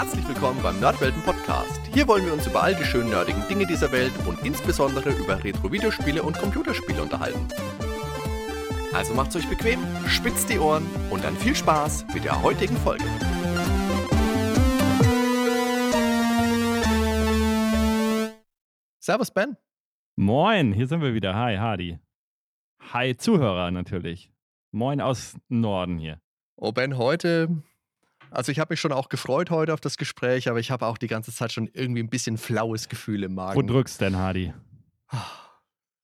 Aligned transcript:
Herzlich 0.00 0.26
willkommen 0.26 0.62
beim 0.62 0.80
Nerdwelten 0.80 1.20
Podcast. 1.20 1.78
Hier 1.92 2.08
wollen 2.08 2.24
wir 2.24 2.32
uns 2.32 2.46
über 2.46 2.62
all 2.62 2.74
die 2.74 2.84
schönen 2.84 3.10
nerdigen 3.10 3.46
Dinge 3.48 3.66
dieser 3.66 3.92
Welt 3.92 4.14
und 4.26 4.42
insbesondere 4.46 5.10
über 5.10 5.44
Retro-Videospiele 5.44 6.22
und 6.22 6.38
Computerspiele 6.38 7.02
unterhalten. 7.02 7.46
Also 8.94 9.12
macht's 9.12 9.36
euch 9.36 9.46
bequem, 9.46 9.78
spitzt 10.06 10.48
die 10.48 10.58
Ohren 10.58 10.86
und 11.10 11.22
dann 11.22 11.36
viel 11.36 11.54
Spaß 11.54 12.06
mit 12.14 12.24
der 12.24 12.40
heutigen 12.40 12.78
Folge. 12.78 13.04
Servus 19.00 19.30
Ben. 19.30 19.58
Moin, 20.16 20.72
hier 20.72 20.86
sind 20.86 21.02
wir 21.02 21.12
wieder. 21.12 21.34
Hi, 21.34 21.58
Hardy. 21.58 21.98
Hi, 22.94 23.14
Zuhörer 23.18 23.70
natürlich. 23.70 24.32
Moin 24.70 25.02
aus 25.02 25.36
Norden 25.50 25.98
hier. 25.98 26.22
Oh 26.56 26.72
Ben, 26.72 26.96
heute 26.96 27.62
also 28.30 28.52
ich 28.52 28.58
habe 28.58 28.72
mich 28.72 28.80
schon 28.80 28.92
auch 28.92 29.08
gefreut 29.08 29.50
heute 29.50 29.74
auf 29.74 29.80
das 29.80 29.96
Gespräch, 29.96 30.48
aber 30.48 30.58
ich 30.58 30.70
habe 30.70 30.86
auch 30.86 30.98
die 30.98 31.06
ganze 31.06 31.32
Zeit 31.32 31.52
schon 31.52 31.68
irgendwie 31.72 32.02
ein 32.02 32.08
bisschen 32.08 32.38
flaues 32.38 32.88
Gefühl 32.88 33.24
im 33.24 33.34
Magen. 33.34 33.56
Wo 33.56 33.62
drückst 33.62 34.00
denn, 34.00 34.16
Hardy? 34.16 34.52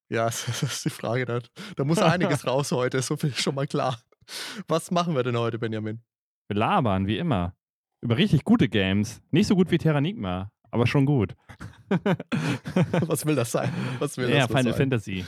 Ja, 0.09 0.25
das 0.27 0.63
ist 0.63 0.85
die 0.85 0.91
Frage. 0.91 1.25
Da, 1.25 1.41
da 1.77 1.85
muss 1.85 1.99
einiges 1.99 2.47
raus 2.47 2.73
heute, 2.73 3.01
so 3.03 3.17
viel 3.17 3.31
ist 3.31 3.43
schon 3.43 3.55
mal 3.55 3.67
klar. 3.67 3.99
Was 4.69 4.91
machen 4.91 5.15
wir 5.15 5.23
denn 5.23 5.37
heute, 5.37 5.59
Benjamin? 5.59 6.01
Wir 6.49 6.57
labern, 6.57 7.07
wie 7.07 7.19
immer. 7.19 7.55
Über 8.01 8.17
richtig 8.17 8.45
gute 8.45 8.69
Games. 8.69 9.23
Nicht 9.31 9.47
so 9.47 9.57
gut 9.57 9.71
wie 9.71 9.79
Terranigma, 9.79 10.51
aber 10.71 10.87
schon 10.87 11.07
gut. 11.07 11.35
Was 13.01 13.25
will 13.25 13.35
das 13.35 13.53
sein? 13.53 13.73
Was 13.99 14.17
will 14.17 14.29
ja, 14.29 14.47
das 14.47 14.49
Final 14.49 14.65
sein? 14.65 14.75
Fantasy 14.75 15.25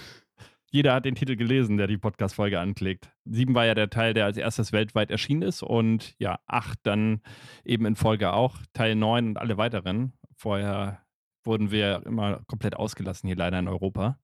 jeder 0.71 0.95
hat 0.95 1.05
den 1.05 1.15
Titel 1.15 1.37
gelesen, 1.37 1.77
der 1.77 1.87
die 1.87 1.99
Podcast-Folge 1.99 2.61
anklickt. 2.61 3.11
Sieben 3.25 3.55
war 3.55 3.65
ja 3.65 3.75
der 3.75 3.91
Teil, 3.91 4.15
der 4.15 4.27
als 4.27 4.37
erstes 4.37 4.73
weltweit 4.73 5.11
erschienen 5.11 5.43
ist 5.43 5.63
und 5.63 6.15
ja, 6.19 6.39
acht 6.47 6.79
dann 6.83 7.23
eben 7.65 7.87
in 7.87 7.97
Folge 7.97 8.33
auch, 8.33 8.57
Teil 8.75 8.95
neun 8.95 9.29
und 9.29 9.37
alle 9.39 9.57
weiteren. 9.57 10.13
Vorher 10.37 11.03
wurden 11.45 11.71
wir 11.71 12.03
immer 12.05 12.43
komplett 12.47 12.77
ausgelassen 12.77 13.27
hier 13.27 13.37
leider 13.37 13.59
in 13.59 13.69
Europa. 13.69 14.19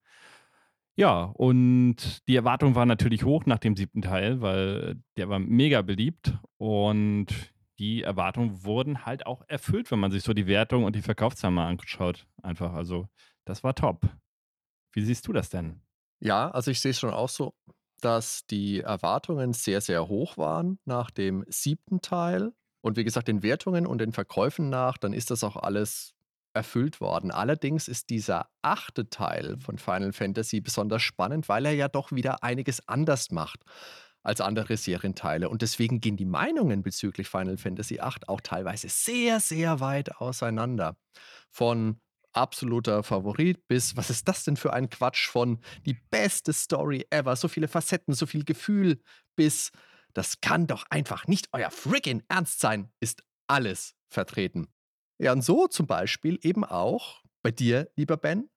Ja, 0.97 1.25
und 1.25 2.27
die 2.29 2.37
Erwartung 2.37 2.77
war 2.77 2.87
natürlich 2.87 3.25
hoch 3.25 3.47
nach 3.47 3.59
dem 3.59 3.75
siebten 3.75 4.03
Teil, 4.03 4.41
weil 4.41 4.97
der 5.17 5.29
war 5.29 5.41
mega 5.41 5.83
beliebt 5.83 6.39
und 6.57 7.27
die 7.81 8.03
Erwartungen 8.03 8.65
wurden 8.65 9.05
halt 9.05 9.27
auch 9.27 9.43
erfüllt, 9.49 9.91
wenn 9.91 9.99
man 9.99 10.13
sich 10.13 10.23
so 10.23 10.33
die 10.33 10.47
Wertung 10.47 10.85
und 10.85 10.95
die 10.95 11.03
Verkaufszahlen 11.03 11.55
mal 11.55 11.67
anschaut. 11.67 12.27
Einfach, 12.43 12.75
also 12.75 13.09
das 13.45 13.65
war 13.65 13.75
top. 13.75 14.09
Wie 14.93 15.03
siehst 15.03 15.27
du 15.27 15.33
das 15.33 15.51
denn? 15.51 15.84
Ja, 16.21 16.51
also 16.51 16.71
ich 16.71 16.81
sehe 16.81 16.91
es 16.93 16.99
schon 16.99 17.11
auch 17.11 17.29
so, 17.29 17.55
dass 18.01 18.47
die 18.47 18.81
Erwartungen 18.81 19.53
sehr, 19.53 19.81
sehr 19.81 20.09
hoch 20.09 20.37
waren 20.37 20.79
nach 20.85 21.11
dem 21.11 21.45
siebten 21.49 22.01
Teil. 22.01 22.53
Und 22.83 22.97
wie 22.97 23.05
gesagt, 23.05 23.29
den 23.29 23.43
Wertungen 23.43 23.87
und 23.87 23.99
den 23.99 24.13
Verkäufen 24.13 24.69
nach, 24.69 24.99
dann 24.99 25.13
ist 25.13 25.31
das 25.31 25.43
auch 25.43 25.57
alles 25.57 26.15
erfüllt 26.53 27.01
worden. 27.01 27.31
Allerdings 27.31 27.89
ist 27.89 28.11
dieser 28.11 28.49
achte 28.63 29.09
Teil 29.09 29.59
von 29.59 29.79
Final 29.79 30.13
Fantasy 30.13 30.61
besonders 30.61 31.03
spannend, 31.03 31.49
weil 31.49 31.67
er 31.67 31.73
ja 31.73 31.89
doch 31.89 32.13
wieder 32.13 32.43
einiges 32.43 32.87
anders 32.89 33.31
macht 33.31 33.61
als 34.23 34.41
andere 34.41 34.77
Serienteile. 34.77 35.49
Und 35.49 35.63
deswegen 35.63 36.01
gehen 36.01 36.17
die 36.17 36.25
Meinungen 36.25 36.83
bezüglich 36.83 37.29
Final 37.29 37.59
Fantasy 37.59 37.97
VIII 38.01 38.29
auch 38.29 38.41
teilweise 38.41 38.89
sehr, 38.89 39.41
sehr 39.41 39.81
weit 39.81 40.17
auseinander. 40.17 40.97
Von 41.51 42.01
absoluter 42.35 43.03
Favorit 43.03 43.67
bis, 43.69 43.97
was 43.97 44.11
ist 44.11 44.29
das 44.29 44.45
denn 44.45 44.57
für 44.57 44.73
ein 44.73 44.91
Quatsch 44.91 45.29
von 45.29 45.59
die 45.87 45.97
beste 46.11 46.53
Story 46.53 47.07
ever, 47.11 47.37
so 47.37 47.49
viele 47.49 47.69
Facetten, 47.69 48.15
so 48.15 48.27
viel 48.27 48.45
Gefühl, 48.45 49.01
bis 49.37 49.71
das 50.13 50.41
kann 50.41 50.67
doch 50.67 50.85
einfach 50.91 51.27
nicht 51.27 51.49
euer 51.53 51.71
freaking 51.71 52.23
Ernst 52.29 52.61
sein, 52.61 52.91
ist 53.01 53.23
alles 53.49 53.95
vertreten. 54.09 54.69
Ja, 55.19 55.33
und 55.33 55.43
so 55.43 55.67
zum 55.67 55.87
Beispiel 55.87 56.39
eben 56.43 56.65
auch 56.65 57.23
bei 57.43 57.51
dir, 57.51 57.91
lieber 57.97 58.17
Ben. 58.17 58.49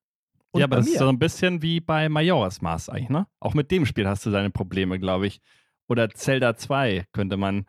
ja, 0.56 0.66
aber 0.66 0.78
das 0.78 0.86
mir. 0.86 0.94
ist 0.94 1.00
so 1.00 1.10
ein 1.10 1.20
bisschen 1.20 1.62
wie 1.62 1.80
bei 1.80 2.10
Majora's 2.10 2.62
Mask 2.62 2.90
eigentlich, 2.90 3.10
ne? 3.10 3.28
Auch 3.40 3.54
mit 3.54 3.70
dem 3.72 3.86
Spiel 3.86 4.08
hast 4.08 4.26
du 4.26 4.32
deine 4.32 4.50
Probleme, 4.50 5.00
glaube 5.00 5.28
ich. 5.28 5.42
Oder 5.88 6.10
Zelda 6.10 6.56
2 6.56 7.06
könnte 7.14 7.38
man. 7.38 7.66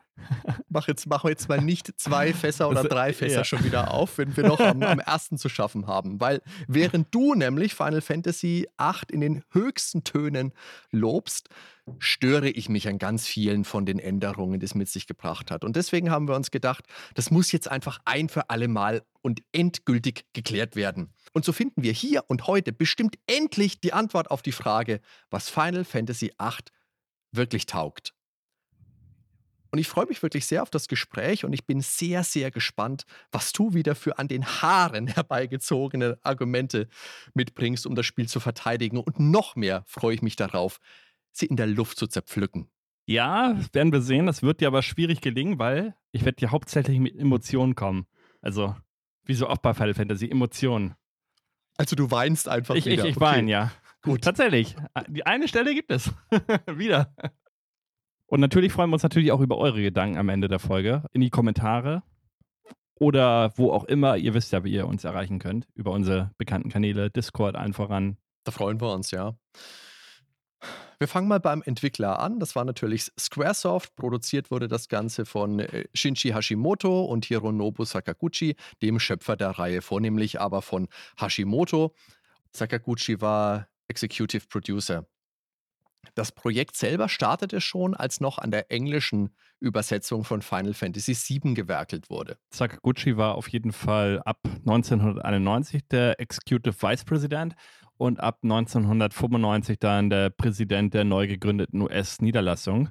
Mach 0.69 0.89
jetzt, 0.89 1.07
mach 1.07 1.25
jetzt 1.25 1.49
mal 1.49 1.61
nicht 1.61 1.99
zwei 1.99 2.33
Fässer 2.33 2.69
oder 2.69 2.83
drei 2.83 3.13
Fässer 3.13 3.39
ja. 3.39 3.45
schon 3.45 3.65
wieder 3.65 3.93
auf, 3.93 4.19
wenn 4.19 4.37
wir 4.37 4.47
noch 4.47 4.61
am, 4.61 4.83
am, 4.83 4.99
ersten 4.99 5.39
zu 5.39 5.49
schaffen 5.49 5.87
haben. 5.87 6.21
Weil 6.21 6.43
während 6.67 7.15
du 7.15 7.35
nämlich 7.35 7.75
Final 7.75 8.01
Fantasy 8.01 8.67
8 8.77 9.11
in 9.11 9.21
den 9.21 9.45
höchsten 9.53 10.05
Tönen 10.05 10.53
lobst, 10.91 11.49
störe 11.99 12.51
ich 12.51 12.69
mich 12.69 12.89
an 12.89 12.99
ganz 12.99 13.27
vielen 13.27 13.65
von 13.65 13.87
den 13.87 13.99
Änderungen, 13.99 14.61
die 14.61 14.67
es 14.67 14.75
mit 14.75 14.89
sich 14.89 15.07
gebracht 15.07 15.51
hat. 15.51 15.65
Und 15.65 15.77
deswegen 15.77 16.11
haben 16.11 16.29
wir 16.29 16.35
uns 16.35 16.51
gedacht, 16.51 16.85
das 17.15 17.31
muss 17.31 17.53
jetzt 17.53 17.71
einfach 17.71 18.01
ein 18.05 18.29
für 18.29 18.51
alle 18.51 18.69
Mal 18.69 19.03
und 19.23 19.41
endgültig 19.53 20.27
geklärt 20.33 20.77
werden. 20.77 21.15
Und 21.33 21.45
so 21.45 21.53
finden 21.53 21.83
wir 21.83 21.93
hier 21.93 22.25
und 22.29 22.47
heute 22.47 22.73
bestimmt 22.73 23.17
endlich 23.27 23.81
die 23.81 23.93
Antwort 23.93 24.31
auf 24.31 24.43
die 24.43 24.53
Frage, 24.53 25.01
was 25.31 25.49
Final 25.49 25.85
Fantasy 25.85 26.33
8 26.39 26.73
wirklich 27.33 27.67
taugt. 27.67 28.15
Und 29.71 29.79
ich 29.79 29.89
freue 29.89 30.07
mich 30.07 30.23
wirklich 30.23 30.47
sehr 30.47 30.63
auf 30.63 30.71
das 30.71 30.89
Gespräch 30.89 31.45
und 31.45 31.53
ich 31.53 31.67
bin 31.67 31.83
sehr, 31.83 32.25
sehr 32.25 32.51
gespannt, 32.51 33.05
was 33.31 33.53
du 33.53 33.75
wieder 33.75 33.95
für 33.95 34.19
an 34.19 34.29
den 34.29 34.47
Haaren 34.47 35.07
herbeigezogene 35.15 36.19
Argumente 36.23 36.89
mitbringst, 37.35 37.87
um 37.87 37.95
das 37.95 38.07
Spiel 38.07 38.29
zu 38.29 38.41
verteidigen. 38.41 38.99
Und 38.99 39.21
noch 39.21 39.57
mehr 39.57 39.85
freue 39.87 40.15
ich 40.15 40.23
mich 40.23 40.37
darauf, 40.37 40.81
sie 41.33 41.47
in 41.47 41.57
der 41.57 41.67
Luft 41.67 41.99
zu 41.99 42.07
zerpflücken. 42.07 42.71
Ja, 43.05 43.59
werden 43.73 43.93
wir 43.93 44.03
sehen. 44.03 44.27
Das 44.27 44.43
wird 44.43 44.61
dir 44.61 44.69
aber 44.69 44.83
schwierig 44.83 45.21
gelingen, 45.21 45.59
weil 45.59 45.95
ich 46.13 46.25
werde 46.25 46.37
dir 46.37 46.51
hauptsächlich 46.51 46.99
mit 46.99 47.17
Emotionen 47.17 47.75
kommen. 47.75 48.07
Also, 48.41 48.75
wie 49.25 49.35
so 49.35 49.49
oft 49.49 49.63
bei 49.63 49.75
Final 49.75 49.95
Fantasy, 49.95 50.31
Emotionen. 50.31 50.95
Also 51.77 51.95
du 51.95 52.11
weinst 52.11 52.49
einfach 52.49 52.75
ich, 52.75 52.87
wieder. 52.87 53.05
Ich, 53.05 53.11
ich 53.11 53.17
okay. 53.17 53.25
weine, 53.25 53.51
ja. 53.51 53.73
Gut. 54.03 54.23
Tatsächlich. 54.23 54.77
Die 55.09 55.27
eine 55.27 55.49
Stelle 55.49 55.75
gibt 55.75 55.91
es. 55.91 56.13
Wieder. 56.67 57.15
Und 58.27 58.41
natürlich 58.41 58.73
freuen 58.73 58.91
wir 58.91 58.95
uns 58.95 59.03
natürlich 59.03 59.33
auch 59.33 59.41
über 59.41 59.59
eure 59.59 59.83
Gedanken 59.83 60.19
am 60.19 60.29
Ende 60.29 60.49
der 60.49 60.59
Folge. 60.59 61.05
In 61.13 61.21
die 61.21 61.31
Kommentare 61.31 62.03
oder 62.99 63.53
wo 63.57 63.73
auch 63.73 63.85
immer. 63.85 64.17
Ihr 64.17 64.35
wisst 64.35 64.53
ja, 64.53 64.65
wie 64.65 64.73
ihr 64.73 64.87
uns 64.87 65.05
erreichen 65.05 65.39
könnt. 65.39 65.67
Über 65.75 65.93
unsere 65.93 66.33
bekannten 66.37 66.69
Kanäle, 66.69 67.11
Discord 67.11 67.57
allen 67.57 67.73
voran. 67.73 68.19
Da 68.45 68.53
freuen 68.53 68.81
wir 68.81 68.93
uns, 68.93 69.11
ja. 69.11 69.37
Wir 70.99 71.07
fangen 71.07 71.29
mal 71.29 71.39
beim 71.39 71.63
Entwickler 71.63 72.19
an. 72.19 72.41
Das 72.41 72.57
war 72.57 72.65
natürlich 72.65 73.13
Squaresoft. 73.19 73.95
Produziert 73.95 74.51
wurde 74.51 74.67
das 74.67 74.89
Ganze 74.89 75.25
von 75.25 75.61
äh, 75.61 75.85
Shinji 75.95 76.31
Hashimoto 76.31 77.05
und 77.05 77.25
Hironobu 77.25 77.85
Sakaguchi, 77.85 78.57
dem 78.83 78.99
Schöpfer 78.99 79.37
der 79.37 79.51
Reihe, 79.51 79.81
vornehmlich 79.81 80.41
aber 80.41 80.61
von 80.61 80.89
Hashimoto. 81.17 81.95
Sakaguchi 82.53 83.21
war 83.21 83.69
Executive 83.89 84.47
Producer. 84.49 85.07
Das 86.15 86.33
Projekt 86.33 86.77
selber 86.77 87.09
startete 87.09 87.61
schon, 87.61 87.95
als 87.95 88.21
noch 88.21 88.39
an 88.39 88.51
der 88.51 88.71
englischen 88.71 89.31
Übersetzung 89.61 90.25
von 90.25 90.43
Final 90.43 90.75
Fantasy 90.75 91.15
VII 91.15 91.55
gewerkelt 91.55 92.11
wurde. 92.11 92.39
Sakaguchi 92.51 93.17
war 93.17 93.35
auf 93.35 93.49
jeden 93.49 93.73
Fall 93.73 94.23
ab 94.25 94.39
1991 94.45 95.83
der 95.89 96.21
Executive 96.21 96.75
Vice 96.81 97.05
President 97.05 97.55
und 97.97 98.21
ab 98.21 98.39
1995 98.43 99.79
dann 99.79 100.11
der 100.11 100.31
Präsident 100.31 100.95
der 100.95 101.05
neu 101.05 101.27
gegründeten 101.27 101.83
US-Niederlassung. 101.83 102.91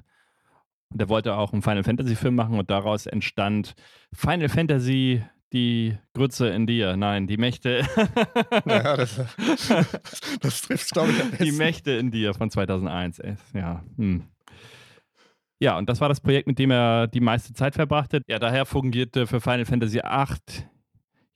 Der 0.90 1.08
wollte 1.08 1.34
auch 1.34 1.52
einen 1.52 1.62
Final 1.62 1.84
Fantasy 1.84 2.16
Film 2.16 2.34
machen 2.34 2.58
und 2.58 2.70
daraus 2.70 3.06
entstand 3.06 3.74
Final 4.12 4.48
Fantasy 4.48 5.22
die 5.52 5.96
Grütze 6.14 6.48
in 6.48 6.66
dir. 6.66 6.96
Nein, 6.96 7.26
die 7.26 7.36
Mächte. 7.36 7.86
ja, 8.66 8.96
das, 8.96 9.16
das 10.40 10.62
trifft, 10.62 10.90
glaube 10.90 11.12
ich, 11.12 11.22
am 11.22 11.30
besten. 11.30 11.44
Die 11.44 11.52
Mächte 11.52 11.92
in 11.92 12.10
dir 12.10 12.34
von 12.34 12.50
2001. 12.50 13.20
Ja, 13.54 13.84
hm. 13.96 14.24
Ja, 15.60 15.76
und 15.76 15.88
das 15.88 16.00
war 16.00 16.08
das 16.08 16.20
Projekt, 16.20 16.46
mit 16.46 16.58
dem 16.58 16.70
er 16.70 17.08
die 17.08 17.20
meiste 17.20 17.52
Zeit 17.52 17.74
verbrachte. 17.74 18.22
Ja, 18.28 18.38
daher 18.38 18.64
fungierte 18.64 19.26
für 19.26 19.40
Final 19.40 19.64
Fantasy 19.64 19.98
VIII 19.98 20.66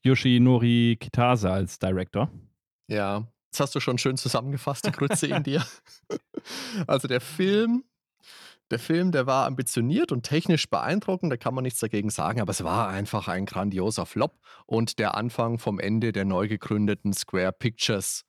Yoshinori 0.04 0.96
Kitase 1.00 1.50
als 1.50 1.78
Director. 1.78 2.30
Ja, 2.88 3.26
das 3.50 3.60
hast 3.60 3.74
du 3.74 3.80
schon 3.80 3.98
schön 3.98 4.16
zusammengefasst, 4.16 4.86
die 4.86 4.92
Grütze 4.92 5.26
in 5.26 5.42
dir. 5.42 5.64
Also 6.88 7.06
der 7.06 7.20
Film 7.20 7.84
der 8.72 8.78
Film, 8.78 9.12
der 9.12 9.26
war 9.26 9.46
ambitioniert 9.46 10.10
und 10.10 10.24
technisch 10.24 10.68
beeindruckend, 10.68 11.30
da 11.30 11.36
kann 11.36 11.54
man 11.54 11.62
nichts 11.62 11.78
dagegen 11.78 12.10
sagen, 12.10 12.40
aber 12.40 12.50
es 12.50 12.64
war 12.64 12.88
einfach 12.88 13.28
ein 13.28 13.46
grandioser 13.46 14.06
Flop 14.06 14.40
und 14.66 14.98
der 14.98 15.14
Anfang 15.14 15.58
vom 15.58 15.78
Ende 15.78 16.10
der 16.10 16.24
neu 16.24 16.48
gegründeten 16.48 17.12
Square 17.12 17.52
Pictures, 17.52 18.24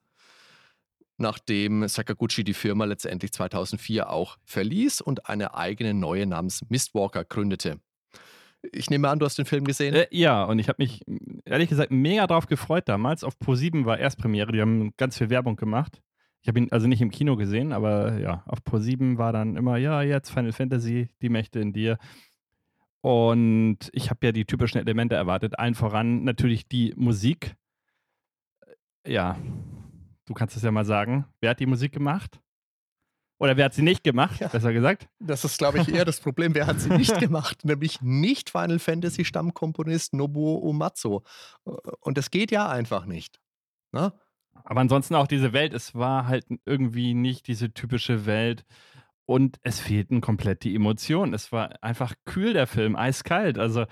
nachdem 1.18 1.88
Sakaguchi 1.88 2.44
die 2.44 2.54
Firma 2.54 2.86
letztendlich 2.86 3.32
2004 3.32 4.10
auch 4.10 4.38
verließ 4.44 5.02
und 5.02 5.28
eine 5.28 5.56
eigene 5.56 5.94
neue 5.94 6.26
namens 6.26 6.62
Mistwalker 6.70 7.24
gründete. 7.24 7.80
Ich 8.72 8.90
nehme 8.90 9.10
an, 9.10 9.20
du 9.20 9.26
hast 9.26 9.38
den 9.38 9.46
Film 9.46 9.66
gesehen? 9.66 9.94
Äh, 9.94 10.08
ja, 10.12 10.44
und 10.44 10.60
ich 10.60 10.70
habe 10.70 10.82
mich 10.82 11.02
ehrlich 11.46 11.70
gesagt 11.70 11.92
mega 11.92 12.28
drauf 12.28 12.48
gefreut 12.48 12.88
damals. 12.88 13.24
Auf 13.24 13.36
Pro7 13.36 13.86
war 13.86 13.98
Erstpremiere, 13.98 14.52
die 14.52 14.62
haben 14.62 14.94
ganz 14.98 15.18
viel 15.18 15.30
Werbung 15.30 15.56
gemacht. 15.56 16.02
Ich 16.44 16.50
habe 16.50 16.60
ihn 16.60 16.68
also 16.72 16.88
nicht 16.88 17.02
im 17.02 17.10
Kino 17.10 17.38
gesehen, 17.38 17.72
aber 17.72 18.20
ja, 18.20 18.44
auf 18.46 18.60
Pro7 18.60 19.18
war 19.18 19.32
dann 19.32 19.56
immer, 19.56 19.78
ja, 19.78 20.02
jetzt 20.02 20.30
Final 20.30 20.52
Fantasy, 20.52 21.08
die 21.22 21.30
Mächte 21.30 21.60
in 21.60 21.72
dir. 21.72 21.98
Und 23.00 23.78
ich 23.94 24.10
habe 24.10 24.26
ja 24.26 24.34
die 24.34 24.44
typischen 24.44 24.78
Elemente 24.78 25.16
erwartet. 25.16 25.58
Allen 25.58 25.74
voran 25.74 26.26
natürlich 26.26 26.68
die 26.68 26.94
Musik. 26.98 27.56
Ja, 29.08 29.38
du 30.26 30.34
kannst 30.34 30.58
es 30.58 30.64
ja 30.64 30.72
mal 30.72 30.84
sagen. 30.84 31.26
Wer 31.40 31.52
hat 31.52 31.62
die 31.62 31.66
Musik 31.66 31.94
gemacht? 31.94 32.42
Oder 33.40 33.56
wer 33.56 33.66
hat 33.66 33.74
sie 33.74 33.82
nicht 33.82 34.04
gemacht, 34.04 34.40
ja. 34.42 34.48
besser 34.50 34.74
gesagt? 34.74 35.08
Das 35.20 35.46
ist, 35.46 35.58
glaube 35.58 35.80
ich, 35.80 35.90
eher 35.94 36.06
das 36.06 36.20
Problem. 36.20 36.56
Wer 36.56 36.68
hat 36.68 36.82
sie 36.82 36.90
nicht 36.90 37.20
gemacht? 37.20 37.64
Nämlich 37.64 38.02
nicht 38.02 38.50
Final 38.50 38.80
Fantasy 38.80 39.24
Stammkomponist 39.24 40.14
Nobuo 40.14 40.60
Uematsu. 40.60 41.22
Und 42.02 42.18
das 42.18 42.32
geht 42.32 42.52
ja 42.52 42.70
einfach 42.70 43.06
nicht. 43.06 43.40
Na? 43.92 44.14
Aber 44.64 44.82
ansonsten 44.82 45.16
auch 45.16 45.28
diese 45.28 45.54
Welt. 45.54 45.74
Es 45.74 45.96
war 45.96 46.28
halt 46.28 46.46
irgendwie 46.66 47.14
nicht 47.14 47.48
diese 47.48 47.74
typische 47.74 48.26
Welt. 48.26 48.66
Und 49.26 49.58
es 49.64 49.80
fehlten 49.80 50.20
komplett 50.22 50.64
die 50.64 50.76
Emotionen. 50.76 51.34
Es 51.34 51.52
war 51.52 51.82
einfach 51.82 52.14
kühl, 52.26 52.54
der 52.54 52.68
Film, 52.68 52.96
eiskalt. 52.96 53.58
Also 53.58 53.86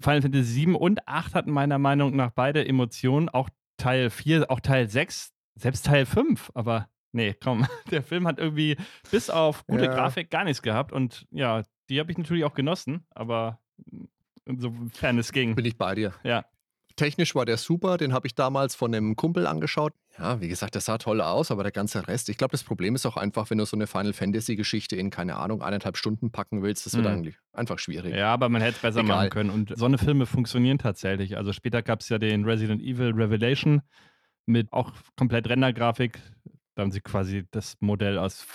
Final 0.00 0.22
Fantasy 0.22 0.44
7 0.44 0.74
und 0.74 1.06
8 1.06 1.34
hatten 1.34 1.50
meiner 1.52 1.78
Meinung 1.78 2.16
nach 2.16 2.30
beide 2.30 2.66
Emotionen. 2.66 3.28
Auch 3.28 3.48
Teil 3.76 4.10
4, 4.10 4.50
auch 4.50 4.60
Teil 4.60 4.88
6, 4.88 5.32
selbst 5.54 5.86
Teil 5.86 6.06
5. 6.06 6.50
Aber 6.54 6.88
nee, 7.12 7.34
komm, 7.34 7.66
der 7.90 8.02
Film 8.02 8.26
hat 8.26 8.38
irgendwie 8.38 8.76
bis 9.10 9.30
auf 9.30 9.66
gute 9.66 9.84
ja. 9.84 9.94
Grafik 9.94 10.30
gar 10.30 10.44
nichts 10.44 10.62
gehabt. 10.62 10.92
Und 10.92 11.26
ja, 11.30 11.62
die 11.88 12.00
habe 12.00 12.10
ich 12.10 12.18
natürlich 12.18 12.44
auch 12.44 12.54
genossen. 12.54 13.06
Aber 13.10 13.60
insofern 14.44 15.18
es 15.18 15.32
ging. 15.32 15.54
Bin 15.54 15.64
ich 15.64 15.78
bei 15.78 15.94
dir. 15.94 16.12
Ja. 16.24 16.44
Technisch 16.96 17.34
war 17.34 17.44
der 17.44 17.56
super, 17.56 17.96
den 17.96 18.12
habe 18.12 18.26
ich 18.26 18.34
damals 18.34 18.74
von 18.74 18.94
einem 18.94 19.16
Kumpel 19.16 19.46
angeschaut. 19.46 19.92
Ja, 20.16 20.40
wie 20.40 20.48
gesagt, 20.48 20.74
der 20.74 20.80
sah 20.80 20.96
toll 20.96 21.20
aus, 21.20 21.50
aber 21.50 21.64
der 21.64 21.72
ganze 21.72 22.06
Rest, 22.06 22.28
ich 22.28 22.36
glaube, 22.36 22.52
das 22.52 22.62
Problem 22.62 22.94
ist 22.94 23.04
auch 23.04 23.16
einfach, 23.16 23.50
wenn 23.50 23.58
du 23.58 23.64
so 23.64 23.76
eine 23.76 23.88
Final 23.88 24.12
Fantasy-Geschichte 24.12 24.94
in, 24.94 25.10
keine 25.10 25.36
Ahnung, 25.36 25.60
eineinhalb 25.60 25.96
Stunden 25.96 26.30
packen 26.30 26.62
willst, 26.62 26.86
das 26.86 26.94
wird 26.94 27.04
mhm. 27.04 27.10
eigentlich 27.10 27.36
einfach 27.52 27.80
schwierig. 27.80 28.14
Ja, 28.14 28.32
aber 28.32 28.48
man 28.48 28.62
hätte 28.62 28.76
es 28.76 28.82
besser 28.82 29.00
Egal. 29.00 29.16
machen 29.16 29.30
können. 29.30 29.50
Und 29.50 29.76
so 29.76 29.86
eine 29.86 29.98
Filme 29.98 30.26
funktionieren 30.26 30.78
tatsächlich. 30.78 31.36
Also 31.36 31.52
später 31.52 31.82
gab 31.82 32.00
es 32.00 32.08
ja 32.08 32.18
den 32.18 32.44
Resident 32.44 32.80
Evil 32.80 33.12
Revelation 33.12 33.82
mit 34.46 34.72
auch 34.72 34.92
komplett 35.16 35.48
Rendergrafik. 35.48 36.20
Da 36.76 36.82
haben 36.82 36.92
sie 36.92 37.00
quasi 37.00 37.44
das 37.50 37.76
Modell 37.80 38.18
aus 38.18 38.46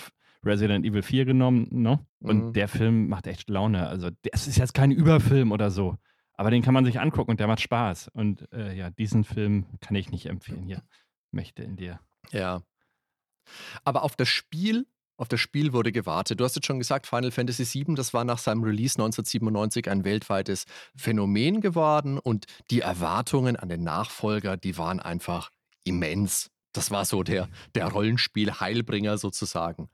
Resident 0.45 0.86
Evil 0.86 1.01
4 1.01 1.25
genommen, 1.25 1.68
ne? 1.71 2.00
Und 2.21 2.47
mhm. 2.47 2.53
der 2.53 2.68
Film 2.68 3.09
macht 3.09 3.27
echt 3.27 3.50
Laune. 3.50 3.88
Also, 3.88 4.09
das 4.31 4.47
ist 4.47 4.57
jetzt 4.57 4.74
kein 4.74 4.91
Überfilm 4.91 5.51
oder 5.51 5.71
so. 5.71 5.97
Aber 6.39 6.51
den 6.51 6.62
kann 6.62 6.74
man 6.74 6.86
sich 6.86 7.01
angucken 7.01 7.31
und 7.31 7.41
der 7.41 7.47
macht 7.47 7.59
Spaß. 7.59 8.12
Und 8.13 8.50
äh, 8.53 8.74
ja, 8.74 8.89
diesen 8.91 9.25
Film 9.25 9.65
kann 9.81 9.97
ich 9.97 10.09
nicht 10.09 10.27
empfehlen 10.27 10.63
hier. 10.63 10.81
Mächte 11.31 11.63
in 11.63 11.75
dir. 11.75 12.00
Ja. 12.31 12.62
Aber 13.83 14.03
auf 14.03 14.15
das 14.15 14.30
Spiel, 14.30 14.88
auf 15.18 15.27
das 15.27 15.41
Spiel 15.41 15.74
wurde 15.74 15.91
gewartet. 15.91 16.39
Du 16.39 16.45
hast 16.45 16.56
jetzt 16.56 16.65
schon 16.65 16.80
gesagt, 16.80 17.07
Final 17.07 17.31
Fantasy 17.31 17.65
VII, 17.86 17.95
das 17.95 18.13
war 18.13 18.24
nach 18.24 18.38
seinem 18.38 18.63
Release 18.63 18.94
1997 18.94 19.89
ein 19.89 20.06
weltweites 20.06 20.63
Phänomen 20.95 21.59
geworden 21.59 22.18
und 22.18 22.45
die 22.71 22.80
Erwartungen 22.80 23.57
an 23.57 23.68
den 23.68 23.83
Nachfolger, 23.83 24.56
die 24.56 24.77
waren 24.77 25.01
einfach 25.01 25.50
immens. 25.83 26.51
Das 26.71 26.89
war 26.89 27.03
so 27.03 27.21
der, 27.21 27.50
der 27.75 27.88
Rollenspiel-Heilbringer 27.89 29.18
sozusagen. 29.18 29.89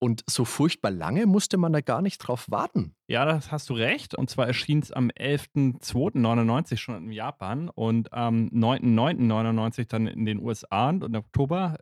Und 0.00 0.22
so 0.28 0.44
furchtbar 0.44 0.92
lange 0.92 1.26
musste 1.26 1.56
man 1.56 1.72
da 1.72 1.80
gar 1.80 2.02
nicht 2.02 2.18
drauf 2.18 2.50
warten. 2.50 2.94
Ja, 3.08 3.24
das 3.24 3.50
hast 3.50 3.68
du 3.68 3.74
recht. 3.74 4.14
Und 4.14 4.30
zwar 4.30 4.46
erschien 4.46 4.78
es 4.78 4.92
am 4.92 5.08
11.02.99 5.10 6.76
schon 6.76 7.04
in 7.04 7.12
Japan 7.12 7.68
und 7.68 8.12
am 8.12 8.46
9.09.99 8.48 9.88
dann 9.88 10.06
in 10.06 10.24
den 10.24 10.40
USA 10.40 10.90
und 10.90 11.02
im 11.02 11.14
Oktober 11.16 11.78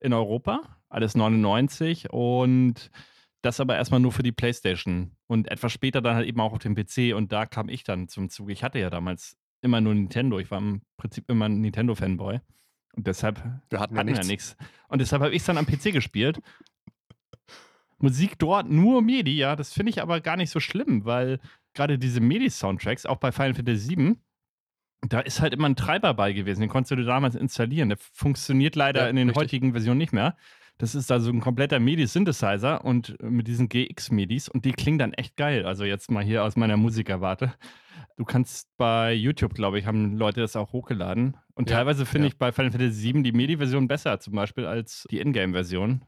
in 0.00 0.12
Europa. 0.12 0.62
Alles 0.88 1.14
99 1.14 2.10
und 2.10 2.90
das 3.42 3.60
aber 3.60 3.76
erstmal 3.76 4.00
nur 4.00 4.12
für 4.12 4.22
die 4.22 4.32
PlayStation 4.32 5.12
und 5.26 5.50
etwas 5.50 5.72
später 5.72 6.00
dann 6.00 6.16
halt 6.16 6.26
eben 6.26 6.40
auch 6.40 6.52
auf 6.52 6.58
dem 6.58 6.74
PC 6.74 7.14
und 7.14 7.30
da 7.30 7.46
kam 7.46 7.68
ich 7.68 7.84
dann 7.84 8.08
zum 8.08 8.30
Zug. 8.30 8.50
Ich 8.50 8.64
hatte 8.64 8.78
ja 8.78 8.90
damals 8.90 9.36
immer 9.60 9.80
nur 9.80 9.94
Nintendo. 9.94 10.38
Ich 10.38 10.50
war 10.50 10.58
im 10.58 10.82
Prinzip 10.96 11.28
immer 11.30 11.46
ein 11.46 11.60
Nintendo-Fanboy. 11.60 12.40
Und 12.96 13.06
deshalb 13.06 13.42
wir 13.70 13.80
hatten, 13.80 13.98
hatten 13.98 14.14
ja 14.14 14.22
nichts. 14.22 14.56
Und 14.88 15.00
deshalb 15.00 15.22
habe 15.22 15.32
ich 15.32 15.42
es 15.42 15.46
dann 15.46 15.58
am 15.58 15.66
PC 15.66 15.92
gespielt 15.92 16.40
Musik 18.04 18.38
dort 18.38 18.68
nur 18.68 19.00
MIDI, 19.00 19.34
ja, 19.34 19.56
das 19.56 19.72
finde 19.72 19.88
ich 19.88 20.02
aber 20.02 20.20
gar 20.20 20.36
nicht 20.36 20.50
so 20.50 20.60
schlimm, 20.60 21.06
weil 21.06 21.40
gerade 21.72 21.98
diese 21.98 22.20
MIDI-Soundtracks, 22.20 23.06
auch 23.06 23.16
bei 23.16 23.32
Final 23.32 23.54
Fantasy 23.54 23.96
VII, 23.96 24.16
da 25.08 25.20
ist 25.20 25.40
halt 25.40 25.54
immer 25.54 25.68
ein 25.68 25.76
Treiber 25.76 26.12
bei 26.12 26.34
gewesen. 26.34 26.60
Den 26.60 26.68
konntest 26.68 26.90
du 26.90 27.02
damals 27.02 27.34
installieren. 27.34 27.88
Der 27.88 27.98
funktioniert 27.98 28.76
leider 28.76 29.04
ja, 29.04 29.08
in 29.08 29.16
den 29.16 29.28
richtig. 29.28 29.42
heutigen 29.42 29.72
Versionen 29.72 29.98
nicht 29.98 30.12
mehr. 30.12 30.36
Das 30.76 30.94
ist 30.94 31.10
da 31.10 31.18
so 31.18 31.30
ein 31.30 31.40
kompletter 31.40 31.80
MIDI-Synthesizer 31.80 32.84
und 32.84 33.16
mit 33.22 33.46
diesen 33.46 33.70
GX-MIDIs 33.70 34.50
und 34.50 34.66
die 34.66 34.72
klingen 34.72 34.98
dann 34.98 35.14
echt 35.14 35.36
geil. 35.36 35.64
Also 35.64 35.84
jetzt 35.84 36.10
mal 36.10 36.24
hier 36.24 36.44
aus 36.44 36.56
meiner 36.56 36.76
Musikerwarte. 36.76 37.54
Du 38.16 38.24
kannst 38.24 38.68
bei 38.76 39.14
YouTube, 39.14 39.54
glaube 39.54 39.78
ich, 39.78 39.86
haben 39.86 40.16
Leute 40.16 40.40
das 40.40 40.56
auch 40.56 40.72
hochgeladen. 40.72 41.38
Und 41.54 41.70
ja, 41.70 41.76
teilweise 41.76 42.04
finde 42.04 42.26
ja. 42.26 42.32
ich 42.32 42.38
bei 42.38 42.52
Final 42.52 42.72
Fantasy 42.72 43.14
VII 43.14 43.22
die 43.22 43.32
MIDI-Version 43.32 43.88
besser, 43.88 44.20
zum 44.20 44.34
Beispiel 44.34 44.66
als 44.66 45.06
die 45.10 45.20
Ingame-Version. 45.20 46.04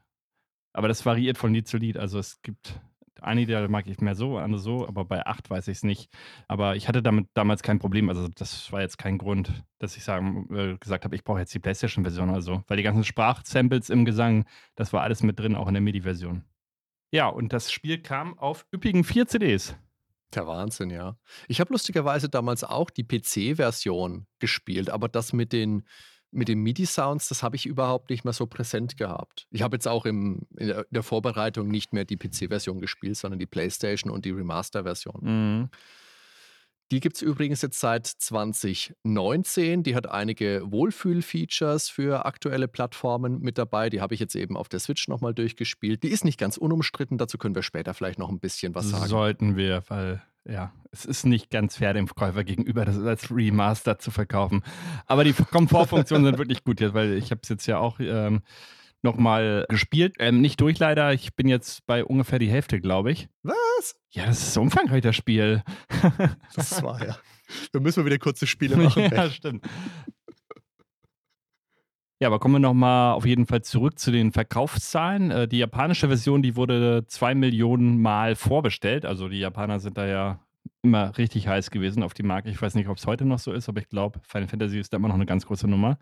Aber 0.77 0.89
das 0.89 1.07
variiert 1.07 1.39
von 1.39 1.55
Lied 1.55 1.67
zu 1.67 1.79
Lied. 1.79 1.97
Also 1.97 2.19
es 2.19 2.43
gibt 2.43 2.79
einige, 3.23 3.53
da 3.55 3.67
mag 3.67 3.87
ich 3.87 3.99
mehr 4.01 4.15
so, 4.15 4.37
andere 4.37 4.61
so, 4.61 4.87
aber 4.87 5.07
bei 5.07 5.25
acht 5.25 5.49
weiß 5.49 5.69
ich 5.69 5.79
es 5.79 5.83
nicht. 5.85 6.13
Aber 6.49 6.77
ich 6.77 6.87
hatte 6.87 7.03
damit 7.03 7.29
damals 7.33 7.63
kein 7.63 7.79
Problem. 7.79 8.11
Also 8.11 8.29
das 8.29 8.71
war 8.73 8.83
jetzt 8.83 8.99
kein 8.99 9.17
Grund, 9.17 9.65
dass 9.79 9.97
ich 9.97 10.05
sagen, 10.05 10.47
äh, 10.55 10.77
gesagt 10.77 11.05
habe, 11.05 11.17
ich 11.17 11.25
brauche 11.25 11.39
jetzt 11.39 11.55
die 11.55 11.61
PlayStation-Version 11.61 12.29
oder 12.29 12.43
so. 12.43 12.63
Weil 12.67 12.77
die 12.77 12.83
ganzen 12.83 13.05
Sprachsamples 13.05 13.89
im 13.89 14.05
Gesang, 14.05 14.45
das 14.75 14.93
war 14.93 15.03
alles 15.03 15.23
mit 15.23 15.41
drin, 15.41 15.55
auch 15.55 15.67
in 15.69 15.75
der 15.75 15.81
MIDI-Version. 15.81 16.45
Ja, 17.11 17.29
und 17.29 17.55
das 17.55 17.73
Spiel 17.73 18.03
kam 18.03 18.39
auf 18.39 18.67
üppigen 18.71 19.03
vier 19.03 19.27
CDs. 19.27 19.75
Der 20.35 20.47
Wahnsinn, 20.47 20.91
ja. 20.91 21.17
Ich 21.49 21.61
habe 21.61 21.73
lustigerweise 21.73 22.29
damals 22.29 22.65
auch 22.65 22.91
die 22.91 23.05
PC-Version 23.05 24.27
gespielt, 24.41 24.91
aber 24.91 25.09
das 25.09 25.33
mit 25.33 25.55
den 25.55 25.87
mit 26.37 26.49
den 26.49 26.61
MIDI-Sounds, 26.61 27.29
das 27.29 27.43
habe 27.43 27.57
ich 27.57 27.67
überhaupt 27.67 28.11
nicht 28.11 28.25
mehr 28.25 28.33
so 28.33 28.47
präsent 28.47 28.97
gehabt. 28.97 29.47
Ich 29.51 29.63
habe 29.63 29.77
jetzt 29.77 29.89
auch 29.89 30.05
im, 30.05 30.47
in 30.57 30.85
der 30.91 31.03
Vorbereitung 31.03 31.69
nicht 31.69 31.93
mehr 31.93 32.05
die 32.05 32.17
PC-Version 32.17 32.81
gespielt, 32.81 33.17
sondern 33.17 33.39
die 33.39 33.47
PlayStation 33.47 34.11
und 34.13 34.25
die 34.25 34.31
Remaster-Version. 34.31 35.21
Mhm. 35.23 35.69
Die 36.93 37.01
gibt 37.01 37.17
es 37.17 37.23
übrigens 37.23 37.63
jetzt 37.63 37.81
seit 37.81 38.07
2019. 38.07 39.83
Die 39.83 39.97
hat 39.97 40.09
einige 40.09 40.63
Wohlfühl-Features 40.67 41.89
für 41.89 42.27
aktuelle 42.27 42.69
Plattformen 42.69 43.41
mit 43.41 43.59
dabei. 43.59 43.91
Die 43.91 44.01
habe 44.01 44.15
ich 44.15 44.21
jetzt 44.21 44.37
eben 44.37 44.57
auf 44.57 44.69
der 44.69 44.79
Switch 44.79 45.09
nochmal 45.09 45.35
durchgespielt. 45.35 46.05
Die 46.05 46.11
ist 46.11 46.25
nicht 46.25 46.39
ganz 46.39 46.57
unumstritten. 46.57 47.19
Dazu 47.19 47.39
können 47.39 47.57
wir 47.57 47.65
später 47.65 47.93
vielleicht 47.93 48.21
noch 48.21 48.29
ein 48.29 48.39
bisschen 48.39 48.77
was 48.77 48.91
sagen. 48.91 49.09
Sollten 49.09 49.57
wir, 49.57 49.83
weil 49.89 50.23
ja, 50.49 50.73
es 50.91 51.05
ist 51.05 51.27
nicht 51.27 51.51
ganz 51.51 51.77
fair 51.77 51.95
dem 51.95 52.07
Käufer 52.09 52.45
gegenüber, 52.45 52.85
das 52.85 52.99
als 52.99 53.31
Remaster 53.31 53.99
zu 53.99 54.11
verkaufen. 54.11 54.63
Aber 55.07 55.25
die 55.25 55.33
Komfortfunktionen 55.33 56.27
sind 56.27 56.39
wirklich 56.39 56.65
gut 56.65 56.81
jetzt, 56.81 56.95
weil 56.95 57.15
ich 57.15 57.31
habe 57.31 57.41
es 57.43 57.49
jetzt 57.49 57.67
ja 57.67 57.79
auch 57.79 57.99
ähm, 58.01 58.43
nochmal 59.03 59.67
gespielt. 59.69 60.17
Ähm, 60.19 60.41
nicht 60.41 60.61
durch 60.61 60.79
leider, 60.79 61.13
ich 61.13 61.35
bin 61.35 61.49
jetzt 61.49 61.87
bei 61.87 62.05
ungefähr 62.05 62.39
die 62.39 62.51
Hälfte, 62.51 62.81
glaube 62.81 63.13
ich. 63.13 63.29
Was? 63.43 63.97
Ja, 64.11 64.27
das 64.27 64.39
ist 64.39 64.55
so 64.55 64.61
umfangreich, 64.61 65.03
das 65.03 65.17
Spiel. 65.17 65.63
das 66.55 66.83
war 66.83 67.05
ja. 67.05 67.17
Da 67.73 67.81
müssen 67.81 67.99
wir 68.03 68.07
wieder 68.07 68.19
kurze 68.19 68.47
Spiele 68.47 68.77
machen. 68.83 69.09
ja, 69.11 69.31
stimmt. 69.31 69.67
Ja, 72.19 72.29
aber 72.29 72.39
kommen 72.39 72.55
wir 72.55 72.59
nochmal 72.61 73.13
auf 73.13 73.27
jeden 73.27 73.47
Fall 73.47 73.63
zurück 73.63 73.99
zu 73.99 74.11
den 74.11 74.33
Verkaufszahlen. 74.33 75.31
Äh, 75.31 75.49
die 75.49 75.59
japanische 75.59 76.09
Version, 76.09 76.43
die 76.43 76.57
wurde 76.57 77.05
zwei 77.07 77.35
Millionen 77.35 78.01
Mal 78.01 78.37
vorbestellt. 78.37 79.05
Also 79.05 79.29
die 79.29 79.39
Japaner 79.39 79.81
sind 79.81 79.99
da 79.99 80.07
ja 80.07 80.41
immer 80.83 81.17
richtig 81.19 81.47
heiß 81.47 81.71
gewesen 81.71 82.03
auf 82.03 82.15
die 82.15 82.23
Marke. 82.23 82.49
Ich 82.49 82.61
weiß 82.61 82.75
nicht, 82.75 82.89
ob 82.89 82.97
es 82.97 83.07
heute 83.07 83.27
noch 83.27 83.39
so 83.39 83.53
ist, 83.53 83.69
aber 83.69 83.81
ich 83.81 83.89
glaube, 83.89 84.21
Final 84.23 84.49
Fantasy 84.49 84.79
ist 84.79 84.93
da 84.93 84.97
immer 84.97 85.09
noch 85.09 85.15
eine 85.15 85.27
ganz 85.27 85.45
große 85.45 85.69
Nummer. 85.69 85.99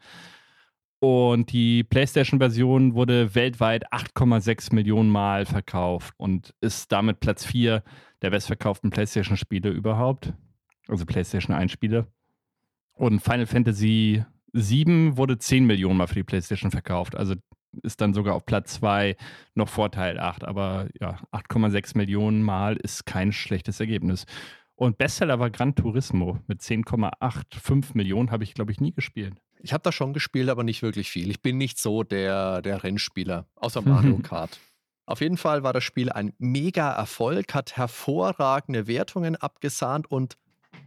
Und 1.01 1.53
die 1.53 1.83
PlayStation-Version 1.83 2.95
wurde 2.95 3.35
weltweit 3.35 3.93
8,6 3.93 4.73
Millionen 4.75 5.11
Mal 5.11 5.47
verkauft 5.47 6.15
und 6.17 6.55
ist 6.61 6.93
damit 6.93 7.21
Platz 7.21 7.45
4 7.45 7.83
der 8.23 8.31
bestverkauften 8.31 8.91
PlayStation-Spiele 8.91 9.71
überhaupt. 9.71 10.33
Also 10.87 11.05
PlayStation 11.05 11.57
1-Spiele. 11.57 12.07
Und 12.93 13.21
Final 13.21 13.47
Fantasy 13.47 14.25
7 14.55 15.17
wurde 15.17 15.37
10 15.37 15.67
Millionen 15.67 15.99
Mal 15.99 16.07
für 16.07 16.15
die 16.15 16.23
PlayStation 16.23 16.71
verkauft. 16.71 17.17
Also 17.17 17.35
ist 17.83 18.01
dann 18.01 18.15
sogar 18.15 18.35
auf 18.35 18.47
Platz 18.47 18.75
2 18.75 19.17
noch 19.55 19.69
Vorteil 19.69 20.19
8. 20.19 20.45
Aber 20.45 20.89
ja, 21.01 21.19
8,6 21.33 21.97
Millionen 21.99 22.43
Mal 22.43 22.77
ist 22.77 23.05
kein 23.05 23.33
schlechtes 23.33 23.81
Ergebnis. 23.81 24.27
Und 24.77 24.99
Bestseller 24.99 25.39
war 25.39 25.51
Gran 25.51 25.75
Turismo 25.75 26.39
mit 26.47 26.61
10,85 26.61 27.91
Millionen, 27.95 28.31
habe 28.31 28.45
ich, 28.45 28.55
glaube 28.55 28.73
ich, 28.73 28.81
nie 28.81 28.93
gespielt. 28.93 29.35
Ich 29.61 29.73
habe 29.73 29.83
da 29.83 29.93
schon 29.93 30.13
gespielt, 30.13 30.49
aber 30.49 30.65
nicht 30.65 30.83
wirklich 30.83 31.11
viel. 31.11 31.31
Ich 31.31 31.43
bin 31.43 31.59
nicht 31.59 31.79
so 31.79 32.03
der, 32.03 32.61
der 32.61 32.83
Rennspieler, 32.83 33.47
außer 33.57 33.83
Mario 33.83 34.19
Kart. 34.23 34.61
Auf 35.07 35.21
jeden 35.21 35.37
Fall 35.37 35.63
war 35.63 35.73
das 35.73 35.85
Spiel 35.85 36.11
ein 36.11 36.33
mega 36.39 36.91
Erfolg, 36.93 37.55
hat 37.55 37.77
hervorragende 37.77 38.87
Wertungen 38.87 39.37
abgesahnt 39.37 40.11
und 40.11 40.37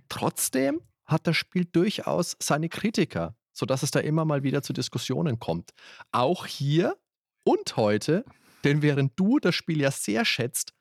trotzdem 0.09 0.81
hat 1.05 1.27
das 1.27 1.37
Spiel 1.37 1.65
durchaus 1.65 2.35
seine 2.39 2.67
Kritiker 2.67 3.35
sodass 3.57 3.81
es 3.81 3.91
da 3.91 3.99
immer 3.99 4.23
mal 4.23 4.43
wieder 4.43 4.61
zu 4.61 4.71
Diskussionen 4.71 5.39
kommt. 5.39 5.71
Auch 6.11 6.45
hier 6.45 6.95
und 7.43 7.75
heute, 7.75 8.23
denn 8.63 8.83
während 8.83 9.13
du 9.19 9.39
das 9.39 9.55
Spiel 9.55 9.81
ja 9.81 9.89
sehr 9.89 10.25
schätzt, 10.25 10.73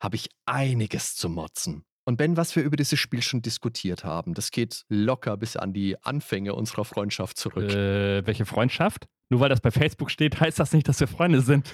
habe 0.00 0.16
ich 0.16 0.28
einiges 0.44 1.14
zu 1.14 1.28
motzen. 1.28 1.84
Und 2.04 2.16
Ben, 2.16 2.36
was 2.36 2.54
wir 2.56 2.62
über 2.62 2.76
dieses 2.76 2.98
Spiel 2.98 3.22
schon 3.22 3.42
diskutiert 3.42 4.04
haben, 4.04 4.34
das 4.34 4.50
geht 4.50 4.84
locker 4.88 5.36
bis 5.36 5.56
an 5.56 5.72
die 5.72 6.02
Anfänge 6.02 6.54
unserer 6.54 6.84
Freundschaft 6.84 7.36
zurück. 7.36 7.70
Äh, 7.70 8.26
welche 8.26 8.44
Freundschaft? 8.44 9.06
Nur 9.28 9.40
weil 9.40 9.48
das 9.48 9.60
bei 9.60 9.70
Facebook 9.70 10.10
steht, 10.10 10.40
heißt 10.40 10.58
das 10.58 10.72
nicht, 10.72 10.88
dass 10.88 11.00
wir 11.00 11.08
Freunde 11.08 11.40
sind. 11.40 11.72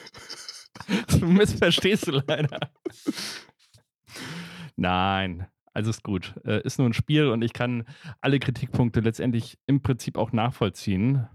Du 1.09 1.18
missverstehst 1.26 2.09
du 2.09 2.23
leider. 2.26 2.71
Nein, 4.76 5.47
also 5.73 5.91
ist 5.91 6.02
gut. 6.02 6.35
Äh, 6.45 6.62
ist 6.62 6.79
nur 6.79 6.88
ein 6.88 6.93
Spiel 6.93 7.29
und 7.29 7.43
ich 7.43 7.52
kann 7.52 7.85
alle 8.21 8.38
Kritikpunkte 8.38 9.00
letztendlich 9.00 9.59
im 9.67 9.83
Prinzip 9.83 10.19
auch 10.19 10.33
nachvollziehen. 10.33 11.26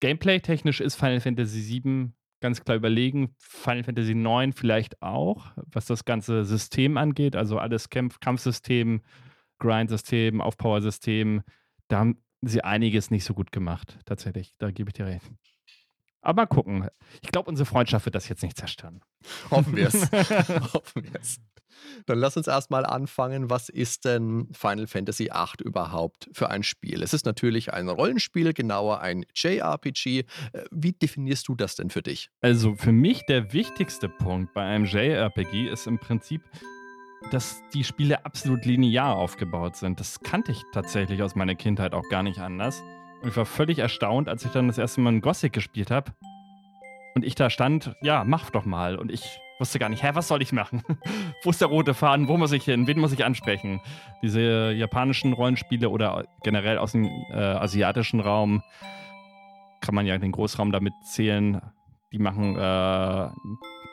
Gameplay-technisch 0.00 0.80
ist 0.80 0.96
Final 0.96 1.20
Fantasy 1.20 1.82
VII 1.82 2.10
ganz 2.40 2.64
klar 2.64 2.76
überlegen. 2.76 3.34
Final 3.38 3.84
Fantasy 3.84 4.12
IX 4.12 4.58
vielleicht 4.58 5.00
auch, 5.02 5.52
was 5.56 5.86
das 5.86 6.04
ganze 6.04 6.44
System 6.44 6.96
angeht. 6.96 7.36
Also 7.36 7.58
alles 7.58 7.90
Kampf 7.90 8.18
Kampfsystem, 8.20 9.02
Grind-System, 9.58 10.40
Aufpower-System. 10.40 11.42
Da 11.88 11.98
haben 11.98 12.22
sie 12.40 12.64
einiges 12.64 13.10
nicht 13.10 13.24
so 13.24 13.34
gut 13.34 13.52
gemacht, 13.52 13.98
tatsächlich. 14.06 14.54
Da 14.58 14.70
gebe 14.70 14.90
ich 14.90 14.94
dir 14.94 15.06
recht. 15.06 15.30
Aber 16.22 16.42
mal 16.42 16.46
gucken. 16.46 16.88
Ich 17.22 17.30
glaube, 17.30 17.48
unsere 17.48 17.66
Freundschaft 17.66 18.04
wird 18.04 18.14
das 18.14 18.28
jetzt 18.28 18.42
nicht 18.42 18.56
zerstören. 18.56 19.00
Hoffen 19.50 19.76
wir 19.76 19.88
es. 19.88 20.10
Hoffen 20.74 21.04
wir 21.04 21.20
es. 21.20 21.40
Dann 22.06 22.18
lass 22.18 22.36
uns 22.36 22.46
erstmal 22.46 22.84
anfangen. 22.84 23.50
Was 23.50 23.68
ist 23.68 24.04
denn 24.04 24.48
Final 24.52 24.86
Fantasy 24.86 25.24
VIII 25.24 25.64
überhaupt 25.64 26.28
für 26.32 26.50
ein 26.50 26.62
Spiel? 26.62 27.02
Es 27.02 27.14
ist 27.14 27.26
natürlich 27.26 27.72
ein 27.72 27.88
Rollenspiel, 27.88 28.52
genauer 28.52 29.00
ein 29.00 29.24
JRPG. 29.34 30.20
Äh, 30.20 30.24
wie 30.70 30.92
definierst 30.92 31.48
du 31.48 31.54
das 31.54 31.76
denn 31.76 31.90
für 31.90 32.02
dich? 32.02 32.30
Also 32.40 32.74
für 32.74 32.92
mich 32.92 33.24
der 33.26 33.52
wichtigste 33.52 34.08
Punkt 34.08 34.54
bei 34.54 34.62
einem 34.62 34.84
JRPG 34.84 35.68
ist 35.68 35.86
im 35.86 35.98
Prinzip, 35.98 36.42
dass 37.30 37.62
die 37.74 37.84
Spiele 37.84 38.24
absolut 38.24 38.64
linear 38.64 39.16
aufgebaut 39.16 39.76
sind. 39.76 40.00
Das 40.00 40.20
kannte 40.20 40.52
ich 40.52 40.62
tatsächlich 40.72 41.22
aus 41.22 41.34
meiner 41.34 41.54
Kindheit 41.54 41.92
auch 41.94 42.08
gar 42.08 42.22
nicht 42.22 42.38
anders. 42.38 42.82
Und 43.22 43.28
ich 43.28 43.36
war 43.36 43.46
völlig 43.46 43.78
erstaunt, 43.78 44.28
als 44.28 44.44
ich 44.44 44.50
dann 44.50 44.68
das 44.68 44.78
erste 44.78 45.00
Mal 45.00 45.12
ein 45.12 45.20
Gothic 45.20 45.52
gespielt 45.52 45.90
habe. 45.90 46.12
Und 47.14 47.24
ich 47.24 47.34
da 47.34 47.50
stand, 47.50 47.94
ja, 48.02 48.24
mach 48.24 48.50
doch 48.50 48.64
mal. 48.64 48.96
Und 48.96 49.10
ich 49.10 49.40
wusste 49.60 49.78
gar 49.78 49.88
nicht, 49.88 50.02
hä, 50.02 50.10
was 50.14 50.28
soll 50.28 50.42
ich 50.42 50.52
machen? 50.52 50.82
Wo 51.44 51.50
ist 51.50 51.60
der 51.60 51.68
rote 51.68 51.94
Faden? 51.94 52.28
Wo 52.28 52.36
muss 52.36 52.52
ich 52.52 52.64
hin? 52.64 52.86
Wen 52.86 52.98
muss 52.98 53.12
ich 53.12 53.24
ansprechen? 53.24 53.80
Diese 54.22 54.72
japanischen 54.72 55.32
Rollenspiele 55.32 55.88
oder 55.88 56.24
generell 56.42 56.78
aus 56.78 56.92
dem 56.92 57.04
äh, 57.32 57.36
asiatischen 57.36 58.20
Raum 58.20 58.62
kann 59.80 59.94
man 59.94 60.06
ja 60.06 60.18
den 60.18 60.32
Großraum 60.32 60.72
damit 60.72 60.94
zählen. 61.04 61.60
Die 62.12 62.18
machen, 62.18 62.56
äh, 62.56 63.28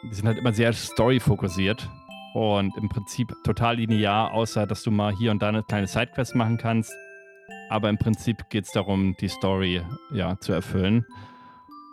die 0.10 0.16
sind 0.16 0.28
halt 0.28 0.38
immer 0.38 0.54
sehr 0.54 0.74
story-fokussiert 0.74 1.90
und 2.34 2.76
im 2.78 2.90
Prinzip 2.90 3.34
total 3.44 3.76
linear, 3.76 4.34
außer 4.34 4.66
dass 4.66 4.84
du 4.84 4.92
mal 4.92 5.14
hier 5.14 5.32
und 5.32 5.42
da 5.42 5.50
eine 5.50 5.64
kleine 5.64 5.88
Sidequest 5.88 6.36
machen 6.36 6.58
kannst. 6.58 6.92
Aber 7.70 7.90
im 7.90 7.98
Prinzip 7.98 8.50
geht 8.50 8.66
es 8.66 8.72
darum, 8.72 9.16
die 9.20 9.28
Story 9.28 9.82
ja, 10.12 10.38
zu 10.40 10.54
erfüllen. 10.54 11.06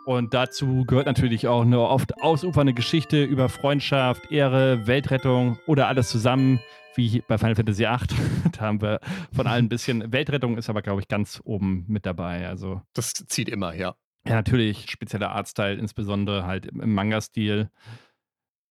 Und 0.05 0.35
dazu 0.35 0.85
gehört 0.85 1.07
natürlich 1.07 1.47
auch 1.47 1.63
eine 1.63 1.79
oft 1.79 2.21
ausufernde 2.21 2.73
Geschichte 2.73 3.23
über 3.23 3.49
Freundschaft, 3.49 4.31
Ehre, 4.31 4.85
Weltrettung 4.85 5.57
oder 5.65 5.87
alles 5.87 6.09
zusammen, 6.09 6.59
wie 6.95 7.23
bei 7.27 7.39
Final 7.39 7.55
Fantasy 7.55 7.83
VIII. 7.83 8.51
da 8.51 8.61
haben 8.61 8.81
wir 8.81 8.99
von 9.33 9.47
allen 9.47 9.65
ein 9.65 9.69
bisschen. 9.69 10.11
Weltrettung 10.11 10.57
ist 10.57 10.69
aber, 10.69 10.83
glaube 10.83 11.01
ich, 11.01 11.07
ganz 11.07 11.41
oben 11.43 11.85
mit 11.87 12.05
dabei. 12.05 12.47
Also, 12.47 12.81
das 12.93 13.13
zieht 13.13 13.49
immer, 13.49 13.73
ja. 13.73 13.95
Ja, 14.27 14.35
natürlich 14.35 14.89
spezieller 14.89 15.31
Artstyle, 15.31 15.75
insbesondere 15.75 16.45
halt 16.45 16.67
im 16.67 16.93
Manga-Stil 16.93 17.69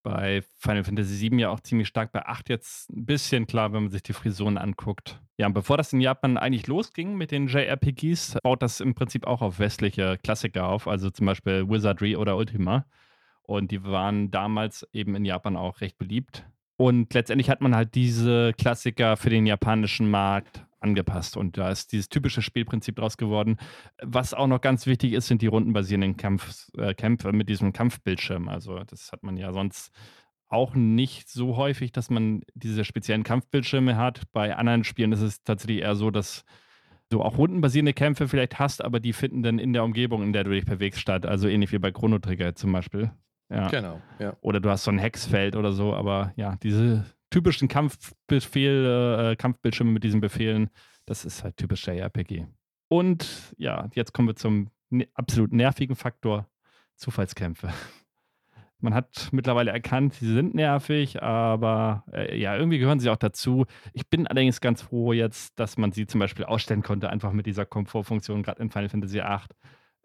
bei 0.05 0.45
Final 0.59 0.85
Fantasy 0.85 1.31
VII 1.31 1.41
ja 1.41 1.51
auch 1.51 1.59
ziemlich 1.59 1.89
stark, 1.89 2.13
bei 2.13 2.25
8 2.25 2.49
jetzt 2.49 2.91
ein 2.91 3.05
bisschen 3.07 3.49
klar, 3.49 3.73
wenn 3.73 3.83
man 3.83 3.91
sich 3.91 4.05
die 4.05 4.13
Frisuren 4.13 4.57
anguckt. 4.59 5.21
Ja, 5.37 5.47
und 5.49 5.55
bevor 5.55 5.77
das 5.77 5.93
in 5.93 6.01
Japan 6.01 6.37
eigentlich 6.37 6.69
losging 6.69 7.17
mit 7.17 7.33
den 7.33 7.49
JRPGs, 7.49 8.37
baut 8.45 8.63
das 8.63 8.79
im 8.79 8.95
Prinzip 8.95 9.27
auch 9.27 9.43
auf 9.43 9.59
westliche 9.59 10.17
Klassiker 10.23 10.69
auf, 10.69 10.87
also 10.87 11.11
zum 11.11 11.27
Beispiel 11.27 11.69
Wizardry 11.69 12.15
oder 12.15 12.37
Ultima. 12.37 12.87
Und 13.43 13.73
die 13.73 13.83
waren 13.83 14.31
damals 14.31 14.87
eben 14.93 15.17
in 15.17 15.25
Japan 15.25 15.57
auch 15.57 15.81
recht 15.81 15.99
beliebt. 15.99 16.47
Und 16.77 17.13
letztendlich 17.15 17.51
hat 17.51 17.61
man 17.61 17.75
halt 17.75 17.95
diese 17.95 18.53
Klassiker 18.53 19.17
für 19.17 19.31
den 19.31 19.47
japanischen 19.47 20.11
Markt 20.11 20.64
angepasst. 20.85 21.37
Und 21.37 21.59
da 21.59 21.71
ist 21.71 21.91
dieses 21.93 22.09
typische 22.09 22.43
Spielprinzip 22.43 22.97
draus 22.97 23.17
geworden. 23.17 23.57
Was 24.03 24.35
auch 24.35 24.47
noch 24.47 24.61
ganz 24.61 24.87
wichtig 24.87 25.15
ist, 25.15 25.27
sind 25.27 25.43
die 25.43 25.49
rundenbasierenden 25.49 26.17
Kampf, 26.17 26.69
äh, 26.79 26.95
Kämpfe 26.95 27.33
mit 27.33 27.49
diesem 27.49 27.73
Kampfbildschirm. 27.73 28.49
Also 28.49 28.79
das 28.85 29.11
hat 29.11 29.23
man 29.25 29.37
ja 29.37 29.53
sonst 29.53 29.91
auch 30.49 30.75
nicht 30.75 31.29
so 31.29 31.57
häufig, 31.57 31.91
dass 31.91 32.11
man 32.11 32.43
diese 32.55 32.85
speziellen 32.85 33.25
Kampfbildschirme 33.25 33.97
hat. 33.97 34.23
Bei 34.33 34.55
anderen 34.55 34.85
Spielen 34.85 35.11
ist 35.11 35.23
es 35.23 35.43
tatsächlich 35.43 35.81
eher 35.81 35.97
so, 35.97 36.13
dass 36.13 36.45
du 37.09 37.23
auch 37.23 37.39
rundenbasierende 37.39 37.93
Kämpfe 37.93 38.29
vielleicht 38.29 38.59
hast, 38.59 38.85
aber 38.85 39.01
die 39.01 39.13
finden 39.13 39.43
dann 39.43 39.59
in 39.59 39.73
der 39.73 39.85
Umgebung, 39.85 40.23
in 40.23 40.33
der 40.33 40.45
du 40.45 40.51
dich 40.51 40.65
bewegst, 40.65 41.01
statt. 41.01 41.27
Also 41.27 41.49
ähnlich 41.49 41.73
wie 41.73 41.79
bei 41.79 41.91
Chrono 41.91 42.19
Trigger 42.19 42.55
zum 42.55 42.73
Beispiel. 42.73 43.11
Ja. 43.51 43.69
Genau, 43.69 44.01
ja. 44.19 44.37
Oder 44.41 44.61
du 44.61 44.71
hast 44.71 44.85
so 44.85 44.91
ein 44.91 44.99
Hexfeld 44.99 45.57
oder 45.57 45.73
so, 45.73 45.95
aber 45.95 46.33
ja, 46.37 46.57
diese 46.63 47.05
typischen 47.35 47.67
Kampfbefehl, 47.67 49.33
äh, 49.33 49.37
Kampfbildschirme 49.37 49.91
mit 49.91 50.05
diesen 50.05 50.21
Befehlen, 50.21 50.71
das 51.05 51.25
ist 51.25 51.43
halt 51.43 51.57
typisch 51.57 51.85
JRPG. 51.85 52.47
Und 52.87 53.53
ja, 53.57 53.91
jetzt 53.95 54.13
kommen 54.13 54.29
wir 54.29 54.37
zum 54.37 54.71
ne 54.89 55.09
absolut 55.15 55.53
nervigen 55.53 55.97
Faktor: 55.97 56.47
Zufallskämpfe. 56.95 57.71
Man 58.79 58.95
hat 58.95 59.31
mittlerweile 59.33 59.73
erkannt, 59.73 60.15
sie 60.15 60.33
sind 60.33 60.55
nervig, 60.55 61.23
aber 61.25 62.05
äh, 62.13 62.39
ja, 62.39 62.55
irgendwie 62.57 62.79
gehören 62.79 63.01
sie 63.01 63.11
auch 63.11 63.17
dazu. 63.17 63.67
Ich 63.95 64.09
bin 64.09 64.29
allerdings 64.29 64.61
ganz 64.61 64.83
froh 64.83 65.13
jetzt, 65.13 65.59
dass 65.59 65.79
man 65.79 65.91
sie 65.91 66.07
zum 66.07 66.19
Beispiel 66.21 66.45
ausstellen 66.45 66.83
konnte, 66.83 67.09
einfach 67.09 67.33
mit 67.33 67.47
dieser 67.47 67.65
Komfortfunktion, 67.65 68.43
gerade 68.43 68.63
in 68.63 68.71
Final 68.71 68.91
Fantasy 68.91 69.17
VIII. 69.17 69.49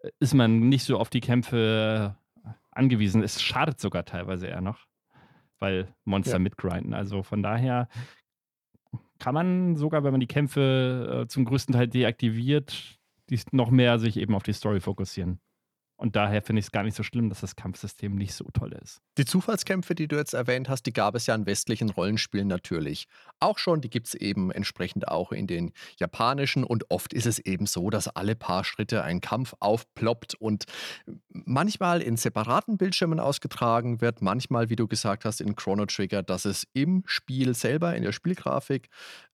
Äh, 0.00 0.10
ist 0.18 0.34
man 0.34 0.68
nicht 0.68 0.84
so 0.84 0.98
auf 0.98 1.10
die 1.10 1.20
Kämpfe 1.20 2.16
angewiesen. 2.72 3.22
Es 3.22 3.40
schadet 3.40 3.78
sogar 3.78 4.04
teilweise 4.04 4.46
eher 4.48 4.62
noch 4.62 4.89
weil 5.60 5.94
Monster 6.04 6.34
ja. 6.34 6.38
mitgrinden. 6.38 6.94
Also 6.94 7.22
von 7.22 7.42
daher 7.42 7.88
kann 9.18 9.34
man 9.34 9.76
sogar, 9.76 10.02
wenn 10.02 10.12
man 10.12 10.20
die 10.20 10.26
Kämpfe 10.26 11.22
äh, 11.22 11.28
zum 11.28 11.44
größten 11.44 11.74
Teil 11.74 11.88
deaktiviert, 11.88 12.98
die 13.28 13.38
noch 13.52 13.70
mehr 13.70 13.98
sich 13.98 14.16
eben 14.16 14.34
auf 14.34 14.42
die 14.42 14.52
Story 14.52 14.80
fokussieren. 14.80 15.40
Und 16.00 16.16
daher 16.16 16.40
finde 16.40 16.60
ich 16.60 16.66
es 16.66 16.72
gar 16.72 16.82
nicht 16.82 16.96
so 16.96 17.02
schlimm, 17.02 17.28
dass 17.28 17.42
das 17.42 17.56
Kampfsystem 17.56 18.14
nicht 18.14 18.32
so 18.32 18.46
toll 18.54 18.72
ist. 18.82 19.02
Die 19.18 19.26
Zufallskämpfe, 19.26 19.94
die 19.94 20.08
du 20.08 20.16
jetzt 20.16 20.32
erwähnt 20.32 20.70
hast, 20.70 20.86
die 20.86 20.94
gab 20.94 21.14
es 21.14 21.26
ja 21.26 21.34
in 21.34 21.44
westlichen 21.44 21.90
Rollenspielen 21.90 22.48
natürlich. 22.48 23.06
Auch 23.38 23.58
schon, 23.58 23.82
die 23.82 23.90
gibt 23.90 24.06
es 24.06 24.14
eben 24.14 24.50
entsprechend 24.50 25.08
auch 25.08 25.30
in 25.30 25.46
den 25.46 25.72
japanischen. 25.98 26.64
Und 26.64 26.90
oft 26.90 27.12
ist 27.12 27.26
es 27.26 27.38
eben 27.38 27.66
so, 27.66 27.90
dass 27.90 28.08
alle 28.08 28.34
paar 28.34 28.64
Schritte 28.64 29.04
ein 29.04 29.20
Kampf 29.20 29.54
aufploppt 29.60 30.36
und 30.36 30.64
manchmal 31.28 32.00
in 32.00 32.16
separaten 32.16 32.78
Bildschirmen 32.78 33.20
ausgetragen 33.20 34.00
wird, 34.00 34.22
manchmal, 34.22 34.70
wie 34.70 34.76
du 34.76 34.88
gesagt 34.88 35.26
hast, 35.26 35.42
in 35.42 35.54
Chrono 35.54 35.84
Trigger, 35.84 36.22
dass 36.22 36.46
es 36.46 36.66
im 36.72 37.02
Spiel 37.04 37.54
selber, 37.54 37.94
in 37.94 38.04
der 38.04 38.12
Spielgrafik 38.12 38.88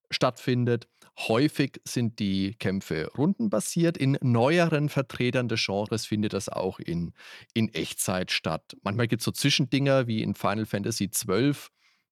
stattfindet. 0.09 0.87
Häufig 1.19 1.81
sind 1.83 2.19
die 2.19 2.53
Kämpfe 2.59 3.09
rundenbasiert. 3.17 3.97
In 3.97 4.17
neueren 4.21 4.87
Vertretern 4.87 5.47
des 5.47 5.65
Genres 5.65 6.05
findet 6.05 6.33
das 6.33 6.47
auch 6.47 6.79
in, 6.79 7.13
in 7.53 7.73
Echtzeit 7.73 8.29
statt. 8.31 8.77
Manchmal 8.83 9.07
gibt 9.07 9.21
es 9.21 9.25
so 9.25 9.31
Zwischendinger 9.31 10.05
wie 10.05 10.21
in 10.21 10.35
Final 10.35 10.67
Fantasy 10.67 11.09
XII. 11.09 11.55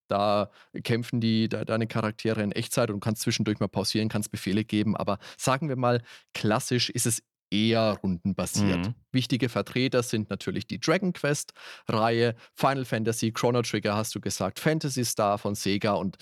Da 0.08 0.50
kämpfen 0.84 1.22
die, 1.22 1.50
da, 1.50 1.66
deine 1.66 1.88
Charaktere 1.88 2.42
in 2.42 2.52
Echtzeit 2.52 2.90
und 2.90 3.00
kannst 3.00 3.22
zwischendurch 3.22 3.60
mal 3.60 3.68
pausieren, 3.68 4.10
kannst 4.10 4.32
Befehle 4.32 4.64
geben. 4.64 4.96
Aber 4.96 5.20
sagen 5.38 5.70
wir 5.70 5.76
mal, 5.76 6.02
klassisch 6.34 6.90
ist 6.90 7.06
es 7.06 7.22
eher 7.52 8.00
rundenbasiert. 8.02 8.88
Mhm. 8.88 8.96
Wichtige 9.12 9.50
Vertreter 9.50 10.02
sind 10.02 10.32
natürlich 10.32 10.66
die 10.66 10.80
Dragon 10.80 11.14
Quest-Reihe, 11.14 12.36
Final 12.56 12.86
Fantasy, 12.86 13.32
Chrono 13.32 13.62
Trigger, 13.62 13.96
hast 13.96 14.16
du 14.16 14.20
gesagt, 14.20 14.60
Fantasy 14.60 15.06
Star 15.06 15.38
von 15.38 15.54
Sega 15.54 15.94
und 15.94 16.18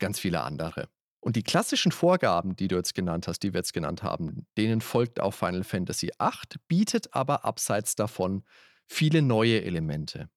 ganz 0.00 0.18
viele 0.18 0.42
andere. 0.42 0.88
Und 1.24 1.36
die 1.36 1.42
klassischen 1.42 1.90
Vorgaben, 1.90 2.54
die 2.54 2.68
du 2.68 2.76
jetzt 2.76 2.94
genannt 2.94 3.28
hast, 3.28 3.38
die 3.38 3.54
wir 3.54 3.60
jetzt 3.60 3.72
genannt 3.72 4.02
haben, 4.02 4.46
denen 4.58 4.82
folgt 4.82 5.20
auch 5.20 5.32
Final 5.32 5.64
Fantasy 5.64 6.10
VIII, 6.20 6.60
bietet 6.68 7.14
aber 7.14 7.46
abseits 7.46 7.94
davon 7.94 8.44
viele 8.86 9.22
neue 9.22 9.64
Elemente. 9.64 10.28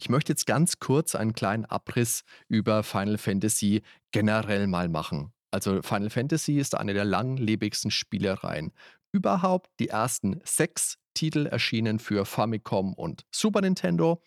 Ich 0.00 0.08
möchte 0.08 0.32
jetzt 0.32 0.46
ganz 0.46 0.78
kurz 0.78 1.14
einen 1.14 1.34
kleinen 1.34 1.66
Abriss 1.66 2.24
über 2.48 2.82
Final 2.82 3.18
Fantasy 3.18 3.82
generell 4.12 4.66
mal 4.66 4.88
machen. 4.88 5.34
Also 5.50 5.82
Final 5.82 6.08
Fantasy 6.08 6.58
ist 6.58 6.74
eine 6.74 6.94
der 6.94 7.04
langlebigsten 7.04 7.90
Spielereien 7.90 8.72
überhaupt. 9.12 9.78
Die 9.78 9.88
ersten 9.88 10.40
sechs 10.44 10.96
Titel 11.12 11.44
erschienen 11.44 11.98
für 11.98 12.24
Famicom 12.24 12.94
und 12.94 13.26
Super 13.30 13.60
Nintendo. 13.60 14.22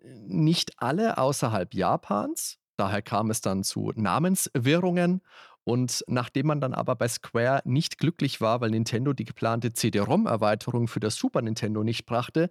Nicht 0.00 0.80
alle 0.80 1.18
außerhalb 1.18 1.74
Japans. 1.74 2.60
Daher 2.76 3.02
kam 3.02 3.30
es 3.30 3.40
dann 3.40 3.64
zu 3.64 3.92
Namenswirrungen. 3.94 5.22
Und 5.64 6.04
nachdem 6.06 6.48
man 6.48 6.60
dann 6.60 6.74
aber 6.74 6.94
bei 6.94 7.08
Square 7.08 7.62
nicht 7.64 7.98
glücklich 7.98 8.42
war, 8.42 8.60
weil 8.60 8.70
Nintendo 8.70 9.14
die 9.14 9.24
geplante 9.24 9.72
CD-ROM-Erweiterung 9.72 10.88
für 10.88 11.00
das 11.00 11.16
Super 11.16 11.40
Nintendo 11.40 11.82
nicht 11.82 12.04
brachte, 12.04 12.50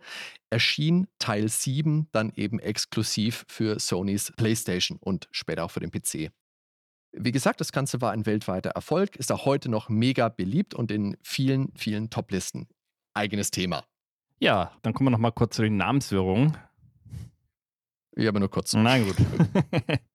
erschien 0.49 1.07
Teil 1.19 1.47
7 1.47 2.07
dann 2.11 2.31
eben 2.35 2.57
exklusiv 2.57 3.45
für 3.47 3.79
Sonys 3.79 4.33
PlayStation 4.35 4.97
und 4.99 5.27
später 5.31 5.63
auch 5.63 5.71
für 5.71 5.79
den 5.79 5.91
PC. 5.91 6.31
Wie 7.15 7.31
gesagt, 7.31 7.61
das 7.61 7.71
Ganze 7.71 8.01
war 8.01 8.11
ein 8.11 8.25
weltweiter 8.25 8.71
Erfolg, 8.71 9.15
ist 9.15 9.31
auch 9.31 9.45
heute 9.45 9.69
noch 9.69 9.89
mega 9.89 10.29
beliebt 10.29 10.73
und 10.73 10.91
in 10.91 11.15
vielen, 11.21 11.71
vielen 11.75 12.09
Toplisten. 12.09 12.67
Eigenes 13.13 13.51
Thema. 13.51 13.83
Ja, 14.39 14.71
dann 14.81 14.95
kommen 14.95 15.07
wir 15.07 15.11
noch 15.11 15.19
mal 15.19 15.29
kurz 15.29 15.55
zu 15.55 15.61
den 15.61 15.77
Namenswirrungen. 15.77 16.57
Ja, 18.15 18.29
aber 18.29 18.39
nur 18.39 18.49
kurz. 18.49 18.73
Na 18.73 18.97
gut. 18.97 19.15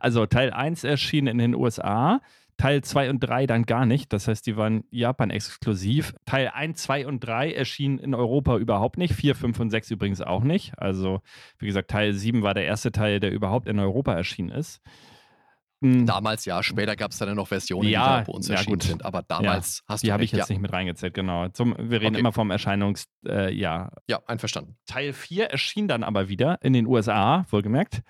also 0.00 0.26
Teil 0.26 0.50
1 0.50 0.84
erschien 0.84 1.26
in 1.26 1.38
den 1.38 1.54
USA, 1.54 2.20
Teil 2.60 2.82
2 2.82 3.08
und 3.08 3.20
3 3.20 3.46
dann 3.46 3.64
gar 3.64 3.86
nicht. 3.86 4.12
Das 4.12 4.28
heißt, 4.28 4.46
die 4.46 4.56
waren 4.56 4.84
Japan 4.90 5.30
exklusiv. 5.30 6.14
Teil 6.26 6.50
1, 6.52 6.82
2 6.82 7.06
und 7.06 7.20
3 7.20 7.52
erschienen 7.52 7.98
in 7.98 8.14
Europa 8.14 8.58
überhaupt 8.58 8.98
nicht. 8.98 9.14
4, 9.14 9.34
5 9.34 9.60
und 9.60 9.70
6 9.70 9.90
übrigens 9.92 10.20
auch 10.20 10.42
nicht. 10.42 10.78
Also, 10.78 11.22
wie 11.58 11.66
gesagt, 11.66 11.90
Teil 11.90 12.12
7 12.12 12.42
war 12.42 12.52
der 12.52 12.66
erste 12.66 12.92
Teil, 12.92 13.18
der 13.18 13.32
überhaupt 13.32 13.66
in 13.66 13.78
Europa 13.78 14.12
erschienen 14.12 14.50
ist. 14.50 14.82
Hm. 15.82 16.04
Damals 16.04 16.44
ja, 16.44 16.62
später 16.62 16.96
gab 16.96 17.12
es 17.12 17.18
dann 17.18 17.34
noch 17.34 17.48
Versionen, 17.48 17.88
ja, 17.88 18.18
die 18.18 18.24
da 18.24 18.30
bei 18.30 18.32
uns 18.34 18.48
ja, 18.48 18.56
erschienen 18.56 18.74
gut. 18.74 18.82
sind. 18.82 19.04
Aber 19.06 19.22
damals 19.22 19.78
ja, 19.78 19.94
hast 19.94 20.02
die 20.02 20.08
du 20.08 20.12
habe 20.12 20.24
ich 20.24 20.32
jetzt 20.32 20.50
nicht 20.50 20.60
mit 20.60 20.70
reingezählt, 20.70 21.14
genau. 21.14 21.48
Zum, 21.48 21.74
wir 21.78 22.02
reden 22.02 22.14
Okay. 22.14 22.20
immer 22.20 22.32
vom 22.32 22.50
Erscheinungs... 22.50 23.06
Äh, 23.26 23.54
ja. 23.54 23.90
Ja, 24.06 24.20
einverstanden. 24.26 24.76
Teil 24.84 25.14
4 25.14 25.46
erschien 25.46 25.88
dann 25.88 26.02
aber 26.02 26.28
wieder 26.28 26.58
in 26.60 26.74
den 26.74 26.86
USA, 26.86 27.46
wohlgemerkt. 27.48 28.02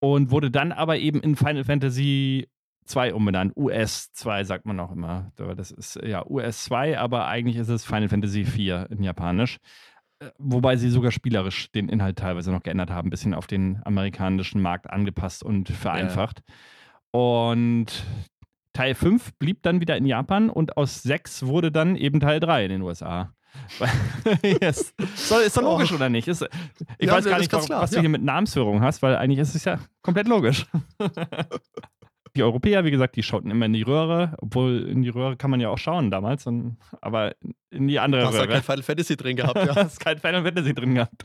Und 0.00 0.30
wurde 0.30 0.50
dann 0.50 0.72
aber 0.72 0.98
eben 0.98 1.20
in 1.20 1.36
Final 1.36 1.64
Fantasy 1.64 2.48
2 2.86 3.14
umbenannt. 3.14 3.56
US 3.56 4.12
2 4.12 4.44
sagt 4.44 4.66
man 4.66 4.78
auch 4.80 4.92
immer. 4.92 5.32
Das 5.36 5.70
ist 5.70 5.96
ja 6.02 6.24
US 6.26 6.64
2, 6.64 6.98
aber 6.98 7.26
eigentlich 7.26 7.56
ist 7.56 7.68
es 7.68 7.84
Final 7.84 8.08
Fantasy 8.08 8.44
4 8.44 8.88
in 8.90 9.02
Japanisch. 9.02 9.58
Äh, 10.20 10.30
Wobei 10.38 10.76
sie 10.76 10.90
sogar 10.90 11.10
spielerisch 11.10 11.70
den 11.72 11.88
Inhalt 11.88 12.18
teilweise 12.18 12.52
noch 12.52 12.62
geändert 12.62 12.90
haben, 12.90 13.08
ein 13.08 13.10
bisschen 13.10 13.34
auf 13.34 13.46
den 13.46 13.80
amerikanischen 13.84 14.60
Markt 14.60 14.88
angepasst 14.88 15.42
und 15.42 15.68
vereinfacht. 15.68 16.42
Und 17.10 18.04
Teil 18.72 18.94
5 18.94 19.34
blieb 19.38 19.62
dann 19.62 19.80
wieder 19.80 19.96
in 19.96 20.06
Japan 20.06 20.50
und 20.50 20.76
aus 20.76 21.02
6 21.02 21.46
wurde 21.46 21.72
dann 21.72 21.96
eben 21.96 22.20
Teil 22.20 22.40
3 22.40 22.64
in 22.64 22.70
den 22.70 22.82
USA. 22.82 23.32
yes. 24.60 24.92
so, 25.16 25.38
ist 25.38 25.56
doch 25.56 25.62
Oh. 25.62 25.72
logisch, 25.72 25.92
oder 25.92 26.08
nicht? 26.08 26.28
Ist, 26.28 26.46
ich 26.98 27.06
Ja, 27.06 27.14
weiß 27.14 27.24
gar 27.24 27.38
nicht, 27.38 27.52
warum, 27.52 27.66
klar, 27.66 27.82
was 27.82 27.90
du 27.90 27.96
ja. 27.96 28.00
hier 28.02 28.08
mit 28.10 28.22
Namensführung 28.22 28.82
hast, 28.82 29.02
weil 29.02 29.16
eigentlich 29.16 29.38
ist 29.40 29.54
es 29.54 29.64
ja 29.64 29.78
komplett 30.02 30.28
logisch. 30.28 30.66
Die 32.36 32.42
Europäer, 32.42 32.84
wie 32.84 32.90
gesagt, 32.90 33.16
die 33.16 33.22
schauten 33.22 33.50
immer 33.50 33.66
in 33.66 33.72
die 33.72 33.82
Röhre, 33.82 34.34
obwohl 34.38 34.86
in 34.88 35.02
die 35.02 35.08
Röhre 35.08 35.36
kann 35.36 35.50
man 35.50 35.58
ja 35.60 35.70
auch 35.70 35.78
schauen 35.78 36.10
damals, 36.10 36.46
und, 36.46 36.76
aber 37.00 37.34
in 37.70 37.88
die 37.88 37.98
andere 37.98 38.20
Du 38.22 38.26
hast 38.28 38.34
da 38.34 38.40
Röhre. 38.42 38.52
kein 38.52 38.62
Final 38.62 38.82
Fantasy 38.82 39.16
drin 39.16 39.36
gehabt, 39.36 39.56
ja. 39.56 39.74
hast 39.76 39.98
kein 40.00 40.18
Final 40.18 40.42
Fantasy 40.44 40.74
drin 40.74 40.94
gehabt. 40.94 41.24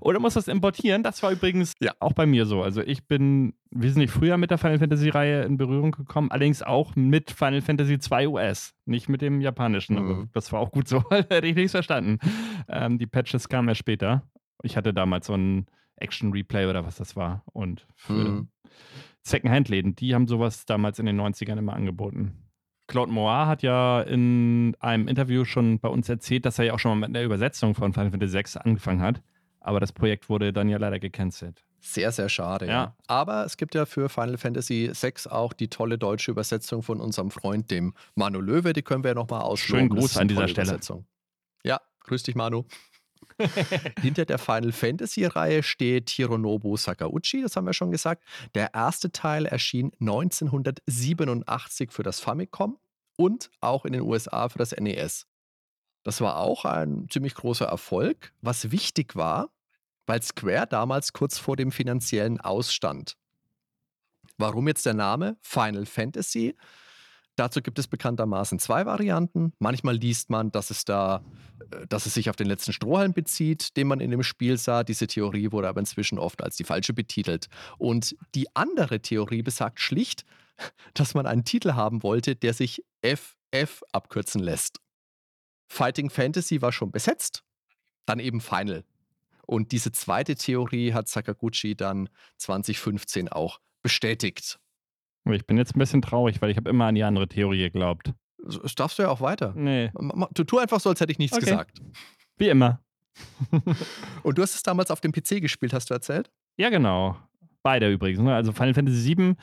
Oder 0.00 0.18
musst 0.20 0.36
du 0.36 0.38
das 0.40 0.48
importieren? 0.48 1.02
Das 1.02 1.22
war 1.22 1.30
übrigens 1.32 1.74
Ja. 1.80 1.92
auch 2.00 2.12
bei 2.12 2.26
mir 2.26 2.44
so. 2.46 2.62
Also 2.62 2.82
ich 2.82 3.06
bin 3.06 3.54
wesentlich 3.70 4.10
früher 4.10 4.36
mit 4.36 4.50
der 4.50 4.58
Final 4.58 4.78
Fantasy-Reihe 4.78 5.42
in 5.42 5.56
Berührung 5.56 5.92
gekommen, 5.92 6.30
allerdings 6.30 6.62
auch 6.62 6.94
mit 6.96 7.30
Final 7.30 7.62
Fantasy 7.62 7.98
2 7.98 8.28
US, 8.28 8.74
nicht 8.84 9.08
mit 9.08 9.22
dem 9.22 9.40
japanischen. 9.40 9.96
Aber 9.96 10.14
Mhm. 10.14 10.30
das 10.34 10.52
war 10.52 10.60
auch 10.60 10.70
gut 10.72 10.88
so, 10.88 11.02
hätte 11.10 11.46
ich 11.46 11.54
nichts 11.56 11.72
verstanden. 11.72 12.18
Ähm, 12.68 12.98
die 12.98 13.06
Patches 13.06 13.48
kamen 13.48 13.68
ja 13.68 13.74
später. 13.74 14.22
Ich 14.62 14.76
hatte 14.76 14.92
damals 14.92 15.26
so 15.28 15.34
ein 15.34 15.66
Action-Replay 15.96 16.66
oder 16.66 16.84
was 16.84 16.96
das 16.96 17.14
war. 17.16 17.42
Und 17.52 17.86
für 17.94 18.12
Mhm. 18.12 18.48
Secondhand-Läden, 19.28 19.94
die 19.94 20.14
haben 20.14 20.26
sowas 20.26 20.66
damals 20.66 20.98
in 20.98 21.06
den 21.06 21.20
90ern 21.20 21.58
immer 21.58 21.74
angeboten. 21.74 22.48
Claude 22.86 23.12
Moir 23.12 23.46
hat 23.46 23.62
ja 23.62 24.00
in 24.00 24.74
einem 24.80 25.08
Interview 25.08 25.44
schon 25.44 25.78
bei 25.78 25.88
uns 25.88 26.08
erzählt, 26.08 26.46
dass 26.46 26.58
er 26.58 26.64
ja 26.64 26.74
auch 26.74 26.78
schon 26.78 26.98
mal 26.98 27.06
mit 27.06 27.14
der 27.14 27.24
Übersetzung 27.24 27.74
von 27.74 27.92
Final 27.92 28.10
Fantasy 28.10 28.38
VI 28.38 28.60
angefangen 28.60 29.02
hat. 29.02 29.22
Aber 29.60 29.80
das 29.80 29.92
Projekt 29.92 30.30
wurde 30.30 30.52
dann 30.52 30.68
ja 30.68 30.78
leider 30.78 30.98
gecancelt. 30.98 31.64
Sehr, 31.80 32.10
sehr 32.10 32.28
schade. 32.28 32.66
Ja. 32.66 32.72
Ja. 32.72 32.96
Aber 33.06 33.44
es 33.44 33.56
gibt 33.56 33.74
ja 33.74 33.84
für 33.84 34.08
Final 34.08 34.38
Fantasy 34.38 34.90
VI 34.94 35.30
auch 35.30 35.52
die 35.52 35.68
tolle 35.68 35.98
deutsche 35.98 36.30
Übersetzung 36.30 36.82
von 36.82 37.00
unserem 37.00 37.30
Freund, 37.30 37.70
dem 37.70 37.92
Manu 38.14 38.40
Löwe. 38.40 38.72
Die 38.72 38.82
können 38.82 39.04
wir 39.04 39.10
ja 39.10 39.14
nochmal 39.14 39.42
ausschlagen. 39.42 39.88
Schönen 39.88 40.00
Gruß 40.00 40.16
an 40.16 40.28
dieser 40.28 40.48
Stelle. 40.48 40.80
Ja, 41.64 41.80
grüß 42.00 42.22
dich, 42.22 42.34
Manu. 42.34 42.64
Hinter 44.00 44.24
der 44.24 44.38
Final 44.38 44.72
Fantasy-Reihe 44.72 45.62
steht 45.62 46.10
Hironobu 46.10 46.76
Sakauchi, 46.76 47.42
das 47.42 47.56
haben 47.56 47.66
wir 47.66 47.72
schon 47.72 47.90
gesagt. 47.90 48.24
Der 48.54 48.74
erste 48.74 49.12
Teil 49.12 49.46
erschien 49.46 49.92
1987 50.00 51.92
für 51.92 52.02
das 52.02 52.20
Famicom 52.20 52.78
und 53.16 53.50
auch 53.60 53.84
in 53.84 53.92
den 53.92 54.02
USA 54.02 54.48
für 54.48 54.58
das 54.58 54.72
NES. 54.72 55.26
Das 56.04 56.20
war 56.20 56.38
auch 56.38 56.64
ein 56.64 57.06
ziemlich 57.10 57.34
großer 57.34 57.66
Erfolg, 57.66 58.32
was 58.40 58.70
wichtig 58.70 59.16
war, 59.16 59.50
weil 60.06 60.22
Square 60.22 60.66
damals 60.68 61.12
kurz 61.12 61.38
vor 61.38 61.56
dem 61.56 61.70
finanziellen 61.70 62.40
Ausstand. 62.40 63.16
Warum 64.38 64.68
jetzt 64.68 64.86
der 64.86 64.94
Name 64.94 65.36
Final 65.42 65.84
Fantasy? 65.84 66.56
Dazu 67.38 67.62
gibt 67.62 67.78
es 67.78 67.86
bekanntermaßen 67.86 68.58
zwei 68.58 68.84
Varianten. 68.84 69.52
Manchmal 69.60 69.96
liest 69.96 70.28
man, 70.28 70.50
dass 70.50 70.70
es 70.70 70.84
da, 70.84 71.24
äh, 71.70 71.86
dass 71.86 72.06
es 72.06 72.14
sich 72.14 72.30
auf 72.30 72.36
den 72.36 72.48
letzten 72.48 72.72
Strohhalm 72.72 73.12
bezieht, 73.12 73.76
den 73.76 73.86
man 73.86 74.00
in 74.00 74.10
dem 74.10 74.24
Spiel 74.24 74.58
sah. 74.58 74.82
Diese 74.82 75.06
Theorie 75.06 75.52
wurde 75.52 75.68
aber 75.68 75.78
inzwischen 75.78 76.18
oft 76.18 76.42
als 76.42 76.56
die 76.56 76.64
falsche 76.64 76.94
betitelt. 76.94 77.48
Und 77.78 78.16
die 78.34 78.54
andere 78.56 79.00
Theorie 79.00 79.42
besagt 79.42 79.78
schlicht, 79.78 80.24
dass 80.94 81.14
man 81.14 81.26
einen 81.26 81.44
Titel 81.44 81.74
haben 81.74 82.02
wollte, 82.02 82.34
der 82.34 82.54
sich 82.54 82.84
FF 83.02 83.82
abkürzen 83.92 84.42
lässt. 84.42 84.80
Fighting 85.68 86.10
Fantasy 86.10 86.60
war 86.60 86.72
schon 86.72 86.90
besetzt, 86.90 87.44
dann 88.04 88.18
eben 88.18 88.40
Final. 88.40 88.84
Und 89.46 89.70
diese 89.70 89.92
zweite 89.92 90.34
Theorie 90.34 90.92
hat 90.92 91.08
Sakaguchi 91.08 91.76
dann 91.76 92.08
2015 92.38 93.28
auch 93.28 93.60
bestätigt. 93.82 94.58
Ich 95.34 95.46
bin 95.46 95.56
jetzt 95.58 95.74
ein 95.74 95.78
bisschen 95.78 96.02
traurig, 96.02 96.40
weil 96.42 96.50
ich 96.50 96.56
habe 96.56 96.70
immer 96.70 96.86
an 96.86 96.94
die 96.94 97.04
andere 97.04 97.28
Theorie 97.28 97.58
geglaubt. 97.58 98.12
Darfst 98.76 98.98
du 98.98 99.02
ja 99.02 99.08
auch 99.10 99.20
weiter. 99.20 99.52
Nee, 99.56 99.90
Du 100.34 100.44
tu 100.44 100.58
einfach 100.58 100.80
so, 100.80 100.90
als 100.90 101.00
hätte 101.00 101.12
ich 101.12 101.18
nichts 101.18 101.36
Okay. 101.36 101.46
gesagt. 101.46 101.80
wie 102.38 102.48
immer. 102.48 102.80
Und 104.22 104.38
du 104.38 104.42
hast 104.42 104.54
es 104.54 104.62
damals 104.62 104.90
auf 104.90 105.00
dem 105.00 105.12
PC 105.12 105.40
gespielt, 105.40 105.72
hast 105.72 105.90
du 105.90 105.94
erzählt? 105.94 106.30
Ja, 106.56 106.70
genau. 106.70 107.16
Beide 107.62 107.90
übrigens. 107.92 108.20
Ne? 108.20 108.34
Also 108.34 108.52
Final 108.52 108.74
Fantasy 108.74 109.16
VII 109.16 109.34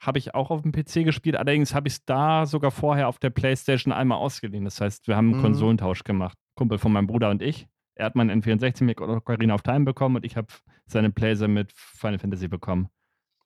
habe 0.00 0.18
ich 0.18 0.34
auch 0.34 0.50
auf 0.50 0.62
dem 0.62 0.72
PC 0.72 1.04
gespielt. 1.04 1.36
Allerdings 1.36 1.74
habe 1.74 1.88
ich 1.88 1.94
es 1.94 2.04
da 2.04 2.46
sogar 2.46 2.70
vorher 2.70 3.08
auf 3.08 3.18
der 3.18 3.30
Playstation 3.30 3.92
einmal 3.92 4.18
ausgeliehen. 4.18 4.64
Das 4.64 4.80
heißt, 4.80 5.08
wir 5.08 5.16
haben 5.16 5.30
einen 5.30 5.38
Mhm. 5.38 5.42
Konsolentausch 5.42 6.04
gemacht. 6.04 6.36
Kumpel 6.56 6.78
von 6.78 6.92
meinem 6.92 7.06
Bruder 7.06 7.30
und 7.30 7.42
ich. 7.42 7.66
Er 7.96 8.06
hat 8.06 8.14
meinen 8.16 8.42
N64 8.42 8.84
mit 8.84 9.00
Ocarina 9.00 9.54
of 9.54 9.62
Time 9.62 9.84
bekommen 9.84 10.16
und 10.16 10.24
ich 10.24 10.36
habe 10.36 10.48
seine 10.86 11.10
Playser 11.10 11.48
mit 11.48 11.72
Final 11.72 12.18
Fantasy 12.18 12.48
bekommen. 12.48 12.88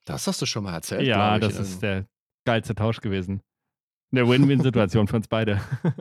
Das 0.09 0.27
hast 0.27 0.40
du 0.40 0.47
schon 0.47 0.64
mal 0.64 0.75
erzählt. 0.75 1.03
ja, 1.07 1.38
das 1.38 1.59
ist 1.59 1.83
der 1.83 2.07
geilste 2.44 2.75
Tausch 2.75 3.01
gewesen. 3.01 3.42
Eine 4.11 4.27
Win-Win-Situation 4.27 5.07
für 5.07 5.16
uns 5.16 5.29
beide. 5.29 5.61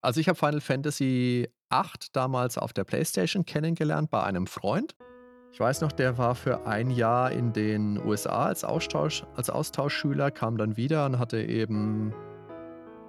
Also 0.00 0.20
ich 0.20 0.28
habe 0.28 0.38
Final 0.38 0.60
Fantasy 0.60 1.48
VIII 1.72 2.08
damals 2.12 2.56
auf 2.56 2.72
der 2.72 2.84
Playstation 2.84 3.44
kennengelernt 3.44 4.10
bei 4.10 4.22
einem 4.22 4.46
Freund. 4.46 4.94
Ich 5.52 5.58
weiß 5.58 5.80
noch, 5.80 5.90
der 5.90 6.18
war 6.18 6.36
für 6.36 6.68
ein 6.68 6.90
Jahr 6.90 7.32
in 7.32 7.52
den 7.52 7.98
USA 7.98 8.46
als, 8.46 8.62
Austausch, 8.62 9.24
als 9.34 9.50
Austauschschüler, 9.50 10.30
kam 10.30 10.56
dann 10.56 10.76
wieder 10.76 11.04
und 11.04 11.18
hatte 11.18 11.42
eben 11.42 12.14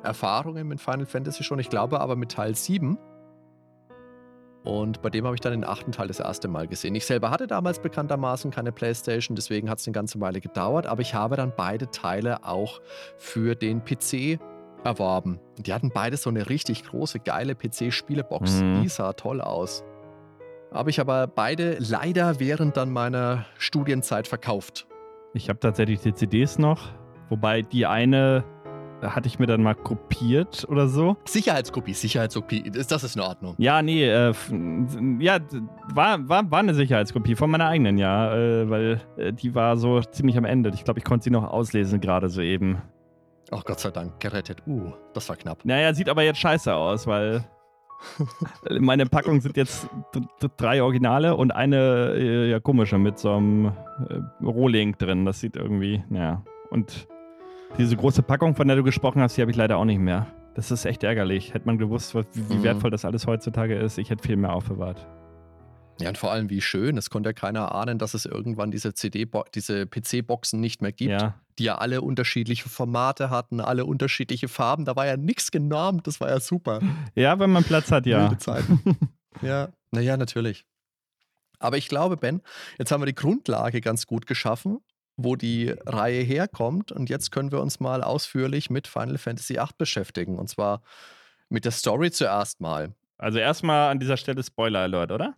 Erfahrungen 0.03 0.67
mit 0.67 0.81
Final 0.81 1.05
Fantasy 1.05 1.43
schon. 1.43 1.59
Ich 1.59 1.69
glaube 1.69 2.01
aber 2.01 2.15
mit 2.15 2.31
Teil 2.31 2.55
7. 2.55 2.97
Und 4.69 5.01
bei 5.01 5.09
dem 5.09 5.25
habe 5.25 5.33
ich 5.35 5.41
dann 5.41 5.51
den 5.51 5.65
achten 5.65 5.91
Teil 5.91 6.07
das 6.07 6.19
erste 6.19 6.47
Mal 6.47 6.67
gesehen. 6.67 6.93
Ich 6.93 7.07
selber 7.07 7.31
hatte 7.31 7.47
damals 7.47 7.79
bekanntermaßen 7.79 8.51
keine 8.51 8.71
Playstation, 8.71 9.35
deswegen 9.35 9.67
hat 9.67 9.79
es 9.79 9.87
eine 9.87 9.93
ganze 9.93 10.21
Weile 10.21 10.41
gedauert, 10.41 10.85
aber 10.85 11.01
ich 11.01 11.15
habe 11.15 11.35
dann 11.35 11.51
beide 11.57 11.89
Teile 11.89 12.45
auch 12.45 12.79
für 13.17 13.55
den 13.55 13.83
PC 13.83 14.39
erworben. 14.83 15.39
Die 15.57 15.73
hatten 15.73 15.89
beide 15.91 16.17
so 16.17 16.29
eine 16.29 16.49
richtig 16.49 16.83
große, 16.83 17.19
geile 17.19 17.55
PC-Spielebox. 17.55 18.61
Mhm. 18.61 18.83
Die 18.83 18.89
sah 18.89 19.13
toll 19.13 19.41
aus. 19.41 19.83
Habe 20.71 20.91
ich 20.91 20.99
aber 20.99 21.25
beide 21.25 21.77
leider 21.79 22.39
während 22.39 22.77
dann 22.77 22.91
meiner 22.91 23.45
Studienzeit 23.57 24.27
verkauft. 24.27 24.87
Ich 25.33 25.49
habe 25.49 25.59
tatsächlich 25.59 26.01
die 26.01 26.13
CDs 26.13 26.59
noch, 26.59 26.89
wobei 27.29 27.63
die 27.63 27.87
eine 27.87 28.43
hatte 29.01 29.27
ich 29.27 29.39
mir 29.39 29.45
dann 29.45 29.63
mal 29.63 29.75
kopiert 29.75 30.65
oder 30.69 30.87
so. 30.87 31.17
Sicherheitskopie, 31.25 31.93
Sicherheitskopie, 31.93 32.69
das 32.69 32.87
das 32.87 33.03
ist 33.03 33.15
in 33.15 33.21
Ordnung. 33.21 33.55
Ja, 33.57 33.81
nee, 33.81 34.05
äh, 34.05 34.33
ja, 35.19 35.39
war, 35.93 36.27
war, 36.27 36.49
war 36.51 36.59
eine 36.59 36.73
Sicherheitskopie 36.73 37.35
von 37.35 37.49
meiner 37.51 37.67
eigenen, 37.67 37.97
ja, 37.97 38.33
äh, 38.35 38.69
weil 38.69 39.01
äh, 39.17 39.33
die 39.33 39.55
war 39.55 39.77
so 39.77 40.01
ziemlich 40.01 40.37
am 40.37 40.45
Ende. 40.45 40.71
Ich 40.73 40.83
glaube, 40.83 40.99
ich 40.99 41.05
konnte 41.05 41.25
sie 41.25 41.29
noch 41.29 41.43
auslesen 41.43 42.01
gerade 42.01 42.29
so 42.29 42.41
eben. 42.41 42.81
Oh 43.51 43.61
Gott 43.63 43.79
sei 43.79 43.89
Dank, 43.89 44.19
gerettet. 44.19 44.61
Uh, 44.67 44.91
das 45.13 45.27
war 45.29 45.35
knapp. 45.35 45.65
Naja, 45.65 45.93
sieht 45.93 46.09
aber 46.09 46.23
jetzt 46.23 46.39
scheiße 46.39 46.73
aus, 46.73 47.07
weil 47.07 47.43
meine 48.79 49.05
Packung 49.05 49.41
sind 49.41 49.57
jetzt 49.57 49.89
drei 50.57 50.83
Originale 50.83 51.35
und 51.35 51.51
eine 51.51 52.13
äh, 52.15 52.49
ja, 52.51 52.59
komische 52.59 52.97
mit 52.97 53.17
so 53.17 53.33
einem 53.33 53.65
äh, 53.65 54.43
Rohling 54.43 54.97
drin. 54.97 55.25
Das 55.25 55.39
sieht 55.39 55.55
irgendwie, 55.55 56.03
naja. 56.09 56.43
Und 56.69 57.07
diese 57.77 57.95
große 57.95 58.23
Packung, 58.23 58.55
von 58.55 58.67
der 58.67 58.77
du 58.77 58.83
gesprochen 58.83 59.21
hast, 59.21 59.37
die 59.37 59.41
habe 59.41 59.51
ich 59.51 59.57
leider 59.57 59.77
auch 59.77 59.85
nicht 59.85 59.99
mehr. 59.99 60.27
Das 60.55 60.71
ist 60.71 60.85
echt 60.85 61.03
ärgerlich. 61.03 61.53
Hätte 61.53 61.65
man 61.65 61.77
gewusst, 61.77 62.15
was, 62.15 62.25
wie, 62.33 62.55
Mhm. 62.55 62.63
wertvoll 62.63 62.91
das 62.91 63.05
alles 63.05 63.27
heutzutage 63.27 63.75
ist, 63.77 63.97
ich 63.97 64.09
hätte 64.09 64.23
viel 64.27 64.35
mehr 64.35 64.53
aufbewahrt. 64.53 65.05
Ja, 66.01 66.09
und 66.09 66.17
vor 66.17 66.31
allem 66.31 66.49
wie 66.49 66.61
schön, 66.61 66.97
es 66.97 67.09
konnte 67.09 67.29
ja 67.29 67.33
keiner 67.33 67.73
ahnen, 67.75 67.97
dass 67.99 68.13
es 68.13 68.25
irgendwann 68.25 68.71
diese 68.71 68.93
CD, 68.93 69.27
diese 69.53 69.85
PC-Boxen 69.85 70.59
nicht 70.59 70.81
mehr 70.81 70.93
gibt, 70.93 71.11
Ja. 71.11 71.35
die 71.57 71.65
ja 71.65 71.77
alle 71.77 72.01
unterschiedliche 72.01 72.69
Formate 72.69 73.29
hatten, 73.29 73.59
alle 73.59 73.85
unterschiedliche 73.85 74.47
Farben. 74.47 74.85
Da 74.85 74.95
war 74.95 75.05
ja 75.05 75.17
nichts 75.17 75.51
genormt, 75.51 76.07
das 76.07 76.21
war 76.21 76.29
ja 76.29 76.39
super. 76.39 76.79
Ja, 77.15 77.37
wenn 77.39 77.49
man 77.51 77.63
Platz 77.65 77.91
hat, 77.91 78.05
ja. 78.05 78.23
Wilde 78.23 78.37
Zeiten. 78.37 78.79
ja, 79.41 79.69
naja, 79.91 80.15
natürlich. 80.15 80.65
Aber 81.59 81.75
ich 81.77 81.89
glaube, 81.89 82.15
Ben, 82.15 82.41
jetzt 82.77 82.91
haben 82.93 83.01
wir 83.01 83.05
die 83.05 83.15
Grundlage 83.15 83.81
ganz 83.81 84.07
gut 84.07 84.25
geschaffen, 84.25 84.79
wo 85.23 85.35
die 85.35 85.75
Reihe 85.85 86.21
herkommt. 86.21 86.91
Und 86.91 87.09
jetzt 87.09 87.31
können 87.31 87.51
wir 87.51 87.61
uns 87.61 87.79
mal 87.79 88.03
ausführlich 88.03 88.69
mit 88.69 88.87
Final 88.87 89.17
Fantasy 89.17 89.55
VIII 89.55 89.67
beschäftigen. 89.77 90.39
Und 90.39 90.49
zwar 90.49 90.81
mit 91.49 91.65
der 91.65 91.71
Story 91.71 92.11
zuerst 92.11 92.61
mal. 92.61 92.93
Also 93.17 93.39
erstmal 93.39 93.91
an 93.91 93.99
dieser 93.99 94.17
Stelle 94.17 94.43
Spoiler 94.43 94.79
Alert, 94.79 95.11
oder? 95.11 95.35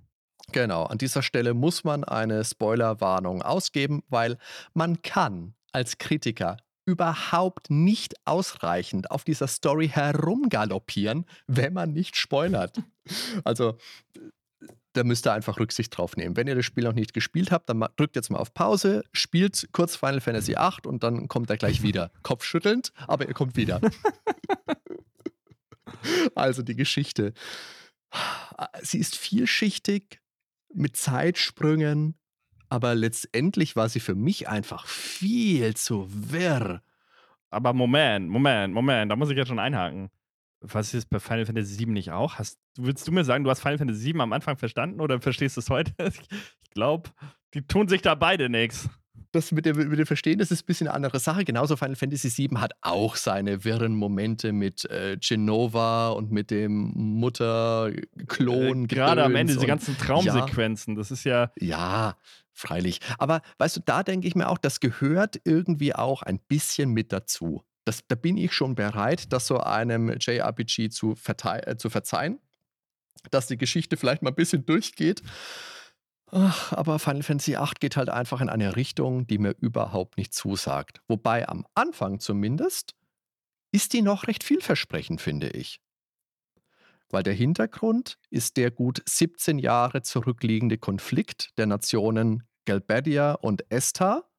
Genau, 0.51 0.83
an 0.83 0.97
dieser 0.97 1.23
Stelle 1.23 1.53
muss 1.53 1.83
man 1.83 2.03
eine 2.03 2.43
Spoilerwarnung 2.43 3.41
ausgeben, 3.41 4.03
weil 4.09 4.37
man 4.73 5.01
kann 5.01 5.55
als 5.71 5.97
Kritiker 5.97 6.57
überhaupt 6.85 7.69
nicht 7.69 8.15
ausreichend 8.25 9.11
auf 9.11 9.23
dieser 9.23 9.47
Story 9.47 9.87
herumgaloppieren, 9.87 11.25
wenn 11.47 11.73
man 11.73 11.93
nicht 11.93 12.17
spoilert. 12.17 12.77
Also 13.43 13.77
da 14.93 15.03
müsst 15.03 15.25
ihr 15.25 15.33
einfach 15.33 15.59
Rücksicht 15.59 15.97
drauf 15.97 16.17
nehmen. 16.17 16.35
Wenn 16.35 16.47
ihr 16.47 16.55
das 16.55 16.65
Spiel 16.65 16.83
noch 16.83 16.93
nicht 16.93 17.13
gespielt 17.13 17.51
habt, 17.51 17.69
dann 17.69 17.85
drückt 17.95 18.15
jetzt 18.15 18.29
mal 18.29 18.39
auf 18.39 18.53
Pause, 18.53 19.03
spielt 19.13 19.69
kurz 19.71 19.95
Final 19.95 20.21
Fantasy 20.21 20.53
VIII 20.53 20.87
und 20.87 21.03
dann 21.03 21.27
kommt 21.27 21.49
er 21.49 21.57
gleich 21.57 21.81
wieder. 21.81 22.11
Kopfschüttelnd, 22.23 22.91
aber 23.07 23.27
er 23.27 23.33
kommt 23.33 23.55
wieder. 23.55 23.79
also 26.35 26.61
die 26.61 26.75
Geschichte. 26.75 27.33
Sie 28.81 28.99
ist 28.99 29.17
vielschichtig 29.17 30.19
mit 30.73 30.97
Zeitsprüngen, 30.97 32.15
aber 32.69 32.95
letztendlich 32.95 33.75
war 33.75 33.89
sie 33.89 33.99
für 33.99 34.15
mich 34.15 34.47
einfach 34.47 34.85
viel 34.87 35.75
zu 35.75 36.07
wirr. 36.09 36.81
Aber 37.49 37.73
Moment, 37.73 38.29
Moment, 38.29 38.73
Moment, 38.73 39.11
da 39.11 39.15
muss 39.15 39.29
ich 39.29 39.37
jetzt 39.37 39.49
schon 39.49 39.59
einhaken. 39.59 40.09
Was 40.61 40.93
ist 40.93 41.09
bei 41.09 41.19
Final 41.19 41.45
Fantasy 41.45 41.79
VII 41.79 41.87
nicht 41.87 42.11
auch? 42.11 42.35
Hast, 42.35 42.59
willst 42.77 43.07
du 43.07 43.11
mir 43.11 43.23
sagen, 43.23 43.43
du 43.43 43.49
hast 43.49 43.61
Final 43.61 43.79
Fantasy 43.79 44.13
VII 44.13 44.21
am 44.21 44.31
Anfang 44.31 44.57
verstanden 44.57 45.01
oder 45.01 45.19
verstehst 45.19 45.57
du 45.57 45.61
es 45.61 45.69
heute? 45.69 45.93
Ich 46.63 46.75
glaube, 46.75 47.09
die 47.53 47.67
tun 47.67 47.89
sich 47.89 48.01
da 48.01 48.15
beide 48.15 48.47
nichts. 48.47 48.87
Das 49.33 49.51
mit 49.51 49.65
dem, 49.65 49.75
mit 49.89 49.99
dem 49.99 50.05
Verstehen, 50.05 50.39
das 50.39 50.51
ist 50.51 50.63
ein 50.63 50.65
bisschen 50.65 50.87
eine 50.87 50.95
andere 50.95 51.19
Sache. 51.19 51.43
Genauso 51.43 51.75
Final 51.75 51.97
Fantasy 51.97 52.49
VII 52.49 52.59
hat 52.59 52.71
auch 52.81 53.17
seine 53.17 53.65
wirren 53.65 53.93
Momente 53.93 54.53
mit 54.53 54.85
äh, 54.85 55.17
Genova 55.19 56.09
und 56.09 56.31
mit 56.31 56.49
dem 56.49 56.93
Mutter-Klon. 56.95 58.85
Äh, 58.85 58.87
Gerade 58.87 59.23
am 59.23 59.35
Ende, 59.35 59.53
diese 59.53 59.65
ganzen 59.65 59.97
Traumsequenzen, 59.97 60.95
das 60.95 61.11
ist 61.11 61.25
ja. 61.25 61.51
Ja, 61.59 62.15
freilich. 62.53 62.99
Aber 63.17 63.41
weißt 63.57 63.77
du, 63.77 63.81
da 63.85 64.03
denke 64.03 64.27
ich 64.27 64.35
mir 64.35 64.47
auch, 64.49 64.57
das 64.57 64.79
gehört 64.79 65.41
irgendwie 65.43 65.93
auch 65.95 66.23
ein 66.23 66.39
bisschen 66.39 66.91
mit 66.91 67.11
dazu. 67.11 67.63
Das, 67.85 68.05
da 68.07 68.15
bin 68.15 68.37
ich 68.37 68.53
schon 68.53 68.75
bereit, 68.75 69.33
das 69.33 69.47
so 69.47 69.59
einem 69.59 70.09
JRPG 70.19 70.89
zu, 70.89 71.15
äh, 71.15 71.77
zu 71.77 71.89
verzeihen, 71.89 72.39
dass 73.31 73.47
die 73.47 73.57
Geschichte 73.57 73.97
vielleicht 73.97 74.21
mal 74.21 74.31
ein 74.31 74.35
bisschen 74.35 74.65
durchgeht. 74.65 75.21
Ach, 76.27 76.71
aber 76.73 76.97
Final 76.97 77.23
Fantasy 77.23 77.53
VIII 77.53 77.73
geht 77.79 77.97
halt 77.97 78.09
einfach 78.09 78.39
in 78.39 78.49
eine 78.49 78.75
Richtung, 78.77 79.27
die 79.27 79.37
mir 79.37 79.55
überhaupt 79.59 80.17
nicht 80.17 80.33
zusagt. 80.33 81.01
Wobei 81.07 81.49
am 81.49 81.65
Anfang 81.75 82.19
zumindest 82.19 82.95
ist 83.71 83.93
die 83.93 84.01
noch 84.01 84.27
recht 84.27 84.43
vielversprechend, 84.43 85.19
finde 85.19 85.49
ich. 85.49 85.81
Weil 87.09 87.23
der 87.23 87.33
Hintergrund 87.33 88.17
ist 88.29 88.55
der 88.55 88.71
gut 88.71 89.01
17 89.05 89.59
Jahre 89.59 90.01
zurückliegende 90.01 90.77
Konflikt 90.77 91.49
der 91.57 91.65
Nationen 91.65 92.47
Galbadia 92.65 93.33
und 93.33 93.69
Estar. 93.69 94.29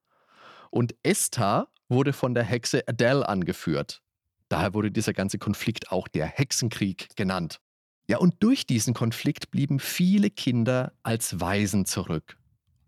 Und 0.71 0.95
Estar 1.03 1.69
wurde 1.93 2.13
von 2.13 2.35
der 2.35 2.45
Hexe 2.45 2.87
Adele 2.89 3.29
angeführt. 3.29 4.03
Daher 4.49 4.75
wurde 4.75 4.91
dieser 4.91 5.13
ganze 5.13 5.39
Konflikt 5.39 5.93
auch 5.93 6.09
der 6.09 6.27
Hexenkrieg 6.27 7.15
genannt. 7.17 7.61
Ja, 8.09 8.19
und 8.19 8.35
durch 8.41 8.67
diesen 8.67 8.95
Konflikt 8.95 9.51
blieben 9.51 9.79
viele 9.79 10.29
Kinder 10.29 10.93
als 11.03 11.41
Waisen 11.41 11.87
zurück. 11.87 12.37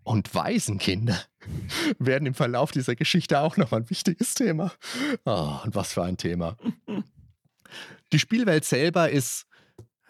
Und 0.02 0.34
Waisenkinder 0.34 1.18
werden 1.98 2.26
im 2.26 2.34
Verlauf 2.34 2.72
dieser 2.72 2.94
Geschichte 2.94 3.40
auch 3.40 3.56
nochmal 3.56 3.80
ein 3.80 3.90
wichtiges 3.90 4.34
Thema. 4.34 4.72
Oh, 5.24 5.58
und 5.64 5.74
was 5.74 5.94
für 5.94 6.02
ein 6.02 6.18
Thema. 6.18 6.56
Die 8.12 8.18
Spielwelt 8.18 8.64
selber 8.64 9.10
ist 9.10 9.46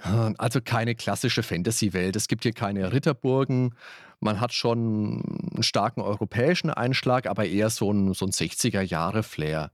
also 0.03 0.61
keine 0.61 0.95
klassische 0.95 1.43
Fantasy-Welt. 1.43 2.17
Es 2.17 2.29
gibt 2.29 2.43
hier 2.43 2.53
keine 2.53 2.93
Ritterburgen. 2.93 3.75
Man 4.21 4.41
hat 4.41 4.53
schon 4.53 5.23
einen 5.53 5.63
starken 5.63 6.01
europäischen 6.01 6.71
Einschlag, 6.71 7.27
aber 7.27 7.47
eher 7.47 7.71
so 7.71 7.93
ein, 7.93 8.15
so 8.15 8.27
ein 8.27 8.33
60er-Jahre-Flair. 8.33 9.71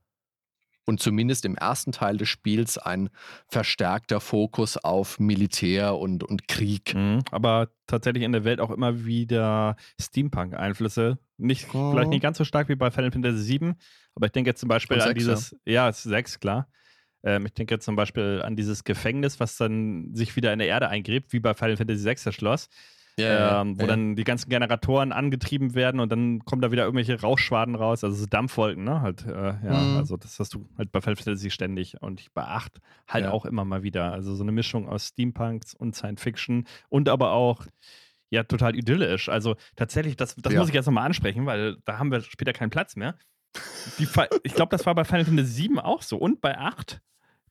Und 0.87 1.01
zumindest 1.01 1.45
im 1.45 1.57
ersten 1.57 1.93
Teil 1.93 2.17
des 2.17 2.29
Spiels 2.29 2.77
ein 2.79 3.11
verstärkter 3.47 4.19
Fokus 4.19 4.77
auf 4.77 5.21
Militär 5.21 5.97
und, 5.97 6.25
und 6.25 6.49
Krieg. 6.49 6.95
Mhm. 6.95 7.21
Aber 7.31 7.69
tatsächlich 7.87 8.25
in 8.25 8.33
der 8.33 8.45
Welt 8.45 8.61
auch 8.61 8.71
immer 8.71 9.05
wieder 9.05 9.77
Steampunk-Einflüsse. 10.01 11.19
Nicht, 11.37 11.73
Mhm. 11.73 11.93
Vielleicht 11.93 12.11
nicht 12.11 12.23
ganz 12.23 12.39
so 12.39 12.45
stark 12.45 12.69
wie 12.69 12.75
bei 12.75 12.91
Final 12.91 13.13
Fantasy 13.13 13.61
VII, 13.61 13.75
aber 14.15 14.27
ich 14.27 14.33
denke 14.33 14.51
jetzt 14.51 14.61
zum 14.61 14.69
Beispiel 14.69 15.01
an 15.01 15.09
sechs, 15.09 15.19
dieses, 15.19 15.57
ja, 15.65 15.89
es 15.89 15.99
ist 15.99 16.05
sechs, 16.05 16.41
klar. 16.41 16.67
Ähm, 17.23 17.47
ich 17.47 17.53
denke 17.55 17.75
jetzt 17.75 17.85
zum 17.85 17.97
Beispiel 17.97 18.43
an 18.45 18.57
dieses 18.57 18.85
Gefängnis, 18.85 19.41
was 19.41 19.57
dann 19.57 20.15
sich 20.15 20.37
wieder 20.37 20.53
in 20.53 20.59
der 20.59 20.69
Erde 20.69 20.89
eingräbt, 20.89 21.33
wie 21.33 21.41
bei 21.41 21.55
Final 21.55 21.77
Fantasy 21.77 22.05
VI 22.05 22.17
das 22.25 22.35
Schloss, 22.35 22.69
ähm, 23.19 23.79
wo 23.79 23.87
dann 23.87 24.17
die 24.17 24.25
ganzen 24.25 24.49
Generatoren 24.49 25.13
angetrieben 25.13 25.75
werden 25.75 26.01
und 26.01 26.11
dann 26.11 26.39
kommen 26.47 26.63
da 26.63 26.73
wieder 26.73 26.85
irgendwelche 26.85 27.21
Rauchschwaden 27.21 27.75
raus, 27.75 28.03
also 28.05 28.17
so 28.17 28.25
Dampfwolken, 28.27 28.85
ne? 28.85 29.03
Halt, 29.03 29.27
äh, 29.27 29.31
ja, 29.31 29.85
Mhm. 29.85 29.97
also 29.97 30.17
das 30.17 30.39
hast 30.39 30.55
du 30.55 30.69
halt 30.79 30.91
bei 30.93 31.01
Final 31.03 31.17
Fantasy 31.17 31.51
ständig 31.51 32.01
und 32.01 32.33
bei 32.33 32.45
8 32.45 32.79
halt 33.07 33.25
Ja. 33.27 33.31
auch 33.31 33.45
immer 33.45 33.65
mal 33.67 33.83
wieder. 33.83 34.13
Also 34.13 34.35
so 34.35 34.43
eine 34.43 34.53
Mischung 34.53 34.89
aus 34.89 35.09
Steampunks 35.09 35.75
und 35.75 35.95
Science 35.95 36.23
Fiction 36.23 36.67
und 36.89 37.09
aber 37.11 37.33
auch 37.33 37.67
ja, 38.33 38.45
total 38.45 38.77
idyllisch. 38.77 39.29
Also 39.29 39.57
tatsächlich, 39.77 40.17
das, 40.17 40.37
das 40.37 40.53
Ja. 40.53 40.61
muss 40.61 40.69
ich 40.69 40.75
jetzt 40.75 40.87
nochmal 40.87 41.05
ansprechen, 41.05 41.45
weil 41.47 41.77
da 41.85 41.99
haben 41.99 42.13
wir 42.13 42.21
später 42.23 42.53
keinen 42.53 42.71
Platz 42.71 42.95
mehr. 42.97 43.17
Ich 43.99 44.55
glaube, 44.55 44.71
das 44.71 44.87
war 44.87 44.95
bei 44.95 45.05
Final 45.05 45.25
Fantasy 45.25 45.53
7 45.53 45.79
auch 45.81 46.03
so 46.03 46.17
und 46.17 46.41
bei 46.41 46.57
8. 46.57 47.01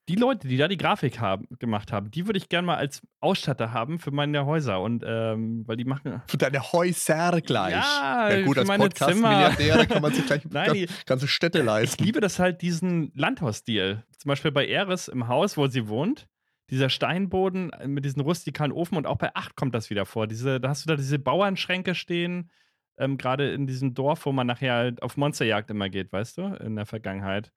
Die 0.09 0.15
Leute, 0.15 0.47
die 0.47 0.57
da 0.57 0.67
die 0.67 0.75
Grafik 0.75 1.19
haben, 1.19 1.47
gemacht 1.59 1.91
haben, 1.93 2.09
die 2.11 2.25
würde 2.27 2.37
ich 2.37 2.49
gerne 2.49 2.65
mal 2.65 2.75
als 2.77 3.01
Ausstatter 3.21 3.71
haben 3.71 3.99
für 3.99 4.11
meine 4.11 4.45
Häuser. 4.45 4.81
Und 4.81 5.03
ähm, 5.07 5.63
weil 5.67 5.77
die 5.77 5.85
machen. 5.85 6.21
Für 6.27 6.37
deine 6.37 6.61
Häuser 6.73 7.39
gleich. 7.41 7.73
Ja, 7.75 8.41
gut, 8.43 8.55
für 8.55 8.59
als 8.61 8.67
meine 8.67 8.83
Podcast-Milliardär, 8.85 9.77
da 9.77 9.85
kann 9.85 10.01
man 10.01 10.13
sich 10.13 10.25
gleich 10.25 10.41
Nein, 10.49 10.73
die- 10.73 10.87
ganze 11.05 11.27
Städte 11.27 11.59
Ich 11.59 11.65
leisten. 11.65 12.03
liebe 12.03 12.19
das 12.19 12.39
halt, 12.39 12.61
diesen 12.61 13.11
Landhausstil. 13.15 14.03
Zum 14.17 14.29
Beispiel 14.29 14.51
bei 14.51 14.67
Eris 14.67 15.07
im 15.07 15.27
Haus, 15.27 15.55
wo 15.55 15.67
sie 15.67 15.87
wohnt. 15.87 16.27
Dieser 16.71 16.89
Steinboden 16.89 17.71
mit 17.85 18.03
diesem 18.05 18.21
rustikalen 18.21 18.71
Ofen 18.71 18.97
und 18.97 19.07
auch 19.07 19.17
bei 19.17 19.33
8 19.35 19.55
kommt 19.55 19.73
das 19.73 19.89
wieder 19.89 20.05
vor. 20.05 20.27
Diese, 20.27 20.59
da 20.59 20.69
hast 20.69 20.85
du 20.85 20.87
da 20.89 20.95
diese 20.95 21.17
Bauernschränke 21.17 21.95
stehen, 21.95 22.51
ähm, 22.97 23.17
gerade 23.17 23.51
in 23.53 23.65
diesem 23.65 23.93
Dorf, 23.93 24.25
wo 24.25 24.31
man 24.31 24.45
nachher 24.47 24.73
halt 24.73 25.01
auf 25.01 25.17
Monsterjagd 25.17 25.69
immer 25.71 25.89
geht, 25.89 26.11
weißt 26.11 26.37
du, 26.37 26.41
in 26.63 26.75
der 26.75 26.85
Vergangenheit. 26.85 27.51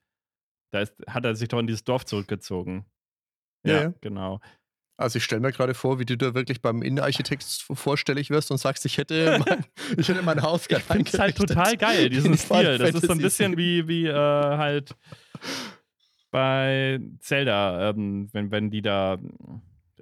Da 0.72 0.80
ist, 0.80 0.94
hat 1.06 1.24
er 1.24 1.36
sich 1.36 1.48
doch 1.48 1.58
in 1.58 1.66
dieses 1.66 1.84
Dorf 1.84 2.04
zurückgezogen. 2.04 2.84
Ja, 3.64 3.82
Ja, 3.82 3.94
genau. 4.00 4.40
Also 4.96 5.18
ich 5.18 5.24
stelle 5.24 5.40
mir 5.40 5.52
gerade 5.52 5.74
vor, 5.74 5.98
wie 5.98 6.04
du 6.04 6.16
da 6.16 6.34
wirklich 6.34 6.62
beim 6.62 6.82
Innenarchitekt 6.82 7.44
vorstellig 7.72 8.30
wirst 8.30 8.50
und 8.50 8.58
sagst, 8.58 8.84
ich 8.86 8.98
hätte 8.98 9.38
mein, 9.46 9.64
ich 9.96 10.08
hätte 10.08 10.22
mein 10.22 10.42
Haus 10.42 10.62
Ich 10.62 10.68
gerne 10.68 10.84
finde 10.84 11.10
es 11.10 11.18
halt 11.18 11.36
total 11.36 11.76
geil, 11.76 12.08
diesen 12.10 12.36
Stil. 12.36 12.78
Das 12.78 12.94
ist 12.94 13.06
so 13.06 13.12
ein 13.12 13.18
bisschen 13.18 13.52
7. 13.52 13.58
wie, 13.58 13.88
wie 13.88 14.06
äh, 14.06 14.12
halt 14.14 14.96
bei 16.30 17.00
Zelda, 17.20 17.90
ähm, 17.90 18.28
wenn, 18.32 18.50
wenn 18.50 18.70
die 18.70 18.80
da 18.82 19.18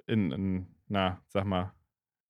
in, 0.07 0.31
in, 0.31 0.67
na, 0.87 1.21
sag 1.27 1.45
mal, 1.45 1.73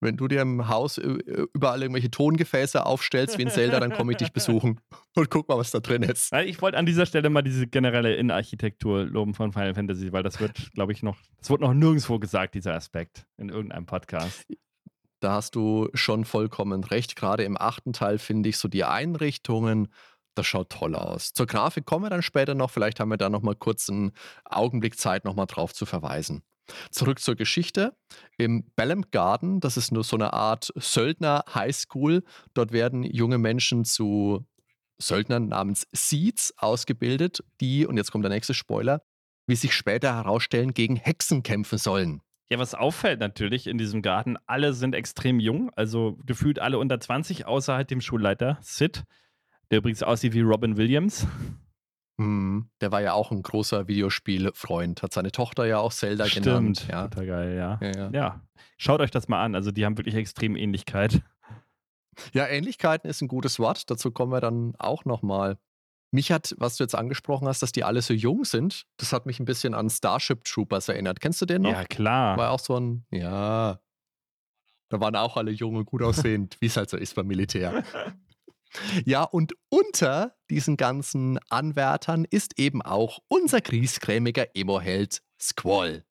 Wenn 0.01 0.17
du 0.17 0.27
dir 0.27 0.41
im 0.41 0.67
Haus 0.67 0.97
äh, 0.97 1.19
überall 1.53 1.81
irgendwelche 1.81 2.09
Tongefäße 2.09 2.85
aufstellst 2.85 3.37
wie 3.37 3.43
in 3.43 3.49
Zelda, 3.49 3.79
dann 3.79 3.93
komme 3.93 4.11
ich 4.11 4.17
dich 4.17 4.33
besuchen 4.33 4.81
und 5.15 5.29
guck 5.29 5.47
mal, 5.47 5.57
was 5.57 5.71
da 5.71 5.79
drin 5.79 6.01
ist. 6.01 6.33
Ich 6.33 6.61
wollte 6.61 6.77
an 6.77 6.87
dieser 6.87 7.05
Stelle 7.05 7.29
mal 7.29 7.43
diese 7.43 7.67
generelle 7.67 8.15
Innenarchitektur 8.15 9.05
loben 9.05 9.35
von 9.35 9.53
Final 9.53 9.75
Fantasy, 9.75 10.11
weil 10.11 10.23
das 10.23 10.39
wird, 10.39 10.73
glaube 10.73 10.91
ich, 10.91 11.03
noch, 11.03 11.17
das 11.37 11.51
wird 11.51 11.61
noch 11.61 11.73
nirgendwo 11.73 12.17
gesagt, 12.17 12.55
dieser 12.55 12.73
Aspekt, 12.73 13.27
in 13.37 13.49
irgendeinem 13.49 13.85
Podcast. 13.85 14.45
Da 15.19 15.33
hast 15.33 15.55
du 15.55 15.87
schon 15.93 16.25
vollkommen 16.25 16.83
recht. 16.83 17.15
Gerade 17.15 17.43
im 17.43 17.55
achten 17.55 17.93
Teil 17.93 18.17
finde 18.17 18.49
ich 18.49 18.57
so 18.57 18.67
die 18.67 18.83
Einrichtungen, 18.83 19.89
das 20.33 20.47
schaut 20.47 20.69
toll 20.69 20.95
aus. 20.95 21.33
Zur 21.33 21.45
Grafik 21.45 21.85
kommen 21.85 22.05
wir 22.05 22.09
dann 22.09 22.23
später 22.23 22.55
noch. 22.55 22.71
Vielleicht 22.71 22.99
haben 22.99 23.09
wir 23.09 23.17
da 23.17 23.29
noch 23.29 23.43
mal 23.43 23.55
kurz 23.55 23.89
einen 23.89 24.13
Augenblick 24.45 24.97
Zeit, 24.97 25.25
noch 25.25 25.35
mal 25.35 25.45
drauf 25.45 25.73
zu 25.73 25.85
verweisen. 25.85 26.41
Zurück 26.91 27.19
zur 27.19 27.35
Geschichte. 27.35 27.95
Im 28.37 28.63
Bellem 28.75 29.05
Garden, 29.11 29.59
das 29.59 29.77
ist 29.77 29.91
nur 29.91 30.03
so 30.03 30.15
eine 30.15 30.33
Art 30.33 30.71
Söldner-Highschool. 30.75 32.23
Dort 32.53 32.71
werden 32.71 33.03
junge 33.03 33.37
Menschen 33.37 33.85
zu 33.85 34.45
Söldnern 34.97 35.47
namens 35.47 35.87
Seeds 35.91 36.53
ausgebildet, 36.57 37.43
die, 37.59 37.85
und 37.85 37.97
jetzt 37.97 38.11
kommt 38.11 38.23
der 38.23 38.31
nächste 38.31 38.53
Spoiler, 38.53 39.01
wie 39.47 39.55
sich 39.55 39.73
später 39.73 40.13
herausstellen, 40.13 40.73
gegen 40.73 40.95
Hexen 40.95 41.43
kämpfen 41.43 41.77
sollen. 41.77 42.21
Ja, 42.49 42.59
was 42.59 42.75
auffällt 42.75 43.19
natürlich 43.19 43.67
in 43.67 43.77
diesem 43.77 44.01
Garten, 44.01 44.37
alle 44.45 44.73
sind 44.73 44.93
extrem 44.93 45.39
jung, 45.39 45.71
also 45.75 46.17
gefühlt 46.25 46.59
alle 46.59 46.79
unter 46.79 46.99
20, 46.99 47.45
außer 47.45 47.75
halt 47.75 47.91
dem 47.91 48.01
Schulleiter 48.01 48.57
Sid, 48.61 49.03
der 49.71 49.79
übrigens 49.79 50.03
aussieht 50.03 50.33
wie 50.33 50.41
Robin 50.41 50.77
Williams. 50.77 51.25
Mhm. 52.17 52.69
Der 52.81 52.91
war 52.91 53.01
ja 53.01 53.13
auch 53.13 53.31
ein 53.31 53.41
großer 53.41 53.87
Videospielfreund, 53.87 55.01
hat 55.01 55.13
seine 55.13 55.31
Tochter 55.31 55.65
ja 55.65 55.79
auch 55.79 55.93
Zelda 55.93 56.25
Stimmt, 56.25 56.45
genannt. 56.45 56.87
Ja. 56.89 57.07
total 57.07 57.25
geil, 57.25 57.55
ja. 57.55 57.79
Ja, 57.81 57.91
ja. 57.95 58.09
Ja, 58.13 58.41
schaut 58.77 59.01
euch 59.01 59.11
das 59.11 59.27
mal 59.27 59.43
an, 59.43 59.55
also 59.55 59.71
die 59.71 59.85
haben 59.85 59.97
wirklich 59.97 60.15
extrem 60.15 60.55
Ähnlichkeit. 60.55 61.21
ja, 62.33 62.47
Ähnlichkeiten 62.47 63.09
ist 63.09 63.21
ein 63.21 63.27
gutes 63.27 63.59
Wort. 63.59 63.89
Dazu 63.89 64.11
kommen 64.11 64.31
wir 64.31 64.41
dann 64.41 64.73
auch 64.77 65.05
nochmal. 65.05 65.57
Mich 66.13 66.31
hat, 66.31 66.53
was 66.57 66.75
du 66.75 66.83
jetzt 66.83 66.93
angesprochen 66.95 67.47
hast, 67.47 67.61
dass 67.61 67.71
die 67.71 67.85
alle 67.85 68.01
so 68.01 68.13
jung 68.13 68.43
sind, 68.43 68.83
das 68.97 69.13
hat 69.13 69.25
mich 69.25 69.39
ein 69.39 69.45
bisschen 69.45 69.73
an 69.73 69.89
Starship 69.89 70.43
Troopers 70.43 70.89
erinnert. 70.89 71.21
Kennst 71.21 71.41
du 71.41 71.45
den 71.45 71.61
noch? 71.61 71.71
Ja, 71.71 71.85
klar. 71.85 72.37
War 72.37 72.51
auch 72.51 72.59
so 72.59 72.77
ein, 72.77 73.05
ja. 73.11 73.79
Da 74.89 74.99
waren 74.99 75.15
auch 75.15 75.37
alle 75.37 75.51
jung 75.51 75.77
und 75.77 75.85
gut 75.85 76.03
aussehend, 76.03 76.57
wie 76.59 76.65
es 76.65 76.75
halt 76.75 76.89
so 76.89 76.97
ist 76.97 77.15
beim 77.15 77.27
Militär. 77.27 77.83
Ja, 79.05 79.23
und 79.23 79.53
unter 79.69 80.35
diesen 80.49 80.77
ganzen 80.77 81.39
Anwärtern 81.49 82.25
ist 82.29 82.57
eben 82.57 82.81
auch 82.81 83.19
unser 83.27 83.61
griesgrämiger 83.61 84.55
Emo-Held 84.55 85.21
Squall. 85.39 86.05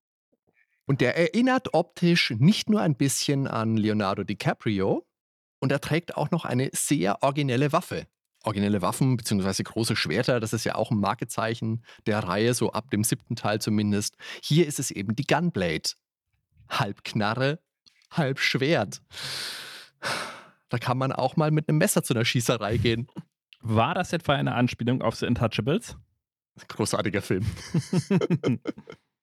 Und 0.86 1.00
der 1.00 1.16
erinnert 1.16 1.72
optisch 1.72 2.30
nicht 2.38 2.68
nur 2.68 2.80
ein 2.80 2.96
bisschen 2.96 3.46
an 3.46 3.76
Leonardo 3.76 4.24
DiCaprio, 4.24 5.06
und 5.60 5.70
er 5.70 5.80
trägt 5.80 6.16
auch 6.16 6.30
noch 6.30 6.44
eine 6.44 6.70
sehr 6.72 7.22
originelle 7.22 7.72
Waffe. 7.72 8.06
Originelle 8.42 8.80
Waffen 8.80 9.18
bzw. 9.18 9.62
große 9.62 9.94
Schwerter, 9.94 10.40
das 10.40 10.54
ist 10.54 10.64
ja 10.64 10.74
auch 10.74 10.90
ein 10.90 10.98
Markezeichen 10.98 11.84
der 12.06 12.20
Reihe, 12.20 12.54
so 12.54 12.72
ab 12.72 12.90
dem 12.90 13.04
siebten 13.04 13.36
Teil 13.36 13.60
zumindest. 13.60 14.16
Hier 14.42 14.66
ist 14.66 14.80
es 14.80 14.90
eben 14.90 15.14
die 15.14 15.26
Gunblade. 15.26 15.90
Halb 16.70 17.04
Knarre, 17.04 17.60
halb 18.10 18.38
Schwert. 18.38 19.02
Da 20.70 20.78
kann 20.78 20.96
man 20.96 21.12
auch 21.12 21.36
mal 21.36 21.50
mit 21.50 21.68
einem 21.68 21.78
Messer 21.78 22.02
zu 22.02 22.14
einer 22.14 22.24
Schießerei 22.24 22.78
gehen. 22.78 23.08
War 23.60 23.94
das 23.94 24.12
etwa 24.12 24.34
eine 24.34 24.54
Anspielung 24.54 25.02
auf 25.02 25.16
The 25.16 25.26
Untouchables? 25.26 25.96
Großartiger 26.68 27.22
Film. 27.22 27.44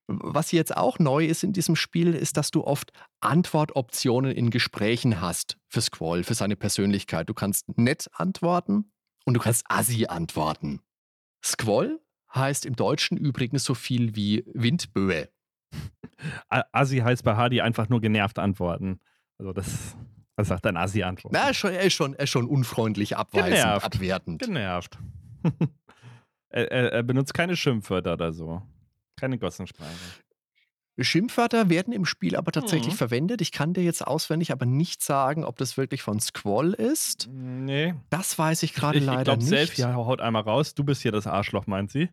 Was 0.07 0.51
jetzt 0.53 0.75
auch 0.75 0.99
neu 0.99 1.25
ist 1.25 1.43
in 1.43 1.51
diesem 1.51 1.75
Spiel, 1.75 2.13
ist, 2.13 2.37
dass 2.37 2.49
du 2.51 2.63
oft 2.63 2.93
Antwortoptionen 3.19 4.31
in 4.31 4.51
Gesprächen 4.51 5.19
hast 5.19 5.57
für 5.67 5.81
Squall, 5.81 6.23
für 6.23 6.33
seine 6.33 6.55
Persönlichkeit. 6.55 7.27
Du 7.27 7.33
kannst 7.33 7.77
nett 7.77 8.07
antworten 8.13 8.91
und 9.25 9.33
du 9.33 9.41
kannst 9.41 9.65
assi 9.67 10.05
antworten. 10.05 10.81
Squall 11.43 11.99
heißt 12.33 12.65
im 12.65 12.75
Deutschen 12.75 13.17
übrigens 13.17 13.65
so 13.65 13.73
viel 13.73 14.15
wie 14.15 14.45
Windböe. 14.53 15.29
Assi 16.49 16.99
heißt 16.99 17.23
bei 17.23 17.35
Hardy 17.35 17.59
einfach 17.59 17.89
nur 17.89 17.99
genervt 17.99 18.39
antworten. 18.39 19.01
Also 19.37 19.51
das, 19.51 19.97
das 20.37 20.47
sagt 20.47 20.65
ein 20.67 20.77
Assi-Antwort. 20.77 21.33
Na, 21.33 21.39
er 21.45 21.49
ist 21.51 21.57
schon, 21.57 21.73
er 21.73 21.81
ist 21.81 21.93
schon, 21.93 22.13
er 22.13 22.23
ist 22.23 22.29
schon 22.29 22.45
unfreundlich, 22.47 23.17
abweisend, 23.17 23.55
Genervt. 23.55 23.85
abwertend. 23.85 24.41
Genervt. 24.41 24.97
er, 26.49 26.71
er, 26.71 26.91
er 26.93 27.03
benutzt 27.03 27.33
keine 27.33 27.55
Schimpfwörter 27.57 28.13
oder 28.13 28.31
so. 28.31 28.61
Keine 29.19 29.37
Gossensprache. 29.37 29.89
Schimpfwörter 30.99 31.69
werden 31.69 31.93
im 31.93 32.05
Spiel 32.05 32.35
aber 32.35 32.51
tatsächlich 32.51 32.93
Mhm. 32.93 32.97
verwendet. 32.97 33.41
Ich 33.41 33.51
kann 33.51 33.73
dir 33.73 33.83
jetzt 33.83 34.05
auswendig 34.05 34.51
aber 34.51 34.65
nicht 34.65 35.03
sagen, 35.03 35.43
ob 35.43 35.57
das 35.57 35.77
wirklich 35.77 36.01
von 36.01 36.19
Squall 36.19 36.73
ist. 36.73 37.29
Nee. 37.31 37.93
Das 38.09 38.37
weiß 38.39 38.63
ich 38.63 38.73
gerade 38.73 38.97
Ich, 38.97 39.03
ich 39.03 39.07
leider 39.07 39.23
glaube, 39.23 39.39
nicht. 39.41 39.49
Selfie 39.49 39.83
haut 39.85 40.21
einmal 40.21 40.41
raus. 40.41 40.73
Du 40.73 40.83
bist 40.83 41.03
hier 41.03 41.11
das 41.11 41.27
Arschloch, 41.27 41.67
meint 41.67 41.91
sie. 41.91 42.09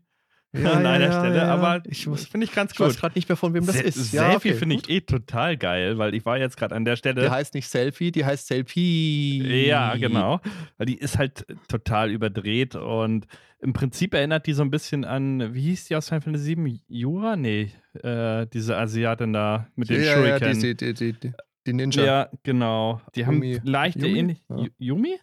Ja, 0.57 0.73
An 0.75 0.85
ja, 0.85 0.91
einer 0.93 1.05
ja, 1.07 1.13
Stelle. 1.21 1.37
ja. 1.37 1.47
Aber 1.55 1.83
ich, 1.87 2.05
finde 2.05 2.45
ich 2.45 2.53
ganz 2.53 2.73
ich 2.73 2.81
weiß 2.81 2.93
gut. 2.93 3.01
gerade 3.01 3.15
nicht 3.17 3.29
mehr, 3.29 3.37
von 3.37 3.53
wem 3.55 3.67
das 3.67 3.77
Se- 3.77 3.83
ist. 3.83 4.13
Ja, 4.13 4.31
Selfie 4.31 4.51
okay, 4.51 4.59
finde 4.59 4.77
ich 4.77 4.89
eh 4.89 5.01
total 5.01 5.57
geil, 5.57 5.99
weil 5.99 6.15
ich 6.15 6.25
war 6.25 6.39
jetzt 6.39 6.57
gerade 6.57 6.75
an 6.77 6.85
der 6.85 6.97
Stelle. 6.97 7.23
Die 7.23 7.29
heißt 7.31 7.55
nicht 7.55 7.69
Selfie, 7.69 8.13
die 8.13 8.25
heißt 8.25 8.47
Selfie. 8.47 9.67
Ja, 9.67 9.97
genau. 9.97 10.41
Weil 10.79 10.87
die 10.87 10.97
ist 10.99 11.19
halt 11.19 11.45
total 11.69 12.11
überdreht 12.11 12.77
und 12.77 13.27
im 13.61 13.73
Prinzip 13.73 14.15
erinnert 14.15 14.47
die 14.47 14.53
so 14.53 14.63
ein 14.63 14.71
bisschen 14.71 15.05
an, 15.05 15.55
wie 15.55 15.63
hieß 15.63 15.87
die 15.87 15.97
aus 15.97 16.09
Final 16.09 16.21
Fantasy 16.21 16.57
VII? 16.57 16.81
Jura? 16.87 17.35
Nee, 17.37 17.73
äh, 18.03 18.47
diese 18.53 18.77
Asiatin 18.77 19.33
da 19.33 19.67
mit 19.75 19.89
den 19.89 20.03
ja, 20.03 20.19
ja, 20.25 20.39
Shuriken. 20.39 20.61
die, 20.61 20.77
die, 20.77 20.95
die, 20.95 21.13
die, 21.15 21.33
die 21.67 21.73
Ninja. 21.73 22.05
Ja, 22.05 22.29
genau. 22.43 23.01
Die 23.15 23.25
haben 23.27 23.43
Yumi. 23.43 23.61
leichte 23.65 24.07
Yumi? 24.07 24.19
Ähnlich 24.19 24.39
Ja. 24.51 24.57
Yu- 24.59 24.69
Yumi? 24.79 25.17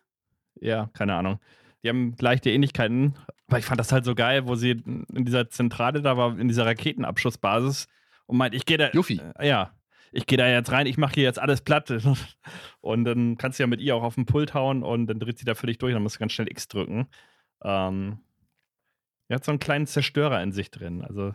Ja, 0.59 0.89
keine 0.93 1.13
Ahnung. 1.15 1.39
Die 1.83 1.89
haben 1.89 2.15
leichte 2.19 2.49
Ähnlichkeiten. 2.49 3.13
Aber 3.51 3.59
ich 3.59 3.65
fand 3.65 3.81
das 3.81 3.91
halt 3.91 4.05
so 4.05 4.15
geil, 4.15 4.47
wo 4.47 4.55
sie 4.55 4.81
in 4.81 5.25
dieser 5.25 5.49
Zentrale 5.49 6.01
da 6.01 6.15
war, 6.15 6.39
in 6.39 6.47
dieser 6.47 6.65
Raketenabschussbasis 6.65 7.89
und 8.25 8.37
meint, 8.37 8.55
ich 8.55 8.65
gehe 8.65 8.77
da. 8.77 8.91
Yuffie. 8.93 9.19
Äh, 9.37 9.49
ja. 9.49 9.75
Ich 10.13 10.25
gehe 10.25 10.37
da 10.37 10.47
jetzt 10.47 10.71
rein, 10.71 10.87
ich 10.87 10.97
mache 10.97 11.15
hier 11.15 11.23
jetzt 11.23 11.37
alles 11.37 11.59
platt. 11.59 11.91
Und 12.81 13.03
dann 13.03 13.37
kannst 13.37 13.59
du 13.59 13.63
ja 13.63 13.67
mit 13.67 13.81
ihr 13.81 13.93
auch 13.93 14.03
auf 14.03 14.15
den 14.15 14.25
Pult 14.25 14.53
hauen 14.53 14.83
und 14.83 15.07
dann 15.07 15.19
dreht 15.19 15.37
sie 15.37 15.45
da 15.45 15.53
völlig 15.53 15.77
durch, 15.77 15.93
dann 15.93 16.01
musst 16.01 16.15
du 16.15 16.19
ganz 16.19 16.31
schnell 16.31 16.49
X 16.49 16.67
drücken. 16.67 17.07
Ähm, 17.63 18.19
die 19.29 19.35
hat 19.35 19.43
so 19.45 19.51
einen 19.51 19.59
kleinen 19.59 19.85
Zerstörer 19.85 20.41
in 20.41 20.51
sich 20.51 20.71
drin. 20.71 21.03
Also 21.03 21.33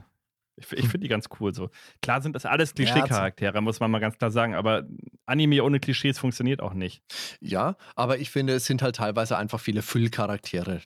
ich, 0.57 0.73
ich 0.73 0.89
finde 0.89 1.01
die 1.01 1.09
ganz 1.09 1.29
cool 1.39 1.55
so. 1.55 1.71
Klar 2.03 2.23
sind 2.23 2.35
das 2.35 2.45
alles 2.45 2.75
Klischee-Charaktere, 2.75 3.61
muss 3.61 3.81
man 3.81 3.91
mal 3.91 4.01
ganz 4.01 4.19
klar 4.19 4.31
sagen, 4.31 4.55
aber 4.55 4.85
Anime 5.27 5.63
ohne 5.63 5.81
Klischees 5.81 6.19
funktioniert 6.19 6.61
auch 6.61 6.75
nicht. 6.75 7.03
Ja, 7.41 7.77
aber 7.95 8.19
ich 8.19 8.31
finde, 8.31 8.55
es 8.55 8.67
sind 8.67 8.83
halt 8.83 8.97
teilweise 8.97 9.37
einfach 9.39 9.61
viele 9.61 9.83
Füllcharaktere. 9.83 10.81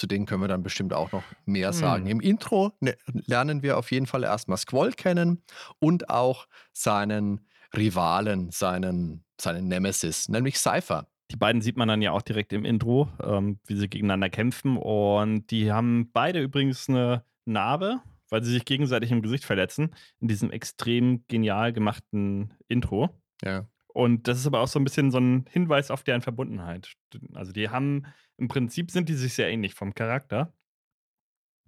Zu 0.00 0.06
denen 0.06 0.24
können 0.24 0.40
wir 0.40 0.48
dann 0.48 0.62
bestimmt 0.62 0.94
auch 0.94 1.12
noch 1.12 1.24
mehr 1.44 1.74
sagen. 1.74 2.04
Hm. 2.04 2.10
Im 2.10 2.20
Intro 2.22 2.72
ne, 2.80 2.96
lernen 3.12 3.62
wir 3.62 3.76
auf 3.76 3.90
jeden 3.90 4.06
Fall 4.06 4.24
erstmal 4.24 4.56
Squall 4.56 4.92
kennen 4.92 5.42
und 5.78 6.08
auch 6.08 6.46
seinen 6.72 7.46
Rivalen, 7.76 8.50
seinen, 8.50 9.26
seinen 9.38 9.68
Nemesis, 9.68 10.30
nämlich 10.30 10.58
Cypher. 10.58 11.06
Die 11.30 11.36
beiden 11.36 11.60
sieht 11.60 11.76
man 11.76 11.86
dann 11.86 12.00
ja 12.00 12.12
auch 12.12 12.22
direkt 12.22 12.54
im 12.54 12.64
Intro, 12.64 13.10
ähm, 13.22 13.58
wie 13.66 13.76
sie 13.76 13.90
gegeneinander 13.90 14.30
kämpfen. 14.30 14.78
Und 14.78 15.50
die 15.50 15.70
haben 15.70 16.10
beide 16.14 16.40
übrigens 16.40 16.88
eine 16.88 17.22
Narbe, 17.44 18.00
weil 18.30 18.42
sie 18.42 18.52
sich 18.52 18.64
gegenseitig 18.64 19.10
im 19.10 19.20
Gesicht 19.20 19.44
verletzen, 19.44 19.94
in 20.20 20.28
diesem 20.28 20.50
extrem 20.50 21.26
genial 21.28 21.74
gemachten 21.74 22.54
Intro. 22.68 23.10
Ja. 23.44 23.66
Und 23.88 24.28
das 24.28 24.38
ist 24.38 24.46
aber 24.46 24.60
auch 24.60 24.68
so 24.68 24.78
ein 24.78 24.84
bisschen 24.84 25.10
so 25.10 25.18
ein 25.18 25.44
Hinweis 25.50 25.90
auf 25.90 26.04
deren 26.04 26.22
Verbundenheit. 26.22 26.94
Also 27.34 27.52
die 27.52 27.68
haben, 27.68 28.06
im 28.40 28.48
Prinzip 28.48 28.90
sind 28.90 29.08
die 29.08 29.14
sich 29.14 29.34
sehr 29.34 29.50
ähnlich 29.50 29.74
vom 29.74 29.94
Charakter. 29.94 30.52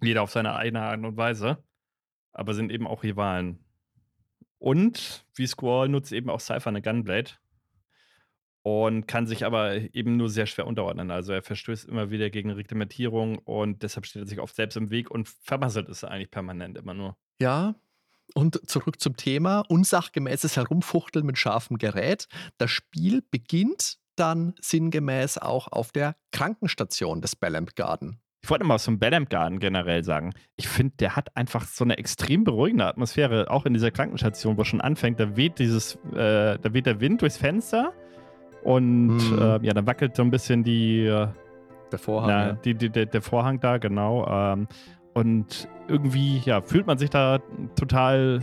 Jeder 0.01 0.23
auf 0.23 0.31
seine 0.31 0.55
eigene 0.55 0.81
Art 0.81 0.99
und 0.99 1.15
Weise. 1.15 1.63
Aber 2.31 2.55
sind 2.55 2.71
eben 2.71 2.87
auch 2.87 3.03
Rivalen. 3.03 3.63
Und 4.57 5.25
wie 5.35 5.45
Squall 5.45 5.87
nutzt 5.87 6.11
eben 6.11 6.31
auch 6.31 6.39
Cypher 6.39 6.69
eine 6.69 6.81
Gunblade. 6.81 7.31
Und 8.63 9.07
kann 9.07 9.27
sich 9.27 9.45
aber 9.45 9.75
eben 9.93 10.17
nur 10.17 10.29
sehr 10.29 10.47
schwer 10.47 10.65
unterordnen. 10.65 11.11
Also 11.11 11.33
er 11.33 11.43
verstößt 11.43 11.87
immer 11.87 12.09
wieder 12.09 12.29
gegen 12.29 12.49
Reglementierung 12.49 13.37
und 13.39 13.83
deshalb 13.83 14.05
steht 14.05 14.23
er 14.23 14.27
sich 14.27 14.39
oft 14.39 14.55
selbst 14.55 14.77
im 14.77 14.89
Weg 14.89 15.11
und 15.11 15.27
vermasselt 15.27 15.89
es 15.89 16.03
eigentlich 16.03 16.31
permanent 16.31 16.77
immer 16.77 16.93
nur. 16.93 17.17
Ja. 17.39 17.75
Und 18.33 18.67
zurück 18.69 19.01
zum 19.01 19.17
Thema: 19.17 19.65
unsachgemäßes 19.67 20.55
Herumfuchteln 20.55 21.25
mit 21.25 21.37
scharfem 21.37 21.77
Gerät. 21.77 22.29
Das 22.57 22.71
Spiel 22.71 23.21
beginnt 23.29 23.99
dann 24.15 24.53
sinngemäß 24.61 25.37
auch 25.37 25.67
auf 25.71 25.91
der 25.91 26.15
Krankenstation 26.31 27.21
des 27.21 27.35
Bellamp 27.35 27.75
Garden. 27.75 28.19
Ich 28.43 28.49
wollte 28.49 28.65
mal 28.65 28.77
zum 28.77 28.99
Bellamp 28.99 29.29
Garden 29.29 29.59
generell 29.59 30.03
sagen. 30.03 30.33
Ich 30.57 30.67
finde, 30.67 30.95
der 30.99 31.15
hat 31.15 31.35
einfach 31.37 31.63
so 31.65 31.85
eine 31.85 31.97
extrem 31.97 32.43
beruhigende 32.43 32.85
Atmosphäre, 32.85 33.49
auch 33.49 33.65
in 33.65 33.73
dieser 33.73 33.89
Krankenstation, 33.91 34.57
wo 34.57 34.65
schon 34.65 34.81
anfängt. 34.81 35.19
Da 35.19 35.37
weht 35.37 35.59
dieses, 35.59 35.95
äh, 36.13 36.59
da 36.59 36.73
weht 36.73 36.85
der 36.85 36.99
Wind 36.99 37.21
durchs 37.21 37.37
Fenster 37.37 37.93
und 38.63 39.07
Mhm. 39.31 39.39
äh, 39.41 39.65
ja, 39.65 39.73
dann 39.73 39.87
wackelt 39.87 40.15
so 40.17 40.23
ein 40.23 40.31
bisschen 40.31 40.63
die, 40.63 41.05
äh, 41.05 41.27
Der 41.91 41.99
Vorhang. 41.99 42.27
na, 42.29 42.47
ja. 42.47 42.53
die, 42.53 42.75
die, 42.75 42.89
der, 42.89 43.05
der 43.05 43.21
Vorhang 43.21 43.61
da, 43.61 43.77
genau. 43.77 44.27
Ähm, 44.27 44.67
und 45.13 45.69
irgendwie, 45.87 46.39
ja, 46.39 46.61
fühlt 46.61 46.85
man 46.87 46.97
sich 46.97 47.09
da 47.11 47.39
total 47.75 48.41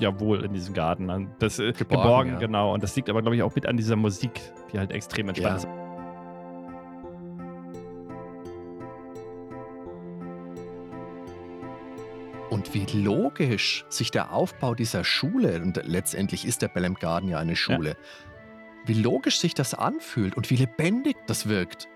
ja, 0.00 0.18
wohl 0.18 0.44
in 0.44 0.52
diesem 0.52 0.74
Garten. 0.74 1.30
Das, 1.38 1.58
äh, 1.58 1.72
Geborgen, 1.72 2.02
geborgen, 2.02 2.30
ja. 2.32 2.38
genau. 2.38 2.74
Und 2.74 2.82
das 2.82 2.96
liegt 2.96 3.08
aber, 3.10 3.22
glaube 3.22 3.36
ich, 3.36 3.42
auch 3.42 3.54
mit 3.54 3.66
an 3.66 3.76
dieser 3.76 3.96
Musik, 3.96 4.40
die 4.72 4.78
halt 4.78 4.90
extrem 4.92 5.28
entspannt 5.28 5.64
Ja. 5.64 5.68
ist. 5.68 5.80
Und 12.50 12.74
wie 12.74 12.84
logisch 12.96 13.84
sich 13.88 14.10
der 14.10 14.32
Aufbau 14.32 14.74
dieser 14.74 15.04
Schule, 15.04 15.62
und 15.62 15.80
letztendlich 15.84 16.44
ist 16.44 16.62
der 16.62 16.68
Bellam 16.68 16.94
Garden 16.94 17.28
ja 17.28 17.38
eine 17.38 17.54
Schule, 17.54 17.96
wie 18.86 18.94
logisch 18.94 19.38
sich 19.38 19.54
das 19.54 19.72
anfühlt 19.72 20.36
und 20.36 20.50
wie 20.50 20.56
lebendig 20.56 21.16
das 21.26 21.48
wirkt. 21.48 21.88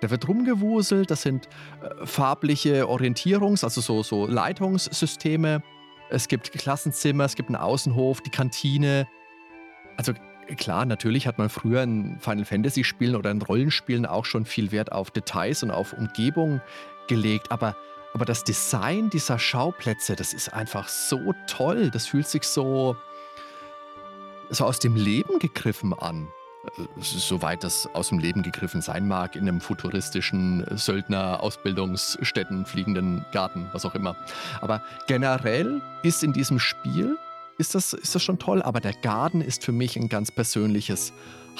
Da 0.00 0.08
wird 0.10 0.28
rumgewuselt, 0.28 1.10
das 1.10 1.22
sind 1.22 1.48
äh, 1.82 2.06
farbliche 2.06 2.88
Orientierungs-, 2.88 3.64
also 3.64 3.80
so, 3.80 4.02
so 4.02 4.26
Leitungssysteme. 4.26 5.62
Es 6.10 6.26
gibt 6.28 6.52
Klassenzimmer, 6.52 7.24
es 7.24 7.36
gibt 7.36 7.48
einen 7.48 7.56
Außenhof, 7.56 8.20
die 8.20 8.30
Kantine. 8.30 9.06
Also 9.96 10.12
klar, 10.56 10.84
natürlich 10.84 11.26
hat 11.26 11.38
man 11.38 11.48
früher 11.48 11.82
in 11.82 12.18
Final 12.18 12.44
Fantasy 12.44 12.82
Spielen 12.84 13.14
oder 13.14 13.30
in 13.30 13.40
Rollenspielen 13.40 14.06
auch 14.06 14.24
schon 14.24 14.44
viel 14.44 14.72
Wert 14.72 14.90
auf 14.92 15.10
Details 15.10 15.62
und 15.62 15.70
auf 15.70 15.92
Umgebung 15.92 16.60
gelegt, 17.06 17.52
aber, 17.52 17.76
aber 18.12 18.24
das 18.24 18.44
Design 18.44 19.10
dieser 19.10 19.38
Schauplätze, 19.38 20.16
das 20.16 20.32
ist 20.32 20.52
einfach 20.52 20.88
so 20.88 21.34
toll. 21.46 21.90
Das 21.90 22.06
fühlt 22.06 22.26
sich 22.26 22.42
so, 22.42 22.96
so 24.48 24.64
aus 24.64 24.80
dem 24.80 24.96
Leben 24.96 25.38
gegriffen 25.38 25.94
an. 25.94 26.28
Äh, 26.64 26.82
soweit 27.00 27.64
das 27.64 27.88
aus 27.94 28.08
dem 28.08 28.18
Leben 28.18 28.42
gegriffen 28.42 28.82
sein 28.82 29.08
mag, 29.08 29.36
in 29.36 29.42
einem 29.42 29.60
futuristischen 29.60 30.64
Söldner-Ausbildungsstätten, 30.70 32.66
fliegenden 32.66 33.24
Garten, 33.32 33.66
was 33.72 33.84
auch 33.84 33.94
immer. 33.94 34.16
Aber 34.60 34.82
generell 35.06 35.80
ist 36.02 36.22
in 36.22 36.32
diesem 36.32 36.58
Spiel, 36.58 37.16
ist 37.58 37.74
das, 37.74 37.92
ist 37.92 38.14
das 38.14 38.22
schon 38.22 38.38
toll, 38.38 38.62
aber 38.62 38.80
der 38.80 38.94
Garten 38.94 39.40
ist 39.40 39.64
für 39.64 39.72
mich 39.72 39.96
ein 39.96 40.08
ganz 40.08 40.30
persönliches 40.30 41.12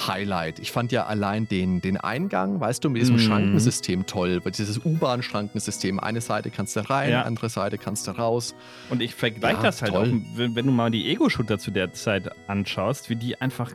Highlight. 0.06 0.58
Ich 0.58 0.72
fand 0.72 0.92
ja 0.92 1.06
allein 1.06 1.46
den, 1.48 1.80
den 1.80 1.96
Eingang, 1.96 2.60
weißt 2.60 2.84
du, 2.84 2.90
mit 2.90 3.02
diesem 3.02 3.16
mm. 3.16 3.20
Schrankensystem 3.20 4.06
toll, 4.06 4.40
weil 4.44 4.52
dieses 4.52 4.78
U-Bahn-Schrankensystem, 4.82 6.00
eine 6.00 6.20
Seite 6.20 6.50
kannst 6.50 6.76
du 6.76 6.88
rein, 6.88 7.10
ja. 7.10 7.22
andere 7.22 7.48
Seite 7.48 7.76
kannst 7.76 8.06
du 8.06 8.12
raus. 8.12 8.54
Und 8.88 9.02
ich 9.02 9.14
vergleiche 9.14 9.56
ja, 9.56 9.62
das 9.62 9.82
halt 9.82 9.92
toll. 9.92 10.08
auch, 10.08 10.38
wenn, 10.38 10.54
wenn 10.54 10.66
du 10.66 10.72
mal 10.72 10.90
die 10.90 11.10
Ego-Shooter 11.10 11.58
zu 11.58 11.70
der 11.70 11.92
Zeit 11.92 12.30
anschaust, 12.48 13.10
wie 13.10 13.16
die 13.16 13.40
einfach 13.40 13.72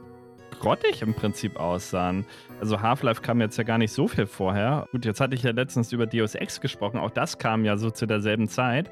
grottig 0.66 1.04
im 1.04 1.14
Prinzip 1.14 1.60
aussahen. 1.60 2.26
Also 2.60 2.82
Half-Life 2.82 3.22
kam 3.22 3.40
jetzt 3.40 3.56
ja 3.56 3.64
gar 3.64 3.78
nicht 3.78 3.92
so 3.92 4.08
viel 4.08 4.26
vorher. 4.26 4.88
Gut, 4.92 5.06
jetzt 5.06 5.22
hatte 5.22 5.36
ich 5.36 5.44
ja 5.44 5.52
letztens 5.52 5.92
über 5.92 6.08
Deus 6.08 6.34
Ex 6.34 6.60
gesprochen, 6.60 7.00
auch 7.00 7.12
das 7.12 7.38
kam 7.38 7.66
ja 7.66 7.78
so 7.78 7.92
zu 7.92 8.08
derselben 8.08 8.48
Zeit. 8.48 8.90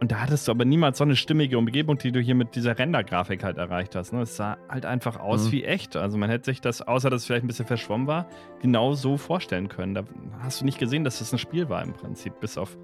Und 0.00 0.12
da 0.12 0.20
hattest 0.20 0.46
du 0.46 0.52
aber 0.52 0.64
niemals 0.64 0.98
so 0.98 1.04
eine 1.04 1.16
stimmige 1.16 1.58
Umgebung, 1.58 1.98
die 1.98 2.12
du 2.12 2.20
hier 2.20 2.36
mit 2.36 2.54
dieser 2.54 2.78
Render-Grafik 2.78 3.42
halt 3.42 3.58
erreicht 3.58 3.96
hast. 3.96 4.12
Ne? 4.12 4.22
Es 4.22 4.36
sah 4.36 4.56
halt 4.68 4.86
einfach 4.86 5.18
aus 5.18 5.46
mhm. 5.46 5.52
wie 5.52 5.64
echt. 5.64 5.96
Also 5.96 6.16
man 6.16 6.30
hätte 6.30 6.44
sich 6.44 6.60
das, 6.60 6.80
außer 6.80 7.10
dass 7.10 7.22
es 7.22 7.26
vielleicht 7.26 7.44
ein 7.44 7.48
bisschen 7.48 7.66
verschwommen 7.66 8.06
war, 8.06 8.28
genau 8.60 8.92
so 8.92 9.16
vorstellen 9.16 9.68
können. 9.68 9.94
Da 9.94 10.04
hast 10.42 10.60
du 10.60 10.64
nicht 10.64 10.78
gesehen, 10.78 11.02
dass 11.02 11.18
das 11.18 11.32
ein 11.32 11.38
Spiel 11.38 11.68
war 11.68 11.82
im 11.82 11.92
Prinzip, 11.92 12.38
bis 12.38 12.56
auf 12.56 12.76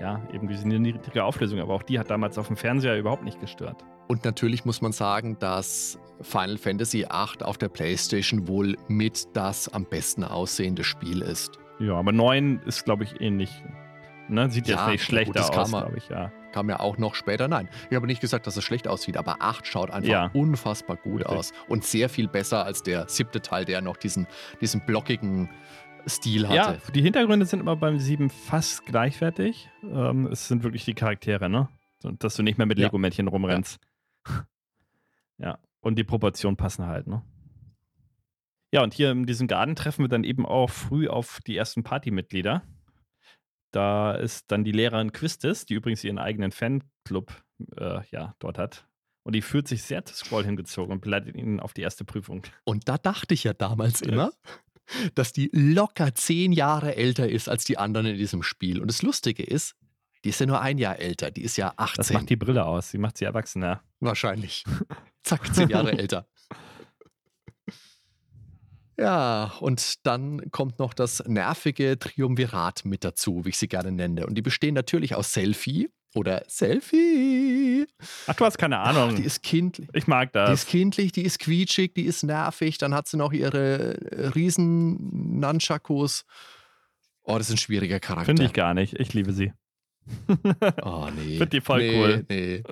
ja, 0.00 0.20
eben 0.32 0.48
diese 0.48 0.66
niedrige 0.66 1.24
Auflösung. 1.24 1.60
Aber 1.60 1.74
auch 1.74 1.82
die 1.82 1.98
hat 1.98 2.10
damals 2.10 2.38
auf 2.38 2.46
dem 2.46 2.56
Fernseher 2.56 2.98
überhaupt 2.98 3.24
nicht 3.24 3.40
gestört. 3.40 3.84
Und 4.08 4.24
natürlich 4.24 4.64
muss 4.64 4.82
man 4.82 4.92
sagen, 4.92 5.38
dass 5.38 5.98
Final 6.20 6.58
Fantasy 6.58 6.98
VIII 6.98 7.42
auf 7.42 7.58
der 7.58 7.68
PlayStation 7.68 8.46
wohl 8.48 8.76
mit 8.88 9.28
das 9.34 9.68
am 9.68 9.84
besten 9.84 10.24
aussehende 10.24 10.84
Spiel 10.84 11.22
ist. 11.22 11.58
Ja, 11.78 11.94
aber 11.94 12.12
9 12.12 12.60
ist, 12.66 12.84
glaube 12.84 13.04
ich, 13.04 13.20
ähnlich. 13.20 13.50
Ne? 14.28 14.50
Sieht 14.50 14.68
ja, 14.68 14.74
jetzt 14.74 14.84
vielleicht 14.84 15.04
schlechter 15.04 15.42
gut, 15.42 15.56
aus, 15.56 15.70
glaube 15.70 15.96
ich, 15.96 16.08
ja. 16.08 16.30
Kam 16.52 16.68
ja 16.68 16.80
auch 16.80 16.98
noch 16.98 17.14
später. 17.14 17.48
Nein, 17.48 17.68
ich 17.88 17.96
habe 17.96 18.06
nicht 18.06 18.20
gesagt, 18.20 18.46
dass 18.46 18.56
es 18.56 18.64
schlecht 18.64 18.86
aussieht, 18.86 19.16
aber 19.16 19.36
8 19.40 19.66
schaut 19.66 19.90
einfach 19.90 20.10
ja. 20.10 20.30
unfassbar 20.34 20.96
gut 20.96 21.20
Richtig. 21.20 21.36
aus. 21.38 21.52
Und 21.66 21.84
sehr 21.84 22.08
viel 22.08 22.28
besser 22.28 22.64
als 22.64 22.82
der 22.82 23.08
siebte 23.08 23.40
Teil, 23.40 23.64
der 23.64 23.80
noch 23.80 23.96
diesen, 23.96 24.26
diesen 24.60 24.84
blockigen 24.84 25.48
Stil 26.06 26.48
hatte. 26.48 26.56
Ja, 26.56 26.76
die 26.92 27.02
Hintergründe 27.02 27.46
sind 27.46 27.60
immer 27.60 27.76
beim 27.76 27.98
7 27.98 28.30
fast 28.30 28.86
gleichwertig. 28.86 29.70
Ähm, 29.82 30.26
es 30.26 30.48
sind 30.48 30.62
wirklich 30.62 30.84
die 30.84 30.94
Charaktere, 30.94 31.48
ne? 31.48 31.68
Dass 32.18 32.34
du 32.34 32.42
nicht 32.42 32.58
mehr 32.58 32.66
mit 32.66 32.78
ja. 32.78 32.86
Lego-Männchen 32.86 33.28
rumrennst. 33.28 33.80
Ja. 34.26 34.46
ja. 35.38 35.58
Und 35.80 35.96
die 35.96 36.04
Proportionen 36.04 36.56
passen 36.56 36.86
halt, 36.86 37.06
ne? 37.06 37.22
Ja, 38.72 38.82
und 38.82 38.94
hier 38.94 39.10
in 39.10 39.26
diesem 39.26 39.48
Garten 39.48 39.76
treffen 39.76 40.02
wir 40.02 40.08
dann 40.08 40.24
eben 40.24 40.46
auch 40.46 40.70
früh 40.70 41.06
auf 41.06 41.40
die 41.46 41.56
ersten 41.56 41.82
Partymitglieder. 41.82 42.62
Da 43.70 44.12
ist 44.12 44.50
dann 44.50 44.64
die 44.64 44.72
Lehrerin 44.72 45.12
Quistis, 45.12 45.66
die 45.66 45.74
übrigens 45.74 46.02
ihren 46.04 46.18
eigenen 46.18 46.52
Fanclub 46.52 47.42
äh, 47.76 48.00
ja, 48.10 48.34
dort 48.38 48.58
hat. 48.58 48.86
Und 49.24 49.34
die 49.34 49.42
fühlt 49.42 49.68
sich 49.68 49.82
sehr 49.82 50.04
zu 50.04 50.14
Scroll 50.14 50.44
hingezogen 50.44 50.92
und 50.92 51.00
beleitet 51.00 51.36
ihn 51.36 51.60
auf 51.60 51.74
die 51.74 51.82
erste 51.82 52.04
Prüfung. 52.04 52.42
Und 52.64 52.88
da 52.88 52.98
dachte 52.98 53.34
ich 53.34 53.44
ja 53.44 53.52
damals 53.52 54.00
immer, 54.00 54.32
dass 55.14 55.32
die 55.32 55.50
locker 55.52 56.14
zehn 56.14 56.52
Jahre 56.52 56.96
älter 56.96 57.28
ist 57.28 57.48
als 57.48 57.64
die 57.64 57.78
anderen 57.78 58.06
in 58.06 58.16
diesem 58.16 58.42
Spiel. 58.42 58.80
Und 58.80 58.88
das 58.88 59.02
Lustige 59.02 59.42
ist, 59.42 59.74
die 60.24 60.28
ist 60.28 60.40
ja 60.40 60.46
nur 60.46 60.60
ein 60.60 60.78
Jahr 60.78 60.98
älter, 60.98 61.30
die 61.30 61.42
ist 61.42 61.56
ja 61.56 61.72
18. 61.76 61.96
Das 61.96 62.12
macht 62.12 62.30
die 62.30 62.36
Brille 62.36 62.64
aus, 62.64 62.90
sie 62.90 62.98
macht 62.98 63.18
sie 63.18 63.24
erwachsener. 63.24 63.82
Wahrscheinlich. 64.00 64.64
Zack, 65.22 65.54
zehn 65.54 65.68
Jahre 65.68 65.92
älter. 65.92 66.26
Ja, 68.98 69.52
und 69.60 70.06
dann 70.06 70.50
kommt 70.50 70.78
noch 70.78 70.94
das 70.94 71.24
nervige 71.26 71.98
Triumvirat 71.98 72.84
mit 72.84 73.04
dazu, 73.04 73.44
wie 73.44 73.48
ich 73.48 73.58
sie 73.58 73.66
gerne 73.66 73.90
nenne. 73.90 74.26
Und 74.26 74.34
die 74.36 74.42
bestehen 74.42 74.74
natürlich 74.74 75.14
aus 75.14 75.32
Selfie 75.32 75.90
oder 76.14 76.44
Selfie. 76.48 77.86
Ach, 78.26 78.34
du 78.34 78.44
hast 78.44 78.58
keine 78.58 78.78
Ahnung. 78.78 79.10
Ach, 79.12 79.16
die 79.16 79.24
ist 79.24 79.42
kindlich. 79.42 79.88
Ich 79.92 80.06
mag 80.06 80.32
das. 80.32 80.48
Die 80.48 80.54
ist 80.54 80.68
kindlich, 80.68 81.12
die 81.12 81.22
ist 81.22 81.38
quietschig, 81.38 81.94
die 81.94 82.04
ist 82.04 82.22
nervig. 82.22 82.78
Dann 82.78 82.94
hat 82.94 83.08
sie 83.08 83.16
noch 83.16 83.32
ihre 83.32 83.96
riesen 84.34 85.38
Nunchakus. 85.40 86.24
Oh, 87.24 87.38
das 87.38 87.48
ist 87.48 87.54
ein 87.54 87.58
schwieriger 87.58 88.00
Charakter. 88.00 88.26
Finde 88.26 88.44
ich 88.44 88.52
gar 88.52 88.74
nicht. 88.74 88.98
Ich 88.98 89.14
liebe 89.14 89.32
sie. 89.32 89.52
Oh, 90.82 91.08
nee. 91.14 91.38
Finde 91.38 91.46
die 91.46 91.60
voll 91.60 91.78
nee, 91.78 91.96
cool. 91.96 92.26
Nee. 92.28 92.62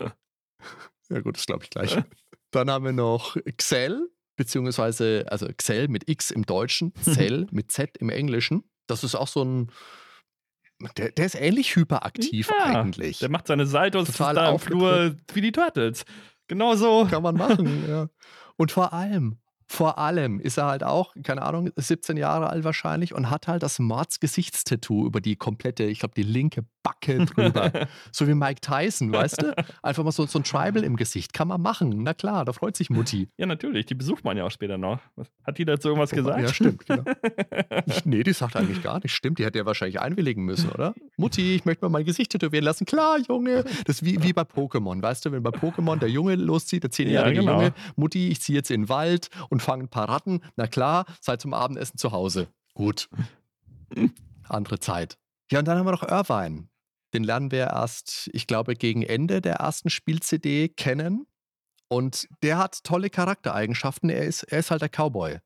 Ja, 1.10 1.20
gut, 1.20 1.36
das 1.36 1.46
glaube 1.46 1.64
ich 1.64 1.70
gleich. 1.70 1.96
Dann 2.50 2.70
haben 2.70 2.84
wir 2.84 2.92
noch 2.92 3.36
Xell, 3.56 4.08
beziehungsweise, 4.36 5.26
also 5.28 5.46
Xell 5.56 5.88
mit 5.88 6.08
X 6.08 6.30
im 6.30 6.44
Deutschen, 6.44 6.92
Zell 7.02 7.46
mit 7.52 7.70
Z 7.70 7.96
im 7.98 8.10
Englischen. 8.10 8.64
Das 8.86 9.04
ist 9.04 9.14
auch 9.14 9.28
so 9.28 9.44
ein. 9.44 9.70
Der, 10.96 11.10
der 11.12 11.26
ist 11.26 11.34
ähnlich 11.34 11.76
hyperaktiv 11.76 12.50
ja, 12.50 12.64
eigentlich. 12.64 13.18
Der 13.18 13.28
macht 13.28 13.46
seine 13.46 13.66
Saltos 13.66 14.12
Total 14.12 14.52
im 14.52 14.58
Flur 14.58 15.16
wie 15.34 15.40
die 15.40 15.52
Turtles. 15.52 16.04
Genau 16.48 16.74
so. 16.74 17.06
Kann 17.10 17.22
man 17.22 17.36
machen, 17.36 17.84
ja. 17.88 18.08
Und 18.56 18.72
vor 18.72 18.92
allem, 18.92 19.38
vor 19.72 19.98
allem 19.98 20.40
ist 20.40 20.56
er 20.56 20.66
halt 20.66 20.82
auch, 20.82 21.14
keine 21.22 21.42
Ahnung, 21.42 21.70
17 21.76 22.16
Jahre 22.16 22.50
alt 22.50 22.64
wahrscheinlich 22.64 23.14
und 23.14 23.30
hat 23.30 23.46
halt 23.46 23.62
das 23.62 23.78
Mords-Gesichtstattoo 23.78 25.06
über 25.06 25.20
die 25.20 25.36
komplette, 25.36 25.84
ich 25.84 26.00
glaube, 26.00 26.14
die 26.16 26.24
linke 26.24 26.64
Backe 26.82 27.24
drüber. 27.26 27.70
so 28.12 28.26
wie 28.26 28.34
Mike 28.34 28.60
Tyson, 28.60 29.12
weißt 29.12 29.42
du? 29.42 29.54
Einfach 29.82 30.02
mal 30.02 30.12
so, 30.12 30.26
so 30.26 30.38
ein 30.38 30.44
Tribal 30.44 30.82
im 30.82 30.96
Gesicht. 30.96 31.32
Kann 31.32 31.48
man 31.48 31.60
machen. 31.60 32.02
Na 32.02 32.14
klar, 32.14 32.44
da 32.44 32.52
freut 32.52 32.76
sich 32.76 32.90
Mutti. 32.90 33.28
Ja, 33.36 33.46
natürlich. 33.46 33.86
Die 33.86 33.94
besucht 33.94 34.24
man 34.24 34.36
ja 34.36 34.44
auch 34.44 34.50
später 34.50 34.78
noch. 34.78 34.98
Hat 35.44 35.58
die 35.58 35.64
dazu 35.64 35.88
irgendwas 35.88 36.10
gesagt? 36.10 36.40
Ja, 36.40 36.48
stimmt. 36.52 36.86
Genau. 36.86 37.04
nee, 38.04 38.22
die 38.22 38.32
sagt 38.32 38.56
eigentlich 38.56 38.82
gar 38.82 39.00
nicht. 39.02 39.14
Stimmt, 39.14 39.38
die 39.38 39.44
hätte 39.44 39.58
ja 39.58 39.66
wahrscheinlich 39.66 40.00
einwilligen 40.00 40.44
müssen, 40.44 40.70
oder? 40.70 40.94
Mutti, 41.16 41.54
ich 41.54 41.64
möchte 41.64 41.84
mal 41.84 41.90
mein 41.90 42.04
Gesicht 42.04 42.32
tätowieren 42.32 42.64
lassen. 42.64 42.86
Klar, 42.86 43.18
Junge. 43.28 43.64
Das 43.84 43.96
ist 43.96 44.04
wie, 44.04 44.22
wie 44.22 44.32
bei 44.32 44.42
Pokémon, 44.42 45.02
weißt 45.02 45.26
du? 45.26 45.32
Wenn 45.32 45.42
bei 45.42 45.50
Pokémon 45.50 45.96
der 45.98 46.08
Junge 46.08 46.34
loszieht, 46.36 46.82
der 46.82 46.90
zehnjährige 46.90 47.36
ja, 47.36 47.40
genau. 47.42 47.60
Junge, 47.60 47.74
Mutti, 47.96 48.28
ich 48.28 48.40
ziehe 48.40 48.56
jetzt 48.56 48.70
in 48.70 48.82
den 48.82 48.88
Wald 48.88 49.28
und 49.50 49.59
fange 49.60 49.84
ein 49.84 49.88
paar 49.88 50.08
Ratten. 50.08 50.40
Na 50.56 50.66
klar, 50.66 51.06
seid 51.20 51.40
zum 51.40 51.54
Abendessen 51.54 51.98
zu 51.98 52.12
Hause. 52.12 52.48
Gut. 52.74 53.08
Andere 54.48 54.78
Zeit. 54.78 55.18
Ja, 55.50 55.58
und 55.58 55.68
dann 55.68 55.78
haben 55.78 55.86
wir 55.86 55.92
noch 55.92 56.08
Irvine. 56.08 56.68
Den 57.12 57.24
lernen 57.24 57.50
wir 57.50 57.66
erst, 57.68 58.30
ich 58.32 58.46
glaube, 58.46 58.74
gegen 58.74 59.02
Ende 59.02 59.40
der 59.40 59.56
ersten 59.56 59.90
Spiel-CD 59.90 60.68
kennen. 60.68 61.26
Und 61.88 62.28
der 62.42 62.58
hat 62.58 62.84
tolle 62.84 63.10
Charaktereigenschaften. 63.10 64.10
Er 64.10 64.24
ist, 64.24 64.44
er 64.44 64.60
ist 64.60 64.70
halt 64.70 64.82
der 64.82 64.88
Cowboy. 64.88 65.38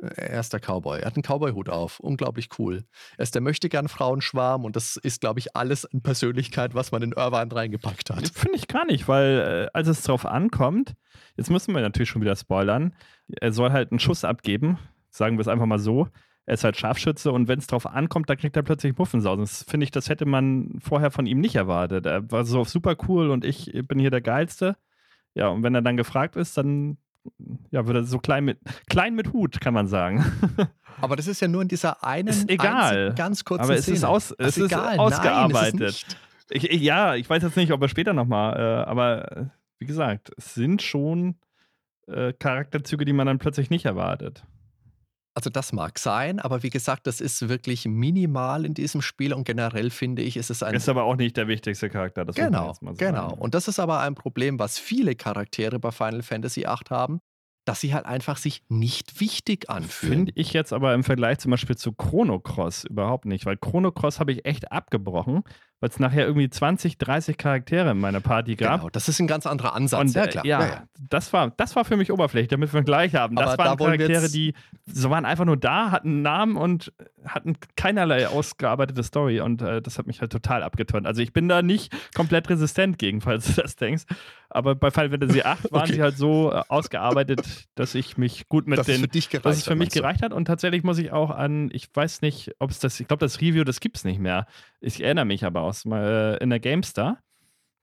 Er 0.00 0.40
ist 0.40 0.52
der 0.52 0.60
Cowboy. 0.60 1.00
Er 1.00 1.06
hat 1.06 1.16
einen 1.16 1.22
Cowboy-Hut 1.22 1.68
auf. 1.68 2.00
Unglaublich 2.00 2.48
cool. 2.58 2.84
Er 3.18 3.22
ist 3.22 3.34
der 3.34 3.42
möchte 3.42 3.68
gern 3.68 3.88
Frauenschwarm 3.88 4.64
und 4.64 4.76
das 4.76 4.96
ist, 4.96 5.20
glaube 5.20 5.40
ich, 5.40 5.54
alles 5.56 5.84
in 5.84 6.02
Persönlichkeit, 6.02 6.74
was 6.74 6.90
man 6.90 7.02
in 7.02 7.12
Irvine 7.12 7.54
reingepackt 7.54 8.10
hat. 8.10 8.28
Finde 8.28 8.56
ich 8.56 8.66
gar 8.66 8.86
nicht, 8.86 9.08
weil 9.08 9.66
äh, 9.66 9.70
als 9.76 9.88
es 9.88 10.02
drauf 10.02 10.24
ankommt, 10.24 10.94
jetzt 11.36 11.50
müssen 11.50 11.74
wir 11.74 11.82
natürlich 11.82 12.08
schon 12.08 12.22
wieder 12.22 12.36
spoilern, 12.36 12.94
er 13.28 13.52
soll 13.52 13.72
halt 13.72 13.92
einen 13.92 14.00
Schuss 14.00 14.24
abgeben, 14.24 14.78
sagen 15.10 15.36
wir 15.36 15.42
es 15.42 15.48
einfach 15.48 15.66
mal 15.66 15.78
so. 15.78 16.08
Er 16.46 16.54
ist 16.54 16.64
halt 16.64 16.76
Scharfschütze 16.76 17.30
und 17.30 17.46
wenn 17.46 17.58
es 17.58 17.66
drauf 17.66 17.86
ankommt, 17.86 18.28
dann 18.30 18.38
kriegt 18.38 18.56
er 18.56 18.62
plötzlich 18.62 18.96
Muffensausen. 18.96 19.42
Das 19.42 19.64
finde 19.64 19.84
ich, 19.84 19.90
das 19.90 20.08
hätte 20.08 20.24
man 20.26 20.78
vorher 20.80 21.10
von 21.10 21.26
ihm 21.26 21.40
nicht 21.40 21.54
erwartet. 21.54 22.06
Er 22.06 22.28
war 22.32 22.44
so 22.44 22.64
super 22.64 22.96
cool 23.06 23.30
und 23.30 23.44
ich 23.44 23.70
bin 23.84 23.98
hier 23.98 24.10
der 24.10 24.22
Geilste. 24.22 24.76
Ja, 25.34 25.48
und 25.48 25.62
wenn 25.62 25.74
er 25.74 25.82
dann 25.82 25.96
gefragt 25.96 26.34
ist, 26.34 26.56
dann 26.56 26.96
ja, 27.70 27.86
wird 27.86 27.96
er 27.96 28.04
so 28.04 28.18
klein 28.18 28.44
mit, 28.44 28.58
klein 28.88 29.14
mit 29.14 29.32
Hut, 29.32 29.60
kann 29.60 29.74
man 29.74 29.86
sagen. 29.86 30.24
Aber 31.00 31.16
das 31.16 31.26
ist 31.26 31.40
ja 31.40 31.48
nur 31.48 31.62
in 31.62 31.68
dieser 31.68 32.04
einen 32.04 32.28
ist 32.28 32.50
egal. 32.50 33.14
ganz 33.14 33.44
kurzen 33.44 33.64
Aber 33.64 33.74
es 33.74 33.82
Szene. 33.82 33.96
ist, 33.98 34.04
aus, 34.04 34.34
es 34.38 34.56
ist, 34.56 34.72
ist 34.72 34.74
ausgearbeitet. 34.74 35.80
Nein, 35.80 35.88
ist 35.88 36.16
ich, 36.50 36.70
ich, 36.70 36.82
ja, 36.82 37.14
ich 37.14 37.28
weiß 37.28 37.42
jetzt 37.42 37.56
nicht, 37.56 37.72
ob 37.72 37.80
er 37.80 37.88
später 37.88 38.12
nochmal, 38.12 38.56
äh, 38.58 38.88
aber 38.88 39.36
äh, 39.36 39.44
wie 39.78 39.86
gesagt, 39.86 40.32
es 40.36 40.54
sind 40.54 40.82
schon 40.82 41.36
äh, 42.06 42.32
Charakterzüge, 42.32 43.04
die 43.04 43.12
man 43.12 43.26
dann 43.26 43.38
plötzlich 43.38 43.70
nicht 43.70 43.84
erwartet. 43.84 44.44
Also 45.40 45.48
das 45.48 45.72
mag 45.72 45.98
sein, 45.98 46.38
aber 46.38 46.62
wie 46.62 46.68
gesagt, 46.68 47.06
das 47.06 47.18
ist 47.18 47.48
wirklich 47.48 47.86
minimal 47.86 48.66
in 48.66 48.74
diesem 48.74 49.00
Spiel 49.00 49.32
und 49.32 49.44
generell 49.44 49.88
finde 49.88 50.20
ich, 50.20 50.36
ist 50.36 50.50
es 50.50 50.62
ein... 50.62 50.74
Ist 50.74 50.86
aber 50.90 51.04
auch 51.04 51.16
nicht 51.16 51.34
der 51.38 51.48
wichtigste 51.48 51.88
Charakter, 51.88 52.26
das 52.26 52.36
Genau, 52.36 52.74
so 52.74 52.92
genau. 52.98 53.32
Und 53.38 53.54
das 53.54 53.66
ist 53.66 53.80
aber 53.80 54.00
ein 54.00 54.14
Problem, 54.14 54.58
was 54.58 54.78
viele 54.78 55.14
Charaktere 55.14 55.78
bei 55.78 55.92
Final 55.92 56.20
Fantasy 56.22 56.64
VIII 56.64 56.90
haben, 56.90 57.22
dass 57.64 57.80
sie 57.80 57.94
halt 57.94 58.06
einfach 58.06 58.36
sich 58.36 58.62
nicht 58.68 59.20
wichtig 59.20 59.68
anfühlen. 59.68 60.14
Finde 60.14 60.32
ich 60.34 60.52
jetzt 60.52 60.72
aber 60.72 60.94
im 60.94 61.04
Vergleich 61.04 61.38
zum 61.38 61.50
Beispiel 61.50 61.76
zu 61.76 61.92
Chrono 61.92 62.40
Cross 62.40 62.84
überhaupt 62.84 63.26
nicht, 63.26 63.46
weil 63.46 63.56
Chrono 63.56 63.92
Cross 63.92 64.18
habe 64.18 64.32
ich 64.32 64.44
echt 64.44 64.72
abgebrochen, 64.72 65.44
weil 65.80 65.88
es 65.88 65.98
nachher 65.98 66.26
irgendwie 66.26 66.48
20, 66.48 66.98
30 66.98 67.38
Charaktere 67.38 67.90
in 67.90 68.00
meiner 68.00 68.20
Party 68.20 68.56
gab. 68.56 68.80
Genau, 68.80 68.90
das 68.90 69.08
ist 69.08 69.18
ein 69.18 69.26
ganz 69.26 69.46
anderer 69.46 69.74
Ansatz. 69.74 70.00
Und, 70.00 70.14
ja, 70.14 70.26
klar. 70.26 70.46
Ja, 70.46 70.60
ja, 70.60 70.66
ja, 70.66 70.84
Das, 71.08 71.32
war, 71.32 71.50
das 71.56 71.74
war 71.74 71.84
für 71.84 71.96
mich 71.96 72.12
oberflächlich, 72.12 72.48
damit 72.48 72.72
wir 72.72 72.78
einen 72.78 72.86
Gleich 72.86 73.14
haben. 73.14 73.36
Das 73.36 73.52
Aber 73.52 73.64
waren 73.64 73.78
da 73.78 73.84
Charaktere, 73.84 74.28
die 74.28 74.54
so 74.86 75.10
waren 75.10 75.24
einfach 75.24 75.44
nur 75.46 75.56
da, 75.56 75.90
hatten 75.90 76.08
einen 76.08 76.22
Namen 76.22 76.56
und 76.56 76.92
hatten 77.24 77.56
keinerlei 77.76 78.28
ausgearbeitete 78.28 79.02
Story. 79.02 79.40
Und 79.40 79.62
äh, 79.62 79.80
das 79.80 79.98
hat 79.98 80.06
mich 80.06 80.20
halt 80.20 80.32
total 80.32 80.62
abgeturnt. 80.62 81.06
Also 81.06 81.22
ich 81.22 81.32
bin 81.32 81.48
da 81.48 81.62
nicht 81.62 81.92
komplett 82.14 82.50
resistent 82.50 82.98
gegen, 82.98 83.20
falls 83.20 83.54
du 83.54 83.62
das 83.62 83.76
denkst. 83.76 84.04
Aber 84.50 84.74
bei 84.74 84.90
Final 84.90 85.10
Fantasy 85.10 85.34
VIII 85.44 85.44
waren 85.44 85.82
okay. 85.82 85.92
sie 85.94 86.02
halt 86.02 86.16
so 86.16 86.52
äh, 86.52 86.62
ausgearbeitet, 86.68 87.68
dass 87.76 87.94
ich 87.94 88.18
mich 88.18 88.48
gut 88.48 88.66
mit 88.66 88.78
dass 88.78 88.86
den. 88.86 89.02
Dass 89.42 89.56
es 89.56 89.64
für 89.64 89.76
mich 89.76 89.90
gereicht 89.90 90.22
hat. 90.22 90.32
Und 90.32 90.44
tatsächlich 90.44 90.82
muss 90.82 90.98
ich 90.98 91.12
auch 91.12 91.30
an, 91.30 91.70
ich 91.72 91.88
weiß 91.94 92.20
nicht, 92.22 92.52
ob 92.58 92.70
es 92.70 92.80
das, 92.80 92.98
ich 92.98 93.08
glaube, 93.08 93.20
das 93.20 93.40
Review, 93.40 93.64
das 93.64 93.80
gibt 93.80 93.96
es 93.96 94.04
nicht 94.04 94.18
mehr. 94.18 94.46
Ich 94.80 95.02
erinnere 95.02 95.24
mich 95.24 95.44
aber 95.44 95.62
aus 95.62 95.86
äh, 95.86 96.36
in 96.42 96.50
der 96.50 96.60
GameStar. 96.60 97.18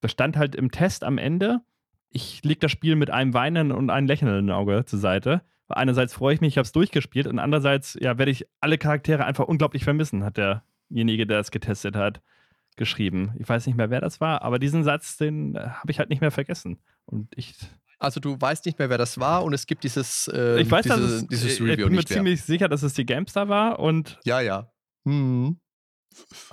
Da 0.01 0.09
stand 0.09 0.37
halt 0.37 0.55
im 0.55 0.69
Test 0.69 1.03
am 1.03 1.17
Ende, 1.17 1.61
ich 2.09 2.43
lege 2.43 2.59
das 2.59 2.71
Spiel 2.71 2.95
mit 2.95 3.09
einem 3.09 3.33
weinenden 3.33 3.75
und 3.75 3.89
einem 3.89 4.07
lächelnden 4.07 4.51
Auge 4.51 4.85
zur 4.85 4.99
Seite. 4.99 5.41
Einerseits 5.69 6.13
freue 6.13 6.35
ich 6.35 6.41
mich, 6.41 6.53
ich 6.53 6.57
habe 6.57 6.65
es 6.65 6.71
durchgespielt 6.71 7.27
und 7.27 7.39
andererseits 7.39 7.97
ja, 7.99 8.17
werde 8.17 8.31
ich 8.31 8.45
alle 8.61 8.77
Charaktere 8.77 9.25
einfach 9.25 9.45
unglaublich 9.45 9.83
vermissen, 9.83 10.23
hat 10.23 10.37
derjenige, 10.37 11.25
der 11.25 11.39
es 11.39 11.51
getestet 11.51 11.95
hat 11.95 12.21
geschrieben. 12.77 13.33
Ich 13.39 13.49
weiß 13.49 13.65
nicht 13.67 13.75
mehr, 13.75 13.89
wer 13.89 14.01
das 14.01 14.21
war, 14.21 14.41
aber 14.43 14.59
diesen 14.59 14.83
Satz, 14.83 15.17
den 15.17 15.55
äh, 15.55 15.59
habe 15.59 15.91
ich 15.91 15.99
halt 15.99 16.09
nicht 16.09 16.21
mehr 16.21 16.31
vergessen. 16.31 16.79
Und 17.05 17.27
ich. 17.35 17.55
Also 17.99 18.19
du 18.19 18.39
weißt 18.39 18.65
nicht 18.65 18.77
mehr, 18.77 18.89
wer 18.89 18.99
das 18.99 19.19
war 19.19 19.43
und 19.43 19.53
es 19.53 19.65
gibt 19.65 19.83
dieses, 19.83 20.27
äh, 20.31 20.61
ich 20.61 20.69
weiß, 20.69 20.83
diese, 20.83 20.99
dass 20.99 21.11
es, 21.11 21.27
dieses 21.27 21.59
Review 21.59 21.71
Ich 21.71 21.85
bin 21.85 21.95
mir 21.95 22.05
ziemlich 22.05 22.43
sicher, 22.43 22.69
dass 22.69 22.83
es 22.83 22.93
die 22.93 23.05
GameStar 23.05 23.49
war 23.49 23.79
und. 23.79 24.19
Ja, 24.23 24.39
ja. 24.39 24.71
Hm. 25.05 25.59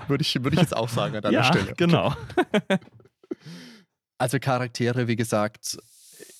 Würde 0.08 0.22
ich, 0.22 0.34
würde 0.42 0.54
ich 0.54 0.60
jetzt 0.60 0.76
auch 0.76 0.88
sagen 0.88 1.16
an 1.16 1.22
deiner 1.22 1.34
ja, 1.34 1.44
Stelle. 1.44 1.74
Genau. 1.76 2.14
also 4.18 4.38
Charaktere, 4.38 5.06
wie 5.06 5.16
gesagt, 5.16 5.78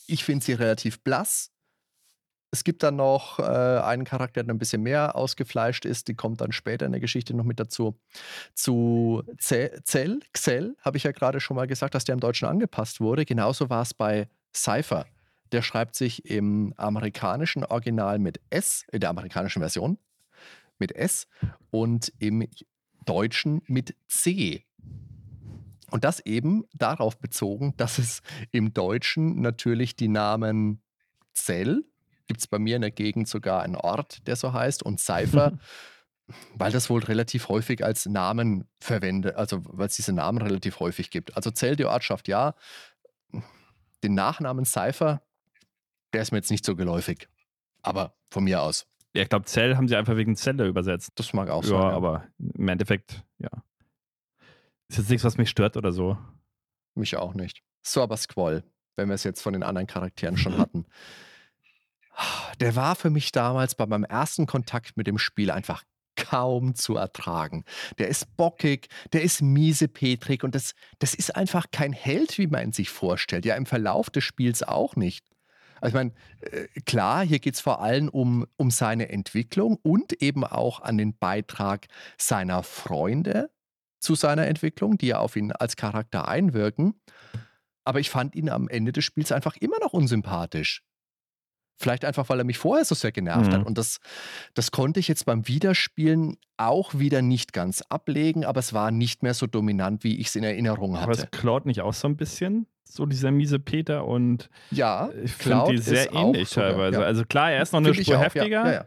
ich 0.07 0.25
finde 0.25 0.45
sie 0.45 0.55
relativ 0.55 1.03
blass. 1.03 1.51
Es 2.55 2.63
gibt 2.63 2.85
dann 2.85 2.95
noch 2.95 3.41
äh, 3.41 3.43
einen 3.43 4.05
Charakter, 4.05 4.45
der 4.45 4.55
ein 4.55 4.61
bisschen 4.61 4.81
mehr 4.81 5.17
ausgefleischt 5.17 5.85
ist. 5.85 6.07
Die 6.07 6.15
kommt 6.15 6.41
dann 6.41 6.53
später 6.53 6.87
in 6.87 6.93
der 6.93 7.01
Geschichte 7.01 7.35
noch 7.35 7.43
mit 7.43 7.59
dazu. 7.59 7.99
Zu 8.55 9.25
Zell, 9.39 10.21
Xell, 10.33 10.77
habe 10.81 10.97
ich 10.97 11.03
ja 11.03 11.11
gerade 11.11 11.41
schon 11.41 11.57
mal 11.57 11.67
gesagt, 11.67 11.97
dass 11.97 12.05
der 12.05 12.13
im 12.13 12.21
Deutschen 12.21 12.47
angepasst 12.47 13.01
wurde. 13.01 13.25
Genauso 13.25 13.71
war 13.71 13.83
es 13.83 13.93
bei 13.93 14.29
Cypher. 14.55 15.05
Der 15.51 15.63
schreibt 15.63 15.97
sich 15.97 16.31
im 16.31 16.73
amerikanischen 16.77 17.65
Original 17.65 18.21
mit 18.21 18.41
S, 18.51 18.85
in 18.93 19.01
der 19.01 19.11
amerikanischen 19.11 19.59
Version 19.59 19.99
mit 20.79 20.93
S 20.93 21.27
und 21.73 22.13
im 22.21 22.47
Deutschen 23.05 23.63
mit 23.67 23.97
C. 24.07 24.65
Und 25.91 26.05
das 26.05 26.21
eben 26.21 26.63
darauf 26.73 27.19
bezogen, 27.19 27.75
dass 27.79 27.99
es 27.99 28.23
im 28.53 28.73
Deutschen 28.73 29.41
natürlich 29.41 29.97
die 29.97 30.07
Namen 30.07 30.81
Zell 31.33 31.83
gibt 32.27 32.41
es 32.41 32.47
bei 32.47 32.59
mir 32.59 32.77
in 32.77 32.83
der 32.83 32.91
Gegend 32.91 33.29
sogar 33.29 33.63
einen 33.63 33.77
Ort, 33.77 34.27
der 34.27 34.37
so 34.37 34.53
heißt, 34.53 34.83
und 34.83 35.01
Cypher, 35.01 35.59
weil 36.55 36.73
das 36.73 36.89
wohl 36.89 37.03
relativ 37.03 37.49
häufig 37.49 37.85
als 37.85 38.07
Namen 38.07 38.67
verwendet, 38.81 39.37
also 39.37 39.63
weil 39.65 39.87
es 39.87 39.97
diese 39.97 40.13
Namen 40.13 40.41
relativ 40.41 40.81
häufig 40.81 41.11
gibt. 41.11 41.37
Also 41.37 41.51
Zell 41.51 41.77
die 41.77 41.85
Ortschaft 41.85 42.29
ja, 42.29 42.55
den 44.03 44.15
Nachnamen 44.15 44.65
Cypher, 44.65 45.23
der 46.13 46.23
ist 46.23 46.33
mir 46.33 46.39
jetzt 46.39 46.51
nicht 46.51 46.65
so 46.65 46.77
geläufig. 46.77 47.29
Aber 47.83 48.15
von 48.31 48.45
mir 48.45 48.63
aus. 48.63 48.87
Ja, 49.15 49.23
ich 49.23 49.29
glaube, 49.29 49.45
Zell 49.45 49.77
haben 49.77 49.89
sie 49.89 49.97
einfach 49.97 50.17
wegen 50.17 50.37
Zelle 50.37 50.67
übersetzt. 50.67 51.13
Das 51.17 51.33
mag 51.35 51.51
auch 51.51 51.63
ja, 51.63 51.69
sein. 51.69 51.81
Ja, 51.81 51.91
aber 51.91 52.27
im 52.39 52.69
Endeffekt, 52.69 53.23
ja. 53.39 53.51
Ist 54.89 54.99
jetzt 54.99 55.11
nichts, 55.11 55.25
was 55.25 55.37
mich 55.37 55.51
stört 55.51 55.77
oder 55.77 55.93
so. 55.93 56.19
Mich 56.95 57.17
auch 57.17 57.35
nicht. 57.35 57.63
So, 57.83 58.03
aber 58.03 58.17
Squall, 58.17 58.65
wenn 58.97 59.09
wir 59.09 59.15
es 59.15 59.25
jetzt 59.25 59.43
von 59.43 59.53
den 59.53 59.63
anderen 59.63 59.87
Charakteren 59.87 60.37
schon 60.37 60.59
hatten 60.59 60.87
der 62.61 62.77
war 62.77 62.97
für 62.97 63.11
mich 63.11 63.33
damals 63.33 63.75
bei 63.75 63.87
meinem 63.87 64.05
ersten 64.05 64.47
Kontakt 64.47 64.97
mit 64.97 65.07
dem 65.07 65.19
Spiel 65.19 65.51
einfach 65.51 65.83
kaum 66.17 66.75
zu 66.75 66.97
ertragen. 66.97 67.65
Der 67.99 68.09
ist 68.09 68.37
bockig, 68.37 68.89
der 69.13 69.23
ist 69.23 69.43
miesepetrig 69.43 70.45
und 70.45 70.55
das, 70.55 70.75
das 70.99 71.15
ist 71.15 71.35
einfach 71.35 71.67
kein 71.73 71.93
Held, 71.93 72.39
wie 72.39 72.47
man 72.47 72.63
ihn 72.63 72.73
sich 72.73 72.91
vorstellt. 72.91 73.45
Ja, 73.45 73.57
im 73.57 73.67
Verlauf 73.67 74.11
des 74.11 74.25
Spiels 74.25 74.63
auch 74.63 74.97
nicht. 74.97 75.27
Also 75.81 75.89
ich 75.89 75.95
meine, 75.95 76.13
äh, 76.41 76.81
klar, 76.87 77.25
hier 77.25 77.41
geht 77.41 77.55
es 77.55 77.61
vor 77.61 77.83
allem 77.83 78.09
um, 78.09 78.47
um 78.57 78.71
seine 78.71 79.09
Entwicklung 79.09 79.79
und 79.83 80.15
eben 80.23 80.45
auch 80.45 80.81
an 80.81 80.97
den 80.97 81.17
Beitrag 81.19 81.87
seiner 82.17 82.63
Freunde 82.63 83.51
zu 84.01 84.15
seiner 84.15 84.47
Entwicklung, 84.47 84.99
die 84.99 85.09
ja 85.09 85.19
auf 85.19 85.37
ihn 85.37 85.53
als 85.53 85.77
Charakter 85.77 86.29
einwirken. 86.29 86.95
Aber 87.85 88.01
ich 88.01 88.09
fand 88.09 88.35
ihn 88.35 88.49
am 88.49 88.69
Ende 88.69 88.93
des 88.93 89.05
Spiels 89.05 89.33
einfach 89.33 89.57
immer 89.57 89.79
noch 89.81 89.93
unsympathisch. 89.93 90.83
Vielleicht 91.77 92.05
einfach, 92.05 92.29
weil 92.29 92.39
er 92.39 92.45
mich 92.45 92.59
vorher 92.59 92.85
so 92.85 92.95
sehr 92.95 93.13
genervt 93.13 93.51
mhm. 93.51 93.55
hat. 93.55 93.67
Und 93.67 93.79
das, 93.79 93.99
das 94.55 94.71
konnte 94.71 95.01
ich 95.01 95.09
jetzt 95.09 95.27
beim 95.27 95.49
Wiederspielen 95.49 96.37
auch 96.57 96.95
wieder 96.95 97.21
nicht 97.21 97.53
ganz 97.53 97.83
ablegen, 97.83 98.45
aber 98.45 98.61
es 98.61 98.73
war 98.73 98.91
nicht 98.91 99.23
mehr 99.23 99.35
so 99.35 99.47
dominant, 99.47 100.05
wie 100.05 100.21
ich 100.21 100.29
es 100.29 100.37
in 100.37 100.45
Erinnerung 100.45 100.95
hatte. 100.97 101.05
Aber 101.05 101.13
es 101.13 101.31
klaut 101.31 101.67
nicht 101.67 101.81
auch 101.81 101.95
so 101.95 102.07
ein 102.09 102.17
bisschen? 102.17 102.67
So 102.85 103.07
dieser 103.07 103.33
miese 103.33 103.59
Peter 103.59 104.07
und 104.07 104.51
ja, 104.71 105.11
ich 105.23 105.33
finde 105.33 105.65
die 105.71 105.79
sehr 105.79 106.13
ähnlich 106.13 106.51
teilweise. 106.51 107.01
Ja. 107.01 107.07
Also 107.07 107.25
klar, 107.25 107.51
er 107.51 107.63
ist 107.63 107.73
noch 107.73 107.81
eine 107.81 107.93
Spur 107.93 108.19
heftiger. 108.19 108.67
Ja, 108.67 108.73
ja, 108.73 108.85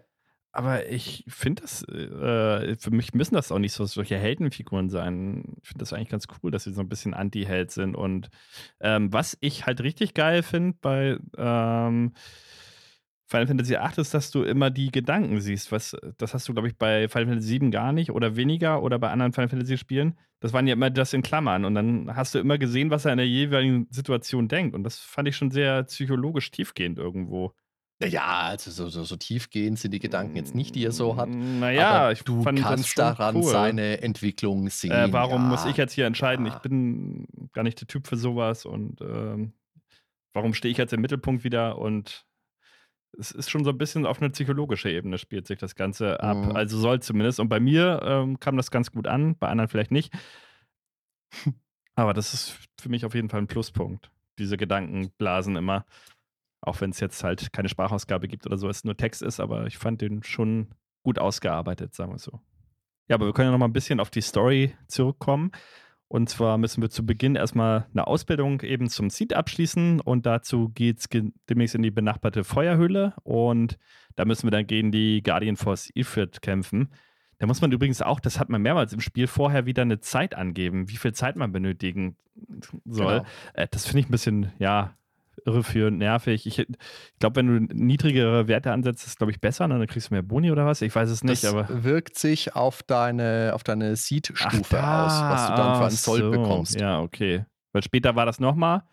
aber 0.57 0.89
ich 0.89 1.23
finde 1.27 1.61
das, 1.61 1.83
äh, 1.83 2.75
für 2.77 2.89
mich 2.89 3.13
müssen 3.13 3.35
das 3.35 3.51
auch 3.51 3.59
nicht 3.59 3.73
so 3.73 3.85
solche 3.85 4.17
Heldenfiguren 4.17 4.89
sein. 4.89 5.43
Ich 5.61 5.67
finde 5.67 5.83
das 5.83 5.93
eigentlich 5.93 6.09
ganz 6.09 6.25
cool, 6.41 6.49
dass 6.49 6.63
sie 6.63 6.73
so 6.73 6.81
ein 6.81 6.89
bisschen 6.89 7.13
Anti-Held 7.13 7.69
sind. 7.69 7.95
Und 7.95 8.29
ähm, 8.79 9.13
was 9.13 9.37
ich 9.39 9.67
halt 9.67 9.81
richtig 9.81 10.15
geil 10.15 10.41
finde 10.41 10.75
bei 10.81 11.19
ähm, 11.37 12.13
Final 13.27 13.47
Fantasy 13.47 13.73
VIII 13.73 13.97
ist, 13.97 14.13
dass 14.13 14.31
du 14.31 14.43
immer 14.43 14.69
die 14.69 14.89
Gedanken 14.89 15.41
siehst. 15.41 15.71
Was, 15.71 15.95
das 16.17 16.33
hast 16.33 16.47
du, 16.47 16.53
glaube 16.53 16.69
ich, 16.69 16.77
bei 16.77 17.09
Final 17.09 17.27
Fantasy 17.27 17.59
VII 17.59 17.71
gar 17.71 17.91
nicht 17.91 18.11
oder 18.11 18.37
weniger 18.37 18.81
oder 18.81 18.99
bei 18.99 19.09
anderen 19.09 19.33
Final 19.33 19.49
Fantasy 19.49 19.77
Spielen. 19.77 20.17
Das 20.39 20.53
waren 20.53 20.65
ja 20.65 20.73
immer 20.73 20.89
das 20.89 21.13
in 21.13 21.23
Klammern 21.23 21.65
und 21.65 21.75
dann 21.75 22.15
hast 22.15 22.35
du 22.35 22.39
immer 22.39 22.57
gesehen, 22.57 22.89
was 22.89 23.05
er 23.05 23.11
in 23.11 23.17
der 23.17 23.27
jeweiligen 23.27 23.87
Situation 23.89 24.47
denkt. 24.47 24.75
Und 24.75 24.83
das 24.83 24.99
fand 24.99 25.27
ich 25.27 25.35
schon 25.35 25.51
sehr 25.51 25.83
psychologisch 25.83 26.51
tiefgehend 26.51 26.99
irgendwo. 26.99 27.53
Ja, 28.01 28.41
also 28.41 28.69
so, 28.69 28.89
so, 28.89 29.03
so 29.03 29.15
tiefgehend 29.15 29.79
sind 29.79 29.91
die 29.91 29.99
Gedanken 29.99 30.35
jetzt 30.35 30.53
nicht, 30.53 30.75
die 30.75 30.85
er 30.85 30.91
so 30.91 31.17
hat. 31.17 31.29
Naja, 31.29 32.11
ich 32.11 32.23
du 32.23 32.43
kannst 32.43 32.97
daran 32.97 33.37
cool. 33.37 33.43
seine 33.43 34.03
Entwicklung 34.03 34.69
sehen. 34.69 34.91
Äh, 34.91 35.11
warum 35.11 35.43
ja, 35.43 35.49
muss 35.49 35.65
ich 35.65 35.77
jetzt 35.77 35.93
hier 35.93 36.05
entscheiden? 36.05 36.45
Ja. 36.45 36.55
Ich 36.55 36.59
bin 36.59 37.27
gar 37.53 37.63
nicht 37.63 37.81
der 37.81 37.87
Typ 37.87 38.07
für 38.07 38.15
sowas 38.15 38.65
und 38.65 39.01
ähm, 39.01 39.53
warum 40.33 40.53
stehe 40.53 40.71
ich 40.71 40.77
jetzt 40.77 40.93
im 40.93 41.01
Mittelpunkt 41.01 41.43
wieder 41.43 41.79
und 41.79 42.27
es 43.19 43.31
ist 43.31 43.49
schon 43.49 43.63
so 43.63 43.71
ein 43.71 43.77
bisschen 43.77 44.05
auf 44.05 44.21
eine 44.21 44.29
psychologische 44.29 44.89
Ebene 44.89 45.17
spielt 45.17 45.47
sich 45.47 45.59
das 45.59 45.75
Ganze 45.75 46.21
ab. 46.21 46.37
Mhm. 46.37 46.55
Also 46.55 46.77
soll 46.77 47.01
zumindest. 47.01 47.39
Und 47.39 47.49
bei 47.49 47.59
mir 47.59 48.01
ähm, 48.03 48.39
kam 48.39 48.57
das 48.57 48.71
ganz 48.71 48.91
gut 48.91 49.07
an, 49.07 49.35
bei 49.37 49.47
anderen 49.47 49.69
vielleicht 49.69 49.91
nicht. 49.91 50.13
Aber 51.95 52.13
das 52.13 52.33
ist 52.33 52.57
für 52.79 52.89
mich 52.89 53.05
auf 53.05 53.15
jeden 53.15 53.29
Fall 53.29 53.41
ein 53.41 53.47
Pluspunkt. 53.47 54.11
Diese 54.37 54.57
Gedankenblasen 54.57 55.55
immer. 55.55 55.85
Auch 56.61 56.81
wenn 56.81 56.91
es 56.91 56.99
jetzt 56.99 57.23
halt 57.23 57.51
keine 57.53 57.69
Sprachausgabe 57.69 58.27
gibt 58.27 58.45
oder 58.45 58.57
so, 58.57 58.69
es 58.69 58.83
nur 58.83 58.97
Text 58.97 59.21
ist, 59.21 59.39
aber 59.39 59.67
ich 59.67 59.77
fand 59.77 60.01
den 60.01 60.23
schon 60.23 60.67
gut 61.03 61.19
ausgearbeitet, 61.19 61.95
sagen 61.95 62.11
wir 62.11 62.19
so. 62.19 62.39
Ja, 63.07 63.15
aber 63.15 63.25
wir 63.25 63.33
können 63.33 63.47
ja 63.47 63.51
noch 63.51 63.59
mal 63.59 63.65
ein 63.67 63.73
bisschen 63.73 63.99
auf 63.99 64.09
die 64.09 64.21
Story 64.21 64.75
zurückkommen. 64.87 65.51
Und 66.09 66.29
zwar 66.29 66.57
müssen 66.57 66.81
wir 66.81 66.89
zu 66.89 67.05
Beginn 67.05 67.35
erstmal 67.35 67.87
eine 67.91 68.07
Ausbildung 68.07 68.61
eben 68.61 68.89
zum 68.89 69.09
Seed 69.09 69.33
abschließen 69.33 69.99
und 69.99 70.25
dazu 70.25 70.69
geht 70.69 70.99
es 70.99 71.09
demnächst 71.49 71.75
in 71.75 71.83
die 71.83 71.91
benachbarte 71.91 72.45
Feuerhöhle 72.45 73.13
und 73.23 73.77
da 74.15 74.23
müssen 74.23 74.47
wir 74.47 74.51
dann 74.51 74.67
gegen 74.67 74.91
die 74.91 75.21
Guardian 75.21 75.57
Force 75.57 75.89
Ifrit 75.95 76.41
kämpfen. 76.41 76.89
Da 77.39 77.45
muss 77.45 77.61
man 77.61 77.71
übrigens 77.71 78.01
auch, 78.01 78.19
das 78.19 78.39
hat 78.39 78.49
man 78.49 78.61
mehrmals 78.61 78.93
im 78.93 79.01
Spiel, 79.01 79.27
vorher 79.27 79.65
wieder 79.65 79.81
eine 79.81 79.99
Zeit 79.99 80.33
angeben, 80.33 80.89
wie 80.89 80.97
viel 80.97 81.13
Zeit 81.13 81.35
man 81.35 81.51
benötigen 81.51 82.15
soll. 82.85 83.19
Genau. 83.19 83.25
Äh, 83.53 83.67
das 83.69 83.85
finde 83.85 83.99
ich 83.99 84.07
ein 84.07 84.11
bisschen, 84.11 84.53
ja, 84.59 84.95
irreführend, 85.47 85.97
nervig. 85.97 86.45
Ich, 86.45 86.59
ich 86.59 86.67
glaube, 87.19 87.37
wenn 87.37 87.47
du 87.47 87.75
niedrigere 87.75 88.47
Werte 88.47 88.71
ansetzt, 88.71 89.03
ist 89.03 89.11
es, 89.11 89.17
glaube 89.17 89.31
ich, 89.31 89.39
besser. 89.39 89.67
Ne? 89.67 89.79
Dann 89.79 89.87
kriegst 89.87 90.09
du 90.09 90.13
mehr 90.13 90.21
Boni 90.21 90.51
oder 90.51 90.65
was? 90.65 90.81
Ich 90.81 90.93
weiß 90.93 91.09
es 91.09 91.23
nicht. 91.23 91.43
Das 91.43 91.53
aber 91.53 91.83
wirkt 91.83 92.19
sich 92.19 92.55
auf 92.55 92.83
deine, 92.83 93.51
auf 93.53 93.63
deine 93.63 93.95
Seed-Stufe 93.95 94.77
aus, 94.77 95.21
was 95.21 95.47
du 95.47 95.55
dann 95.55 95.75
für 95.77 95.85
einen 95.85 95.91
Soll 95.91 96.19
so. 96.19 96.31
bekommst. 96.31 96.79
Ja, 96.79 96.99
okay. 96.99 97.45
Weil 97.71 97.81
später 97.81 98.15
war 98.15 98.25
das 98.25 98.39
nochmal. 98.39 98.83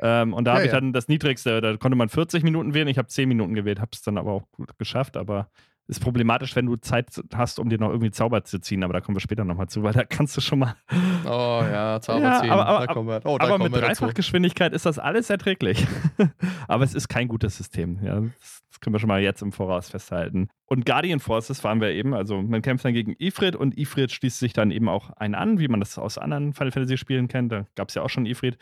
Ähm, 0.00 0.32
und 0.32 0.44
da 0.44 0.52
ja, 0.52 0.56
habe 0.56 0.66
ich 0.66 0.72
dann 0.72 0.92
das 0.92 1.08
niedrigste, 1.08 1.60
da 1.60 1.76
konnte 1.76 1.96
man 1.96 2.08
40 2.08 2.42
Minuten 2.42 2.74
wählen. 2.74 2.88
Ich 2.88 2.98
habe 2.98 3.08
10 3.08 3.28
Minuten 3.28 3.54
gewählt, 3.54 3.80
habe 3.80 3.90
es 3.92 4.02
dann 4.02 4.16
aber 4.16 4.32
auch 4.32 4.50
gut 4.52 4.78
geschafft. 4.78 5.16
Aber 5.16 5.50
ist 5.86 6.00
problematisch, 6.00 6.56
wenn 6.56 6.66
du 6.66 6.76
Zeit 6.76 7.08
hast, 7.34 7.58
um 7.58 7.68
dir 7.68 7.78
noch 7.78 7.90
irgendwie 7.90 8.10
Zauber 8.10 8.44
zu 8.44 8.58
ziehen, 8.58 8.82
aber 8.84 8.94
da 8.94 9.00
kommen 9.00 9.16
wir 9.16 9.20
später 9.20 9.44
nochmal 9.44 9.68
zu, 9.68 9.82
weil 9.82 9.92
da 9.92 10.04
kannst 10.04 10.36
du 10.36 10.40
schon 10.40 10.60
mal. 10.60 10.76
Oh 11.26 11.62
ja, 11.62 12.00
Zauber 12.02 12.22
ja, 12.22 12.40
ziehen. 12.40 12.50
Aber, 12.50 12.66
aber, 12.66 12.86
da 12.86 12.92
kommen 12.92 13.08
wir, 13.08 13.20
oh, 13.24 13.38
da 13.38 13.44
aber 13.44 13.56
kommen 13.56 13.72
mit 13.72 13.80
Dreifachgeschwindigkeit 13.80 14.74
ist 14.74 14.84
das 14.84 14.98
alles 14.98 15.30
erträglich. 15.30 15.86
aber 16.68 16.84
es 16.84 16.94
ist 16.94 17.08
kein 17.08 17.28
gutes 17.28 17.56
System. 17.56 17.98
Ja, 18.02 18.20
das, 18.20 18.62
das, 18.70 18.80
können 18.80 18.94
wir 18.94 19.00
schon 19.00 19.08
mal 19.08 19.22
jetzt 19.22 19.40
im 19.40 19.50
Voraus 19.50 19.88
festhalten. 19.88 20.48
Und 20.66 20.84
Guardian 20.84 21.20
Forces 21.20 21.64
waren 21.64 21.80
wir 21.80 21.92
eben, 21.92 22.12
also 22.12 22.42
man 22.42 22.60
kämpft 22.60 22.84
dann 22.84 22.92
gegen 22.92 23.14
Ifrit 23.18 23.56
und 23.56 23.78
Ifrit 23.78 24.12
schließt 24.12 24.38
sich 24.38 24.52
dann 24.52 24.70
eben 24.70 24.90
auch 24.90 25.10
einen 25.12 25.34
an, 25.34 25.58
wie 25.58 25.68
man 25.68 25.80
das 25.80 25.96
aus 25.96 26.18
anderen 26.18 26.52
Final 26.52 26.72
Fantasy 26.72 26.98
Spielen 26.98 27.28
kennt. 27.28 27.50
Da 27.50 27.64
gab 27.74 27.88
es 27.88 27.94
ja 27.94 28.02
auch 28.02 28.10
schon 28.10 28.26
Ifrit. 28.26 28.58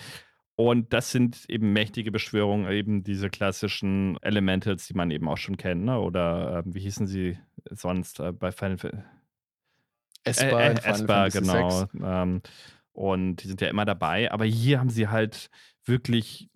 Und 0.55 0.92
das 0.92 1.11
sind 1.11 1.44
eben 1.48 1.72
mächtige 1.72 2.12
Beschwörungen, 2.12 2.70
eben 2.70 3.03
diese 3.05 3.30
klassischen 3.30 4.18
Elementals, 4.22 4.86
die 4.86 4.94
man 4.94 5.11
eben 5.11 5.28
auch 5.28 5.38
schon 5.38 5.57
kennt, 5.57 5.84
ne? 5.84 5.98
Oder 5.98 6.59
äh, 6.59 6.62
wie 6.66 6.80
hießen 6.80 7.07
sie 7.07 7.38
sonst 7.70 8.20
äh, 8.20 8.32
bei 8.32 8.53
Final 8.53 8.78
Fantasy? 8.78 9.03
Esper, 10.24 10.61
äh, 10.61 10.74
äh, 10.74 10.84
Esper 10.84 11.28
genau. 11.30 11.88
Ähm, 12.00 12.42
und 12.92 13.36
die 13.36 13.48
sind 13.48 13.61
ja 13.61 13.68
immer 13.68 13.84
dabei. 13.84 14.30
Aber 14.30 14.44
hier 14.44 14.78
haben 14.78 14.90
sie 14.90 15.09
halt 15.09 15.50
wirklich 15.84 16.48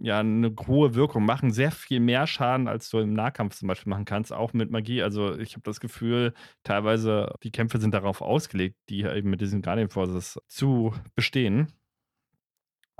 ja 0.00 0.20
eine 0.20 0.54
hohe 0.66 0.94
Wirkung, 0.94 1.24
machen 1.24 1.52
sehr 1.52 1.70
viel 1.70 2.00
mehr 2.00 2.26
Schaden, 2.26 2.68
als 2.68 2.90
du 2.90 2.98
im 2.98 3.12
Nahkampf 3.12 3.56
zum 3.56 3.68
Beispiel 3.68 3.90
machen 3.90 4.04
kannst, 4.04 4.32
auch 4.32 4.52
mit 4.52 4.70
Magie. 4.70 5.02
Also 5.02 5.38
ich 5.38 5.52
habe 5.52 5.62
das 5.62 5.80
Gefühl, 5.80 6.34
teilweise 6.64 7.34
die 7.42 7.52
Kämpfe 7.52 7.78
sind 7.78 7.94
darauf 7.94 8.22
ausgelegt, 8.22 8.76
die 8.88 9.02
eben 9.02 9.30
mit 9.30 9.40
diesen 9.40 9.62
Guardian 9.62 9.88
Forces 9.88 10.40
zu 10.48 10.94
bestehen. 11.14 11.72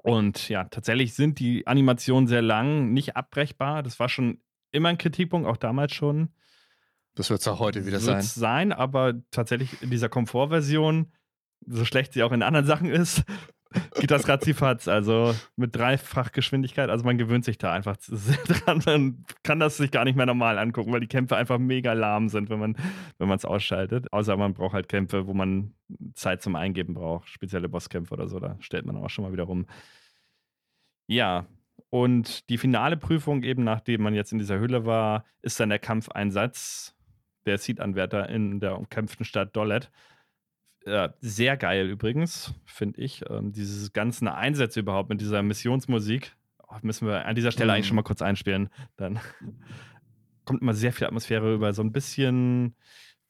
Und 0.02 0.48
ja, 0.48 0.64
tatsächlich 0.64 1.14
sind 1.14 1.38
die 1.38 1.66
Animationen 1.66 2.28
sehr 2.28 2.42
lang, 2.42 2.92
nicht 2.92 3.16
abbrechbar. 3.16 3.82
Das 3.82 3.98
war 3.98 4.08
schon 4.08 4.40
immer 4.72 4.88
ein 4.90 4.98
Kritikpunkt, 4.98 5.48
auch 5.48 5.56
damals 5.56 5.94
schon. 5.94 6.28
Das 7.14 7.30
wird 7.30 7.40
es 7.40 7.48
auch 7.48 7.60
heute 7.60 7.86
wieder 7.86 7.98
sein. 7.98 8.20
sein, 8.22 8.72
aber 8.72 9.14
tatsächlich 9.30 9.82
in 9.82 9.90
dieser 9.90 10.10
Komfortversion, 10.10 11.12
so 11.66 11.84
schlecht 11.84 12.12
sie 12.12 12.22
auch 12.22 12.32
in 12.32 12.42
anderen 12.42 12.66
Sachen 12.66 12.90
ist, 12.90 13.24
geht 13.94 14.10
das 14.10 14.28
ratzifatz. 14.28 14.88
Also 14.88 15.34
mit 15.56 15.74
Dreifachgeschwindigkeit, 15.74 16.90
also 16.90 17.04
man 17.04 17.18
gewöhnt 17.18 17.44
sich 17.44 17.58
da 17.58 17.72
einfach 17.72 17.96
dran. 18.46 18.82
Man 18.86 19.24
kann 19.42 19.60
das 19.60 19.76
sich 19.76 19.90
gar 19.90 20.04
nicht 20.04 20.16
mehr 20.16 20.26
normal 20.26 20.58
angucken, 20.58 20.92
weil 20.92 21.00
die 21.00 21.06
Kämpfe 21.06 21.36
einfach 21.36 21.58
mega 21.58 21.92
lahm 21.92 22.28
sind, 22.28 22.50
wenn 22.50 22.58
man 22.58 22.76
wenn 23.18 23.30
es 23.30 23.44
ausschaltet. 23.44 24.12
Außer 24.12 24.36
man 24.36 24.54
braucht 24.54 24.74
halt 24.74 24.88
Kämpfe, 24.88 25.26
wo 25.26 25.34
man 25.34 25.74
Zeit 26.14 26.42
zum 26.42 26.56
Eingeben 26.56 26.94
braucht, 26.94 27.28
spezielle 27.28 27.68
Bosskämpfe 27.68 28.14
oder 28.14 28.28
so, 28.28 28.40
da 28.40 28.56
stellt 28.60 28.86
man 28.86 28.96
auch 28.96 29.10
schon 29.10 29.24
mal 29.24 29.32
wieder 29.32 29.44
rum. 29.44 29.66
Ja, 31.08 31.46
und 31.90 32.48
die 32.50 32.58
finale 32.58 32.96
Prüfung, 32.96 33.42
eben 33.42 33.64
nachdem 33.64 34.02
man 34.02 34.14
jetzt 34.14 34.32
in 34.32 34.38
dieser 34.38 34.58
Höhle 34.58 34.86
war, 34.86 35.24
ist 35.42 35.60
dann 35.60 35.68
der 35.68 35.78
Kampfeinsatz 35.78 36.94
der 37.46 37.58
Seed-Anwärter 37.58 38.28
in 38.28 38.60
der 38.60 38.76
umkämpften 38.76 39.24
Stadt 39.24 39.54
Dollet. 39.54 39.90
Äh, 40.86 41.08
sehr 41.20 41.56
geil 41.56 41.88
übrigens, 41.88 42.54
finde 42.64 43.00
ich. 43.00 43.24
Ähm, 43.28 43.52
diese 43.52 43.90
ganzen 43.90 44.28
Einsätze 44.28 44.80
überhaupt 44.80 45.08
mit 45.08 45.20
dieser 45.20 45.42
Missionsmusik. 45.42 46.36
Oh, 46.68 46.76
müssen 46.82 47.08
wir 47.08 47.26
an 47.26 47.34
dieser 47.34 47.50
Stelle 47.50 47.72
mhm. 47.72 47.74
eigentlich 47.74 47.86
schon 47.88 47.96
mal 47.96 48.02
kurz 48.02 48.22
einspielen. 48.22 48.68
Dann 48.96 49.18
kommt 50.44 50.62
immer 50.62 50.74
sehr 50.74 50.92
viel 50.92 51.08
Atmosphäre 51.08 51.52
über. 51.52 51.72
So 51.72 51.82
ein 51.82 51.90
bisschen 51.90 52.76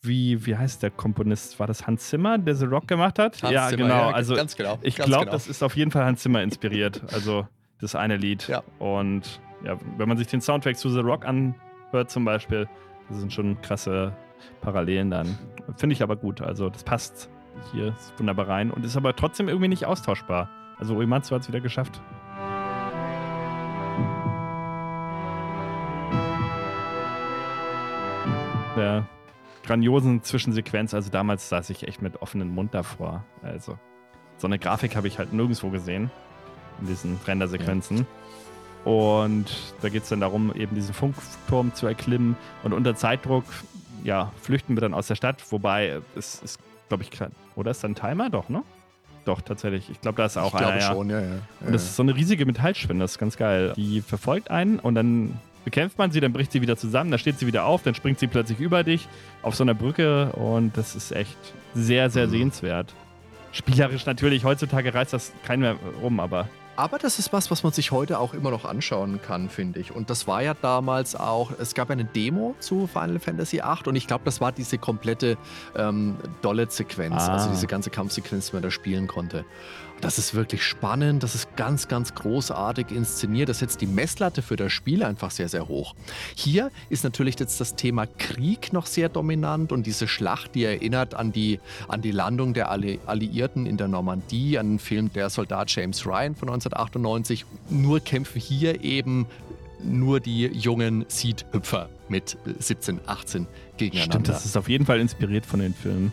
wie, 0.02 0.44
wie 0.44 0.54
heißt 0.54 0.82
der 0.82 0.90
Komponist? 0.90 1.58
War 1.58 1.66
das 1.66 1.86
Hans 1.86 2.10
Zimmer, 2.10 2.36
der 2.36 2.54
The 2.54 2.66
Rock 2.66 2.88
gemacht 2.88 3.18
hat? 3.18 3.42
Hans 3.42 3.52
ja, 3.52 3.68
Zimmer, 3.68 3.84
genau. 3.84 4.10
Ja, 4.10 4.10
also 4.10 4.34
ganz 4.34 4.54
genau. 4.54 4.78
Ich 4.82 4.96
glaube, 4.96 5.20
genau. 5.20 5.32
das 5.32 5.48
ist 5.48 5.62
auf 5.62 5.76
jeden 5.76 5.90
Fall 5.90 6.04
Hans 6.04 6.20
Zimmer 6.20 6.42
inspiriert. 6.42 7.02
Also 7.14 7.48
das 7.80 7.94
eine 7.94 8.18
Lied. 8.18 8.48
Ja. 8.48 8.62
Und 8.78 9.40
ja, 9.64 9.78
wenn 9.96 10.08
man 10.08 10.18
sich 10.18 10.26
den 10.26 10.42
Soundtrack 10.42 10.76
zu 10.76 10.90
The 10.90 11.00
Rock 11.00 11.24
anhört 11.24 12.10
zum 12.10 12.26
Beispiel, 12.26 12.68
das 13.08 13.18
sind 13.18 13.32
schon 13.32 13.58
krasse 13.62 14.14
Parallelen 14.60 15.10
dann. 15.10 15.38
Finde 15.76 15.94
ich 15.94 16.02
aber 16.02 16.16
gut. 16.16 16.42
Also 16.42 16.68
das 16.68 16.84
passt 16.84 17.30
hier 17.72 17.94
wunderbar 18.16 18.48
rein 18.48 18.70
und 18.70 18.84
ist 18.84 18.96
aber 18.96 19.14
trotzdem 19.16 19.48
irgendwie 19.48 19.68
nicht 19.68 19.86
austauschbar. 19.86 20.48
Also 20.78 20.94
Uematsu 20.96 21.34
hat 21.34 21.42
es 21.42 21.48
wieder 21.48 21.60
geschafft. 21.60 22.00
Der 28.76 29.06
grandiosen 29.64 30.22
Zwischensequenz, 30.22 30.92
also 30.94 31.10
damals 31.10 31.48
saß 31.48 31.70
ich 31.70 31.88
echt 31.88 32.02
mit 32.02 32.20
offenem 32.20 32.48
Mund 32.48 32.74
davor. 32.74 33.24
Also 33.42 33.78
so 34.36 34.46
eine 34.46 34.58
Grafik 34.58 34.96
habe 34.96 35.08
ich 35.08 35.18
halt 35.18 35.32
nirgendwo 35.32 35.70
gesehen 35.70 36.10
in 36.80 36.86
diesen 36.86 37.18
Rendersequenzen. 37.26 37.98
Ja. 37.98 38.92
Und 38.92 39.74
da 39.82 39.88
geht 39.88 40.04
es 40.04 40.10
dann 40.10 40.20
darum, 40.20 40.54
eben 40.54 40.76
diesen 40.76 40.94
Funkturm 40.94 41.74
zu 41.74 41.88
erklimmen. 41.88 42.36
Und 42.62 42.72
unter 42.72 42.94
Zeitdruck, 42.94 43.44
ja, 44.04 44.32
flüchten 44.40 44.76
wir 44.76 44.80
dann 44.80 44.94
aus 44.94 45.08
der 45.08 45.16
Stadt. 45.16 45.42
Wobei, 45.50 46.00
es 46.14 46.40
ist, 46.40 46.60
glaube 46.88 47.04
ich, 47.04 47.10
oder 47.56 47.70
ist 47.70 47.82
da 47.82 47.88
ein 47.88 47.94
Timer? 47.94 48.30
Doch, 48.30 48.48
ne? 48.48 48.62
Doch, 49.24 49.40
tatsächlich. 49.40 49.90
Ich 49.90 50.00
glaube, 50.00 50.16
da 50.16 50.26
ist 50.26 50.36
auch 50.36 50.54
ich 50.54 50.60
einer. 50.60 50.76
Ich 50.76 50.84
glaube 50.84 50.94
schon, 50.94 51.10
ja, 51.10 51.20
ja. 51.20 51.38
Und 51.60 51.72
das 51.72 51.84
ist 51.84 51.96
so 51.96 52.02
eine 52.02 52.14
riesige 52.14 52.46
Metallspinne, 52.46 53.00
das 53.00 53.12
ist 53.12 53.18
ganz 53.18 53.36
geil. 53.36 53.72
Die 53.76 54.00
verfolgt 54.00 54.50
einen 54.50 54.78
und 54.78 54.94
dann 54.94 55.38
bekämpft 55.64 55.98
man 55.98 56.12
sie, 56.12 56.20
dann 56.20 56.32
bricht 56.32 56.52
sie 56.52 56.62
wieder 56.62 56.76
zusammen, 56.76 57.10
dann 57.10 57.18
steht 57.18 57.40
sie 57.40 57.46
wieder 57.48 57.64
auf, 57.64 57.82
dann 57.82 57.96
springt 57.96 58.20
sie 58.20 58.28
plötzlich 58.28 58.60
über 58.60 58.84
dich 58.84 59.08
auf 59.42 59.56
so 59.56 59.64
einer 59.64 59.74
Brücke 59.74 60.30
und 60.32 60.76
das 60.76 60.94
ist 60.94 61.10
echt 61.10 61.36
sehr, 61.74 62.08
sehr 62.08 62.28
mhm. 62.28 62.30
sehenswert. 62.30 62.94
Spielerisch 63.50 64.06
natürlich, 64.06 64.44
heutzutage 64.44 64.94
reißt 64.94 65.12
das 65.12 65.32
keinen 65.44 65.60
mehr 65.60 65.76
rum, 66.00 66.20
aber 66.20 66.48
aber 66.76 66.98
das 66.98 67.18
ist 67.18 67.32
was, 67.32 67.50
was 67.50 67.62
man 67.62 67.72
sich 67.72 67.90
heute 67.90 68.18
auch 68.18 68.34
immer 68.34 68.50
noch 68.50 68.64
anschauen 68.64 69.20
kann, 69.22 69.48
finde 69.48 69.80
ich. 69.80 69.94
Und 69.94 70.10
das 70.10 70.26
war 70.26 70.42
ja 70.42 70.54
damals 70.54 71.16
auch, 71.16 71.50
es 71.58 71.74
gab 71.74 71.90
eine 71.90 72.04
Demo 72.04 72.54
zu 72.60 72.86
Final 72.86 73.18
Fantasy 73.18 73.58
VIII 73.58 73.86
und 73.86 73.96
ich 73.96 74.06
glaube, 74.06 74.24
das 74.24 74.40
war 74.40 74.52
diese 74.52 74.78
komplette 74.78 75.36
ähm, 75.76 76.16
Dollet-Sequenz, 76.42 77.22
ah. 77.22 77.34
also 77.34 77.50
diese 77.50 77.66
ganze 77.66 77.90
Kampfsequenz, 77.90 78.50
die 78.50 78.56
man 78.56 78.62
da 78.62 78.70
spielen 78.70 79.06
konnte. 79.06 79.44
Das 80.00 80.18
ist 80.18 80.34
wirklich 80.34 80.62
spannend, 80.62 81.22
das 81.22 81.34
ist 81.34 81.56
ganz, 81.56 81.88
ganz 81.88 82.14
großartig 82.14 82.90
inszeniert. 82.90 83.48
Das 83.48 83.60
setzt 83.60 83.80
die 83.80 83.86
Messlatte 83.86 84.42
für 84.42 84.56
das 84.56 84.72
Spiel 84.72 85.02
einfach 85.02 85.30
sehr, 85.30 85.48
sehr 85.48 85.68
hoch. 85.68 85.94
Hier 86.34 86.70
ist 86.90 87.02
natürlich 87.02 87.38
jetzt 87.40 87.60
das 87.60 87.76
Thema 87.76 88.06
Krieg 88.06 88.72
noch 88.72 88.86
sehr 88.86 89.08
dominant 89.08 89.72
und 89.72 89.86
diese 89.86 90.06
Schlacht, 90.06 90.54
die 90.54 90.64
erinnert 90.64 91.14
an 91.14 91.32
die, 91.32 91.60
an 91.88 92.02
die 92.02 92.10
Landung 92.10 92.52
der 92.52 92.70
Alli 92.70 93.00
Alliierten 93.06 93.66
in 93.66 93.76
der 93.78 93.88
Normandie, 93.88 94.58
an 94.58 94.72
den 94.72 94.78
Film 94.78 95.12
Der 95.12 95.30
Soldat 95.30 95.70
James 95.70 96.06
Ryan 96.06 96.34
von 96.34 96.48
1998. 96.48 97.46
Nur 97.70 98.00
kämpfen 98.00 98.40
hier 98.40 98.84
eben 98.84 99.26
nur 99.82 100.20
die 100.20 100.46
jungen 100.46 101.04
Seed-Hüpfer 101.08 101.88
mit 102.08 102.36
17, 102.58 103.00
18 103.06 103.46
gegeneinander. 103.76 104.12
Stimmt, 104.12 104.28
das 104.28 104.44
ist 104.44 104.56
auf 104.56 104.68
jeden 104.68 104.86
Fall 104.86 105.00
inspiriert 105.00 105.46
von 105.46 105.60
den 105.60 105.74
Filmen. 105.74 106.12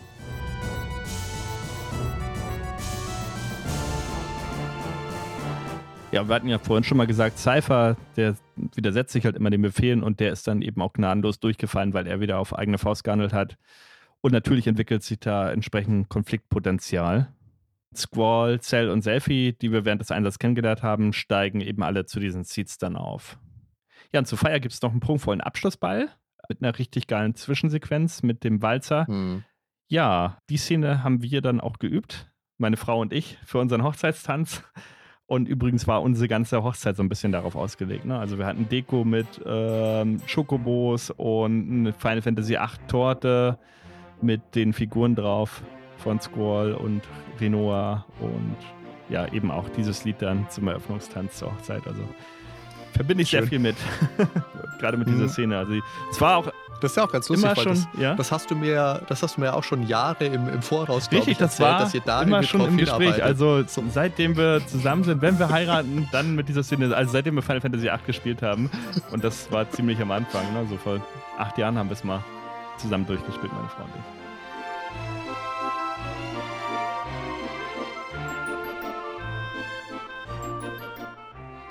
Ja, 6.14 6.28
wir 6.28 6.36
hatten 6.36 6.46
ja 6.46 6.60
vorhin 6.60 6.84
schon 6.84 6.96
mal 6.96 7.08
gesagt, 7.08 7.40
Cypher, 7.40 7.96
der 8.14 8.36
widersetzt 8.76 9.12
sich 9.12 9.24
halt 9.24 9.34
immer 9.34 9.50
den 9.50 9.62
Befehlen 9.62 10.04
und 10.04 10.20
der 10.20 10.30
ist 10.30 10.46
dann 10.46 10.62
eben 10.62 10.80
auch 10.80 10.92
gnadenlos 10.92 11.40
durchgefallen, 11.40 11.92
weil 11.92 12.06
er 12.06 12.20
wieder 12.20 12.38
auf 12.38 12.56
eigene 12.56 12.78
Faust 12.78 13.02
gehandelt 13.02 13.32
hat. 13.32 13.56
Und 14.20 14.30
natürlich 14.30 14.68
entwickelt 14.68 15.02
sich 15.02 15.18
da 15.18 15.50
entsprechend 15.50 16.08
Konfliktpotenzial. 16.08 17.34
Squall, 17.96 18.60
Cell 18.60 18.90
und 18.90 19.02
Selfie, 19.02 19.54
die 19.60 19.72
wir 19.72 19.84
während 19.84 20.02
des 20.02 20.12
Einsatzes 20.12 20.38
kennengelernt 20.38 20.84
haben, 20.84 21.12
steigen 21.12 21.60
eben 21.60 21.82
alle 21.82 22.06
zu 22.06 22.20
diesen 22.20 22.44
Seeds 22.44 22.78
dann 22.78 22.94
auf. 22.94 23.36
Ja, 24.12 24.20
und 24.20 24.26
zu 24.26 24.36
Feier 24.36 24.60
gibt 24.60 24.72
es 24.72 24.82
noch 24.82 24.92
einen 24.92 25.00
prunkvollen 25.00 25.40
Abschlussball 25.40 26.10
mit 26.48 26.62
einer 26.62 26.78
richtig 26.78 27.08
geilen 27.08 27.34
Zwischensequenz 27.34 28.22
mit 28.22 28.44
dem 28.44 28.62
Walzer. 28.62 29.08
Hm. 29.08 29.42
Ja, 29.88 30.38
die 30.48 30.58
Szene 30.58 31.02
haben 31.02 31.22
wir 31.22 31.40
dann 31.40 31.60
auch 31.60 31.80
geübt, 31.80 32.30
meine 32.56 32.76
Frau 32.76 33.00
und 33.00 33.12
ich, 33.12 33.36
für 33.44 33.58
unseren 33.58 33.82
Hochzeitstanz. 33.82 34.62
Und 35.26 35.48
übrigens 35.48 35.86
war 35.86 36.02
unsere 36.02 36.28
ganze 36.28 36.62
Hochzeit 36.62 36.96
so 36.96 37.02
ein 37.02 37.08
bisschen 37.08 37.32
darauf 37.32 37.56
ausgelegt. 37.56 38.04
Ne? 38.04 38.18
Also 38.18 38.38
wir 38.38 38.44
hatten 38.44 38.68
Deko 38.68 39.04
mit 39.04 39.26
ähm, 39.46 40.20
Schokobos 40.26 41.10
und 41.10 41.70
eine 41.70 41.92
Final 41.94 42.22
Fantasy 42.22 42.54
VIII 42.54 42.88
Torte 42.88 43.58
mit 44.20 44.42
den 44.54 44.72
Figuren 44.74 45.14
drauf 45.14 45.62
von 45.96 46.20
Squall 46.20 46.74
und 46.74 47.02
Renoa 47.40 48.04
und 48.20 48.56
ja, 49.08 49.30
eben 49.32 49.50
auch 49.50 49.68
dieses 49.70 50.04
Lied 50.04 50.20
dann 50.20 50.48
zum 50.50 50.68
Eröffnungstanz 50.68 51.36
zur 51.36 51.52
Hochzeit. 51.52 51.86
Also 51.86 52.02
verbinde 52.92 53.22
ich 53.22 53.30
Schön. 53.30 53.40
sehr 53.40 53.48
viel 53.48 53.58
mit. 53.58 53.76
Gerade 54.78 54.98
mit 54.98 55.08
mhm. 55.08 55.12
dieser 55.12 55.28
Szene. 55.28 55.58
Also 55.58 55.72
es 56.10 56.20
war 56.20 56.36
auch 56.36 56.52
das 56.84 56.92
ist 56.92 56.96
ja 56.96 57.04
auch 57.04 57.12
ganz 57.12 57.28
lustig, 57.28 57.50
immer 57.50 57.56
schon, 57.56 57.74
das, 57.74 58.00
ja? 58.00 58.14
das, 58.14 58.30
hast 58.30 58.50
du 58.50 58.54
mir, 58.54 59.02
das 59.08 59.22
hast 59.22 59.36
du 59.36 59.40
mir 59.40 59.54
auch 59.54 59.64
schon 59.64 59.86
Jahre 59.86 60.26
im, 60.26 60.48
im 60.48 60.62
Voraus 60.62 61.10
Richtig, 61.10 61.32
ich, 61.32 61.38
das 61.38 61.52
erzählt, 61.52 61.68
war 61.68 61.78
dass 61.80 61.94
ihr 61.94 62.00
da 62.00 62.22
immer 62.22 62.42
schon 62.42 62.60
im 62.62 62.76
Gespräch. 62.76 63.22
Also 63.22 63.64
seitdem 63.90 64.36
wir 64.36 64.60
zusammen 64.66 65.04
sind, 65.04 65.22
wenn 65.22 65.38
wir 65.38 65.48
heiraten, 65.48 66.08
dann 66.12 66.34
mit 66.34 66.48
dieser 66.48 66.62
Szene, 66.62 66.94
also 66.94 67.12
seitdem 67.12 67.34
wir 67.34 67.42
Final 67.42 67.60
Fantasy 67.60 67.86
VIII 67.86 67.98
gespielt 68.06 68.42
haben. 68.42 68.70
Und 69.10 69.24
das 69.24 69.50
war 69.50 69.68
ziemlich 69.70 70.00
am 70.00 70.10
Anfang, 70.10 70.52
ne? 70.52 70.66
so 70.68 70.76
vor 70.76 71.00
acht 71.38 71.58
Jahren 71.58 71.78
haben 71.78 71.88
wir 71.88 71.94
es 71.94 72.04
mal 72.04 72.22
zusammen 72.78 73.06
durchgespielt, 73.06 73.52
meine 73.52 73.68
Frau 73.68 73.84
und 73.84 73.90
ich. 73.94 74.23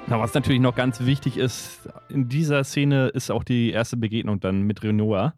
Na, 0.07 0.19
was 0.19 0.33
natürlich 0.33 0.61
noch 0.61 0.75
ganz 0.75 0.99
wichtig 1.01 1.37
ist, 1.37 1.89
in 2.09 2.27
dieser 2.27 2.63
Szene 2.63 3.07
ist 3.07 3.31
auch 3.31 3.43
die 3.43 3.71
erste 3.71 3.95
Begegnung 3.95 4.39
dann 4.39 4.63
mit 4.63 4.83
Renoir. 4.83 5.33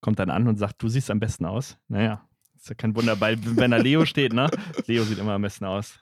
kommt 0.00 0.18
dann 0.18 0.30
an 0.30 0.48
und 0.48 0.56
sagt, 0.56 0.82
du 0.82 0.88
siehst 0.88 1.10
am 1.10 1.20
besten 1.20 1.44
aus. 1.44 1.76
Naja, 1.88 2.26
ist 2.56 2.68
ja 2.68 2.74
kein 2.74 2.96
Wunder, 2.96 3.20
weil 3.20 3.38
wenn 3.56 3.70
da 3.70 3.76
Leo 3.76 4.06
steht, 4.06 4.32
ne? 4.32 4.48
Leo 4.86 5.04
sieht 5.04 5.18
immer 5.18 5.32
am 5.32 5.42
besten 5.42 5.66
aus. 5.66 6.00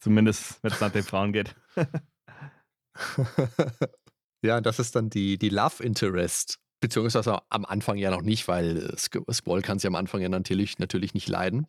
Zumindest, 0.00 0.62
wenn 0.62 0.72
es 0.72 0.80
nach 0.80 0.90
den 0.90 1.04
Frauen 1.04 1.32
geht. 1.32 1.54
ja, 4.42 4.60
das 4.60 4.78
ist 4.78 4.96
dann 4.96 5.10
die, 5.10 5.38
die 5.38 5.50
Love 5.50 5.82
Interest. 5.82 6.58
Beziehungsweise 6.80 7.38
am 7.50 7.64
Anfang 7.64 7.96
ja 7.96 8.10
noch 8.10 8.22
nicht, 8.22 8.48
weil 8.48 8.92
Squall 8.98 9.62
kann 9.62 9.78
sie 9.78 9.86
am 9.86 9.94
Anfang 9.94 10.20
ja 10.20 10.28
natürlich, 10.28 10.78
natürlich 10.78 11.14
nicht 11.14 11.28
leiden. 11.28 11.66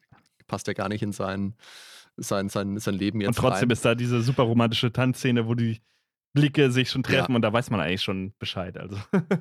Passt 0.48 0.68
ja 0.68 0.74
gar 0.74 0.90
nicht 0.90 1.04
in 1.04 1.12
sein, 1.12 1.56
sein, 2.18 2.50
sein, 2.50 2.78
sein 2.78 2.96
Leben 2.96 3.22
jetzt. 3.22 3.30
Und 3.30 3.38
trotzdem 3.38 3.70
rein. 3.70 3.72
ist 3.72 3.86
da 3.86 3.96
diese 3.96 4.22
super 4.22 4.44
romantische 4.44 4.92
Tanzszene, 4.92 5.48
wo 5.48 5.56
die 5.56 5.82
Blicke 6.34 6.72
sich 6.72 6.90
schon 6.90 7.04
treffen 7.04 7.32
ja. 7.32 7.36
und 7.36 7.42
da 7.42 7.52
weiß 7.52 7.70
man 7.70 7.80
eigentlich 7.80 8.04
schon 8.04 8.34
Bescheid. 8.40 8.78
Also. 8.78 8.98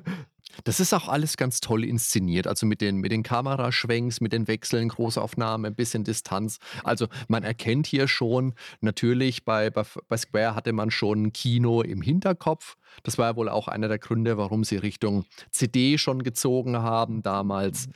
Das 0.63 0.79
ist 0.79 0.93
auch 0.93 1.07
alles 1.07 1.37
ganz 1.37 1.61
toll 1.61 1.83
inszeniert. 1.83 2.47
Also 2.47 2.65
mit 2.65 2.81
den, 2.81 2.97
mit 2.97 3.11
den 3.11 3.23
Kameraschwenks, 3.23 4.21
mit 4.21 4.33
den 4.33 4.47
Wechseln, 4.47 4.89
Großaufnahmen, 4.89 5.65
ein 5.65 5.75
bisschen 5.75 6.03
Distanz. 6.03 6.59
Also 6.83 7.07
man 7.27 7.43
erkennt 7.43 7.87
hier 7.87 8.07
schon, 8.07 8.53
natürlich 8.81 9.45
bei, 9.45 9.69
bei, 9.69 9.83
bei 10.07 10.17
Square 10.17 10.55
hatte 10.55 10.73
man 10.73 10.91
schon 10.91 11.31
Kino 11.33 11.81
im 11.81 12.01
Hinterkopf. 12.01 12.75
Das 13.03 13.17
war 13.17 13.29
ja 13.29 13.35
wohl 13.35 13.49
auch 13.49 13.67
einer 13.67 13.87
der 13.87 13.99
Gründe, 13.99 14.37
warum 14.37 14.63
sie 14.63 14.77
Richtung 14.77 15.25
CD 15.51 15.97
schon 15.97 16.23
gezogen 16.23 16.77
haben 16.77 17.23
damals. 17.23 17.87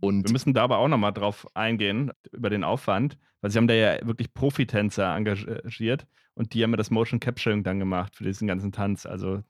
Und 0.00 0.24
Wir 0.24 0.32
müssen 0.32 0.54
da 0.54 0.64
aber 0.64 0.78
auch 0.78 0.88
nochmal 0.88 1.12
drauf 1.12 1.46
eingehen, 1.54 2.10
über 2.32 2.50
den 2.50 2.64
Aufwand, 2.64 3.18
weil 3.40 3.50
sie 3.50 3.58
haben 3.58 3.68
da 3.68 3.74
ja 3.74 4.06
wirklich 4.06 4.32
Profitänzer 4.32 5.14
engagiert 5.14 6.06
und 6.34 6.54
die 6.54 6.62
haben 6.62 6.70
ja 6.70 6.76
das 6.76 6.90
Motion 6.90 7.20
Capturing 7.20 7.62
dann 7.62 7.78
gemacht 7.78 8.16
für 8.16 8.24
diesen 8.24 8.48
ganzen 8.48 8.72
Tanz. 8.72 9.04
Also, 9.04 9.42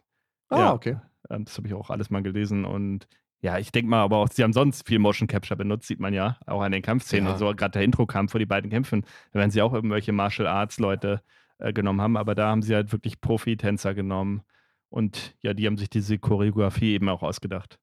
ah, 0.49 0.59
ja, 0.59 0.73
okay. 0.73 0.97
Ähm, 1.29 1.45
das 1.45 1.57
habe 1.57 1.69
ich 1.69 1.75
auch 1.75 1.91
alles 1.91 2.11
mal 2.11 2.23
gelesen 2.23 2.65
und 2.65 3.07
ja, 3.43 3.59
ich 3.59 3.73
denke 3.73 3.89
mal, 3.89 4.03
aber 4.03 4.19
auch, 4.19 4.29
sie 4.29 4.43
haben 4.43 4.53
sonst 4.53 4.87
viel 4.87 4.99
Motion 4.99 5.27
Capture 5.29 5.57
benutzt, 5.57 5.87
sieht 5.87 6.01
man 6.01 6.13
ja, 6.13 6.37
auch 6.47 6.61
an 6.61 6.73
den 6.73 6.83
Kampfszenen 6.83 7.27
ja. 7.27 7.33
und 7.33 7.39
so. 7.39 7.47
Gerade 7.55 7.73
der 7.73 7.83
Intro-Kampf 7.83 8.33
vor 8.33 8.39
die 8.39 8.47
beiden 8.47 8.71
Kämpfen, 8.71 9.07
da 9.33 9.39
werden 9.39 9.51
sie 9.51 9.63
auch 9.63 9.73
irgendwelche 9.73 10.13
Martial 10.13 10.47
Arts-Leute 10.47 11.23
äh, 11.59 11.73
genommen 11.73 12.01
haben, 12.03 12.17
aber 12.17 12.35
da 12.35 12.49
haben 12.49 12.63
sie 12.63 12.75
halt 12.75 12.93
wirklich 12.93 13.21
Profi-Tänzer 13.21 13.95
genommen 13.95 14.43
und 14.91 15.37
ja, 15.41 15.55
die 15.55 15.67
haben 15.67 15.79
sich 15.79 15.89
diese 15.89 16.19
Choreografie 16.19 16.93
eben 16.93 17.09
auch 17.09 17.23
ausgedacht. 17.23 17.79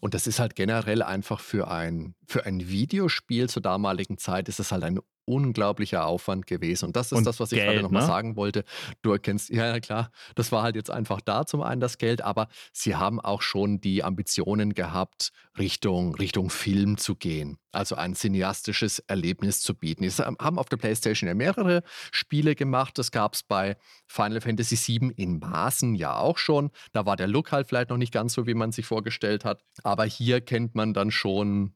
Und 0.00 0.14
das 0.14 0.26
ist 0.26 0.38
halt 0.38 0.54
generell 0.54 1.02
einfach 1.02 1.40
für 1.40 1.68
ein, 1.68 2.14
für 2.26 2.46
ein 2.46 2.68
Videospiel 2.68 3.48
zur 3.48 3.62
damaligen 3.62 4.18
Zeit 4.18 4.48
ist 4.48 4.60
es 4.60 4.72
halt 4.72 4.84
ein 4.84 5.00
unglaublicher 5.24 6.06
Aufwand 6.06 6.46
gewesen. 6.46 6.86
Und 6.86 6.96
das 6.96 7.12
ist 7.12 7.18
und 7.18 7.26
das, 7.26 7.40
was 7.40 7.52
ich 7.52 7.60
gerade 7.60 7.82
nochmal 7.82 8.02
ne? 8.02 8.08
sagen 8.08 8.36
wollte. 8.36 8.64
Du 9.02 9.12
erkennst, 9.12 9.50
ja, 9.50 9.66
ja, 9.66 9.80
klar, 9.80 10.10
das 10.34 10.52
war 10.52 10.62
halt 10.62 10.76
jetzt 10.76 10.90
einfach 10.90 11.20
da 11.20 11.46
zum 11.46 11.62
einen 11.62 11.80
das 11.80 11.98
Geld, 11.98 12.22
aber 12.22 12.48
sie 12.72 12.96
haben 12.96 13.20
auch 13.20 13.42
schon 13.42 13.80
die 13.80 14.04
Ambitionen 14.04 14.74
gehabt, 14.74 15.30
Richtung, 15.58 16.14
Richtung 16.14 16.50
Film 16.50 16.96
zu 16.98 17.14
gehen. 17.14 17.58
Also 17.72 17.94
ein 17.94 18.14
cineastisches 18.14 18.98
Erlebnis 19.00 19.60
zu 19.60 19.74
bieten. 19.74 20.08
Sie 20.08 20.22
haben 20.22 20.58
auf 20.58 20.68
der 20.68 20.76
PlayStation 20.76 21.26
ja 21.26 21.34
mehrere 21.34 21.82
Spiele 22.10 22.54
gemacht. 22.54 22.98
Das 22.98 23.10
gab 23.10 23.34
es 23.34 23.42
bei 23.42 23.76
Final 24.06 24.42
Fantasy 24.42 24.76
VII 24.76 25.12
in 25.16 25.38
Maßen 25.38 25.94
ja 25.94 26.16
auch 26.16 26.36
schon. 26.36 26.70
Da 26.92 27.06
war 27.06 27.16
der 27.16 27.28
Look 27.28 27.50
halt 27.50 27.68
vielleicht 27.68 27.88
noch 27.88 27.96
nicht 27.96 28.12
ganz 28.12 28.34
so, 28.34 28.46
wie 28.46 28.54
man 28.54 28.72
sich 28.72 28.84
vorgestellt 28.84 29.46
hat. 29.46 29.64
Aber 29.84 30.04
hier 30.04 30.42
kennt 30.42 30.74
man 30.74 30.92
dann 30.92 31.10
schon 31.10 31.74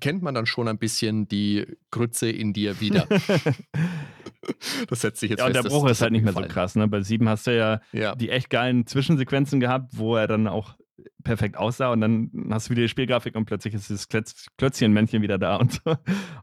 kennt 0.00 0.22
man 0.22 0.34
dann 0.34 0.46
schon 0.46 0.68
ein 0.68 0.78
bisschen 0.78 1.26
die 1.28 1.66
Grütze 1.90 2.30
in 2.30 2.52
dir 2.52 2.80
wieder. 2.80 3.06
das 4.88 5.00
setzt 5.00 5.20
sich 5.20 5.30
jetzt 5.30 5.40
Ja, 5.40 5.46
und 5.46 5.54
der 5.54 5.62
Bruch 5.62 5.84
das, 5.84 5.98
ist 5.98 6.02
halt 6.02 6.12
nicht 6.12 6.22
mehr 6.22 6.32
gefallen. 6.32 6.48
so 6.48 6.54
krass. 6.54 6.76
Ne? 6.76 6.88
Bei 6.88 7.02
sieben 7.02 7.28
hast 7.28 7.46
du 7.46 7.56
ja, 7.56 7.80
ja, 7.92 8.14
die 8.14 8.30
echt 8.30 8.50
geilen 8.50 8.86
Zwischensequenzen 8.86 9.60
gehabt, 9.60 9.96
wo 9.96 10.16
er 10.16 10.26
dann 10.26 10.46
auch 10.46 10.76
perfekt 11.24 11.56
aussah 11.56 11.92
und 11.92 12.00
dann 12.00 12.30
hast 12.50 12.66
du 12.66 12.70
wieder 12.72 12.82
die 12.82 12.88
Spielgrafik 12.88 13.34
und 13.34 13.46
plötzlich 13.46 13.74
ist 13.74 13.90
das 13.90 14.08
Klötz 14.08 14.46
Klötzchenmännchen 14.58 15.22
wieder 15.22 15.38
da 15.38 15.56
und 15.56 15.72
so. 15.72 15.96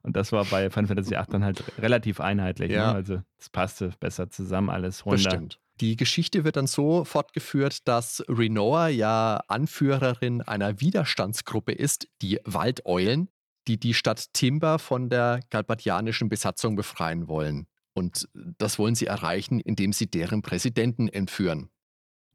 Und 0.03 0.15
das 0.15 0.31
war 0.31 0.45
bei 0.45 0.69
Final 0.69 0.87
Fantasy 0.87 1.11
VIII 1.11 1.25
dann 1.29 1.43
halt 1.43 1.63
relativ 1.79 2.19
einheitlich. 2.19 2.71
Ja. 2.71 2.91
Ne? 2.91 2.95
Also 2.95 3.21
es 3.37 3.49
passte 3.49 3.91
besser 3.99 4.29
zusammen 4.29 4.69
alles. 4.69 5.05
Runter. 5.05 5.23
Das 5.23 5.33
stimmt. 5.33 5.59
Die 5.79 5.95
Geschichte 5.95 6.43
wird 6.43 6.55
dann 6.55 6.65
so 6.65 7.03
fortgeführt, 7.03 7.87
dass 7.87 8.23
Renoa 8.27 8.87
ja 8.87 9.41
Anführerin 9.47 10.41
einer 10.41 10.81
Widerstandsgruppe 10.81 11.71
ist, 11.71 12.07
die 12.23 12.39
Waldeulen 12.45 13.29
die 13.67 13.79
die 13.79 13.93
Stadt 13.93 14.33
Timber 14.33 14.79
von 14.79 15.09
der 15.09 15.41
galbadianischen 15.49 16.29
Besatzung 16.29 16.75
befreien 16.75 17.27
wollen. 17.27 17.67
Und 17.93 18.29
das 18.33 18.79
wollen 18.79 18.95
sie 18.95 19.07
erreichen, 19.07 19.59
indem 19.59 19.91
sie 19.91 20.07
deren 20.07 20.41
Präsidenten 20.41 21.07
entführen. 21.07 21.69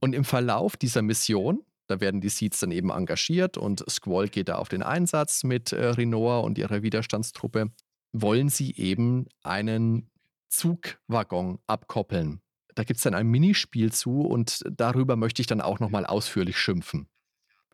Und 0.00 0.14
im 0.14 0.24
Verlauf 0.24 0.76
dieser 0.76 1.02
Mission, 1.02 1.64
da 1.86 2.00
werden 2.00 2.20
die 2.20 2.28
Seeds 2.28 2.60
dann 2.60 2.72
eben 2.72 2.90
engagiert 2.90 3.56
und 3.56 3.84
Squall 3.88 4.28
geht 4.28 4.48
da 4.48 4.56
auf 4.56 4.68
den 4.68 4.82
Einsatz 4.82 5.44
mit 5.44 5.72
äh, 5.72 5.86
Rinoa 5.86 6.40
und 6.40 6.58
ihrer 6.58 6.82
Widerstandstruppe, 6.82 7.70
wollen 8.12 8.48
sie 8.48 8.74
eben 8.74 9.26
einen 9.42 10.10
Zugwaggon 10.48 11.60
abkoppeln. 11.66 12.42
Da 12.74 12.84
gibt 12.84 12.98
es 12.98 13.04
dann 13.04 13.14
ein 13.14 13.28
Minispiel 13.28 13.92
zu 13.92 14.22
und 14.22 14.62
darüber 14.70 15.16
möchte 15.16 15.42
ich 15.42 15.46
dann 15.46 15.60
auch 15.60 15.78
nochmal 15.78 16.06
ausführlich 16.06 16.58
schimpfen. 16.58 17.08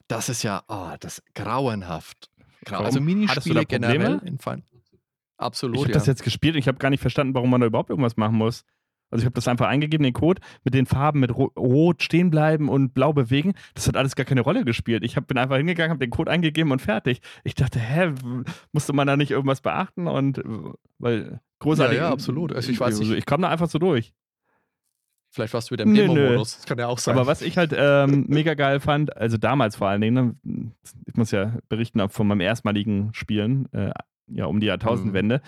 Das 0.08 0.28
ist 0.28 0.42
ja, 0.42 0.62
oh, 0.68 0.94
das 1.00 1.22
grauenhaft. 1.34 2.30
Genau, 2.64 2.80
also 2.80 3.00
Minispiele 3.00 3.64
generell 3.64 4.20
in 4.24 4.38
Fallen. 4.38 4.64
Absolut. 5.36 5.76
Ich 5.76 5.82
habe 5.82 5.92
ja. 5.92 5.98
das 5.98 6.06
jetzt 6.06 6.24
gespielt 6.24 6.54
und 6.54 6.58
ich 6.58 6.68
habe 6.68 6.78
gar 6.78 6.90
nicht 6.90 7.00
verstanden, 7.00 7.34
warum 7.34 7.50
man 7.50 7.60
da 7.60 7.66
überhaupt 7.66 7.90
irgendwas 7.90 8.16
machen 8.16 8.36
muss. 8.36 8.64
Also 9.10 9.22
ich 9.22 9.24
habe 9.24 9.34
das 9.34 9.48
einfach 9.48 9.68
eingegeben, 9.68 10.04
den 10.04 10.12
Code, 10.12 10.42
mit 10.64 10.74
den 10.74 10.84
Farben 10.84 11.20
mit 11.20 11.34
Rot 11.34 12.02
stehen 12.02 12.30
bleiben 12.30 12.68
und 12.68 12.92
Blau 12.92 13.12
bewegen. 13.12 13.54
Das 13.74 13.88
hat 13.88 13.96
alles 13.96 14.16
gar 14.16 14.26
keine 14.26 14.42
Rolle 14.42 14.64
gespielt. 14.64 15.02
Ich 15.02 15.16
hab, 15.16 15.26
bin 15.26 15.38
einfach 15.38 15.56
hingegangen, 15.56 15.90
habe 15.90 16.04
den 16.04 16.10
Code 16.10 16.30
eingegeben 16.30 16.72
und 16.72 16.82
fertig. 16.82 17.20
Ich 17.42 17.54
dachte, 17.54 17.78
hä, 17.78 18.12
musste 18.72 18.92
man 18.92 19.06
da 19.06 19.16
nicht 19.16 19.30
irgendwas 19.30 19.62
beachten? 19.62 20.08
Und 20.08 20.42
weil 20.98 21.40
großartig. 21.60 21.96
Ja, 21.96 22.04
ja 22.04 22.12
absolut. 22.12 22.52
Also 22.52 22.70
ich 22.70 22.78
weiß 22.78 22.98
nicht. 22.98 23.12
Ich 23.12 23.24
komme 23.24 23.42
da 23.42 23.48
einfach 23.48 23.68
so 23.68 23.78
durch. 23.78 24.12
Vielleicht 25.38 25.54
warst 25.54 25.70
du 25.70 25.74
wieder 25.74 25.84
im 25.84 25.94
Demo-Modus. 25.94 26.56
Das 26.56 26.66
kann 26.66 26.78
ja 26.78 26.88
auch 26.88 26.98
sein. 26.98 27.14
Aber 27.14 27.28
was 27.28 27.42
ich 27.42 27.56
halt 27.56 27.72
ähm, 27.76 28.24
mega 28.26 28.54
geil 28.54 28.80
fand, 28.80 29.16
also 29.16 29.36
damals 29.36 29.76
vor 29.76 29.86
allen 29.86 30.00
Dingen, 30.00 30.40
ne, 30.42 30.72
ich 31.06 31.14
muss 31.14 31.30
ja 31.30 31.56
berichten 31.68 32.08
von 32.08 32.26
meinem 32.26 32.40
erstmaligen 32.40 33.10
Spielen, 33.12 33.72
äh, 33.72 33.92
ja, 34.26 34.46
um 34.46 34.58
die 34.58 34.66
Jahrtausendwende, 34.66 35.36
mhm. 35.36 35.40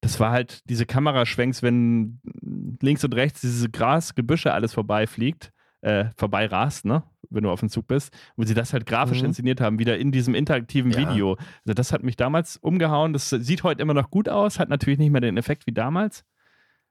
das 0.00 0.18
war 0.18 0.32
halt 0.32 0.68
diese 0.68 0.84
Kameraschwenks, 0.84 1.62
wenn 1.62 2.18
links 2.82 3.04
und 3.04 3.14
rechts 3.14 3.42
diese 3.42 3.70
Gras, 3.70 4.16
Gebüsche 4.16 4.52
alles 4.52 4.74
vorbeifliegt, 4.74 5.52
äh, 5.80 6.06
vorbeirast, 6.16 6.84
ne? 6.84 7.04
wenn 7.30 7.44
du 7.44 7.50
auf 7.50 7.60
dem 7.60 7.68
Zug 7.68 7.86
bist, 7.86 8.12
wo 8.34 8.42
sie 8.42 8.54
das 8.54 8.72
halt 8.72 8.84
grafisch 8.84 9.20
mhm. 9.20 9.26
inszeniert 9.26 9.60
haben, 9.60 9.78
wieder 9.78 9.96
in 9.96 10.10
diesem 10.10 10.34
interaktiven 10.34 10.90
ja. 10.90 10.98
Video. 10.98 11.36
Also 11.64 11.74
das 11.74 11.92
hat 11.92 12.02
mich 12.02 12.16
damals 12.16 12.56
umgehauen. 12.56 13.12
Das 13.12 13.30
sieht 13.30 13.62
heute 13.62 13.80
immer 13.80 13.94
noch 13.94 14.10
gut 14.10 14.28
aus, 14.28 14.58
hat 14.58 14.70
natürlich 14.70 14.98
nicht 14.98 15.12
mehr 15.12 15.20
den 15.20 15.36
Effekt 15.36 15.68
wie 15.68 15.72
damals. 15.72 16.24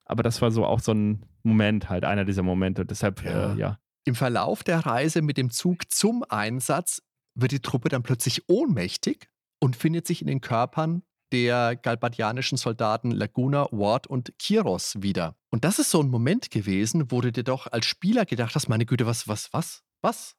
Aber 0.06 0.24
das 0.24 0.42
war 0.42 0.52
so 0.52 0.66
auch 0.66 0.80
so 0.80 0.94
ein 0.94 1.26
Moment, 1.44 1.90
halt 1.90 2.06
einer 2.06 2.26
dieser 2.26 2.44
Momente. 2.44 2.86
Deshalb, 2.86 3.24
ja. 3.24 3.54
Äh, 3.54 3.58
ja. 3.58 3.80
Im 4.06 4.16
Verlauf 4.16 4.64
der 4.64 4.86
Reise 4.86 5.22
mit 5.22 5.38
dem 5.38 5.50
Zug 5.50 5.92
zum 5.92 6.24
Einsatz 6.30 7.02
wird 7.34 7.52
die 7.52 7.60
Truppe 7.60 7.90
dann 7.90 8.04
plötzlich 8.04 8.48
ohnmächtig 8.48 9.30
und 9.60 9.76
findet 9.76 10.06
sich 10.06 10.22
in 10.22 10.28
den 10.28 10.42
Körpern 10.42 11.04
der 11.32 11.76
galbadianischen 11.76 12.58
Soldaten 12.58 13.12
Laguna, 13.12 13.68
Ward 13.72 14.08
und 14.08 14.38
Kiros 14.38 15.02
wieder. 15.02 15.36
Und 15.50 15.66
das 15.66 15.80
ist 15.80 15.90
so 15.90 16.02
ein 16.02 16.10
Moment 16.10 16.52
gewesen, 16.52 17.12
wo 17.12 17.20
du 17.22 17.32
dir 17.32 17.44
doch 17.44 17.68
als 17.68 17.88
Spieler 17.88 18.26
gedacht 18.26 18.56
hast, 18.56 18.70
meine 18.70 18.86
Güte, 18.86 19.06
was, 19.06 19.28
was, 19.28 19.52
was, 19.52 19.84
was, 20.02 20.36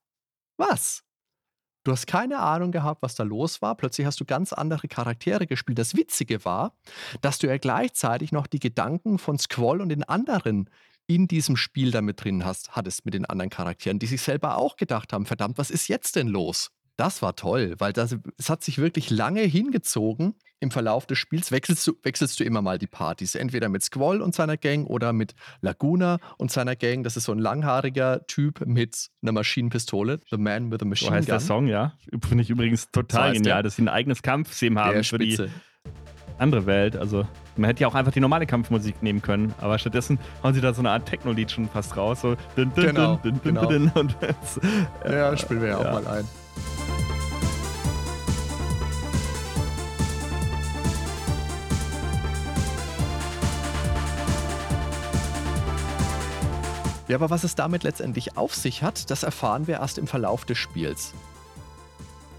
was? 0.56 1.02
Du 1.86 1.92
hast 1.92 2.08
keine 2.08 2.40
Ahnung 2.40 2.72
gehabt, 2.72 3.00
was 3.02 3.14
da 3.14 3.22
los 3.22 3.62
war. 3.62 3.76
Plötzlich 3.76 4.08
hast 4.08 4.18
du 4.18 4.24
ganz 4.24 4.52
andere 4.52 4.88
Charaktere 4.88 5.46
gespielt. 5.46 5.78
Das 5.78 5.94
Witzige 5.94 6.44
war, 6.44 6.74
dass 7.20 7.38
du 7.38 7.46
ja 7.46 7.58
gleichzeitig 7.58 8.32
noch 8.32 8.48
die 8.48 8.58
Gedanken 8.58 9.20
von 9.20 9.38
Squall 9.38 9.80
und 9.80 9.90
den 9.90 10.02
anderen 10.02 10.68
in 11.06 11.28
diesem 11.28 11.56
Spiel 11.56 11.92
damit 11.92 12.24
drin 12.24 12.44
hast, 12.44 12.72
hattest 12.72 13.04
mit 13.04 13.14
den 13.14 13.24
anderen 13.24 13.50
Charakteren, 13.50 14.00
die 14.00 14.06
sich 14.06 14.20
selber 14.20 14.56
auch 14.56 14.74
gedacht 14.74 15.12
haben, 15.12 15.26
verdammt, 15.26 15.58
was 15.58 15.70
ist 15.70 15.86
jetzt 15.86 16.16
denn 16.16 16.26
los? 16.26 16.72
Das 16.96 17.20
war 17.20 17.36
toll, 17.36 17.74
weil 17.78 17.92
das, 17.92 18.16
es 18.38 18.48
hat 18.48 18.64
sich 18.64 18.78
wirklich 18.78 19.10
lange 19.10 19.42
hingezogen. 19.42 20.34
Im 20.58 20.70
Verlauf 20.70 21.04
des 21.04 21.18
Spiels 21.18 21.52
wechselst 21.52 21.86
du, 21.86 21.92
wechselst 22.02 22.40
du 22.40 22.44
immer 22.44 22.62
mal 22.62 22.78
die 22.78 22.86
Partys. 22.86 23.34
Entweder 23.34 23.68
mit 23.68 23.82
Squall 23.82 24.22
und 24.22 24.34
seiner 24.34 24.56
Gang 24.56 24.86
oder 24.86 25.12
mit 25.12 25.34
Laguna 25.60 26.18
und 26.38 26.50
seiner 26.50 26.74
Gang. 26.74 27.04
Das 27.04 27.18
ist 27.18 27.24
so 27.24 27.32
ein 27.32 27.38
langhaariger 27.38 28.26
Typ 28.26 28.66
mit 28.66 29.10
einer 29.20 29.32
Maschinenpistole. 29.32 30.20
The 30.30 30.38
Man 30.38 30.72
with 30.72 30.80
a 30.80 30.86
Machine 30.86 31.10
so 31.10 31.14
heißt 31.14 31.26
Gun. 31.26 31.32
der 31.34 31.40
Song, 31.40 31.66
ja. 31.66 31.92
Finde 32.26 32.42
ich 32.42 32.48
übrigens 32.48 32.90
total 32.90 33.34
so 33.34 33.42
genial, 33.42 33.62
dass 33.62 33.76
sie 33.76 33.82
ein 33.82 33.88
eigenes 33.88 34.22
Kampfthema 34.22 34.86
haben 34.86 35.04
für 35.04 35.18
die 35.18 35.36
andere 36.38 36.64
Welt. 36.64 36.96
Also 36.96 37.26
man 37.56 37.68
hätte 37.68 37.82
ja 37.82 37.88
auch 37.88 37.94
einfach 37.94 38.12
die 38.12 38.20
normale 38.20 38.46
Kampfmusik 38.46 39.02
nehmen 39.02 39.20
können, 39.20 39.54
aber 39.60 39.78
stattdessen 39.78 40.18
hauen 40.42 40.54
sie 40.54 40.62
da 40.62 40.72
so 40.72 40.80
eine 40.80 40.90
Art 40.90 41.06
Techno-Lied 41.06 41.50
schon 41.50 41.68
fast 41.68 41.96
raus. 41.98 42.22
So 42.22 42.36
dün, 42.56 42.72
dün, 42.74 42.86
genau, 42.86 43.16
dün, 43.16 43.40
genau. 43.42 43.68
Und 43.94 44.16
das, 44.20 44.60
ja, 45.04 45.36
spielen 45.36 45.60
wir 45.60 45.68
ja, 45.68 45.82
ja 45.82 45.90
auch 45.90 46.02
mal 46.02 46.06
ein. 46.06 46.45
Ja, 57.08 57.16
aber 57.16 57.30
was 57.30 57.44
es 57.44 57.54
damit 57.54 57.84
letztendlich 57.84 58.36
auf 58.36 58.54
sich 58.54 58.82
hat, 58.82 59.10
das 59.10 59.22
erfahren 59.22 59.66
wir 59.66 59.76
erst 59.76 59.98
im 59.98 60.06
Verlauf 60.06 60.44
des 60.44 60.58
Spiels. 60.58 61.14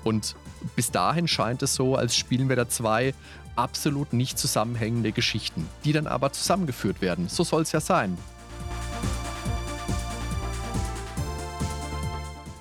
Und 0.04 0.36
Bis 0.76 0.92
dahin 0.92 1.28
scheint 1.28 1.62
es 1.64 1.76
so, 1.76 1.96
als 1.96 2.16
spielen 2.16 2.50
wir 2.50 2.56
da 2.56 2.68
zwei 2.68 3.14
absolut 3.56 4.14
nicht 4.14 4.38
zusammenhängende 4.38 5.12
Geschichten, 5.12 5.68
die 5.84 5.94
dann 5.94 6.08
aber 6.08 6.32
zusammengeführt 6.32 7.02
werden. 7.02 7.28
So 7.30 7.44
soll 7.44 7.64
es 7.64 7.72
ja 7.72 7.80
sein. 7.80 8.18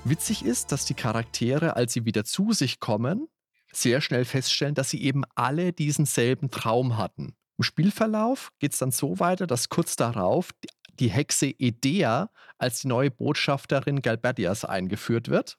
Witzig 0.04 0.44
ist, 0.44 0.72
dass 0.72 0.84
die 0.84 0.94
Charaktere, 0.94 1.74
als 1.76 1.92
sie 1.92 2.04
wieder 2.04 2.24
zu 2.24 2.52
sich 2.52 2.78
kommen, 2.78 3.28
sehr 3.72 4.00
schnell 4.00 4.24
feststellen, 4.24 4.74
dass 4.74 4.90
sie 4.90 5.02
eben 5.02 5.24
alle 5.34 5.72
diesen 5.72 6.07
selben 6.07 6.50
Traum 6.50 6.96
hatten. 6.96 7.34
Im 7.59 7.64
Spielverlauf 7.64 8.50
geht 8.59 8.72
es 8.72 8.78
dann 8.78 8.92
so 8.92 9.18
weiter, 9.18 9.46
dass 9.46 9.68
kurz 9.68 9.96
darauf 9.96 10.50
die 10.97 11.09
Hexe 11.09 11.47
Edea 11.47 12.30
als 12.59 12.80
die 12.80 12.88
neue 12.88 13.11
Botschafterin 13.11 14.03
Galberdias 14.03 14.64
eingeführt 14.64 15.28
wird. 15.28 15.59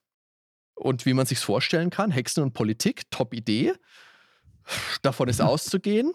Und 0.76 1.06
wie 1.06 1.14
man 1.14 1.26
sich 1.26 1.40
vorstellen 1.40 1.90
kann, 1.90 2.12
Hexen 2.12 2.44
und 2.44 2.54
Politik, 2.54 3.10
top 3.10 3.34
Idee. 3.34 3.74
Davon 5.02 5.28
ist 5.28 5.42
auszugehen. 5.42 6.14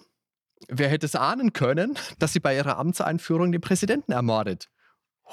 Wer 0.68 0.88
hätte 0.88 1.06
es 1.06 1.16
ahnen 1.16 1.52
können, 1.52 1.98
dass 2.18 2.32
sie 2.32 2.40
bei 2.40 2.54
ihrer 2.54 2.78
Amtseinführung 2.78 3.50
den 3.50 3.60
Präsidenten 3.60 4.12
ermordet? 4.12 4.68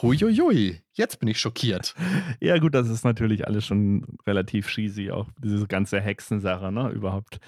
Huiuiui, 0.02 0.82
jetzt 0.94 1.20
bin 1.20 1.30
ich 1.30 1.40
schockiert. 1.40 1.94
Ja, 2.42 2.58
gut, 2.58 2.74
das 2.74 2.88
ist 2.88 3.04
natürlich 3.04 3.48
alles 3.48 3.66
schon 3.66 4.18
relativ 4.26 4.68
cheesy, 4.68 5.12
auch 5.12 5.28
diese 5.44 5.68
ganze 5.68 6.00
Hexensache, 6.00 6.72
ne, 6.72 6.90
überhaupt. 6.90 7.40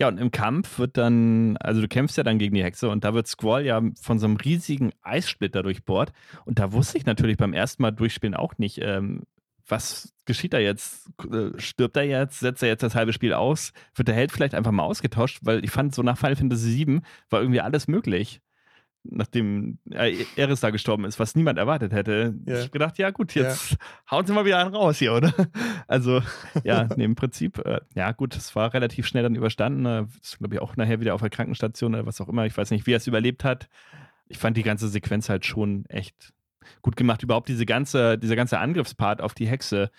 Ja, 0.00 0.08
und 0.08 0.18
im 0.18 0.30
Kampf 0.30 0.78
wird 0.78 0.96
dann, 0.96 1.58
also 1.58 1.82
du 1.82 1.86
kämpfst 1.86 2.16
ja 2.16 2.22
dann 2.24 2.38
gegen 2.38 2.54
die 2.54 2.64
Hexe 2.64 2.88
und 2.88 3.04
da 3.04 3.12
wird 3.12 3.26
Squall 3.26 3.66
ja 3.66 3.82
von 4.00 4.18
so 4.18 4.26
einem 4.26 4.36
riesigen 4.36 4.92
Eissplitter 5.02 5.62
durchbohrt. 5.62 6.12
Und 6.46 6.58
da 6.58 6.72
wusste 6.72 6.96
ich 6.96 7.04
natürlich 7.04 7.36
beim 7.36 7.52
ersten 7.52 7.82
Mal 7.82 7.90
durchspielen 7.90 8.34
auch 8.34 8.56
nicht, 8.56 8.78
ähm, 8.80 9.24
was 9.68 10.14
geschieht 10.24 10.54
da 10.54 10.58
jetzt? 10.58 11.10
Äh, 11.30 11.50
stirbt 11.58 11.98
er 11.98 12.04
jetzt? 12.04 12.40
Setzt 12.40 12.62
er 12.62 12.70
jetzt 12.70 12.82
das 12.82 12.94
halbe 12.94 13.12
Spiel 13.12 13.34
aus? 13.34 13.72
Wird 13.94 14.08
der 14.08 14.14
Held 14.14 14.32
vielleicht 14.32 14.54
einfach 14.54 14.72
mal 14.72 14.84
ausgetauscht? 14.84 15.40
Weil 15.42 15.62
ich 15.62 15.70
fand, 15.70 15.94
so 15.94 16.02
nach 16.02 16.16
Final 16.16 16.36
Fantasy 16.36 16.86
VII 16.86 17.00
war 17.28 17.42
irgendwie 17.42 17.60
alles 17.60 17.86
möglich 17.86 18.40
nachdem 19.02 19.78
Eris 20.36 20.60
da 20.60 20.70
gestorben 20.70 21.04
ist, 21.04 21.18
was 21.18 21.34
niemand 21.34 21.58
erwartet 21.58 21.92
hätte. 21.92 22.34
Ja. 22.46 22.54
Ich 22.54 22.60
habe 22.60 22.70
gedacht, 22.70 22.98
ja 22.98 23.10
gut, 23.10 23.34
jetzt 23.34 23.72
ja. 23.72 23.76
hauen 24.10 24.26
sie 24.26 24.32
mal 24.32 24.44
wieder 24.44 24.58
einen 24.58 24.74
raus 24.74 24.98
hier, 24.98 25.14
oder? 25.14 25.32
Also, 25.86 26.22
ja, 26.64 26.88
nee, 26.96 27.04
im 27.04 27.14
Prinzip, 27.14 27.58
äh, 27.64 27.80
ja 27.94 28.12
gut, 28.12 28.36
es 28.36 28.54
war 28.54 28.74
relativ 28.74 29.06
schnell 29.06 29.22
dann 29.22 29.34
überstanden. 29.34 29.86
Äh, 29.86 30.04
ist, 30.22 30.38
glaube 30.38 30.54
ich, 30.54 30.60
auch 30.60 30.76
nachher 30.76 31.00
wieder 31.00 31.14
auf 31.14 31.20
der 31.20 31.30
Krankenstation 31.30 31.94
oder 31.94 32.06
was 32.06 32.20
auch 32.20 32.28
immer. 32.28 32.46
Ich 32.46 32.56
weiß 32.56 32.70
nicht, 32.70 32.86
wie 32.86 32.92
er 32.92 32.98
es 32.98 33.06
überlebt 33.06 33.44
hat. 33.44 33.68
Ich 34.28 34.38
fand 34.38 34.56
die 34.56 34.62
ganze 34.62 34.88
Sequenz 34.88 35.28
halt 35.28 35.46
schon 35.46 35.86
echt 35.86 36.32
gut 36.82 36.96
gemacht. 36.96 37.22
Überhaupt 37.22 37.48
diese 37.48 37.66
ganze, 37.66 38.18
dieser 38.18 38.36
ganze 38.36 38.58
Angriffspart 38.58 39.20
auf 39.22 39.34
die 39.34 39.48
Hexe 39.48 39.90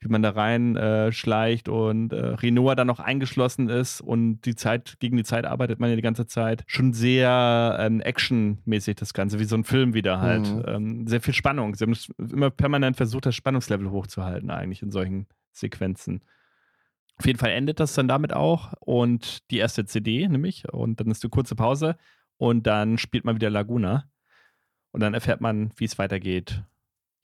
wie 0.00 0.08
man 0.08 0.22
da 0.22 0.30
reinschleicht 0.30 1.68
äh, 1.68 1.70
und 1.70 2.12
äh, 2.12 2.26
Renoir 2.26 2.76
dann 2.76 2.86
noch 2.86 3.00
eingeschlossen 3.00 3.68
ist 3.68 4.00
und 4.00 4.42
die 4.42 4.54
Zeit, 4.54 4.96
gegen 5.00 5.16
die 5.16 5.24
Zeit 5.24 5.46
arbeitet 5.46 5.80
man 5.80 5.90
ja 5.90 5.96
die 5.96 6.02
ganze 6.02 6.26
Zeit. 6.26 6.64
Schon 6.66 6.92
sehr 6.92 7.76
ähm, 7.80 8.00
actionmäßig 8.00 8.96
das 8.96 9.14
Ganze, 9.14 9.38
wie 9.40 9.44
so 9.44 9.56
ein 9.56 9.64
Film 9.64 9.94
wieder 9.94 10.20
halt. 10.20 10.52
Mhm. 10.52 10.64
Ähm, 10.66 11.06
sehr 11.06 11.20
viel 11.20 11.34
Spannung. 11.34 11.74
Sie 11.74 11.84
haben 11.84 11.96
immer 12.18 12.50
permanent 12.50 12.96
versucht, 12.96 13.26
das 13.26 13.34
Spannungslevel 13.34 13.90
hochzuhalten, 13.90 14.50
eigentlich 14.50 14.82
in 14.82 14.90
solchen 14.90 15.26
Sequenzen. 15.52 16.22
Auf 17.18 17.26
jeden 17.26 17.38
Fall 17.38 17.50
endet 17.50 17.80
das 17.80 17.94
dann 17.94 18.08
damit 18.08 18.34
auch 18.34 18.74
und 18.80 19.50
die 19.50 19.56
erste 19.56 19.86
CD 19.86 20.28
nämlich 20.28 20.70
und 20.70 21.00
dann 21.00 21.10
ist 21.10 21.24
eine 21.24 21.30
kurze 21.30 21.54
Pause 21.54 21.96
und 22.36 22.66
dann 22.66 22.98
spielt 22.98 23.24
man 23.24 23.36
wieder 23.36 23.48
Laguna 23.48 24.04
und 24.90 25.00
dann 25.00 25.14
erfährt 25.14 25.40
man, 25.40 25.70
wie 25.76 25.86
es 25.86 25.98
weitergeht 25.98 26.62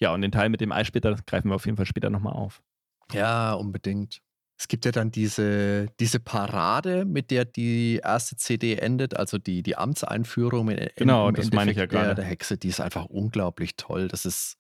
ja, 0.03 0.13
und 0.13 0.21
den 0.21 0.33
Teil 0.33 0.49
mit 0.49 0.61
dem 0.61 0.73
Eissplitter 0.73 1.17
greifen 1.27 1.49
wir 1.49 1.55
auf 1.55 1.65
jeden 1.65 1.77
Fall 1.77 1.87
später 1.87 2.11
nochmal 2.11 2.33
auf. 2.33 2.61
Ja, 3.13 3.53
unbedingt. 3.53 4.21
Es 4.59 4.67
gibt 4.67 4.85
ja 4.85 4.91
dann 4.91 5.13
diese, 5.13 5.87
diese 6.01 6.19
Parade, 6.19 7.05
mit 7.05 7.31
der 7.31 7.45
die 7.45 8.01
erste 8.03 8.37
CD 8.37 8.75
endet, 8.75 9.17
also 9.17 9.39
die, 9.39 9.63
die 9.63 9.77
Amtseinführung. 9.77 10.71
In, 10.71 10.89
genau, 10.97 11.31
das 11.31 11.47
Endeffekt 11.47 11.55
meine 11.55 11.71
ich 11.71 11.77
ja 11.77 11.87
gerade. 11.87 12.07
Der, 12.07 12.15
der 12.17 12.25
Hexe, 12.25 12.59
die 12.59 12.69
ist 12.69 12.81
einfach 12.81 13.07
unglaublich 13.07 13.77
toll. 13.77 14.09
Das 14.09 14.27
ist, 14.27 14.59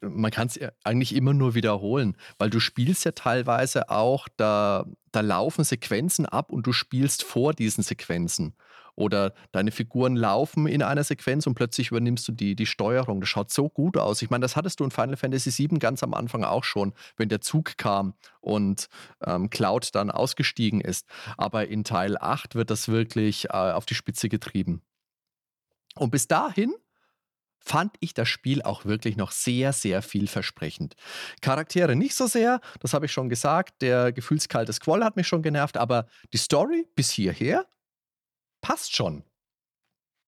man 0.00 0.32
kann 0.32 0.48
es 0.48 0.58
eigentlich 0.82 1.14
immer 1.14 1.32
nur 1.32 1.54
wiederholen, 1.54 2.16
weil 2.38 2.50
du 2.50 2.58
spielst 2.58 3.04
ja 3.04 3.12
teilweise 3.12 3.90
auch, 3.90 4.26
da, 4.36 4.86
da 5.12 5.20
laufen 5.20 5.64
Sequenzen 5.64 6.26
ab 6.26 6.50
und 6.50 6.66
du 6.66 6.72
spielst 6.72 7.22
vor 7.22 7.54
diesen 7.54 7.84
Sequenzen. 7.84 8.54
Oder 8.96 9.34
deine 9.52 9.70
Figuren 9.70 10.16
laufen 10.16 10.66
in 10.66 10.82
einer 10.82 11.04
Sequenz 11.04 11.46
und 11.46 11.54
plötzlich 11.54 11.90
übernimmst 11.90 12.26
du 12.26 12.32
die, 12.32 12.56
die 12.56 12.66
Steuerung. 12.66 13.20
Das 13.20 13.28
schaut 13.28 13.52
so 13.52 13.68
gut 13.68 13.98
aus. 13.98 14.22
Ich 14.22 14.30
meine, 14.30 14.42
das 14.42 14.56
hattest 14.56 14.80
du 14.80 14.84
in 14.84 14.90
Final 14.90 15.16
Fantasy 15.16 15.56
VII 15.56 15.78
ganz 15.78 16.02
am 16.02 16.14
Anfang 16.14 16.44
auch 16.44 16.64
schon, 16.64 16.94
wenn 17.16 17.28
der 17.28 17.42
Zug 17.42 17.76
kam 17.76 18.14
und 18.40 18.88
ähm, 19.24 19.50
Cloud 19.50 19.94
dann 19.94 20.10
ausgestiegen 20.10 20.80
ist. 20.80 21.06
Aber 21.36 21.68
in 21.68 21.84
Teil 21.84 22.16
8 22.18 22.54
wird 22.54 22.70
das 22.70 22.88
wirklich 22.88 23.46
äh, 23.46 23.48
auf 23.50 23.84
die 23.84 23.94
Spitze 23.94 24.30
getrieben. 24.30 24.82
Und 25.94 26.10
bis 26.10 26.26
dahin 26.26 26.74
fand 27.58 27.96
ich 28.00 28.14
das 28.14 28.28
Spiel 28.28 28.62
auch 28.62 28.84
wirklich 28.84 29.16
noch 29.16 29.32
sehr, 29.32 29.72
sehr 29.72 30.00
vielversprechend. 30.00 30.94
Charaktere 31.42 31.96
nicht 31.96 32.14
so 32.14 32.26
sehr, 32.26 32.60
das 32.80 32.94
habe 32.94 33.06
ich 33.06 33.12
schon 33.12 33.28
gesagt. 33.28 33.82
Der 33.82 34.12
gefühlskalte 34.12 34.72
Squall 34.72 35.04
hat 35.04 35.16
mich 35.16 35.26
schon 35.26 35.42
genervt, 35.42 35.76
aber 35.76 36.06
die 36.32 36.38
Story 36.38 36.86
bis 36.94 37.10
hierher 37.10 37.66
passt 38.66 38.96
schon. 38.96 39.22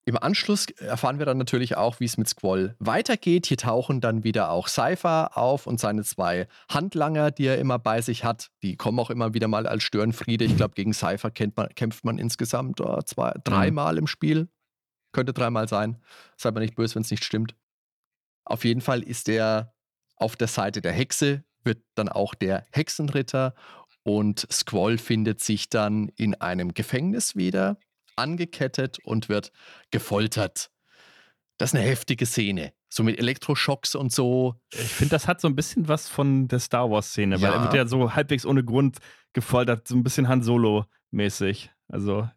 Im 0.04 0.16
Anschluss 0.16 0.66
erfahren 0.78 1.18
wir 1.18 1.26
dann 1.26 1.38
natürlich 1.38 1.76
auch, 1.76 1.98
wie 1.98 2.04
es 2.04 2.16
mit 2.16 2.28
Squall 2.28 2.76
weitergeht. 2.78 3.46
Hier 3.46 3.56
tauchen 3.56 4.00
dann 4.00 4.22
wieder 4.22 4.50
auch 4.50 4.68
Cypher 4.68 5.36
auf 5.36 5.66
und 5.66 5.80
seine 5.80 6.04
zwei 6.04 6.46
Handlanger, 6.70 7.32
die 7.32 7.46
er 7.46 7.58
immer 7.58 7.80
bei 7.80 8.00
sich 8.00 8.22
hat. 8.22 8.52
Die 8.62 8.76
kommen 8.76 9.00
auch 9.00 9.10
immer 9.10 9.34
wieder 9.34 9.48
mal 9.48 9.66
als 9.66 9.82
Störenfriede. 9.82 10.44
Ich 10.44 10.56
glaube, 10.56 10.74
gegen 10.74 10.94
Cypher 10.94 11.32
man, 11.56 11.68
kämpft 11.74 12.04
man 12.04 12.16
insgesamt 12.16 12.80
oh, 12.80 13.02
zwei, 13.02 13.30
mhm. 13.30 13.40
dreimal 13.42 13.98
im 13.98 14.06
Spiel. 14.06 14.48
Könnte 15.10 15.32
dreimal 15.32 15.66
sein. 15.66 16.00
Seid 16.36 16.54
mal 16.54 16.60
nicht 16.60 16.76
böse, 16.76 16.94
wenn 16.94 17.02
es 17.02 17.10
nicht 17.10 17.24
stimmt. 17.24 17.56
Auf 18.44 18.64
jeden 18.64 18.82
Fall 18.82 19.02
ist 19.02 19.28
er 19.28 19.74
auf 20.14 20.36
der 20.36 20.48
Seite 20.48 20.80
der 20.80 20.92
Hexe, 20.92 21.42
wird 21.64 21.82
dann 21.96 22.08
auch 22.08 22.34
der 22.34 22.66
Hexenritter 22.70 23.52
und 24.04 24.46
Squall 24.50 24.96
findet 24.96 25.40
sich 25.40 25.68
dann 25.70 26.08
in 26.14 26.36
einem 26.36 26.72
Gefängnis 26.72 27.34
wieder 27.34 27.76
angekettet 28.18 28.98
und 29.04 29.28
wird 29.28 29.52
gefoltert. 29.90 30.70
Das 31.58 31.72
ist 31.72 31.78
eine 31.78 31.88
heftige 31.88 32.24
Szene. 32.26 32.72
So 32.88 33.02
mit 33.02 33.18
Elektroschocks 33.18 33.94
und 33.94 34.12
so. 34.12 34.54
Ich 34.72 34.80
finde, 34.80 35.10
das 35.10 35.26
hat 35.28 35.40
so 35.40 35.48
ein 35.48 35.56
bisschen 35.56 35.88
was 35.88 36.08
von 36.08 36.48
der 36.48 36.60
Star 36.60 36.90
Wars-Szene, 36.90 37.36
ja. 37.36 37.42
weil 37.42 37.52
er 37.52 37.62
wird 37.62 37.74
ja 37.74 37.86
so 37.86 38.14
halbwegs 38.14 38.46
ohne 38.46 38.64
Grund 38.64 38.98
gefoltert, 39.32 39.88
so 39.88 39.94
ein 39.94 40.02
bisschen 40.02 40.28
Han 40.28 40.42
Solo-mäßig. 40.42 41.70
Also 41.88 42.28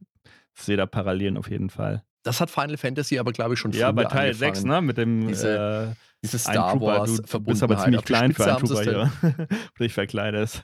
ich 0.56 0.64
sehe 0.64 0.78
da 0.78 0.86
Parallelen 0.86 1.38
auf 1.38 1.50
jeden 1.50 1.70
Fall. 1.70 2.04
Das 2.24 2.42
hat 2.42 2.52
Final 2.52 2.78
Fantasy 2.78 3.18
aber, 3.18 3.32
glaube 3.32 3.54
ich, 3.54 3.60
schon 3.60 3.72
Ja, 3.72 3.92
bei 3.92 4.06
Teil 4.06 4.32
angefangen. 4.32 4.56
6, 4.56 4.64
ne? 4.66 4.82
Mit 4.82 4.98
dem 4.98 5.28
diese, 5.28 5.94
äh, 5.94 5.96
diese 6.24 6.38
Star 6.38 6.80
Wars 6.80 7.22
Du 7.22 7.40
bist 7.40 7.64
aber 7.64 7.78
ziemlich 7.78 8.04
klein 8.04 8.34
für 8.34 8.46
einen 8.46 8.66
Trooper 8.66 8.84
hier. 8.84 9.12
Oder 9.76 9.86
ich 9.86 9.94
verkleidest. 9.94 10.64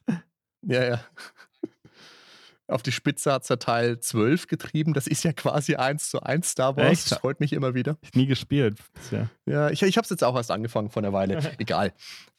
Ja, 0.62 0.84
ja. 0.84 1.00
Auf 2.68 2.84
die 2.84 2.92
Spitze 2.92 3.32
hat 3.32 3.50
er 3.50 3.60
Teil 3.60 4.00
12 4.00 4.48
getrieben. 4.48 4.94
Das 4.94 5.08
ist 5.08 5.24
ja 5.24 5.32
quasi 5.32 5.76
eins 5.76 6.10
zu 6.10 6.22
eins 6.22 6.52
Star 6.52 6.76
Wars. 6.76 6.92
Echt? 6.92 7.12
Das 7.12 7.20
freut 7.20 7.40
mich 7.40 7.54
immer 7.54 7.74
wieder. 7.74 7.98
Ich 8.02 8.14
nie 8.14 8.26
gespielt 8.26 8.78
bisher. 8.94 9.30
Ja, 9.46 9.70
ich, 9.70 9.82
ich 9.82 9.98
habe 9.98 10.04
es 10.04 10.10
jetzt 10.10 10.24
auch 10.24 10.36
erst 10.36 10.52
angefangen 10.52 10.90
vor 10.90 11.02
einer 11.02 11.14
Weile. 11.14 11.40
Egal. 11.60 11.94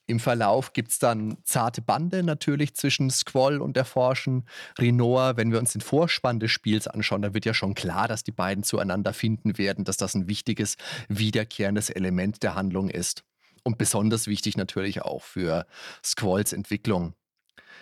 Im 0.07 0.21
Verlauf 0.21 0.73
gibt 0.73 0.91
es 0.91 0.99
dann 0.99 1.37
zarte 1.45 1.83
Bande 1.83 2.23
natürlich 2.23 2.75
zwischen 2.75 3.11
Squall 3.11 3.61
und 3.61 3.77
der 3.77 3.85
Forschen 3.85 4.47
Renoir. 4.79 5.37
Wenn 5.37 5.53
wir 5.53 5.59
uns 5.59 5.73
den 5.73 5.83
Vorspann 5.83 6.41
des 6.41 6.51
Spiels 6.51 6.89
anschauen, 6.89 7.21
dann 7.21 7.35
wird 7.35 7.45
ja 7.45 7.53
schon 7.53 7.75
klar, 7.75 8.09
dass 8.09 8.25
die 8.25 8.33
beiden 8.33 8.65
zueinander 8.65 9.13
finden 9.13 9.59
werden, 9.59 9.85
dass 9.85 9.99
das 9.99 10.15
ein 10.15 10.27
wichtiges, 10.27 10.77
wiederkehrendes 11.09 11.91
Element 11.91 12.43
der 12.43 12.55
Handlung 12.55 12.89
ist. 12.89 13.23
Und 13.65 13.77
besonders 13.77 14.27
wichtig 14.27 14.57
natürlich 14.57 15.03
auch 15.03 15.23
für 15.23 15.67
Squalls 16.03 16.55
Entwicklung. 16.55 17.15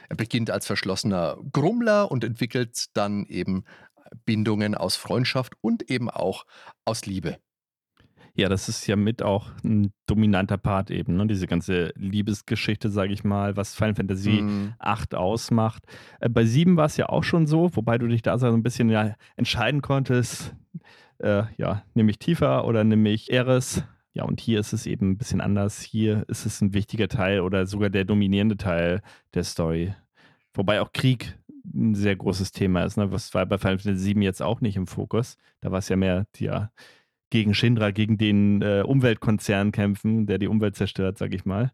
Er 0.09 0.17
beginnt 0.17 0.51
als 0.51 0.67
verschlossener 0.67 1.39
Grummler 1.53 2.11
und 2.11 2.25
entwickelt 2.25 2.87
dann 2.95 3.27
eben 3.27 3.65
Bindungen 4.25 4.75
aus 4.75 4.97
Freundschaft 4.97 5.55
und 5.61 5.91
eben 5.91 6.11
auch 6.11 6.45
aus 6.85 7.07
Liebe. 7.07 7.39
Ja, 8.35 8.51
das 8.51 8.69
ist 8.69 8.87
ja 8.87 8.97
mit 8.97 9.23
auch 9.23 9.49
ein 9.65 9.93
dominanter 10.07 10.59
Part 10.59 10.91
eben, 10.91 11.17
ne? 11.17 11.27
diese 11.27 11.47
ganze 11.47 11.93
Liebesgeschichte, 11.97 12.91
sage 12.91 13.15
ich 13.15 13.25
mal, 13.25 13.57
was 13.57 13.75
Final 13.75 13.95
Fantasy 13.95 14.43
mm. 14.43 14.75
8 14.79 15.15
ausmacht. 15.15 15.85
Äh, 16.21 16.29
bei 16.29 16.45
7 16.45 16.77
war 16.77 16.85
es 16.85 16.99
ja 16.99 17.09
auch 17.09 17.25
schon 17.25 17.47
so, 17.47 17.75
wobei 17.75 17.97
du 17.97 18.07
dich 18.07 18.21
da 18.21 18.37
so 18.37 18.47
ein 18.49 18.63
bisschen 18.63 18.91
ja, 18.91 19.15
entscheiden 19.37 19.81
konntest, 19.81 20.55
äh, 21.19 21.45
ja, 21.57 21.83
nehme 21.95 22.11
ich 22.11 22.19
Tifa 22.19 22.61
oder 22.61 22.85
nehme 22.85 23.09
ich 23.09 23.33
Eris. 23.33 23.85
Ja, 24.17 24.25
und 24.25 24.41
hier 24.41 24.61
ist 24.61 24.73
es 24.73 24.87
eben 24.87 25.11
ein 25.11 25.19
bisschen 25.19 25.43
anders. 25.43 25.83
Hier 25.83 26.25
ist 26.29 26.47
es 26.47 26.63
ein 26.63 26.73
wichtiger 26.73 27.07
Teil 27.07 27.41
oder 27.41 27.67
sogar 27.67 27.91
der 27.91 28.07
dominierende 28.07 28.57
Teil 28.57 29.03
der 29.35 29.45
Story. 29.45 29.95
Wobei 30.55 30.81
auch 30.81 30.93
Krieg 30.95 31.39
ein 31.75 31.95
sehr 31.95 32.17
großes 32.17 32.51
Thema 32.51 32.85
ist. 32.85 32.97
Ne? 32.97 33.13
Was 33.13 33.35
war 33.35 33.45
bei 33.45 33.59
Final 33.59 33.79
Fantasy 33.79 34.15
VII 34.15 34.25
jetzt 34.25 34.41
auch 34.41 34.63
nicht 34.63 34.77
im 34.77 34.87
Fokus. 34.87 35.37
Da 35.61 35.71
war 35.71 35.81
es 35.81 35.91
ja 35.91 35.97
mehr 35.97 36.27
ja, 36.39 36.71
gegen 37.29 37.53
Shinra, 37.53 37.91
gegen 37.91 38.17
den 38.17 38.63
äh, 38.63 38.83
Umweltkonzern 38.87 39.71
kämpfen, 39.71 40.27
der 40.27 40.39
die 40.39 40.49
Umwelt 40.49 40.77
zerstört, 40.77 41.19
sag 41.19 41.35
ich 41.35 41.45
mal. 41.45 41.73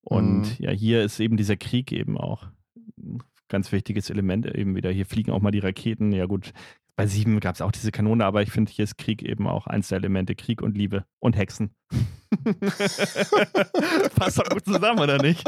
Und 0.00 0.40
mhm. 0.40 0.64
ja, 0.64 0.72
hier 0.72 1.04
ist 1.04 1.20
eben 1.20 1.36
dieser 1.36 1.56
Krieg 1.56 1.92
eben 1.92 2.18
auch 2.18 2.48
ganz 3.48 3.70
wichtiges 3.70 4.10
Element 4.10 4.44
eben 4.46 4.74
wieder. 4.74 4.90
Hier 4.90 5.06
fliegen 5.06 5.30
auch 5.30 5.40
mal 5.40 5.52
die 5.52 5.60
Raketen. 5.60 6.10
Ja 6.10 6.26
gut, 6.26 6.52
bei 6.96 7.06
sieben 7.06 7.40
gab 7.40 7.54
es 7.54 7.60
auch 7.60 7.72
diese 7.72 7.92
Kanone, 7.92 8.24
aber 8.24 8.42
ich 8.42 8.50
finde, 8.50 8.72
hier 8.72 8.84
ist 8.84 8.96
Krieg 8.96 9.22
eben 9.22 9.46
auch 9.46 9.66
eins 9.66 9.88
der 9.88 9.98
Elemente. 9.98 10.34
Krieg 10.34 10.62
und 10.62 10.76
Liebe 10.76 11.04
und 11.18 11.36
Hexen. 11.36 11.74
Passt 14.16 14.38
doch 14.38 14.48
gut 14.48 14.64
zusammen, 14.64 14.98
oder 15.00 15.18
nicht? 15.18 15.44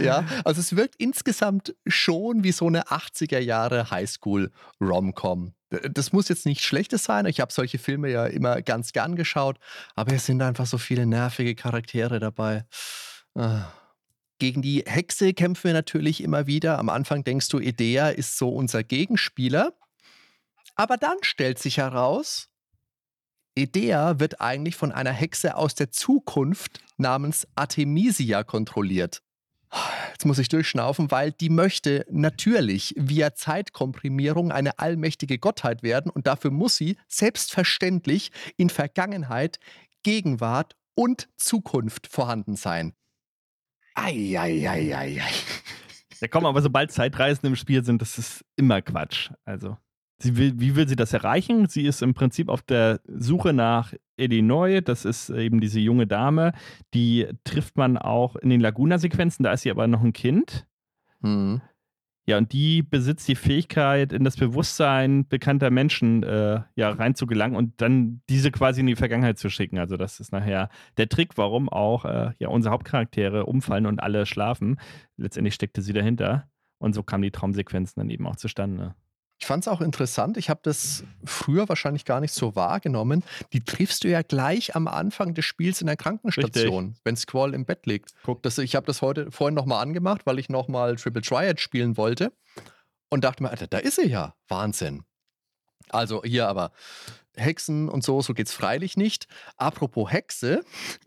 Ja, 0.00 0.24
also 0.44 0.60
es 0.60 0.76
wirkt 0.76 0.94
insgesamt 0.98 1.74
schon 1.86 2.44
wie 2.44 2.52
so 2.52 2.66
eine 2.66 2.84
80er 2.84 3.38
Jahre 3.38 3.90
Highschool-Rom-Com. 3.90 5.52
Das 5.90 6.12
muss 6.12 6.28
jetzt 6.28 6.46
nichts 6.46 6.64
Schlechtes 6.64 7.04
sein. 7.04 7.26
Ich 7.26 7.40
habe 7.40 7.52
solche 7.52 7.78
Filme 7.78 8.10
ja 8.10 8.26
immer 8.26 8.62
ganz 8.62 8.92
gern 8.92 9.16
geschaut, 9.16 9.58
aber 9.96 10.12
es 10.12 10.26
sind 10.26 10.40
einfach 10.42 10.66
so 10.66 10.78
viele 10.78 11.06
nervige 11.06 11.56
Charaktere 11.56 12.20
dabei. 12.20 12.66
Ah. 13.34 13.72
Gegen 14.38 14.62
die 14.62 14.84
Hexe 14.86 15.32
kämpfen 15.32 15.64
wir 15.64 15.72
natürlich 15.72 16.22
immer 16.22 16.46
wieder. 16.46 16.78
Am 16.78 16.88
Anfang 16.88 17.24
denkst 17.24 17.48
du, 17.48 17.58
Idea 17.58 18.10
ist 18.10 18.36
so 18.36 18.50
unser 18.50 18.84
Gegenspieler. 18.84 19.72
Aber 20.76 20.96
dann 20.96 21.16
stellt 21.22 21.58
sich 21.58 21.78
heraus, 21.78 22.48
Idea 23.54 24.20
wird 24.20 24.40
eigentlich 24.40 24.76
von 24.76 24.92
einer 24.92 25.12
Hexe 25.12 25.56
aus 25.56 25.74
der 25.74 25.90
Zukunft 25.90 26.80
namens 26.98 27.48
Artemisia 27.54 28.44
kontrolliert. 28.44 29.22
Jetzt 30.12 30.26
muss 30.26 30.38
ich 30.38 30.48
durchschnaufen, 30.48 31.10
weil 31.10 31.32
die 31.32 31.48
möchte 31.48 32.06
natürlich 32.10 32.94
via 32.96 33.34
Zeitkomprimierung 33.34 34.52
eine 34.52 34.78
allmächtige 34.78 35.38
Gottheit 35.38 35.82
werden 35.82 36.10
und 36.10 36.26
dafür 36.26 36.50
muss 36.50 36.76
sie 36.76 36.96
selbstverständlich 37.08 38.30
in 38.56 38.70
Vergangenheit, 38.70 39.58
Gegenwart 40.02 40.76
und 40.94 41.28
Zukunft 41.36 42.06
vorhanden 42.06 42.56
sein. 42.56 42.94
Eieieiei. 43.94 45.22
Ja, 46.20 46.28
komm, 46.28 46.46
aber 46.46 46.62
sobald 46.62 46.92
Zeitreisen 46.92 47.46
im 47.46 47.56
Spiel 47.56 47.84
sind, 47.84 48.00
das 48.00 48.18
ist 48.18 48.44
immer 48.56 48.82
Quatsch. 48.82 49.30
Also. 49.44 49.76
Sie 50.18 50.36
will, 50.36 50.54
wie 50.56 50.76
will 50.76 50.88
sie 50.88 50.96
das 50.96 51.12
erreichen? 51.12 51.68
Sie 51.68 51.86
ist 51.86 52.02
im 52.02 52.14
Prinzip 52.14 52.48
auf 52.48 52.62
der 52.62 53.00
Suche 53.06 53.52
nach 53.52 53.92
Illinois. 54.16 54.80
Das 54.80 55.04
ist 55.04 55.28
eben 55.28 55.60
diese 55.60 55.78
junge 55.78 56.06
Dame. 56.06 56.52
Die 56.94 57.26
trifft 57.44 57.76
man 57.76 57.98
auch 57.98 58.36
in 58.36 58.48
den 58.48 58.60
Laguna-Sequenzen. 58.60 59.42
Da 59.42 59.52
ist 59.52 59.62
sie 59.62 59.70
aber 59.70 59.86
noch 59.86 60.02
ein 60.02 60.14
Kind. 60.14 60.66
Mhm. 61.20 61.60
Ja, 62.28 62.38
und 62.38 62.52
die 62.52 62.82
besitzt 62.82 63.28
die 63.28 63.36
Fähigkeit, 63.36 64.12
in 64.12 64.24
das 64.24 64.36
Bewusstsein 64.36 65.28
bekannter 65.28 65.70
Menschen 65.70 66.24
äh, 66.24 66.60
ja, 66.74 66.90
reinzugelangen 66.90 67.56
und 67.56 67.80
dann 67.80 68.20
diese 68.28 68.50
quasi 68.50 68.80
in 68.80 68.88
die 68.88 68.96
Vergangenheit 68.96 69.38
zu 69.38 69.48
schicken. 69.48 69.78
Also, 69.78 69.96
das 69.96 70.18
ist 70.18 70.32
nachher 70.32 70.68
der 70.96 71.08
Trick, 71.08 71.38
warum 71.38 71.68
auch 71.68 72.04
äh, 72.04 72.32
ja, 72.40 72.48
unsere 72.48 72.72
Hauptcharaktere 72.72 73.46
umfallen 73.46 73.86
und 73.86 74.00
alle 74.00 74.26
schlafen. 74.26 74.80
Letztendlich 75.16 75.54
steckte 75.54 75.82
sie 75.82 75.92
dahinter. 75.92 76.48
Und 76.78 76.94
so 76.94 77.04
kamen 77.04 77.22
die 77.22 77.30
Traumsequenzen 77.30 78.00
dann 78.00 78.10
eben 78.10 78.26
auch 78.26 78.36
zustande. 78.36 78.96
Ich 79.38 79.46
fand 79.46 79.64
es 79.64 79.68
auch 79.68 79.82
interessant. 79.82 80.38
Ich 80.38 80.48
habe 80.48 80.60
das 80.62 81.04
früher 81.24 81.68
wahrscheinlich 81.68 82.04
gar 82.04 82.20
nicht 82.20 82.32
so 82.32 82.56
wahrgenommen. 82.56 83.22
Die 83.52 83.62
triffst 83.62 84.04
du 84.04 84.08
ja 84.08 84.22
gleich 84.22 84.74
am 84.74 84.88
Anfang 84.88 85.34
des 85.34 85.44
Spiels 85.44 85.80
in 85.82 85.86
der 85.86 85.96
Krankenstation, 85.96 86.96
wenn 87.04 87.16
Squall 87.16 87.52
im 87.52 87.66
Bett 87.66 87.86
liegt. 87.86 88.14
Guck. 88.22 88.42
Das, 88.42 88.56
ich 88.58 88.74
habe 88.74 88.86
das 88.86 89.02
heute 89.02 89.30
vorhin 89.30 89.54
nochmal 89.54 89.82
angemacht, 89.82 90.22
weil 90.24 90.38
ich 90.38 90.48
nochmal 90.48 90.96
Triple 90.96 91.22
Triad 91.22 91.60
spielen 91.60 91.96
wollte 91.98 92.32
und 93.10 93.24
dachte 93.24 93.42
mir, 93.42 93.50
Alter, 93.50 93.66
da 93.66 93.78
ist 93.78 93.96
sie 93.96 94.08
ja. 94.08 94.34
Wahnsinn. 94.48 95.02
Also 95.90 96.22
hier 96.24 96.48
aber 96.48 96.72
Hexen 97.36 97.88
und 97.88 98.02
so, 98.02 98.20
so 98.22 98.34
geht 98.34 98.46
es 98.46 98.52
freilich 98.52 98.96
nicht. 98.96 99.26
Apropos 99.56 100.10
Hexe, 100.10 100.64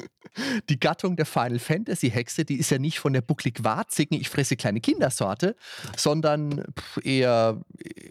die 0.70 0.80
Gattung 0.80 1.16
der 1.16 1.26
Final 1.26 1.60
Fantasy 1.60 2.10
Hexe, 2.10 2.46
die 2.46 2.56
ist 2.56 2.72
ja 2.72 2.78
nicht 2.78 3.00
von 3.00 3.14
der 3.14 3.22
bucklig-warzigen, 3.22 4.20
ich 4.20 4.30
fresse 4.30 4.56
kleine 4.56 4.82
Kindersorte, 4.82 5.56
sondern 5.96 6.64
eher, 7.04 7.60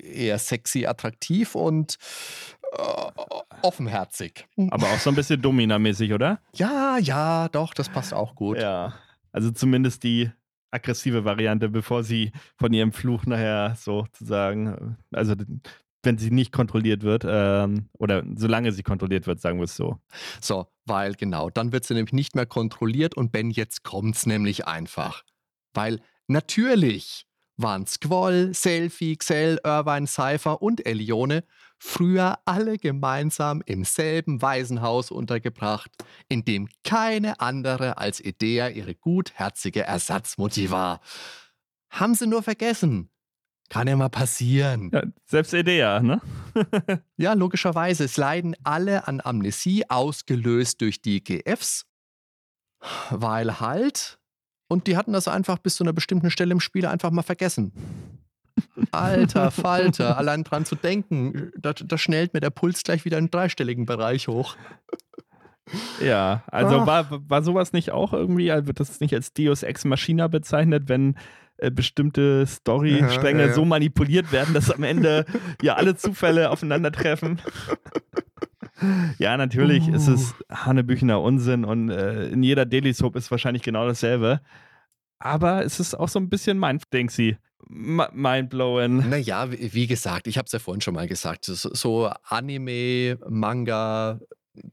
eher 0.03 0.39
sexy, 0.39 0.87
attraktiv 0.87 1.55
und 1.55 1.99
äh, 2.73 3.11
offenherzig. 3.63 4.47
Aber 4.71 4.87
auch 4.87 4.99
so 4.99 5.11
ein 5.11 5.17
bisschen 5.17 5.41
Domina-mäßig, 5.41 6.13
oder? 6.13 6.41
Ja, 6.55 6.99
ja, 6.99 7.49
doch, 7.49 7.75
das 7.75 7.89
passt 7.89 8.13
auch 8.13 8.35
gut. 8.35 8.59
Ja, 8.59 8.95
also 9.33 9.51
zumindest 9.51 10.03
die 10.03 10.31
aggressive 10.71 11.25
Variante, 11.25 11.69
bevor 11.69 12.03
sie 12.03 12.33
von 12.57 12.73
ihrem 12.73 12.93
Fluch 12.93 13.25
nachher 13.27 13.75
sozusagen, 13.77 14.97
also 15.13 15.35
wenn 16.03 16.19
sie 16.19 16.31
nicht 16.31 16.53
kontrolliert 16.53 17.03
wird 17.03 17.25
ähm, 17.27 17.89
oder 17.93 18.25
solange 18.37 18.73
sie 18.73 18.83
kontrolliert 18.83 19.27
wird, 19.27 19.41
sagen 19.41 19.59
wir 19.59 19.65
es 19.65 19.77
so. 19.77 19.99
So, 20.41 20.67
weil 20.85 21.15
genau, 21.15 21.51
dann 21.51 21.73
wird 21.73 21.85
sie 21.85 21.95
nämlich 21.95 22.13
nicht 22.13 22.35
mehr 22.35 22.47
kontrolliert 22.47 23.17
und 23.17 23.33
Ben, 23.33 23.51
jetzt 23.51 23.83
kommt 23.83 24.17
es 24.17 24.27
nämlich 24.27 24.67
einfach. 24.67 25.25
Weil 25.75 26.01
natürlich 26.27 27.27
waren 27.57 27.87
Squall, 27.87 28.55
Selfie, 28.55 29.17
Xell, 29.17 29.59
Irvine, 29.65 30.07
Cypher 30.07 30.63
und 30.63 30.87
Elione 30.87 31.45
früher 31.79 32.39
alle 32.45 32.79
gemeinsam 32.79 33.63
im 33.67 33.85
selben 33.85 34.43
Waisenhaus 34.43 35.11
untergebracht, 35.11 35.91
in 36.29 36.45
dem 36.45 36.69
keine 36.85 37.41
andere 37.41 37.99
als 37.99 38.21
Idea 38.21 38.69
ihre 38.69 38.95
gutherzige 38.95 39.83
Ersatzmutti 39.83 40.71
war. 40.71 41.01
Haben 41.91 42.15
sie 42.15 42.27
nur 42.27 42.43
vergessen, 42.43 43.11
kann 43.69 43.87
ja 43.87 43.97
mal 43.97 44.09
passieren. 44.09 44.91
Ja, 44.93 45.03
selbst 45.27 45.53
Idea, 45.53 46.01
ne? 46.01 46.21
ja, 47.17 47.35
logischerweise. 47.35 48.05
Es 48.05 48.17
leiden 48.17 48.57
alle 48.65 49.07
an 49.07 49.21
Amnesie, 49.23 49.85
ausgelöst 49.89 50.81
durch 50.81 51.03
die 51.03 51.23
GFs. 51.23 51.85
Weil 53.11 53.61
halt. 53.61 54.19
Und 54.69 54.87
die 54.87 54.97
hatten 54.97 55.13
das 55.13 55.29
einfach 55.29 55.59
bis 55.59 55.77
zu 55.77 55.85
einer 55.85 55.93
bestimmten 55.93 56.31
Stelle 56.31 56.53
im 56.53 56.61
Spiel 56.61 56.87
einfach 56.87 57.11
mal 57.11 57.23
vergessen. 57.23 57.73
Alter 58.91 59.51
Falter, 59.51 60.17
allein 60.17 60.45
dran 60.45 60.65
zu 60.65 60.75
denken, 60.75 61.53
da, 61.57 61.73
da 61.73 61.99
schnellt 61.99 62.35
mir 62.35 62.41
der 62.41 62.51
Puls 62.51 62.83
gleich 62.83 63.05
wieder 63.05 63.19
in 63.19 63.31
dreistelligen 63.31 63.87
Bereich 63.87 64.29
hoch. 64.29 64.57
Ja, 66.03 66.45
also 66.47 66.87
war, 66.87 67.09
war 67.29 67.43
sowas 67.43 67.73
nicht 67.73 67.91
auch 67.91 68.13
irgendwie, 68.13 68.51
also 68.51 68.67
wird 68.67 68.81
das 68.81 69.01
nicht 69.01 69.15
als 69.15 69.35
Deus 69.35 69.63
Ex 69.63 69.85
Machina 69.85 70.27
bezeichnet, 70.29 70.89
wenn 70.89 71.17
äh, 71.59 71.71
bestimmte 71.71 72.47
Storystränge 72.47 73.41
ja, 73.41 73.47
ja. 73.49 73.53
so 73.53 73.65
manipuliert 73.65 74.33
werden, 74.33 74.55
dass 74.55 74.71
am 74.71 74.83
Ende 74.83 75.27
ja 75.63 75.75
alle 75.75 75.97
Zufälle 75.97 76.51
aufeinandertreffen. 76.51 77.41
ja, 79.19 79.37
natürlich 79.37 79.89
uh. 79.89 79.95
ist 79.95 80.09
es 80.09 80.33
uh. 80.33 80.55
Hanebüchener 80.55 81.21
Unsinn 81.21 81.65
und 81.65 81.91
äh, 81.91 82.29
in 82.29 82.43
jeder 82.43 82.65
Daily 82.65 82.93
Soap 82.93 83.17
ist 83.17 83.31
wahrscheinlich 83.31 83.63
genau 83.63 83.87
dasselbe. 83.87 84.41
Aber 85.19 85.65
es 85.65 85.81
ist 85.81 85.95
auch 85.95 86.09
so 86.09 86.21
ein 86.21 86.29
bisschen 86.29 86.59
mein, 86.59 86.81
denk 86.93 87.11
sie, 87.11 87.37
mindblowing. 87.69 89.09
Naja, 89.09 89.51
wie, 89.51 89.75
wie 89.75 89.87
gesagt, 89.87 90.27
ich 90.27 90.39
habe 90.39 90.47
es 90.47 90.53
ja 90.53 90.59
vorhin 90.59 90.81
schon 90.81 90.95
mal 90.95 91.09
gesagt, 91.09 91.45
so 91.45 92.11
Anime, 92.29 93.19
Manga, 93.29 94.21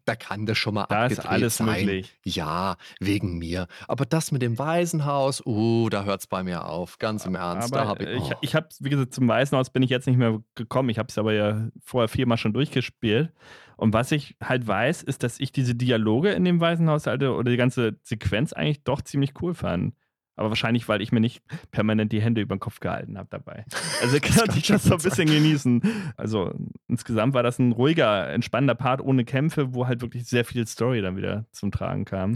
da 0.06 0.16
kann 0.16 0.46
das 0.46 0.58
schon 0.58 0.74
mal 0.74 0.86
da 0.90 1.04
abgedreht 1.04 1.20
ist 1.20 1.26
alles 1.26 1.58
sein. 1.58 1.86
Möglich. 1.86 2.18
Ja, 2.24 2.78
wegen 3.00 3.38
mir. 3.38 3.68
Aber 3.88 4.06
das 4.06 4.32
mit 4.32 4.42
dem 4.42 4.58
Waisenhaus, 4.58 5.46
uh, 5.46 5.90
da 5.90 6.04
hört 6.04 6.22
es 6.22 6.28
bei 6.28 6.44
mir 6.44 6.66
auf. 6.66 6.98
Ganz 7.00 7.26
im 7.26 7.36
Ernst. 7.36 7.74
Aber 7.74 7.84
da 7.84 7.90
hab 7.90 8.02
ich, 8.02 8.22
oh. 8.22 8.34
ich, 8.42 8.56
habe, 8.56 8.68
wie 8.80 8.90
gesagt, 8.90 9.14
zum 9.14 9.28
Waisenhaus 9.28 9.70
bin 9.70 9.84
ich 9.84 9.90
jetzt 9.90 10.08
nicht 10.08 10.18
mehr 10.18 10.40
gekommen. 10.56 10.90
Ich 10.90 11.00
habe 11.00 11.08
es 11.10 11.18
aber 11.18 11.34
ja 11.34 11.70
vorher 11.84 12.08
viermal 12.08 12.38
schon 12.38 12.54
durchgespielt. 12.54 13.32
Und 13.78 13.94
was 13.94 14.12
ich 14.12 14.36
halt 14.42 14.66
weiß, 14.66 15.04
ist, 15.04 15.24
dass 15.24 15.40
ich 15.40 15.52
diese 15.52 15.76
Dialoge 15.76 16.32
in 16.32 16.46
dem 16.46 16.60
Waisenhaus 16.62 17.08
halt, 17.08 17.24
oder 17.24 17.52
die 17.52 17.58
ganze 17.58 18.00
Sequenz 18.04 18.54
eigentlich 18.54 18.84
doch 18.84 19.02
ziemlich 19.02 19.34
cool 19.42 19.54
fand. 19.54 19.94
Aber 20.36 20.50
wahrscheinlich, 20.50 20.88
weil 20.90 21.02
ich 21.02 21.12
mir 21.12 21.22
nicht 21.22 21.42
permanent 21.72 22.12
die 22.12 22.22
Hände 22.22 22.42
über 22.42 22.56
den 22.56 22.60
Kopf 22.60 22.80
gehalten 22.80 23.18
habe 23.18 23.28
dabei. 23.30 23.66
Also 24.02 24.20
kann 24.20 24.56
ich 24.56 24.68
das 24.68 24.84
so 24.84 24.96
ein 24.96 25.02
bisschen 25.02 25.28
genießen. 25.28 25.82
Also 26.18 26.54
insgesamt 26.88 27.34
war 27.34 27.44
das 27.44 27.58
ein 27.60 27.72
ruhiger, 27.72 28.30
entspannender 28.30 28.76
Part 28.76 29.02
ohne 29.02 29.26
Kämpfe, 29.26 29.74
wo 29.74 29.88
halt 29.88 30.02
wirklich 30.02 30.26
sehr 30.26 30.46
viel 30.46 30.68
Story 30.68 31.02
dann 31.02 31.16
wieder 31.18 31.46
zum 31.52 31.72
Tragen 31.72 32.06
kam. 32.06 32.36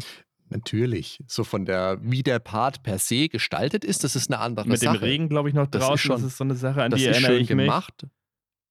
Natürlich. 0.50 1.24
So 1.28 1.43
von 1.43 1.66
der, 1.66 2.00
wie 2.02 2.24
der 2.24 2.39
Part 2.39 2.82
per 2.82 2.97
se 2.97 3.30
gestaltet 3.30 3.86
ist, 3.86 4.04
das 4.04 4.16
ist 4.16 4.32
eine 4.32 4.39
andere 4.39 4.68
Mit 4.68 4.80
Sache. 4.80 4.93
Mit 4.93 5.02
dem 5.02 5.06
Regen, 5.06 5.30
glaube 5.30 5.50
ich, 5.50 5.56
noch 5.56 5.68
draußen. 5.68 5.89
Das 5.89 5.95
ist, 5.95 6.02
schon, 6.02 6.16
das 6.16 6.24
ist 6.24 6.38
so 6.38 6.43
eine 6.43 6.56
Sache, 6.56 6.84
an 6.84 6.91
die 6.91 7.06
erinnere 7.06 7.34
ich 7.34 7.50
mich. 7.50 7.66
gemacht. 7.66 8.08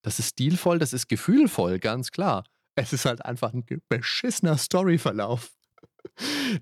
Das 0.02 0.18
ist 0.18 0.30
stilvoll, 0.30 0.78
das 0.78 0.92
ist 0.92 1.08
gefühlvoll, 1.08 1.78
ganz 1.78 2.10
klar. 2.10 2.44
Es 2.74 2.92
ist 2.92 3.04
halt 3.04 3.24
einfach 3.24 3.52
ein 3.52 3.64
beschissener 3.88 4.56
Storyverlauf. 4.56 5.50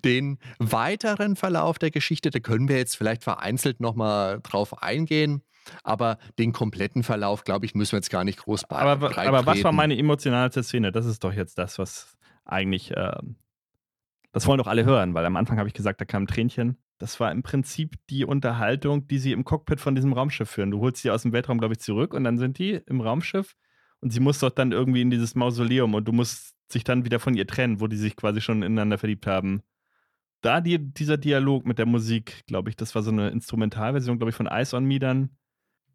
Den 0.04 0.38
weiteren 0.58 1.36
Verlauf 1.36 1.78
der 1.78 1.90
Geschichte, 1.90 2.30
da 2.30 2.38
können 2.38 2.68
wir 2.68 2.76
jetzt 2.76 2.96
vielleicht 2.96 3.24
vereinzelt 3.24 3.80
nochmal 3.80 4.40
drauf 4.42 4.82
eingehen. 4.82 5.42
Aber 5.82 6.18
den 6.38 6.52
kompletten 6.52 7.02
Verlauf, 7.02 7.44
glaube 7.44 7.66
ich, 7.66 7.74
müssen 7.74 7.92
wir 7.92 7.98
jetzt 7.98 8.10
gar 8.10 8.24
nicht 8.24 8.38
groß. 8.38 8.70
Aber, 8.70 9.18
aber 9.18 9.46
was 9.46 9.64
war 9.64 9.72
meine 9.72 9.98
emotionalste 9.98 10.62
Szene? 10.62 10.92
Das 10.92 11.06
ist 11.06 11.24
doch 11.24 11.32
jetzt 11.32 11.58
das, 11.58 11.78
was 11.78 12.16
eigentlich. 12.44 12.92
Äh, 12.96 13.16
das 14.32 14.46
wollen 14.46 14.58
doch 14.58 14.66
alle 14.66 14.84
hören, 14.84 15.14
weil 15.14 15.24
am 15.24 15.36
Anfang 15.36 15.58
habe 15.58 15.68
ich 15.68 15.74
gesagt, 15.74 16.00
da 16.00 16.04
kam 16.04 16.24
ein 16.24 16.26
Tränchen. 16.26 16.76
Das 16.98 17.18
war 17.20 17.32
im 17.32 17.42
Prinzip 17.42 17.96
die 18.10 18.24
Unterhaltung, 18.24 19.06
die 19.06 19.18
sie 19.18 19.32
im 19.32 19.44
Cockpit 19.44 19.80
von 19.80 19.94
diesem 19.94 20.12
Raumschiff 20.12 20.50
führen. 20.50 20.70
Du 20.70 20.80
holst 20.80 21.02
sie 21.02 21.10
aus 21.10 21.22
dem 21.22 21.32
Weltraum, 21.32 21.58
glaube 21.58 21.74
ich, 21.74 21.80
zurück 21.80 22.14
und 22.14 22.24
dann 22.24 22.36
sind 22.38 22.58
die 22.58 22.80
im 22.86 23.00
Raumschiff 23.00 23.54
und 24.00 24.10
sie 24.10 24.20
muss 24.20 24.38
doch 24.38 24.50
dann 24.50 24.72
irgendwie 24.72 25.02
in 25.02 25.10
dieses 25.10 25.34
Mausoleum 25.34 25.94
und 25.94 26.06
du 26.06 26.12
musst 26.12 26.55
sich 26.68 26.84
dann 26.84 27.04
wieder 27.04 27.20
von 27.20 27.34
ihr 27.34 27.46
trennen, 27.46 27.80
wo 27.80 27.86
die 27.86 27.96
sich 27.96 28.16
quasi 28.16 28.40
schon 28.40 28.62
ineinander 28.62 28.98
verliebt 28.98 29.26
haben. 29.26 29.62
da 30.42 30.60
die, 30.60 30.78
dieser 30.78 31.16
Dialog 31.16 31.66
mit 31.66 31.78
der 31.78 31.86
Musik, 31.86 32.44
glaube 32.46 32.70
ich, 32.70 32.76
das 32.76 32.94
war 32.94 33.02
so 33.02 33.10
eine 33.10 33.30
Instrumentalversion, 33.30 34.18
glaube 34.18 34.30
ich, 34.30 34.36
von 34.36 34.46
Ice 34.46 34.76
on 34.76 34.84
Me 34.84 34.98
dann. 34.98 35.30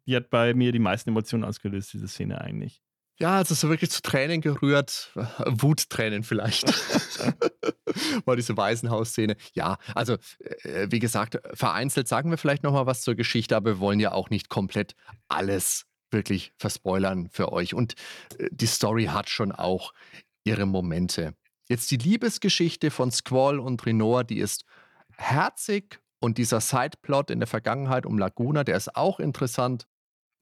Die 0.06 0.16
hat 0.16 0.30
bei 0.30 0.52
mir 0.54 0.72
die 0.72 0.78
meisten 0.78 1.10
Emotionen 1.10 1.44
ausgelöst, 1.44 1.92
diese 1.92 2.08
Szene 2.08 2.40
eigentlich. 2.40 2.82
Ja, 3.18 3.36
also 3.36 3.54
so 3.54 3.68
wirklich 3.68 3.90
zu 3.90 4.02
Tränen 4.02 4.40
gerührt. 4.40 5.12
Wuttränen 5.46 6.24
vielleicht. 6.24 6.66
War 8.24 8.36
diese 8.36 8.56
Waisenhaus-Szene. 8.56 9.36
Ja, 9.52 9.78
also 9.94 10.14
äh, 10.64 10.88
wie 10.90 10.98
gesagt, 10.98 11.38
vereinzelt 11.54 12.08
sagen 12.08 12.30
wir 12.30 12.38
vielleicht 12.38 12.62
nochmal 12.62 12.86
was 12.86 13.02
zur 13.02 13.14
Geschichte, 13.14 13.54
aber 13.54 13.74
wir 13.74 13.78
wollen 13.78 14.00
ja 14.00 14.12
auch 14.12 14.30
nicht 14.30 14.48
komplett 14.48 14.94
alles 15.28 15.86
wirklich 16.10 16.52
verspoilern 16.58 17.28
für 17.30 17.52
euch. 17.52 17.74
Und 17.74 17.94
äh, 18.38 18.48
die 18.50 18.66
Story 18.66 19.04
hat 19.04 19.30
schon 19.30 19.52
auch 19.52 19.92
ihre 20.44 20.66
Momente. 20.66 21.34
Jetzt 21.68 21.90
die 21.90 21.96
Liebesgeschichte 21.96 22.90
von 22.90 23.10
Squall 23.10 23.58
und 23.58 23.84
Renoir, 23.86 24.24
die 24.24 24.38
ist 24.38 24.64
herzig 25.16 26.00
und 26.20 26.38
dieser 26.38 26.60
Sideplot 26.60 27.30
in 27.30 27.40
der 27.40 27.46
Vergangenheit 27.46 28.06
um 28.06 28.18
Laguna, 28.18 28.64
der 28.64 28.76
ist 28.76 28.94
auch 28.96 29.20
interessant. 29.20 29.86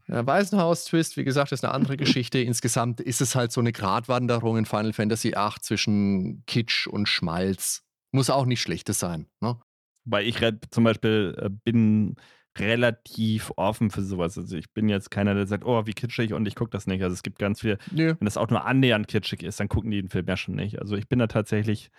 Der 0.09 0.27
Waisenhaus-Twist, 0.27 1.17
wie 1.17 1.25
gesagt, 1.25 1.53
ist 1.53 1.65
eine 1.65 1.73
andere 1.73 1.97
Geschichte. 1.99 2.39
Insgesamt 2.41 3.01
ist 3.01 3.21
es 3.21 3.35
halt 3.35 3.53
so 3.53 3.61
eine 3.61 3.73
Gratwanderung 3.73 4.59
in 4.59 4.67
Final 4.67 4.93
Fantasy 4.93 5.33
VIII 5.33 5.61
zwischen 5.61 6.45
Kitsch 6.47 6.87
und 6.87 7.09
Schmalz. 7.09 7.83
Muss 8.13 8.29
auch 8.29 8.45
nicht 8.45 8.61
Schlechtes 8.61 8.99
sein. 8.99 9.27
Ne? 9.41 9.61
Weil 10.05 10.27
ich 10.27 10.41
zum 10.71 10.85
Beispiel 10.85 11.37
äh, 11.41 11.49
bin 11.49 12.17
relativ 12.59 13.53
offen 13.57 13.91
für 13.91 14.03
sowas. 14.03 14.37
Also 14.37 14.57
ich 14.57 14.73
bin 14.73 14.89
jetzt 14.89 15.11
keiner, 15.11 15.35
der 15.35 15.47
sagt, 15.47 15.65
oh, 15.65 15.87
wie 15.87 15.93
kitschig 15.93 16.33
und 16.33 16.47
ich 16.47 16.55
gucke 16.55 16.71
das 16.71 16.87
nicht. 16.87 17.03
Also 17.03 17.15
es 17.15 17.23
gibt 17.23 17.39
ganz 17.39 17.61
viele, 17.61 17.79
Nö. 17.93 18.15
wenn 18.19 18.25
das 18.25 18.37
auch 18.37 18.51
nur 18.51 18.65
annähernd 18.65 19.09
kitschig 19.09 19.43
ist, 19.43 19.61
dann 19.61 19.69
gucken 19.69 19.91
die 19.91 20.01
den 20.01 20.11
Film 20.11 20.27
ja 20.27 20.37
schon 20.37 20.57
nicht. 20.57 20.81
Also 20.81 20.97
ich 20.97 21.09
bin 21.09 21.19
da 21.19 21.27
tatsächlich, 21.27 21.91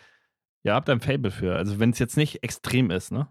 ja, 0.64 0.76
hab 0.76 0.86
da 0.86 0.94
ein 0.94 1.00
Fable 1.00 1.32
für. 1.32 1.56
Also 1.56 1.80
wenn 1.80 1.92
es 1.92 2.00
jetzt 2.00 2.18
nicht 2.18 2.44
extrem 2.44 2.92
ist, 2.92 3.12
ne? 3.12 3.28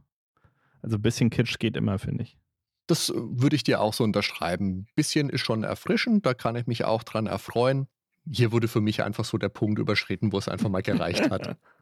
Also 0.82 0.96
ein 0.96 1.02
bisschen 1.02 1.30
Kitsch 1.30 1.58
geht 1.58 1.76
immer, 1.76 1.98
finde 1.98 2.24
ich. 2.24 2.38
Das 2.86 3.10
äh, 3.10 3.14
würde 3.14 3.56
ich 3.56 3.64
dir 3.64 3.80
auch 3.80 3.92
so 3.92 4.02
unterschreiben. 4.02 4.70
Ein 4.70 4.86
bisschen 4.94 5.28
ist 5.28 5.42
schon 5.42 5.62
erfrischend, 5.62 6.24
da 6.24 6.34
kann 6.34 6.56
ich 6.56 6.66
mich 6.66 6.84
auch 6.84 7.02
dran 7.02 7.26
erfreuen. 7.26 7.86
Hier 8.30 8.52
wurde 8.52 8.68
für 8.68 8.80
mich 8.80 9.02
einfach 9.02 9.24
so 9.24 9.38
der 9.38 9.48
Punkt 9.48 9.78
überschritten, 9.78 10.32
wo 10.32 10.38
es 10.38 10.48
einfach 10.48 10.68
mal 10.68 10.82
gereicht 10.82 11.30
hat. 11.30 11.56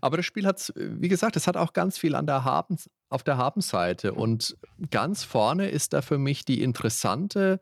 Aber 0.00 0.16
das 0.16 0.26
Spiel 0.26 0.46
hat, 0.46 0.72
wie 0.76 1.08
gesagt, 1.08 1.36
es 1.36 1.46
hat 1.46 1.56
auch 1.56 1.72
ganz 1.72 1.98
viel 1.98 2.14
an 2.14 2.26
der 2.26 2.44
Haben, 2.44 2.76
auf 3.08 3.22
der 3.22 3.36
Habenseite. 3.36 4.14
Und 4.14 4.56
ganz 4.90 5.24
vorne 5.24 5.68
ist 5.68 5.92
da 5.92 6.02
für 6.02 6.18
mich 6.18 6.44
die 6.44 6.62
interessante, 6.62 7.60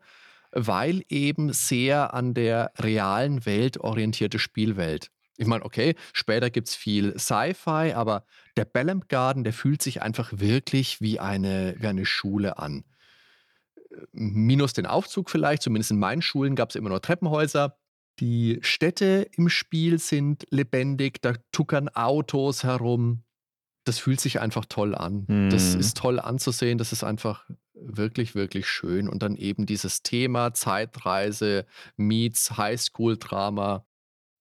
weil 0.51 1.03
eben 1.09 1.51
sehr 1.51 2.13
an 2.13 2.33
der 2.33 2.71
realen 2.77 3.45
Welt 3.45 3.79
orientierte 3.79 4.39
Spielwelt. 4.39 5.09
Ich 5.37 5.47
meine, 5.47 5.65
okay, 5.65 5.95
später 6.13 6.49
gibt 6.49 6.69
es 6.69 6.75
viel 6.75 7.17
Sci-Fi, 7.17 7.93
aber 7.93 8.25
der 8.55 8.65
Bellamp 8.65 9.09
Garden, 9.09 9.43
der 9.43 9.53
fühlt 9.53 9.81
sich 9.81 10.01
einfach 10.01 10.31
wirklich 10.35 11.01
wie 11.01 11.19
eine, 11.19 11.75
wie 11.79 11.87
eine 11.87 12.05
Schule 12.05 12.59
an. 12.59 12.83
Minus 14.11 14.73
den 14.73 14.85
Aufzug 14.85 15.29
vielleicht, 15.29 15.63
zumindest 15.63 15.91
in 15.91 15.99
meinen 15.99 16.21
Schulen 16.21 16.55
gab 16.55 16.69
es 16.69 16.75
immer 16.75 16.89
nur 16.89 17.01
Treppenhäuser. 17.01 17.77
Die 18.19 18.59
Städte 18.61 19.27
im 19.35 19.49
Spiel 19.49 19.99
sind 19.99 20.45
lebendig, 20.49 21.21
da 21.21 21.33
tuckern 21.51 21.89
Autos 21.89 22.63
herum. 22.63 23.23
Das 23.85 23.99
fühlt 23.99 24.21
sich 24.21 24.39
einfach 24.39 24.65
toll 24.65 24.95
an. 24.95 25.25
Mhm. 25.27 25.49
Das 25.49 25.75
ist 25.75 25.97
toll 25.97 26.19
anzusehen, 26.19 26.77
das 26.77 26.91
ist 26.91 27.03
einfach 27.03 27.49
wirklich, 27.73 28.35
wirklich 28.35 28.67
schön. 28.67 29.09
Und 29.09 29.23
dann 29.23 29.35
eben 29.35 29.65
dieses 29.65 30.03
Thema 30.03 30.53
Zeitreise 30.53 31.65
meets 31.97 32.57
Highschool-Drama. 32.57 33.85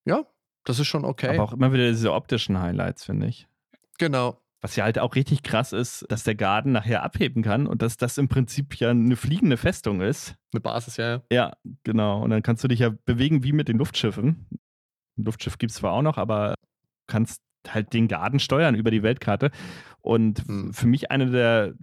Ja, 0.04 0.26
das 0.64 0.78
ist 0.78 0.86
schon 0.86 1.04
okay. 1.04 1.34
Aber 1.34 1.44
auch 1.44 1.52
immer 1.52 1.72
wieder 1.72 1.88
diese 1.90 2.12
optischen 2.12 2.60
Highlights, 2.60 3.04
finde 3.04 3.26
ich. 3.26 3.48
Genau. 3.98 4.38
Was 4.62 4.76
ja 4.76 4.84
halt 4.84 4.98
auch 5.00 5.16
richtig 5.16 5.42
krass 5.42 5.72
ist, 5.72 6.06
dass 6.08 6.22
der 6.22 6.36
Garten 6.36 6.72
nachher 6.72 7.02
abheben 7.02 7.42
kann 7.42 7.66
und 7.66 7.82
dass 7.82 7.96
das 7.96 8.16
im 8.16 8.28
Prinzip 8.28 8.76
ja 8.76 8.90
eine 8.90 9.16
fliegende 9.16 9.56
Festung 9.56 10.00
ist. 10.00 10.36
Eine 10.52 10.60
Basis, 10.60 10.96
ja. 10.96 11.20
Ja, 11.32 11.52
genau. 11.82 12.22
Und 12.22 12.30
dann 12.30 12.42
kannst 12.42 12.62
du 12.62 12.68
dich 12.68 12.78
ja 12.78 12.94
bewegen 13.04 13.42
wie 13.42 13.52
mit 13.52 13.66
den 13.66 13.78
Luftschiffen. 13.78 14.46
Ein 15.18 15.24
Luftschiff 15.24 15.58
gibt 15.58 15.72
es 15.72 15.78
zwar 15.78 15.92
auch 15.92 16.02
noch, 16.02 16.16
aber 16.16 16.54
kannst 17.08 17.42
halt 17.68 17.92
den 17.92 18.08
Garten 18.08 18.38
steuern 18.38 18.74
über 18.74 18.90
die 18.90 19.02
Weltkarte. 19.02 19.50
Und 20.00 20.48
mhm. 20.48 20.72
für 20.72 20.86
mich 20.86 21.10
eine 21.10 21.30
der 21.30 21.74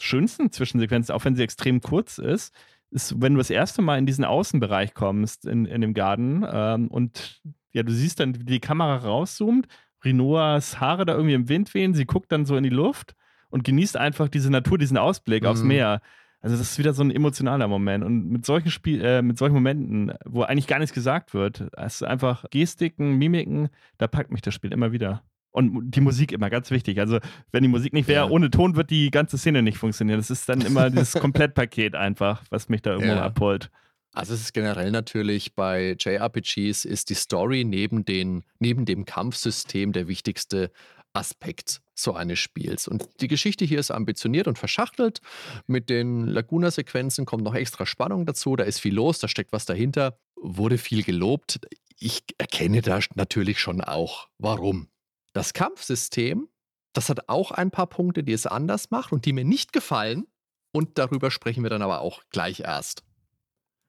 schönsten 0.00 0.52
Zwischensequenzen, 0.52 1.14
auch 1.14 1.24
wenn 1.24 1.36
sie 1.36 1.42
extrem 1.42 1.80
kurz 1.80 2.18
ist, 2.18 2.54
ist, 2.90 3.20
wenn 3.20 3.34
du 3.34 3.38
das 3.38 3.50
erste 3.50 3.82
Mal 3.82 3.98
in 3.98 4.06
diesen 4.06 4.24
Außenbereich 4.24 4.94
kommst, 4.94 5.44
in, 5.44 5.66
in 5.66 5.80
dem 5.80 5.94
Garten, 5.94 6.44
ähm, 6.50 6.88
und 6.88 7.42
ja, 7.72 7.82
du 7.82 7.92
siehst 7.92 8.20
dann, 8.20 8.38
wie 8.38 8.44
die 8.44 8.60
Kamera 8.60 8.96
rauszoomt 8.96 9.66
Rinoas 10.04 10.80
Haare 10.80 11.04
da 11.04 11.14
irgendwie 11.14 11.34
im 11.34 11.48
Wind 11.48 11.74
wehen. 11.74 11.94
Sie 11.94 12.06
guckt 12.06 12.30
dann 12.32 12.46
so 12.46 12.56
in 12.56 12.64
die 12.64 12.70
Luft 12.70 13.14
und 13.50 13.64
genießt 13.64 13.96
einfach 13.96 14.28
diese 14.28 14.50
Natur, 14.50 14.78
diesen 14.78 14.96
Ausblick 14.96 15.42
mhm. 15.42 15.48
aufs 15.48 15.62
Meer. 15.62 16.00
Also 16.40 16.56
das 16.56 16.70
ist 16.70 16.78
wieder 16.78 16.92
so 16.92 17.02
ein 17.02 17.10
emotionaler 17.10 17.66
Moment. 17.66 18.04
Und 18.04 18.28
mit 18.30 18.46
solchen 18.46 18.70
Spiel, 18.70 19.04
äh, 19.04 19.22
mit 19.22 19.38
solchen 19.38 19.54
Momenten, 19.54 20.12
wo 20.24 20.42
eigentlich 20.42 20.68
gar 20.68 20.78
nichts 20.78 20.94
gesagt 20.94 21.34
wird, 21.34 21.66
es 21.76 21.96
ist 21.96 22.02
einfach 22.04 22.44
Gestiken, 22.50 23.18
Mimiken, 23.18 23.70
da 23.98 24.06
packt 24.06 24.30
mich 24.30 24.42
das 24.42 24.54
Spiel 24.54 24.72
immer 24.72 24.92
wieder. 24.92 25.22
Und 25.50 25.90
die 25.90 26.00
Musik 26.00 26.30
immer 26.30 26.50
ganz 26.50 26.70
wichtig. 26.70 27.00
Also, 27.00 27.18
wenn 27.50 27.62
die 27.62 27.68
Musik 27.68 27.92
nicht 27.92 28.06
wäre, 28.06 28.26
ja. 28.26 28.30
ohne 28.30 28.50
Ton 28.50 28.76
wird 28.76 28.90
die 28.90 29.10
ganze 29.10 29.38
Szene 29.38 29.62
nicht 29.62 29.78
funktionieren. 29.78 30.18
Das 30.18 30.30
ist 30.30 30.48
dann 30.48 30.60
immer 30.60 30.90
dieses 30.90 31.12
Komplettpaket 31.20 31.96
einfach, 31.96 32.44
was 32.50 32.68
mich 32.68 32.82
da 32.82 32.92
irgendwo 32.92 33.14
ja. 33.14 33.22
abholt. 33.22 33.70
Also 34.18 34.34
es 34.34 34.40
ist 34.40 34.52
generell 34.52 34.90
natürlich 34.90 35.54
bei 35.54 35.94
JRPGs 35.96 36.84
ist 36.84 37.08
die 37.08 37.14
Story 37.14 37.62
neben, 37.62 38.04
den, 38.04 38.42
neben 38.58 38.84
dem 38.84 39.04
Kampfsystem 39.04 39.92
der 39.92 40.08
wichtigste 40.08 40.72
Aspekt 41.12 41.82
so 41.94 42.14
eines 42.14 42.40
Spiels. 42.40 42.88
Und 42.88 43.08
die 43.20 43.28
Geschichte 43.28 43.64
hier 43.64 43.78
ist 43.78 43.92
ambitioniert 43.92 44.48
und 44.48 44.58
verschachtelt. 44.58 45.20
Mit 45.68 45.88
den 45.88 46.26
Laguna-Sequenzen 46.26 47.26
kommt 47.26 47.44
noch 47.44 47.54
extra 47.54 47.86
Spannung 47.86 48.26
dazu. 48.26 48.56
Da 48.56 48.64
ist 48.64 48.80
viel 48.80 48.92
los, 48.92 49.20
da 49.20 49.28
steckt 49.28 49.52
was 49.52 49.66
dahinter. 49.66 50.18
Wurde 50.34 50.78
viel 50.78 51.04
gelobt. 51.04 51.60
Ich 52.00 52.24
erkenne 52.38 52.82
da 52.82 52.98
natürlich 53.14 53.60
schon 53.60 53.80
auch, 53.80 54.26
warum. 54.38 54.88
Das 55.32 55.52
Kampfsystem, 55.52 56.48
das 56.92 57.08
hat 57.08 57.28
auch 57.28 57.52
ein 57.52 57.70
paar 57.70 57.86
Punkte, 57.86 58.24
die 58.24 58.32
es 58.32 58.48
anders 58.48 58.90
macht 58.90 59.12
und 59.12 59.26
die 59.26 59.32
mir 59.32 59.44
nicht 59.44 59.72
gefallen. 59.72 60.26
Und 60.72 60.98
darüber 60.98 61.30
sprechen 61.30 61.62
wir 61.62 61.70
dann 61.70 61.82
aber 61.82 62.00
auch 62.00 62.24
gleich 62.30 62.60
erst. 62.60 63.04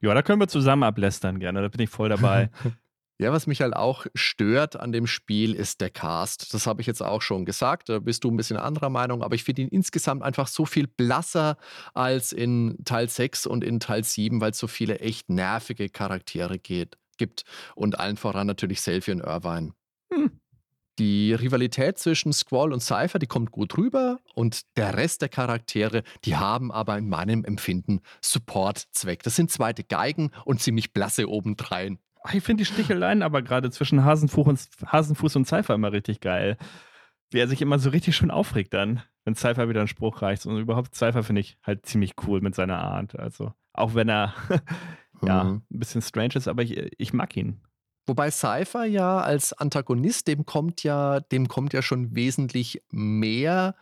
Ja, 0.02 0.14
da 0.14 0.22
können 0.22 0.40
wir 0.40 0.48
zusammen 0.48 0.84
ablästern 0.84 1.40
gerne, 1.40 1.62
da 1.62 1.68
bin 1.68 1.82
ich 1.82 1.90
voll 1.90 2.10
dabei. 2.10 2.50
Ja, 3.22 3.34
was 3.34 3.48
mich 3.48 3.60
halt 3.60 3.76
auch 3.76 4.06
stört 4.16 4.78
an 4.78 4.94
dem 4.94 5.06
Spiel, 5.06 5.54
ist 5.54 5.82
der 5.82 5.90
Cast. 5.90 6.54
Das 6.54 6.66
habe 6.66 6.80
ich 6.80 6.88
jetzt 6.88 7.04
auch 7.04 7.22
schon 7.22 7.44
gesagt. 7.44 7.90
Da 7.90 8.00
bist 8.00 8.24
du 8.24 8.32
ein 8.32 8.38
bisschen 8.38 8.56
anderer 8.56 8.90
Meinung, 8.90 9.24
aber 9.24 9.36
ich 9.36 9.44
finde 9.44 9.64
ihn 9.64 9.68
insgesamt 9.68 10.24
einfach 10.24 10.48
so 10.48 10.66
viel 10.66 10.88
blasser 10.88 11.58
als 11.94 12.32
in 12.32 12.78
Teil 12.86 13.10
6 13.10 13.46
und 13.46 13.62
in 13.62 13.82
Teil 13.82 14.06
7, 14.06 14.40
weil 14.40 14.52
es 14.52 14.58
so 14.58 14.68
viele 14.68 15.00
echt 15.00 15.30
nervige 15.30 15.90
Charaktere 15.90 16.60
geht, 16.60 16.98
gibt. 17.18 17.44
Und 17.76 18.00
allen 18.00 18.16
voran 18.16 18.48
natürlich 18.48 18.80
Selfie 18.80 19.12
und 19.12 19.20
Irvine. 19.20 19.74
Hm. 20.14 20.40
Die 21.00 21.34
Rivalität 21.34 21.98
zwischen 21.98 22.34
Squall 22.34 22.74
und 22.74 22.82
Cypher, 22.82 23.20
die 23.20 23.26
kommt 23.26 23.52
gut 23.52 23.78
rüber 23.78 24.20
und 24.36 24.64
der 24.76 24.98
Rest 24.98 25.22
der 25.22 25.30
Charaktere, 25.30 26.04
die 26.26 26.36
haben 26.36 26.74
aber 26.74 26.98
in 26.98 27.08
meinem 27.08 27.46
Empfinden 27.46 28.02
Support-Zweck. 28.22 29.24
Das 29.24 29.38
sind 29.38 29.50
zweite 29.50 29.86
Geigen 29.86 30.32
und 30.44 30.62
ziemlich 30.62 30.92
blasse 30.92 31.30
obendrein. 31.30 32.00
Ich 32.34 32.44
finde 32.44 32.64
die 32.64 32.66
Sticheleien 32.66 33.24
aber 33.24 33.42
gerade 33.42 33.72
zwischen 33.72 34.04
Hasenfuß 34.04 34.46
und, 34.46 34.68
Hasenfuß 34.92 35.38
und 35.38 35.48
Cypher 35.48 35.76
immer 35.76 35.94
richtig 35.94 36.20
geil. 36.20 36.58
Wie 37.32 37.40
er 37.40 37.48
sich 37.48 37.62
immer 37.62 37.80
so 37.80 37.92
richtig 37.92 38.18
schön 38.18 38.30
aufregt 38.30 38.74
dann, 38.74 39.02
wenn 39.24 39.36
Cypher 39.36 39.70
wieder 39.70 39.80
einen 39.80 39.88
Spruch 39.88 40.22
reicht. 40.22 40.46
Und 40.46 40.58
überhaupt 40.58 40.96
Cypher 40.96 41.24
finde 41.24 41.40
ich 41.40 41.58
halt 41.64 41.86
ziemlich 41.86 42.16
cool 42.28 42.42
mit 42.42 42.56
seiner 42.56 42.80
Art. 42.80 43.18
Also, 43.18 43.54
auch 43.72 43.96
wenn 43.96 44.10
er 44.10 44.34
ja, 45.22 45.46
mhm. 45.46 45.62
ein 45.72 45.80
bisschen 45.80 46.02
strange 46.02 46.36
ist, 46.36 46.50
aber 46.50 46.64
ich, 46.64 46.92
ich 46.98 47.14
mag 47.14 47.38
ihn. 47.38 47.62
Wobei 48.10 48.32
Cypher 48.32 48.86
ja 48.86 49.20
als 49.20 49.54
Antagonist, 49.54 50.28
dem 50.28 50.46
kommt 50.46 50.82
ja, 50.84 51.20
dem 51.20 51.48
kommt 51.48 51.74
ja 51.74 51.84
schon 51.84 52.16
wesentlich 52.16 52.82
mehr 52.90 53.76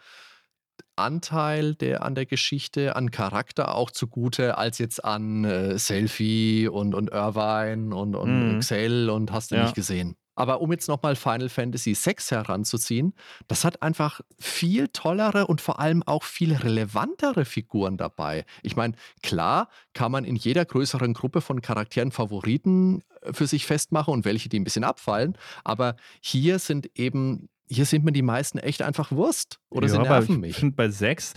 Anteil 0.97 1.75
der, 1.75 2.03
an 2.03 2.13
der 2.13 2.25
Geschichte, 2.25 2.97
an 2.97 3.11
Charakter 3.11 3.73
auch 3.73 3.89
zugute, 3.89 4.57
als 4.57 4.80
jetzt 4.80 5.05
an 5.05 5.45
äh, 5.45 5.80
Selfie 5.80 6.67
und, 6.67 6.93
und 6.93 7.09
Irvine 7.09 7.95
und, 7.95 8.15
und 8.15 8.49
mhm. 8.49 8.57
Excel 8.57 9.09
und 9.09 9.32
hast 9.32 9.51
du 9.51 9.55
ja. 9.55 9.63
nicht 9.63 9.75
gesehen. 9.75 10.17
Aber 10.38 10.61
um 10.61 10.71
jetzt 10.71 10.88
nochmal 10.88 11.15
Final 11.15 11.49
Fantasy 11.49 11.95
VI 11.95 12.15
heranzuziehen, 12.29 13.13
das 13.47 13.65
hat 13.65 13.81
einfach 13.81 14.21
viel 14.39 14.88
tollere 14.89 15.47
und 15.47 15.61
vor 15.61 15.79
allem 15.79 16.03
auch 16.03 16.23
viel 16.23 16.53
relevantere 16.53 17.43
Figuren 17.43 17.97
dabei. 17.97 18.45
Ich 18.61 18.75
meine, 18.75 18.93
klar 19.23 19.67
kann 19.95 20.11
man 20.11 20.25
in 20.25 20.35
jeder 20.35 20.63
größeren 20.63 21.15
Gruppe 21.15 21.41
von 21.41 21.61
Charakteren 21.61 22.11
Favoriten 22.11 23.01
äh, 23.21 23.33
für 23.33 23.47
sich 23.47 23.65
festmachen 23.65 24.13
und 24.13 24.25
welche, 24.25 24.47
die 24.47 24.59
ein 24.59 24.63
bisschen 24.63 24.83
abfallen. 24.83 25.35
Aber 25.63 25.95
hier 26.21 26.59
sind 26.59 26.91
eben, 26.93 27.49
hier 27.67 27.85
sind 27.85 28.05
mir 28.05 28.11
die 28.11 28.21
meisten 28.21 28.59
echt 28.59 28.83
einfach 28.83 29.11
Wurst 29.11 29.59
oder 29.69 29.88
ja, 29.88 29.93
sie 29.93 29.99
nerven 29.99 30.39
mich. 30.39 30.51
Ich 30.51 30.57
finde 30.57 30.75
bei 30.75 30.89
sechs, 30.89 31.33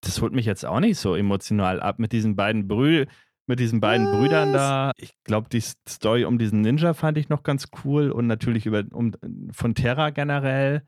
das 0.00 0.20
holt 0.20 0.32
mich 0.32 0.46
jetzt 0.46 0.66
auch 0.66 0.80
nicht 0.80 0.98
so 0.98 1.14
emotional 1.14 1.80
ab 1.80 2.00
mit 2.00 2.10
diesen 2.10 2.34
beiden 2.34 2.66
Brühl 2.66 3.06
mit 3.50 3.60
diesen 3.60 3.80
beiden 3.80 4.06
Was? 4.06 4.16
Brüdern 4.16 4.52
da. 4.54 4.92
Ich 4.96 5.12
glaube, 5.24 5.48
die 5.50 5.60
Story 5.60 6.24
um 6.24 6.38
diesen 6.38 6.62
Ninja 6.62 6.94
fand 6.94 7.18
ich 7.18 7.28
noch 7.28 7.42
ganz 7.42 7.68
cool 7.84 8.10
und 8.10 8.26
natürlich 8.26 8.64
über 8.64 8.84
um, 8.92 9.12
von 9.52 9.74
Terra 9.74 10.10
generell. 10.10 10.82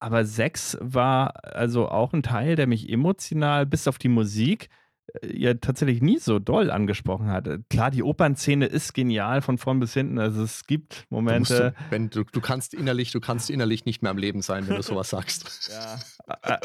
Aber 0.00 0.24
6 0.24 0.78
war 0.80 1.44
also 1.44 1.88
auch 1.88 2.12
ein 2.12 2.22
Teil, 2.22 2.56
der 2.56 2.66
mich 2.66 2.88
emotional 2.88 3.66
bis 3.66 3.86
auf 3.86 3.98
die 3.98 4.08
Musik 4.08 4.68
äh, 5.20 5.36
ja 5.36 5.54
tatsächlich 5.54 6.00
nie 6.00 6.18
so 6.18 6.38
doll 6.38 6.70
angesprochen 6.70 7.28
hat. 7.28 7.48
Klar, 7.68 7.90
die 7.90 8.02
Opernszene 8.02 8.66
ist 8.66 8.94
genial 8.94 9.42
von 9.42 9.58
vorn 9.58 9.78
bis 9.78 9.92
hinten. 9.92 10.18
Also 10.18 10.42
es 10.42 10.66
gibt 10.66 11.04
Momente. 11.10 11.74
Du, 11.76 11.84
wenn 11.90 12.10
du, 12.10 12.24
du 12.24 12.40
kannst 12.40 12.74
innerlich, 12.74 13.10
du 13.10 13.20
kannst 13.20 13.50
innerlich 13.50 13.84
nicht 13.84 14.02
mehr 14.02 14.12
am 14.12 14.18
Leben 14.18 14.40
sein, 14.40 14.66
wenn 14.66 14.76
du 14.76 14.82
sowas 14.82 15.10
sagst. 15.10 15.70
ja. 15.70 15.98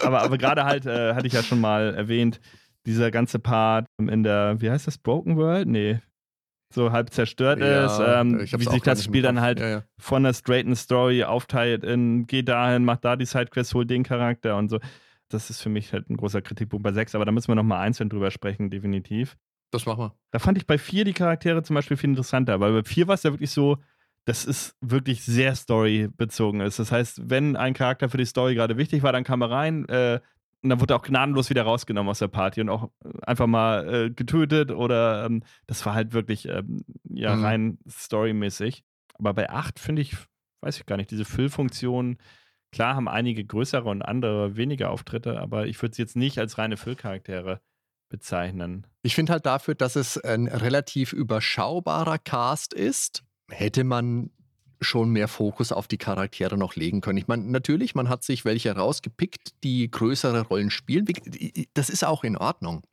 Aber, 0.04 0.22
aber 0.22 0.38
gerade 0.38 0.64
halt, 0.64 0.86
äh, 0.86 1.16
hatte 1.16 1.28
ich 1.28 1.34
ja 1.34 1.44
schon 1.44 1.60
mal 1.60 1.94
erwähnt, 1.96 2.40
dieser 2.86 3.12
ganze 3.12 3.40
Part 3.40 3.86
in 3.98 4.24
der, 4.24 4.60
wie 4.60 4.70
heißt 4.70 4.88
das, 4.88 4.98
Broken 4.98 5.38
World? 5.38 5.68
Nee, 5.68 6.00
so 6.74 6.92
halb 6.92 7.12
zerstört 7.12 7.60
ja, 7.60 7.86
ist, 7.86 8.02
ähm, 8.04 8.40
wie 8.40 8.64
sich 8.64 8.82
das 8.82 9.04
Spiel 9.04 9.22
dann 9.22 9.42
halt 9.42 9.60
ja, 9.60 9.70
ja. 9.70 9.84
von 10.00 10.24
der 10.24 10.34
straighten 10.34 10.76
Story 10.76 11.24
aufteilt 11.24 11.84
in 11.84 12.26
geh 12.26 12.42
dahin, 12.42 12.84
mach 12.84 12.98
da 12.98 13.16
die 13.16 13.26
Sidequest, 13.26 13.74
hol 13.74 13.86
den 13.86 14.04
Charakter 14.04 14.58
und 14.58 14.70
so. 14.70 14.80
Das 15.30 15.50
ist 15.50 15.62
für 15.62 15.70
mich 15.70 15.94
halt 15.94 16.10
ein 16.10 16.18
großer 16.18 16.42
Kritikpunkt 16.42 16.84
bei 16.84 16.92
6, 16.92 17.16
aber 17.16 17.26
da 17.26 17.32
müssen 17.32 17.48
wir 17.50 17.56
nochmal 17.56 17.80
einzeln 17.80 18.10
drüber 18.10 18.32
sprechen, 18.32 18.70
definitiv. 18.70 19.38
Das 19.72 19.86
machen 19.86 20.00
wir. 20.00 20.16
Da 20.32 20.40
fand 20.40 20.58
ich 20.58 20.68
bei 20.68 20.78
4 20.78 21.06
die 21.06 21.14
Charaktere 21.14 21.64
zum 21.64 21.76
Beispiel 21.76 21.98
viel 21.98 22.10
interessanter, 22.10 22.60
weil 22.60 22.74
bei 22.74 22.84
4 22.84 23.08
war 23.08 23.16
es 23.16 23.24
ja 23.24 23.32
wirklich 23.32 23.52
so, 23.52 23.78
dass 24.26 24.46
es 24.46 24.76
wirklich 24.82 25.24
sehr 25.24 25.56
storybezogen 25.56 26.62
ist. 26.62 26.80
Das 26.80 26.92
heißt, 26.92 27.30
wenn 27.30 27.56
ein 27.56 27.74
Charakter 27.74 28.10
für 28.10 28.18
die 28.18 28.26
Story 28.26 28.56
gerade 28.56 28.78
wichtig 28.78 29.04
war, 29.04 29.12
dann 29.12 29.24
kam 29.24 29.42
er 29.42 29.52
rein, 29.52 29.88
äh, 29.90 30.20
und 30.64 30.70
dann 30.70 30.80
wurde 30.80 30.94
er 30.94 30.98
auch 30.98 31.04
gnadenlos 31.04 31.50
wieder 31.50 31.64
rausgenommen 31.64 32.10
aus 32.10 32.20
der 32.20 32.30
Party 32.30 32.62
und 32.62 32.70
auch 32.70 32.90
äh, 33.04 33.10
einfach 33.22 33.48
mal 33.48 33.94
äh, 33.94 34.10
getötet 34.10 34.72
oder 34.72 35.26
ähm, 35.26 35.44
das 35.68 35.86
war 35.86 35.94
halt 35.94 36.14
wirklich 36.14 36.48
ähm, 36.48 36.84
ja 37.10 37.36
mhm. 37.36 37.46
rein 37.46 37.78
storymäßig. 37.90 38.84
Aber 39.16 39.34
bei 39.34 39.50
8 39.50 39.80
finde 39.80 40.02
ich, 40.02 40.16
weiß 40.62 40.78
ich 40.78 40.86
gar 40.86 40.98
nicht, 40.98 41.12
diese 41.12 41.26
Füllfunktion, 41.26 42.18
klar 42.72 42.96
haben 42.96 43.10
einige 43.10 43.46
größere 43.46 43.90
und 43.90 44.02
andere 44.02 44.56
weniger 44.56 44.90
Auftritte, 44.90 45.40
aber 45.40 45.68
ich 45.68 45.82
würde 45.82 45.96
sie 45.96 46.02
jetzt 46.02 46.16
nicht 46.16 46.40
als 46.40 46.58
reine 46.58 46.78
Füllcharaktere 46.78 47.62
bezeichnen. 48.10 48.88
Ich 49.02 49.16
finde 49.16 49.34
halt 49.34 49.46
dafür, 49.46 49.76
dass 49.76 49.96
es 49.96 50.18
ein 50.18 50.48
relativ 50.48 51.14
überschaubarer 51.14 52.20
Cast 52.20 52.74
ist, 52.74 53.24
hätte 53.50 53.84
man 53.84 54.32
schon 54.84 55.10
mehr 55.10 55.28
Fokus 55.28 55.72
auf 55.72 55.88
die 55.88 55.98
Charaktere 55.98 56.58
noch 56.58 56.76
legen 56.76 57.02
können. 57.02 57.18
Ich 57.18 57.28
meine, 57.28 57.44
natürlich, 57.44 57.96
man 57.96 58.10
hat 58.10 58.24
sich 58.24 58.46
welche 58.46 58.76
rausgepickt, 58.76 59.64
die 59.64 59.90
größere 59.90 60.42
Rollen 60.42 60.70
spielen. 60.70 61.06
Das 61.74 61.90
ist 61.90 62.04
auch 62.04 62.24
in 62.24 62.38
Ordnung. 62.38 62.84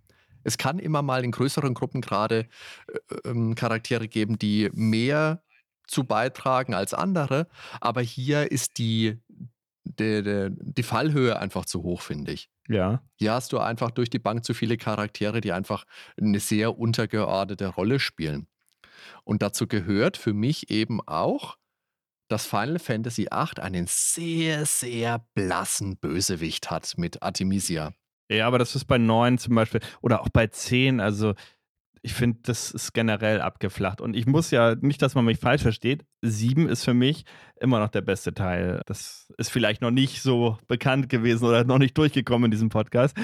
Es 0.42 0.58
kann 0.58 0.78
immer 0.78 1.02
mal 1.02 1.24
in 1.24 1.32
größeren 1.32 1.74
Gruppen 1.74 2.00
gerade 2.00 2.46
äh, 2.88 3.28
ähm, 3.28 3.54
Charaktere 3.54 4.08
geben, 4.08 4.38
die 4.38 4.70
mehr 4.72 5.42
zu 5.86 6.04
beitragen 6.04 6.74
als 6.74 6.94
andere. 6.94 7.48
Aber 7.80 8.00
hier 8.00 8.50
ist 8.50 8.78
die, 8.78 9.18
die, 9.84 10.22
die, 10.22 10.48
die 10.50 10.82
Fallhöhe 10.82 11.38
einfach 11.38 11.66
zu 11.66 11.82
hoch, 11.82 12.00
finde 12.00 12.32
ich. 12.32 12.48
Ja. 12.68 13.02
Hier 13.16 13.32
hast 13.32 13.52
du 13.52 13.58
einfach 13.58 13.90
durch 13.90 14.10
die 14.10 14.20
Bank 14.20 14.44
zu 14.44 14.54
viele 14.54 14.76
Charaktere, 14.76 15.40
die 15.40 15.52
einfach 15.52 15.84
eine 16.18 16.38
sehr 16.38 16.78
untergeordnete 16.78 17.66
Rolle 17.66 17.98
spielen. 17.98 18.46
Und 19.24 19.42
dazu 19.42 19.66
gehört 19.66 20.16
für 20.16 20.32
mich 20.32 20.70
eben 20.70 21.00
auch, 21.06 21.56
dass 22.30 22.46
Final 22.46 22.78
Fantasy 22.78 23.26
VIII 23.30 23.62
einen 23.62 23.86
sehr, 23.88 24.64
sehr 24.64 25.24
blassen 25.34 25.96
Bösewicht 25.96 26.70
hat 26.70 26.94
mit 26.96 27.22
Artemisia. 27.22 27.92
Ja, 28.30 28.46
aber 28.46 28.58
das 28.58 28.76
ist 28.76 28.84
bei 28.84 28.98
9 28.98 29.38
zum 29.38 29.56
Beispiel 29.56 29.80
oder 30.00 30.20
auch 30.20 30.28
bei 30.28 30.46
10. 30.46 31.00
Also 31.00 31.34
ich 32.02 32.14
finde, 32.14 32.38
das 32.42 32.70
ist 32.70 32.94
generell 32.94 33.40
abgeflacht. 33.40 34.00
Und 34.00 34.16
ich 34.16 34.26
muss 34.26 34.50
ja, 34.50 34.74
nicht, 34.74 35.02
dass 35.02 35.14
man 35.14 35.26
mich 35.26 35.38
falsch 35.38 35.62
versteht, 35.62 36.04
7 36.22 36.68
ist 36.68 36.84
für 36.84 36.94
mich 36.94 37.24
immer 37.60 37.78
noch 37.78 37.88
der 37.88 38.00
beste 38.00 38.32
Teil. 38.32 38.80
Das 38.86 39.30
ist 39.36 39.50
vielleicht 39.50 39.82
noch 39.82 39.90
nicht 39.90 40.22
so 40.22 40.58
bekannt 40.66 41.10
gewesen 41.10 41.44
oder 41.44 41.64
noch 41.64 41.78
nicht 41.78 41.96
durchgekommen 41.98 42.46
in 42.46 42.50
diesem 42.50 42.70
Podcast. 42.70 43.16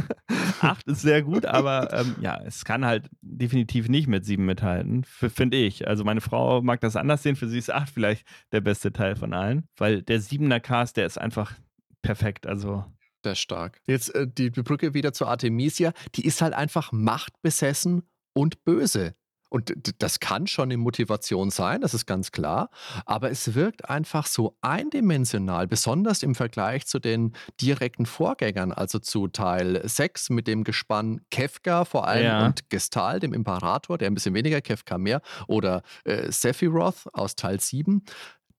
8 0.60 0.86
ist 0.86 1.02
sehr 1.02 1.22
gut, 1.22 1.46
aber 1.46 1.92
ähm, 1.92 2.14
ja, 2.20 2.40
es 2.44 2.64
kann 2.64 2.84
halt 2.84 3.08
definitiv 3.20 3.88
nicht 3.88 4.06
mit 4.06 4.24
7 4.24 4.44
mithalten, 4.44 5.04
finde 5.04 5.56
ich. 5.56 5.88
Also 5.88 6.04
meine 6.04 6.20
Frau 6.20 6.62
mag 6.62 6.80
das 6.80 6.94
anders 6.94 7.24
sehen, 7.24 7.34
für 7.34 7.48
sie 7.48 7.58
ist 7.58 7.72
8 7.72 7.90
vielleicht 7.90 8.24
der 8.52 8.60
beste 8.60 8.92
Teil 8.92 9.16
von 9.16 9.34
allen, 9.34 9.68
weil 9.76 10.02
der 10.02 10.20
7er 10.20 10.60
Cast, 10.60 10.96
der 10.96 11.06
ist 11.06 11.18
einfach 11.18 11.54
perfekt. 12.02 12.46
Also 12.46 12.84
der 13.24 13.32
ist 13.32 13.40
stark. 13.40 13.80
Jetzt 13.86 14.14
äh, 14.14 14.26
die 14.26 14.50
Brücke 14.50 14.94
wieder 14.94 15.12
zu 15.12 15.26
Artemisia, 15.26 15.92
die 16.14 16.26
ist 16.26 16.42
halt 16.42 16.54
einfach 16.54 16.92
machtbesessen 16.92 18.02
und 18.34 18.64
böse. 18.64 19.14
Und 19.52 19.74
das 19.98 20.18
kann 20.18 20.46
schon 20.46 20.70
eine 20.70 20.78
Motivation 20.78 21.50
sein, 21.50 21.82
das 21.82 21.92
ist 21.92 22.06
ganz 22.06 22.32
klar. 22.32 22.70
Aber 23.04 23.30
es 23.30 23.54
wirkt 23.54 23.90
einfach 23.90 24.26
so 24.26 24.56
eindimensional, 24.62 25.66
besonders 25.66 26.22
im 26.22 26.34
Vergleich 26.34 26.86
zu 26.86 26.98
den 26.98 27.34
direkten 27.60 28.06
Vorgängern, 28.06 28.72
also 28.72 28.98
zu 28.98 29.28
Teil 29.28 29.86
6 29.86 30.30
mit 30.30 30.46
dem 30.46 30.64
Gespann 30.64 31.20
Kefka 31.30 31.84
vor 31.84 32.08
allem 32.08 32.24
ja. 32.24 32.46
und 32.46 32.70
Gestal, 32.70 33.20
dem 33.20 33.34
Imperator, 33.34 33.98
der 33.98 34.06
ein 34.06 34.14
bisschen 34.14 34.32
weniger, 34.32 34.62
Kefka 34.62 34.96
mehr, 34.96 35.20
oder 35.48 35.82
äh, 36.04 36.32
Sephiroth 36.32 37.10
aus 37.12 37.36
Teil 37.36 37.60
7 37.60 38.06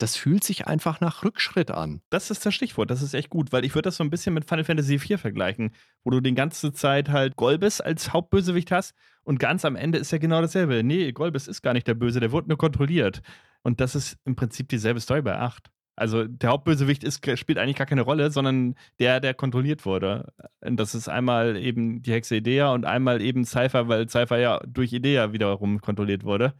das 0.03 0.17
fühlt 0.17 0.43
sich 0.43 0.67
einfach 0.67 0.99
nach 0.99 1.23
Rückschritt 1.23 1.71
an. 1.71 2.01
Das 2.09 2.29
ist 2.29 2.45
das 2.45 2.53
Stichwort, 2.53 2.91
das 2.91 3.01
ist 3.01 3.13
echt 3.13 3.29
gut, 3.29 3.53
weil 3.53 3.63
ich 3.63 3.73
würde 3.73 3.87
das 3.87 3.95
so 3.95 4.03
ein 4.03 4.09
bisschen 4.09 4.33
mit 4.33 4.43
Final 4.43 4.65
Fantasy 4.65 4.95
IV 4.95 5.17
vergleichen, 5.17 5.71
wo 6.03 6.09
du 6.09 6.19
die 6.19 6.33
ganze 6.33 6.73
Zeit 6.73 7.07
halt 7.07 7.37
Golbes 7.37 7.79
als 7.79 8.11
Hauptbösewicht 8.11 8.69
hast 8.69 8.95
und 9.23 9.39
ganz 9.39 9.63
am 9.63 9.77
Ende 9.77 9.97
ist 9.99 10.11
ja 10.11 10.17
genau 10.17 10.41
dasselbe. 10.41 10.83
Nee, 10.83 11.13
Golbes 11.13 11.47
ist 11.47 11.61
gar 11.61 11.71
nicht 11.71 11.87
der 11.87 11.93
Böse, 11.93 12.19
der 12.19 12.33
wurde 12.33 12.49
nur 12.49 12.57
kontrolliert. 12.57 13.21
Und 13.61 13.79
das 13.79 13.95
ist 13.95 14.17
im 14.25 14.35
Prinzip 14.35 14.67
dieselbe 14.67 14.99
Story 14.99 15.21
bei 15.21 15.37
8. 15.37 15.71
Also 15.95 16.25
der 16.25 16.49
Hauptbösewicht 16.49 17.05
ist, 17.05 17.25
spielt 17.39 17.57
eigentlich 17.57 17.77
gar 17.77 17.87
keine 17.87 18.01
Rolle, 18.01 18.29
sondern 18.29 18.75
der, 18.99 19.21
der 19.21 19.33
kontrolliert 19.33 19.85
wurde. 19.85 20.33
Und 20.59 20.81
das 20.81 20.95
ist 20.95 21.07
einmal 21.07 21.55
eben 21.55 22.01
die 22.01 22.11
Hexe 22.11 22.35
Idea 22.35 22.73
und 22.73 22.83
einmal 22.83 23.21
eben 23.21 23.45
Cypher, 23.45 23.87
weil 23.87 24.09
Cypher 24.09 24.37
ja 24.37 24.59
durch 24.67 24.91
Idea 24.91 25.31
wiederum 25.31 25.79
kontrolliert 25.79 26.25
wurde. 26.25 26.55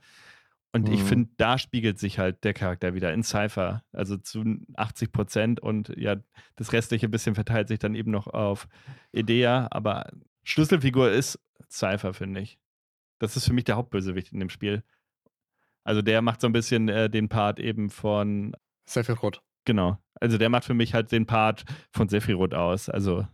Und 0.74 0.88
mhm. 0.88 0.94
ich 0.94 1.04
finde, 1.04 1.30
da 1.38 1.58
spiegelt 1.60 2.00
sich 2.00 2.18
halt 2.18 2.44
der 2.44 2.54
Charakter 2.54 2.96
wieder 2.96 3.14
in 3.14 3.24
Cypher, 3.24 3.84
also 3.94 4.18
zu 4.18 4.44
80 4.76 5.12
Prozent 5.12 5.60
und 5.60 5.94
ja, 5.96 6.18
das 6.56 6.74
restliche 6.74 7.08
bisschen 7.08 7.36
verteilt 7.36 7.68
sich 7.68 7.80
dann 7.80 7.94
eben 7.94 8.12
noch 8.12 8.28
auf 8.28 8.68
Idea, 9.12 9.68
aber 9.70 10.12
Schlüsselfigur 10.44 11.12
ist 11.12 11.40
Cypher, 11.70 12.14
finde 12.14 12.42
ich. 12.42 12.58
Das 13.20 13.38
ist 13.38 13.46
für 13.46 13.54
mich 13.54 13.64
der 13.66 13.76
Hauptbösewicht 13.76 14.34
in 14.34 14.40
dem 14.40 14.50
Spiel. 14.50 14.84
Also 15.84 16.02
der 16.02 16.22
macht 16.22 16.42
so 16.42 16.48
ein 16.48 16.54
bisschen 16.54 16.90
äh, 16.90 17.10
den 17.10 17.30
Part 17.30 17.60
eben 17.60 17.90
von 17.90 18.56
Sephiroth. 18.86 19.42
Genau. 19.66 19.98
Also 20.20 20.38
der 20.38 20.50
macht 20.50 20.66
für 20.66 20.74
mich 20.74 20.94
halt 20.94 21.12
den 21.12 21.26
Part 21.26 21.66
von 21.92 22.10
Sephiroth 22.10 22.54
aus. 22.54 22.90
Also 22.90 23.28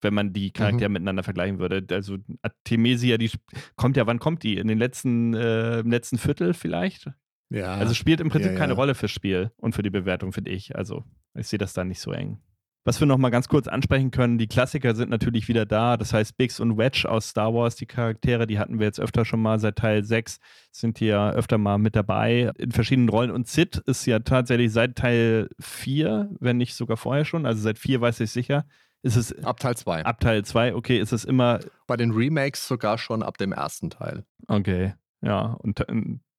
wenn 0.00 0.14
man 0.14 0.32
die 0.32 0.50
Charaktere 0.50 0.88
mhm. 0.88 0.94
miteinander 0.94 1.22
vergleichen 1.22 1.58
würde. 1.58 1.84
Also 1.90 2.18
Artemisia, 2.42 3.18
die 3.18 3.30
kommt 3.76 3.96
ja, 3.96 4.06
wann 4.06 4.18
kommt 4.18 4.42
die? 4.42 4.56
In 4.56 4.68
den 4.68 4.78
letzten, 4.78 5.34
äh, 5.34 5.80
im 5.80 5.90
letzten 5.90 6.18
Viertel 6.18 6.54
vielleicht? 6.54 7.10
Ja. 7.50 7.74
Also 7.74 7.94
spielt 7.94 8.20
im 8.20 8.28
Prinzip 8.28 8.52
ja, 8.52 8.54
ja. 8.54 8.58
keine 8.58 8.72
Rolle 8.74 8.94
fürs 8.94 9.12
Spiel 9.12 9.52
und 9.56 9.74
für 9.74 9.82
die 9.82 9.90
Bewertung, 9.90 10.32
finde 10.32 10.50
ich. 10.50 10.76
Also 10.76 11.04
ich 11.34 11.48
sehe 11.48 11.58
das 11.58 11.72
da 11.72 11.84
nicht 11.84 12.00
so 12.00 12.12
eng. 12.12 12.38
Was 12.86 13.00
wir 13.00 13.06
noch 13.08 13.18
mal 13.18 13.30
ganz 13.30 13.48
kurz 13.48 13.66
ansprechen 13.66 14.12
können, 14.12 14.38
die 14.38 14.46
Klassiker 14.46 14.94
sind 14.94 15.10
natürlich 15.10 15.48
wieder 15.48 15.66
da. 15.66 15.96
Das 15.96 16.12
heißt, 16.12 16.36
Biggs 16.36 16.60
und 16.60 16.78
Wedge 16.78 17.10
aus 17.10 17.30
Star 17.30 17.52
Wars, 17.52 17.74
die 17.74 17.86
Charaktere, 17.86 18.46
die 18.46 18.60
hatten 18.60 18.78
wir 18.78 18.86
jetzt 18.86 19.00
öfter 19.00 19.24
schon 19.24 19.42
mal 19.42 19.58
seit 19.58 19.74
Teil 19.74 20.04
6, 20.04 20.38
sind 20.70 20.98
hier 20.98 21.32
öfter 21.34 21.58
mal 21.58 21.78
mit 21.78 21.96
dabei 21.96 22.52
in 22.58 22.70
verschiedenen 22.70 23.08
Rollen. 23.08 23.32
Und 23.32 23.48
Sid 23.48 23.78
ist 23.86 24.06
ja 24.06 24.20
tatsächlich 24.20 24.70
seit 24.70 24.94
Teil 24.94 25.48
4, 25.58 26.30
wenn 26.38 26.58
nicht 26.58 26.76
sogar 26.76 26.96
vorher 26.96 27.24
schon, 27.24 27.44
also 27.44 27.60
seit 27.60 27.80
4 27.80 28.00
weiß 28.00 28.20
ich 28.20 28.30
sicher, 28.30 28.66
ist 29.06 29.16
es 29.16 29.44
ab 29.44 29.60
Teil 29.60 29.76
2. 29.76 30.04
Ab 30.04 30.20
Teil 30.20 30.44
2, 30.44 30.74
okay, 30.74 30.98
ist 30.98 31.12
es 31.12 31.24
immer. 31.24 31.60
Bei 31.86 31.96
den 31.96 32.10
Remakes 32.10 32.66
sogar 32.66 32.98
schon 32.98 33.22
ab 33.22 33.38
dem 33.38 33.52
ersten 33.52 33.90
Teil. 33.90 34.24
Okay, 34.48 34.94
ja. 35.22 35.56
Und 35.60 35.84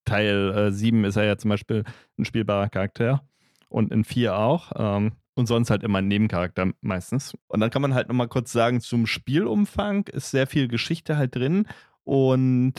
Teil 0.05 0.53
äh, 0.55 0.71
7 0.71 1.05
ist 1.05 1.15
er 1.15 1.23
ja 1.23 1.37
zum 1.37 1.49
Beispiel 1.49 1.83
ein 2.17 2.25
spielbarer 2.25 2.69
Charakter. 2.69 3.23
Und 3.69 3.91
in 3.91 4.03
4 4.03 4.37
auch. 4.37 4.71
Ähm, 4.75 5.13
und 5.33 5.45
sonst 5.45 5.69
halt 5.69 5.83
immer 5.83 5.99
ein 5.99 6.07
Nebencharakter 6.07 6.71
meistens. 6.81 7.37
Und 7.47 7.59
dann 7.59 7.69
kann 7.69 7.81
man 7.81 7.93
halt 7.93 8.07
nochmal 8.07 8.27
kurz 8.27 8.51
sagen, 8.51 8.81
zum 8.81 9.05
Spielumfang 9.05 10.07
ist 10.07 10.31
sehr 10.31 10.47
viel 10.47 10.67
Geschichte 10.67 11.15
halt 11.15 11.35
drin. 11.35 11.67
Und 12.03 12.73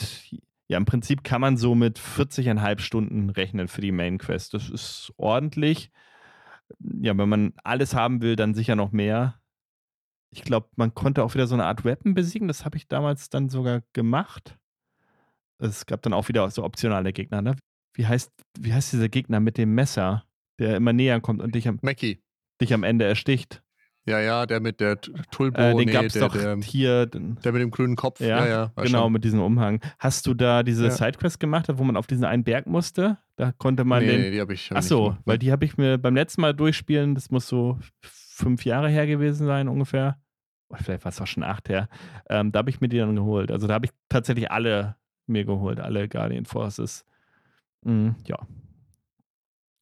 ja, 0.66 0.76
im 0.76 0.84
Prinzip 0.84 1.22
kann 1.22 1.40
man 1.40 1.56
so 1.56 1.74
mit 1.74 1.98
40,5 1.98 2.80
Stunden 2.80 3.30
rechnen 3.30 3.68
für 3.68 3.80
die 3.80 3.92
Main 3.92 4.18
Quest. 4.18 4.54
Das 4.54 4.68
ist 4.68 5.12
ordentlich. 5.16 5.92
Ja, 6.80 7.16
wenn 7.16 7.28
man 7.28 7.52
alles 7.62 7.94
haben 7.94 8.20
will, 8.22 8.34
dann 8.36 8.54
sicher 8.54 8.76
noch 8.76 8.92
mehr 8.92 9.38
ich 10.30 10.42
glaube, 10.42 10.68
man 10.76 10.94
konnte 10.94 11.24
auch 11.24 11.34
wieder 11.34 11.46
so 11.46 11.54
eine 11.54 11.64
Art 11.66 11.84
Weapon 11.84 12.14
besiegen. 12.14 12.48
Das 12.48 12.64
habe 12.64 12.76
ich 12.76 12.88
damals 12.88 13.30
dann 13.30 13.48
sogar 13.48 13.82
gemacht. 13.92 14.58
Es 15.58 15.86
gab 15.86 16.02
dann 16.02 16.12
auch 16.12 16.28
wieder 16.28 16.48
so 16.50 16.64
optionale 16.64 17.12
Gegner, 17.12 17.42
ne? 17.42 17.56
Wie 17.94 18.06
heißt, 18.06 18.30
wie 18.60 18.72
heißt 18.72 18.92
dieser 18.92 19.08
Gegner 19.08 19.40
mit 19.40 19.58
dem 19.58 19.74
Messer, 19.74 20.24
der 20.58 20.76
immer 20.76 20.92
näher 20.92 21.20
kommt 21.20 21.42
und 21.42 21.54
dich 21.54 21.66
am, 21.66 21.78
Mackie. 21.82 22.22
dich 22.60 22.72
am 22.74 22.84
Ende 22.84 23.04
ersticht? 23.06 23.62
Ja, 24.06 24.20
ja, 24.20 24.46
der 24.46 24.60
mit 24.60 24.80
der 24.80 24.98
Tulbo, 25.00 25.60
Äh, 25.60 25.74
den 25.74 25.86
nee, 25.86 25.92
gab 25.92 26.04
es 26.04 26.12
der, 26.14 26.22
doch 26.28 26.32
der, 26.34 26.56
hier. 26.62 27.04
der 27.06 27.52
mit 27.52 27.60
dem 27.60 27.70
grünen 27.70 27.96
Kopf. 27.96 28.20
Ja, 28.20 28.26
Ja, 28.26 28.46
ja, 28.46 28.72
genau, 28.76 29.02
schon. 29.02 29.12
mit 29.12 29.24
diesem 29.24 29.40
Umhang. 29.42 29.80
Hast 29.98 30.26
du 30.26 30.32
da 30.34 30.62
diese 30.62 30.84
Ja. 30.86 30.90
Sidequest 30.92 31.40
gemacht, 31.40 31.66
wo 31.74 31.84
man 31.84 31.96
auf 31.96 32.06
diesen 32.06 32.24
einen 32.24 32.44
Berg 32.44 32.66
musste? 32.66 33.18
Da 33.36 33.52
konnte 33.52 33.84
man 33.84 34.02
nee, 34.04 34.12
den. 34.12 34.20
nee, 34.22 34.30
die 34.30 34.40
habe 34.40 34.54
ich. 34.54 34.70
Hab 34.70 34.76
Ach 34.76 34.80
ich 34.80 34.84
nicht 34.84 34.88
so, 34.88 35.04
gemacht. 35.04 35.20
weil 35.26 35.38
die 35.38 35.52
habe 35.52 35.64
ich 35.66 35.76
mir 35.76 35.98
beim 35.98 36.14
letzten 36.14 36.40
Mal 36.40 36.54
durchspielen, 36.54 37.14
das 37.16 37.30
muss 37.30 37.48
so 37.48 37.78
fünf 38.38 38.64
Jahre 38.64 38.88
her 38.88 39.06
gewesen 39.06 39.46
sein 39.46 39.68
ungefähr. 39.68 40.18
Oder 40.70 40.82
vielleicht 40.82 41.04
war 41.04 41.10
es 41.10 41.20
auch 41.20 41.26
schon 41.26 41.42
acht 41.42 41.68
her. 41.68 41.88
Ähm, 42.28 42.52
da 42.52 42.58
habe 42.60 42.70
ich 42.70 42.80
mir 42.80 42.88
die 42.88 42.98
dann 42.98 43.16
geholt. 43.16 43.50
Also 43.50 43.66
da 43.66 43.74
habe 43.74 43.86
ich 43.86 43.92
tatsächlich 44.08 44.50
alle 44.50 44.96
mir 45.26 45.44
geholt, 45.44 45.80
alle 45.80 46.08
Guardian 46.08 46.44
Forces. 46.44 47.04
Mhm, 47.82 48.14
ja. 48.26 48.38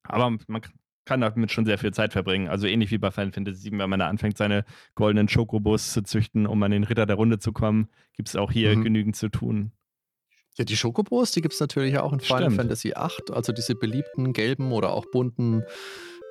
Aber 0.04 0.36
man 0.46 0.62
kann 1.04 1.20
damit 1.20 1.52
schon 1.52 1.66
sehr 1.66 1.78
viel 1.78 1.92
Zeit 1.92 2.12
verbringen. 2.12 2.48
Also 2.48 2.66
ähnlich 2.66 2.90
wie 2.90 2.98
bei 2.98 3.10
Final 3.10 3.32
Fantasy 3.32 3.70
VII, 3.70 3.78
wenn 3.78 3.90
man 3.90 4.00
da 4.00 4.08
anfängt, 4.08 4.36
seine 4.36 4.64
goldenen 4.94 5.28
Chocobos 5.28 5.92
zu 5.92 6.02
züchten, 6.02 6.46
um 6.46 6.62
an 6.62 6.70
den 6.70 6.84
Ritter 6.84 7.06
der 7.06 7.16
Runde 7.16 7.38
zu 7.38 7.52
kommen, 7.52 7.88
gibt 8.14 8.28
es 8.28 8.36
auch 8.36 8.50
hier 8.50 8.76
Mhm. 8.76 8.84
genügend 8.84 9.16
zu 9.16 9.28
tun. 9.28 9.72
Ja, 10.58 10.64
die 10.64 10.76
Schokobos, 10.76 11.32
die 11.32 11.42
gibt 11.42 11.54
es 11.54 11.60
natürlich 11.60 11.98
auch 11.98 12.12
in 12.12 12.20
Final 12.20 12.44
Stimmt. 12.44 12.56
Fantasy 12.56 12.88
VIII. 12.90 13.34
Also 13.36 13.52
diese 13.52 13.74
beliebten 13.74 14.32
gelben 14.32 14.72
oder 14.72 14.90
auch 14.92 15.04
bunten 15.12 15.62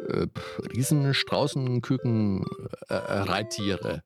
äh, 0.08 0.28
Riesenstraußen, 0.74 1.82
Küken, 1.82 2.46
äh, 2.90 2.94
äh, 2.94 2.98
Reittiere. 2.98 4.02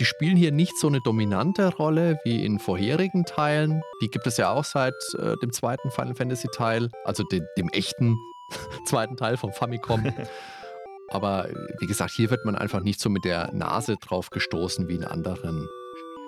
Die 0.00 0.04
spielen 0.04 0.36
hier 0.36 0.52
nicht 0.52 0.78
so 0.78 0.88
eine 0.88 1.00
dominante 1.04 1.74
Rolle 1.74 2.18
wie 2.24 2.44
in 2.44 2.58
vorherigen 2.58 3.24
Teilen. 3.24 3.82
Die 4.02 4.08
gibt 4.08 4.26
es 4.26 4.36
ja 4.36 4.50
auch 4.50 4.64
seit 4.64 4.94
äh, 5.18 5.36
dem 5.42 5.52
zweiten 5.52 5.90
Final 5.90 6.14
Fantasy 6.14 6.48
Teil, 6.48 6.90
also 7.04 7.24
de 7.24 7.42
dem 7.58 7.68
echten 7.70 8.16
zweiten 8.86 9.16
Teil 9.16 9.36
vom 9.36 9.52
Famicom. 9.52 10.12
Aber 11.10 11.48
äh, 11.48 11.54
wie 11.80 11.86
gesagt, 11.86 12.12
hier 12.12 12.30
wird 12.30 12.44
man 12.44 12.56
einfach 12.56 12.80
nicht 12.80 13.00
so 13.00 13.10
mit 13.10 13.24
der 13.24 13.52
Nase 13.52 13.96
drauf 13.96 14.30
gestoßen 14.30 14.88
wie 14.88 14.94
in 14.94 15.04
anderen 15.04 15.68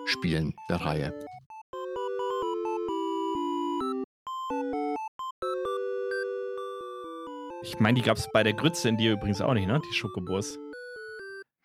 Spielen 0.07 0.55
der 0.69 0.83
Reihe. 0.83 1.15
Ich 7.67 7.81
meine, 7.81 7.97
die 7.97 8.03
gab 8.03 8.17
es 8.17 8.29
bei 8.33 8.45
der 8.45 8.53
Grütze 8.53 8.89
in 8.89 8.97
dir 8.97 9.13
übrigens 9.13 9.41
auch 9.41 9.53
nicht, 9.53 9.67
ne? 9.67 9.81
Die 9.91 9.95
Schokobos. 9.95 10.57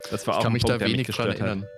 Das 0.09 0.25
war 0.25 0.33
Ich 0.33 0.39
auch 0.39 0.43
kann 0.43 0.51
ein 0.51 0.53
mich 0.53 0.63
Punkt, 0.63 0.73
da 0.73 0.77
der 0.79 0.87
mich 0.87 0.93
wenig 0.95 1.07
dran 1.07 1.27
gestört 1.27 1.39
hat. 1.39 1.47
erinnern. 1.47 1.69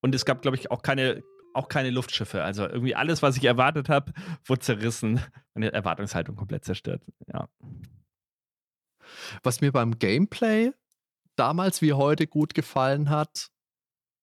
Und 0.00 0.14
es 0.14 0.24
gab, 0.24 0.40
glaube 0.40 0.56
ich, 0.56 0.70
auch 0.70 0.80
keine, 0.80 1.22
auch 1.52 1.68
keine 1.68 1.90
Luftschiffe. 1.90 2.42
Also 2.42 2.66
irgendwie 2.66 2.94
alles, 2.94 3.20
was 3.20 3.36
ich 3.36 3.44
erwartet 3.44 3.90
habe, 3.90 4.12
wurde 4.46 4.60
zerrissen. 4.60 5.20
Meine 5.54 5.70
Erwartungshaltung 5.72 6.36
komplett 6.36 6.64
zerstört. 6.64 7.02
Ja. 7.30 7.48
Was 9.42 9.60
mir 9.60 9.72
beim 9.72 9.98
Gameplay 9.98 10.72
damals 11.36 11.82
wie 11.82 11.92
heute 11.92 12.26
gut 12.26 12.54
gefallen 12.54 13.10
hat, 13.10 13.48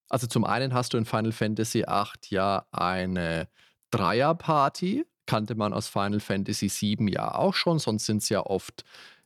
also 0.10 0.26
zum 0.26 0.46
einen 0.46 0.74
hast 0.74 0.94
du 0.94 0.98
in 0.98 1.06
Final 1.06 1.32
Fantasy 1.32 1.84
VIII 1.88 2.08
ja 2.30 2.66
eine 2.72 3.50
Dreierparty, 3.92 5.06
kannte 5.26 5.56
man 5.56 5.74
aus 5.74 5.88
Final 5.88 6.20
Fantasy 6.20 6.70
VII 6.70 7.12
ja 7.12 7.36
auch 7.36 7.54
schon, 7.54 7.80
sonst 7.80 8.06
sind 8.06 8.22
es 8.22 8.30
ja 8.30 8.46
oft 8.46 8.84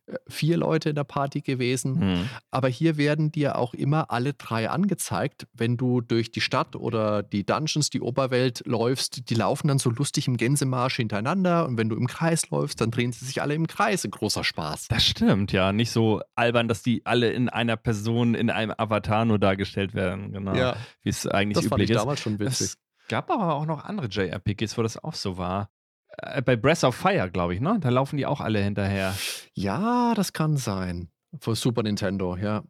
äh, 0.08 0.16
vier 0.28 0.58
Leute 0.58 0.90
in 0.90 0.96
der 0.96 1.04
Party 1.04 1.42
gewesen. 1.42 2.00
Hm. 2.00 2.30
Aber 2.52 2.68
hier 2.68 2.98
werden 2.98 3.32
dir 3.32 3.58
auch 3.58 3.74
immer 3.74 4.12
alle 4.12 4.34
drei 4.34 4.70
angezeigt, 4.70 5.48
wenn 5.54 5.78
du 5.78 6.02
durch 6.02 6.32
die 6.32 6.42
Stadt 6.42 6.76
oder 6.76 7.24
die 7.24 7.46
Dungeons, 7.46 7.90
die 7.90 8.02
Oberwelt 8.02 8.64
läufst. 8.66 9.30
Die 9.30 9.36
laufen 9.36 9.68
dann 9.68 9.80
so 9.80 9.90
lustig 9.90 10.28
im 10.28 10.38
Gänsemarsch 10.38 10.96
hintereinander 10.98 11.66
und 11.68 11.78
wenn 11.78 11.90
du 11.90 11.96
im 11.96 12.08
Kreis 12.08 12.50
läufst, 12.50 12.82
dann 12.82 12.92
drehen 12.92 13.12
sie 13.12 13.26
sich 13.26 13.42
alle 13.42 13.54
im 13.54 13.68
Kreis. 13.68 14.06
Ein 14.06 14.12
großer 14.12 14.44
Spaß. 14.44 14.88
Das 14.88 15.06
stimmt, 15.06 15.52
ja. 15.52 15.72
Nicht 15.72 15.92
so 15.92 16.22
albern, 16.36 16.68
dass 16.68 16.82
die 16.82 17.06
alle 17.06 17.32
in 17.32 17.50
einer 17.50 17.78
Person, 17.78 18.36
in 18.36 18.50
einem 18.50 18.74
Avatar 18.78 19.26
nur 19.26 19.40
dargestellt 19.40 19.94
werden. 19.94 20.32
Genau. 20.32 20.54
Ja, 20.56 20.76
Wie 21.04 21.10
es 21.10 21.28
eigentlich 21.28 21.56
das 21.56 21.66
fand 21.66 21.74
üblich 21.74 21.90
ich 21.92 21.96
ist. 21.96 22.02
damals 22.02 22.20
schon 22.20 22.40
witzig. 22.40 22.68
Es 22.68 22.78
gab 23.10 23.30
aber 23.30 23.56
auch 23.56 23.66
noch 23.66 23.84
andere 23.84 24.08
JRPGs, 24.08 24.78
wo 24.78 24.84
das 24.84 25.04
auch 25.04 25.16
so 25.16 25.38
war. 25.38 25.70
Äh, 26.22 26.42
Bei 26.42 26.56
Breath 26.56 26.84
of 26.84 26.96
Fire, 26.96 27.30
glaube 27.32 27.54
ich, 27.56 27.62
ne? 27.62 27.78
Da 27.80 27.90
laufen 27.90 28.18
die 28.18 28.26
auch 28.26 28.42
alle 28.42 28.60
hinterher. 28.60 29.16
Ja, 29.54 30.14
das 30.16 30.34
kann 30.34 30.58
sein. 30.58 31.10
Für 31.40 31.56
Super 31.56 31.84
Nintendo, 31.84 32.36
ja. 32.36 32.64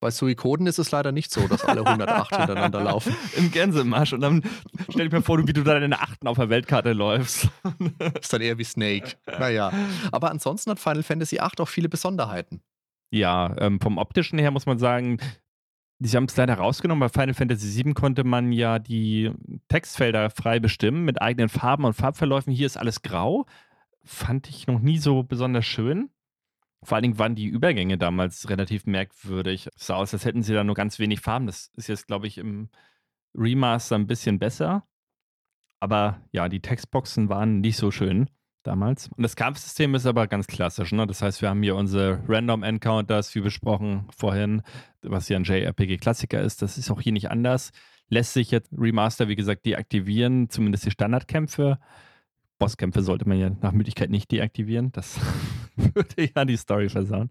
Bei 0.00 0.10
Suikoden 0.12 0.68
ist 0.68 0.78
es 0.78 0.92
leider 0.92 1.10
nicht 1.10 1.32
so, 1.32 1.48
dass 1.48 1.64
alle 1.64 1.84
108 1.84 2.30
hintereinander 2.36 2.84
laufen. 2.84 3.16
Im 3.36 3.50
Gänsemarsch. 3.50 4.12
Und 4.12 4.20
dann 4.20 4.42
stell 4.88 5.08
dir 5.08 5.16
mir 5.16 5.22
vor, 5.22 5.44
wie 5.46 5.52
du 5.52 5.64
da 5.64 5.80
deine 5.80 6.00
Achten 6.00 6.28
auf 6.28 6.36
der 6.38 6.48
Weltkarte 6.50 6.92
läufst. 6.92 7.48
Ist 8.20 8.32
dann 8.32 8.40
eher 8.40 8.58
wie 8.58 8.64
Snake. 8.64 9.16
Naja. 9.26 9.72
Aber 10.12 10.30
ansonsten 10.30 10.70
hat 10.70 10.78
Final 10.78 11.02
Fantasy 11.02 11.36
VIII 11.36 11.58
auch 11.58 11.68
viele 11.68 11.88
Besonderheiten. 11.88 12.62
Ja, 13.10 13.56
ähm, 13.58 13.80
vom 13.80 13.98
optischen 13.98 14.38
her 14.38 14.52
muss 14.52 14.66
man 14.66 14.78
sagen, 14.78 15.18
sie 16.00 16.16
haben 16.16 16.24
es 16.24 16.36
leider 16.36 16.54
rausgenommen. 16.54 17.00
Bei 17.00 17.08
Final 17.08 17.34
Fantasy 17.34 17.84
VII 17.84 17.94
konnte 17.94 18.24
man 18.24 18.52
ja 18.52 18.78
die 18.78 19.32
Textfelder 19.68 20.30
frei 20.30 20.60
bestimmen 20.60 21.04
mit 21.04 21.20
eigenen 21.20 21.48
Farben 21.48 21.84
und 21.84 21.94
Farbverläufen. 21.94 22.52
Hier 22.52 22.66
ist 22.66 22.76
alles 22.76 23.02
grau. 23.02 23.46
Fand 24.04 24.48
ich 24.48 24.66
noch 24.66 24.80
nie 24.80 24.98
so 24.98 25.22
besonders 25.22 25.66
schön. 25.66 26.10
Vor 26.82 26.96
allen 26.96 27.02
Dingen 27.02 27.18
waren 27.18 27.34
die 27.34 27.46
Übergänge 27.46 27.98
damals 27.98 28.48
relativ 28.48 28.86
merkwürdig. 28.86 29.68
Es 29.76 29.86
sah 29.88 29.96
aus, 29.96 30.14
als 30.14 30.24
hätten 30.24 30.42
sie 30.42 30.54
da 30.54 30.62
nur 30.62 30.76
ganz 30.76 30.98
wenig 30.98 31.20
Farben. 31.20 31.46
Das 31.46 31.72
ist 31.74 31.88
jetzt, 31.88 32.06
glaube 32.06 32.28
ich, 32.28 32.38
im 32.38 32.68
Remaster 33.34 33.96
ein 33.96 34.06
bisschen 34.06 34.38
besser. 34.38 34.86
Aber 35.80 36.22
ja, 36.32 36.48
die 36.48 36.60
Textboxen 36.60 37.28
waren 37.28 37.60
nicht 37.60 37.76
so 37.76 37.90
schön 37.90 38.30
damals. 38.68 39.08
Und 39.16 39.22
das 39.22 39.34
Kampfsystem 39.34 39.94
ist 39.94 40.06
aber 40.06 40.26
ganz 40.26 40.46
klassisch. 40.46 40.92
Ne? 40.92 41.06
Das 41.06 41.22
heißt, 41.22 41.42
wir 41.42 41.48
haben 41.48 41.62
hier 41.62 41.74
unsere 41.74 42.22
Random 42.28 42.62
Encounters, 42.62 43.34
wie 43.34 43.40
besprochen 43.40 44.06
vorhin, 44.16 44.62
was 45.02 45.28
ja 45.28 45.36
ein 45.36 45.44
JRPG-Klassiker 45.44 46.40
ist. 46.40 46.62
Das 46.62 46.78
ist 46.78 46.90
auch 46.90 47.00
hier 47.00 47.12
nicht 47.12 47.30
anders. 47.30 47.72
Lässt 48.10 48.34
sich 48.34 48.50
jetzt 48.50 48.70
Remaster, 48.76 49.28
wie 49.28 49.36
gesagt, 49.36 49.66
deaktivieren, 49.66 50.50
zumindest 50.50 50.86
die 50.86 50.90
Standardkämpfe. 50.90 51.78
Bosskämpfe 52.58 53.02
sollte 53.02 53.28
man 53.28 53.38
ja 53.38 53.50
nach 53.60 53.72
Möglichkeit 53.72 54.10
nicht 54.10 54.30
deaktivieren. 54.30 54.92
Das 54.92 55.18
würde 55.76 56.30
ja 56.34 56.44
die 56.44 56.56
Story 56.56 56.88
versauen. 56.88 57.30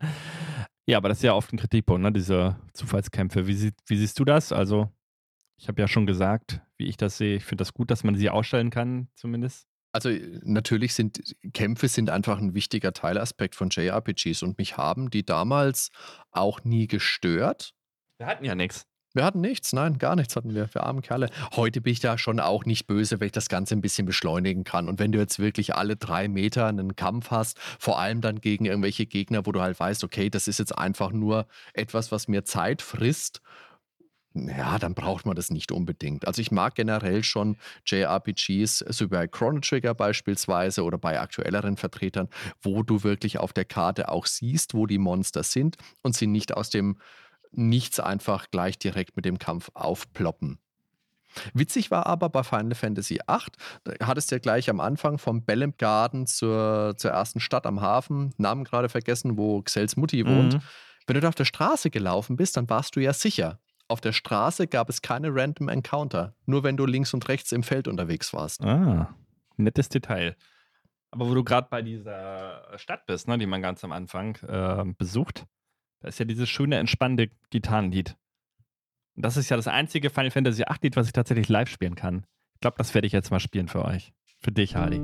Ja, 0.85 0.97
aber 0.97 1.09
das 1.09 1.19
ist 1.19 1.23
ja 1.23 1.33
oft 1.33 1.53
ein 1.53 1.57
Kritikpunkt, 1.57 2.01
ne? 2.01 2.11
diese 2.11 2.55
Zufallskämpfe. 2.73 3.45
Wie, 3.45 3.53
sie, 3.53 3.71
wie 3.85 3.97
siehst 3.97 4.19
du 4.19 4.25
das? 4.25 4.51
Also, 4.51 4.89
ich 5.57 5.67
habe 5.67 5.81
ja 5.81 5.87
schon 5.87 6.05
gesagt, 6.05 6.61
wie 6.77 6.85
ich 6.85 6.97
das 6.97 7.17
sehe. 7.17 7.35
Ich 7.35 7.43
finde 7.43 7.61
das 7.61 7.73
gut, 7.73 7.91
dass 7.91 8.03
man 8.03 8.15
sie 8.15 8.29
ausstellen 8.29 8.69
kann, 8.69 9.09
zumindest. 9.15 9.67
Also 9.97 10.11
natürlich 10.43 10.93
sind 10.93 11.35
Kämpfe 11.53 11.87
sind 11.87 12.11
einfach 12.11 12.37
ein 12.37 12.53
wichtiger 12.53 12.93
Teilaspekt 12.93 13.55
von 13.55 13.71
JRPGs 13.71 14.43
und 14.43 14.59
mich 14.59 14.77
haben 14.77 15.09
die 15.09 15.25
damals 15.25 15.89
auch 16.29 16.63
nie 16.63 16.85
gestört. 16.85 17.73
Wir 18.19 18.27
hatten 18.27 18.45
ja 18.45 18.53
nichts. 18.53 18.85
Wir 19.15 19.25
hatten 19.25 19.41
nichts, 19.41 19.73
nein, 19.73 19.97
gar 19.97 20.15
nichts 20.15 20.35
hatten 20.35 20.53
wir, 20.53 20.71
wir 20.71 20.83
armen 20.83 21.01
Kerle. 21.01 21.31
Heute 21.55 21.81
bin 21.81 21.93
ich 21.93 21.99
da 21.99 22.19
schon 22.19 22.39
auch 22.39 22.65
nicht 22.65 22.85
böse, 22.85 23.19
wenn 23.19 23.25
ich 23.25 23.31
das 23.31 23.49
Ganze 23.49 23.73
ein 23.73 23.81
bisschen 23.81 24.05
beschleunigen 24.05 24.63
kann. 24.63 24.87
Und 24.87 24.99
wenn 24.99 25.11
du 25.11 25.17
jetzt 25.17 25.39
wirklich 25.39 25.73
alle 25.73 25.95
drei 25.95 26.27
Meter 26.27 26.67
einen 26.67 26.95
Kampf 26.95 27.31
hast, 27.31 27.57
vor 27.79 27.97
allem 27.99 28.21
dann 28.21 28.39
gegen 28.39 28.65
irgendwelche 28.65 29.07
Gegner, 29.07 29.47
wo 29.47 29.51
du 29.51 29.61
halt 29.61 29.79
weißt, 29.79 30.03
okay, 30.03 30.29
das 30.29 30.47
ist 30.47 30.59
jetzt 30.59 30.77
einfach 30.77 31.11
nur 31.11 31.47
etwas, 31.73 32.11
was 32.11 32.27
mir 32.27 32.45
Zeit 32.45 32.83
frisst, 32.83 33.41
ja, 34.45 34.77
dann 34.79 34.93
braucht 34.93 35.25
man 35.25 35.35
das 35.35 35.49
nicht 35.49 35.71
unbedingt. 35.71 36.27
Also 36.27 36.41
ich 36.41 36.51
mag 36.51 36.75
generell 36.75 37.23
schon 37.23 37.57
JRPGs, 37.85 38.79
so 38.89 39.07
bei 39.07 39.27
Chrono 39.27 39.59
Trigger 39.59 39.93
beispielsweise 39.93 40.83
oder 40.83 40.97
bei 40.97 41.19
aktuelleren 41.19 41.77
Vertretern, 41.77 42.29
wo 42.61 42.83
du 42.83 43.03
wirklich 43.03 43.39
auf 43.39 43.53
der 43.53 43.65
Karte 43.65 44.09
auch 44.09 44.25
siehst, 44.25 44.73
wo 44.73 44.85
die 44.85 44.97
Monster 44.97 45.43
sind 45.43 45.77
und 46.01 46.15
sie 46.15 46.27
nicht 46.27 46.55
aus 46.55 46.69
dem 46.69 46.97
Nichts 47.51 47.99
einfach 47.99 48.51
gleich 48.51 48.77
direkt 48.77 49.15
mit 49.15 49.23
dem 49.23 49.39
Kampf 49.39 49.71
aufploppen. 49.73 50.59
Witzig 51.53 51.91
war 51.91 52.05
aber 52.07 52.29
bei 52.29 52.43
Final 52.43 52.75
Fantasy 52.75 53.19
VIII, 53.27 53.51
da 53.83 54.07
hattest 54.07 54.31
du 54.31 54.35
ja 54.35 54.39
gleich 54.39 54.69
am 54.69 54.79
Anfang 54.79 55.17
vom 55.17 55.43
Bellem 55.43 55.73
Garden 55.77 56.27
zur, 56.27 56.95
zur 56.97 57.11
ersten 57.11 57.39
Stadt 57.39 57.65
am 57.65 57.81
Hafen, 57.81 58.33
Namen 58.37 58.63
gerade 58.63 58.89
vergessen, 58.89 59.37
wo 59.37 59.61
Xels 59.61 59.97
Mutti 59.97 60.25
wohnt. 60.25 60.55
Mhm. 60.55 60.61
Wenn 61.05 61.13
du 61.15 61.21
da 61.21 61.29
auf 61.29 61.35
der 61.35 61.45
Straße 61.45 61.89
gelaufen 61.89 62.35
bist, 62.35 62.57
dann 62.57 62.69
warst 62.69 62.95
du 62.95 62.99
ja 62.99 63.13
sicher. 63.13 63.59
Auf 63.89 64.01
der 64.01 64.11
Straße 64.11 64.67
gab 64.67 64.89
es 64.89 65.01
keine 65.01 65.33
random 65.33 65.69
Encounter, 65.69 66.35
nur 66.45 66.63
wenn 66.63 66.75
du 66.75 66.85
links 66.85 67.13
und 67.13 67.27
rechts 67.29 67.51
im 67.51 67.63
Feld 67.63 67.87
unterwegs 67.87 68.33
warst. 68.33 68.61
Ah, 68.63 69.15
nettes 69.55 69.87
Detail. 69.89 70.35
Aber 71.11 71.29
wo 71.29 71.33
du 71.33 71.43
gerade 71.43 71.67
bei 71.69 71.81
dieser 71.81 72.77
Stadt 72.77 73.05
bist, 73.05 73.29
ne, 73.29 73.37
die 73.37 73.45
man 73.45 73.61
ganz 73.61 73.83
am 73.85 73.93
Anfang 73.93 74.35
äh, 74.47 74.83
besucht, 74.97 75.45
da 76.01 76.09
ist 76.09 76.19
ja 76.19 76.25
dieses 76.25 76.49
schöne, 76.49 76.77
entspannende 76.77 77.29
Gitarrenlied. 77.49 78.17
Und 79.15 79.23
das 79.25 79.37
ist 79.37 79.49
ja 79.49 79.55
das 79.55 79.67
einzige 79.67 80.09
Final 80.09 80.31
Fantasy 80.31 80.63
VIII 80.63 80.77
Lied, 80.81 80.95
was 80.97 81.07
ich 81.07 81.13
tatsächlich 81.13 81.47
live 81.47 81.69
spielen 81.69 81.95
kann. 81.95 82.25
Ich 82.55 82.61
glaube, 82.61 82.77
das 82.77 82.93
werde 82.93 83.07
ich 83.07 83.13
jetzt 83.13 83.31
mal 83.31 83.39
spielen 83.39 83.67
für 83.67 83.85
euch. 83.85 84.13
Für 84.39 84.51
dich, 84.51 84.75
Hardy. 84.75 85.01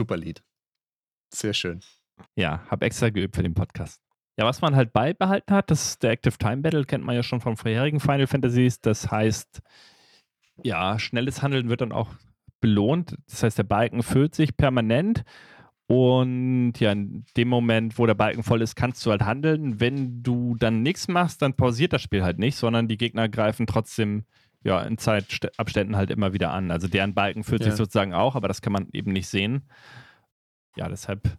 Super 0.00 0.16
Lied. 0.16 0.42
Sehr 1.28 1.52
schön. 1.52 1.80
Ja, 2.34 2.66
habe 2.70 2.86
extra 2.86 3.10
geübt 3.10 3.36
für 3.36 3.42
den 3.42 3.52
Podcast. 3.52 4.00
Ja, 4.38 4.46
was 4.46 4.62
man 4.62 4.74
halt 4.74 4.94
beibehalten 4.94 5.54
hat, 5.54 5.70
das 5.70 5.90
ist 5.90 6.02
der 6.02 6.12
Active 6.12 6.38
Time 6.38 6.62
Battle, 6.62 6.86
kennt 6.86 7.04
man 7.04 7.14
ja 7.14 7.22
schon 7.22 7.42
von 7.42 7.58
vorherigen 7.58 8.00
Final 8.00 8.26
Fantasies. 8.26 8.80
Das 8.80 9.10
heißt, 9.10 9.60
ja, 10.62 10.98
schnelles 10.98 11.42
Handeln 11.42 11.68
wird 11.68 11.82
dann 11.82 11.92
auch 11.92 12.14
belohnt. 12.60 13.14
Das 13.28 13.42
heißt, 13.42 13.58
der 13.58 13.64
Balken 13.64 14.02
füllt 14.02 14.34
sich 14.34 14.56
permanent. 14.56 15.24
Und 15.86 16.72
ja, 16.78 16.92
in 16.92 17.26
dem 17.36 17.48
Moment, 17.48 17.98
wo 17.98 18.06
der 18.06 18.14
Balken 18.14 18.42
voll 18.42 18.62
ist, 18.62 18.76
kannst 18.76 19.04
du 19.04 19.10
halt 19.10 19.22
handeln. 19.22 19.80
Wenn 19.80 20.22
du 20.22 20.54
dann 20.54 20.82
nichts 20.82 21.08
machst, 21.08 21.42
dann 21.42 21.56
pausiert 21.56 21.92
das 21.92 22.00
Spiel 22.00 22.22
halt 22.22 22.38
nicht, 22.38 22.56
sondern 22.56 22.88
die 22.88 22.96
Gegner 22.96 23.28
greifen 23.28 23.66
trotzdem 23.66 24.24
ja, 24.62 24.82
in 24.82 24.98
Zeitabständen 24.98 25.96
halt 25.96 26.10
immer 26.10 26.32
wieder 26.32 26.52
an. 26.52 26.70
Also 26.70 26.88
deren 26.88 27.14
Balken 27.14 27.44
füllt 27.44 27.62
ja. 27.62 27.70
sich 27.70 27.76
sozusagen 27.76 28.14
auch, 28.14 28.36
aber 28.36 28.48
das 28.48 28.62
kann 28.62 28.72
man 28.72 28.88
eben 28.92 29.12
nicht 29.12 29.28
sehen. 29.28 29.68
Ja, 30.76 30.88
deshalb, 30.88 31.38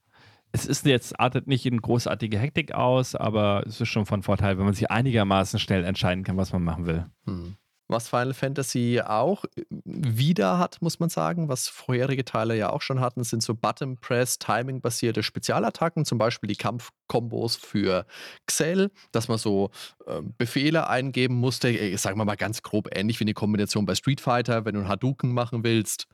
es 0.52 0.66
ist 0.66 0.86
jetzt, 0.86 1.20
artet 1.20 1.48
nicht 1.48 1.66
in 1.66 1.82
großartige 1.82 2.38
Hektik 2.38 2.74
aus, 2.74 3.16
aber 3.16 3.64
es 3.66 3.80
ist 3.80 3.90
schon 3.90 4.06
von 4.06 4.24
Vorteil, 4.24 4.58
wenn 4.58 4.66
man 4.66 4.74
sich 4.74 4.90
einigermaßen 4.90 5.60
schnell 5.60 5.84
entscheiden 5.84 6.24
kann, 6.24 6.38
was 6.38 6.52
man 6.52 6.64
machen 6.64 6.86
will. 6.86 7.06
Hm 7.26 7.56
was 7.92 8.08
Final 8.08 8.34
Fantasy 8.34 9.02
auch 9.06 9.46
äh, 9.56 9.64
wieder 9.84 10.58
hat, 10.58 10.82
muss 10.82 11.00
man 11.00 11.10
sagen, 11.10 11.50
was 11.50 11.68
vorherige 11.68 12.26
Teile 12.26 12.58
ja 12.58 12.72
auch 12.72 12.82
schon 12.82 13.00
hatten, 13.00 13.24
sind 13.24 13.44
so 13.44 13.54
Button 13.54 13.98
Press, 13.98 14.40
Timing-basierte 14.40 15.24
Spezialattacken, 15.24 16.06
zum 16.06 16.18
Beispiel 16.18 16.48
die 16.48 16.56
Kampfkombos 16.56 17.56
für 17.56 18.06
Xel, 18.48 18.92
dass 19.12 19.28
man 19.28 19.38
so 19.38 19.70
äh, 20.08 20.22
Befehle 20.38 20.88
eingeben 20.88 21.36
musste, 21.36 21.70
ich 21.70 22.02
sag 22.02 22.16
mal 22.16 22.26
mal 22.26 22.36
ganz 22.36 22.62
grob 22.64 22.90
ähnlich 22.96 23.20
wie 23.20 23.26
eine 23.26 23.34
Kombination 23.34 23.86
bei 23.86 23.96
Street 23.96 24.22
Fighter, 24.22 24.66
wenn 24.66 24.74
du 24.74 24.80
einen 24.80 24.90
Hadouken 24.90 25.34
machen 25.34 25.64
willst 25.64 26.08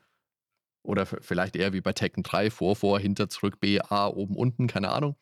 oder 0.88 1.06
vielleicht 1.06 1.56
eher 1.56 1.74
wie 1.74 1.82
bei 1.82 1.94
Tekken 1.94 2.24
3, 2.24 2.50
vor, 2.50 2.76
vor, 2.76 3.00
hinter, 3.00 3.28
zurück, 3.28 3.60
B, 3.60 3.80
A, 3.80 4.08
oben, 4.08 4.36
unten, 4.36 4.68
keine 4.68 4.90
Ahnung. 4.90 5.16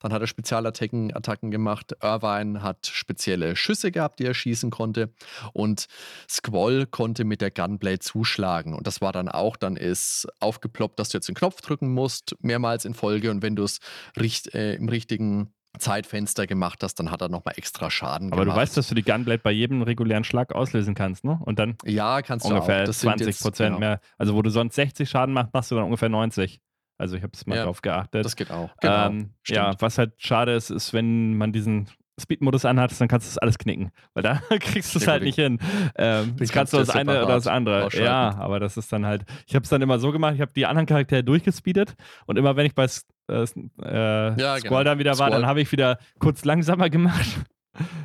Dann 0.00 0.12
hat 0.12 0.22
er 0.22 0.26
Spezialattacken 0.26 1.14
Attacken 1.14 1.50
gemacht. 1.50 1.94
Irvine 2.02 2.62
hat 2.62 2.86
spezielle 2.86 3.54
Schüsse 3.54 3.90
gehabt, 3.90 4.18
die 4.18 4.24
er 4.24 4.34
schießen 4.34 4.70
konnte. 4.70 5.12
Und 5.52 5.86
Squall 6.28 6.86
konnte 6.86 7.24
mit 7.24 7.42
der 7.42 7.50
Gunblade 7.50 7.98
zuschlagen. 7.98 8.74
Und 8.74 8.86
das 8.86 9.00
war 9.02 9.12
dann 9.12 9.28
auch, 9.28 9.56
dann 9.56 9.76
ist 9.76 10.26
aufgeploppt, 10.40 10.98
dass 10.98 11.10
du 11.10 11.18
jetzt 11.18 11.28
den 11.28 11.34
Knopf 11.34 11.60
drücken 11.60 11.92
musst, 11.92 12.34
mehrmals 12.40 12.86
in 12.86 12.94
Folge. 12.94 13.30
Und 13.30 13.42
wenn 13.42 13.56
du 13.56 13.64
es 13.64 13.80
richt, 14.18 14.54
äh, 14.54 14.74
im 14.74 14.88
richtigen 14.88 15.52
Zeitfenster 15.78 16.46
gemacht 16.46 16.82
hast, 16.82 16.96
dann 16.96 17.10
hat 17.10 17.22
er 17.22 17.28
nochmal 17.28 17.54
extra 17.56 17.90
Schaden 17.90 18.32
Aber 18.32 18.42
gemacht. 18.42 18.56
du 18.56 18.60
weißt, 18.60 18.76
dass 18.76 18.88
du 18.88 18.94
die 18.94 19.02
Gunblade 19.02 19.40
bei 19.42 19.52
jedem 19.52 19.82
regulären 19.82 20.24
Schlag 20.24 20.52
auslösen 20.54 20.94
kannst, 20.94 21.24
ne? 21.24 21.38
Und 21.44 21.58
dann 21.58 21.76
ja, 21.84 22.22
kannst 22.22 22.46
ungefähr 22.46 22.84
du 22.84 22.90
auch. 22.90 22.94
20 22.94 23.40
Prozent 23.40 23.68
genau. 23.68 23.78
mehr. 23.78 24.00
Also 24.18 24.34
wo 24.34 24.42
du 24.42 24.50
sonst 24.50 24.74
60 24.74 25.08
Schaden 25.08 25.32
machst, 25.32 25.54
machst 25.54 25.70
du 25.70 25.76
dann 25.76 25.84
ungefähr 25.84 26.08
90. 26.08 26.60
Also 26.98 27.16
ich 27.16 27.22
habe 27.22 27.32
es 27.34 27.46
mal 27.46 27.56
ja, 27.56 27.64
drauf 27.64 27.80
geachtet. 27.80 28.24
Das 28.24 28.36
geht 28.36 28.50
auch. 28.50 28.70
Genau. 28.80 29.06
Ähm, 29.06 29.30
ja, 29.46 29.74
was 29.80 29.96
halt 29.96 30.12
schade 30.18 30.52
ist, 30.52 30.70
ist, 30.70 30.92
wenn 30.92 31.36
man 31.36 31.52
diesen 31.52 31.88
Speed-Modus 32.20 32.64
anhat, 32.64 32.98
dann 33.00 33.08
kannst 33.08 33.26
du 33.26 33.30
das 33.30 33.38
alles 33.38 33.58
knicken. 33.58 33.90
Weil 34.14 34.22
da 34.22 34.40
kriegst 34.60 34.94
du 34.94 34.98
es 34.98 35.06
halt 35.06 35.22
nicht 35.22 35.36
hin. 35.36 35.58
Ähm, 35.96 36.36
das 36.38 36.52
kannst 36.52 36.72
du 36.72 36.78
das 36.78 36.90
eine 36.90 37.24
oder 37.24 37.34
das 37.34 37.46
andere. 37.46 37.88
Ja, 37.92 38.36
aber 38.38 38.60
das 38.60 38.76
ist 38.76 38.92
dann 38.92 39.06
halt. 39.06 39.24
Ich 39.46 39.54
habe 39.54 39.64
es 39.64 39.70
dann 39.70 39.82
immer 39.82 39.98
so 39.98 40.12
gemacht, 40.12 40.34
ich 40.34 40.40
habe 40.40 40.52
die 40.54 40.66
anderen 40.66 40.86
Charaktere 40.86 41.24
durchgespeedet 41.24 41.94
und 42.26 42.36
immer 42.36 42.56
wenn 42.56 42.66
ich 42.66 42.74
bei 42.74 42.86
äh, 43.28 43.44
äh, 43.82 44.40
ja, 44.40 44.58
Squall 44.58 44.60
genau. 44.60 44.84
dann 44.84 44.98
wieder 44.98 45.10
war, 45.10 45.28
Squall. 45.28 45.30
dann 45.30 45.46
habe 45.46 45.60
ich 45.60 45.72
wieder 45.72 45.98
kurz 46.18 46.44
langsamer 46.44 46.90
gemacht. 46.90 47.40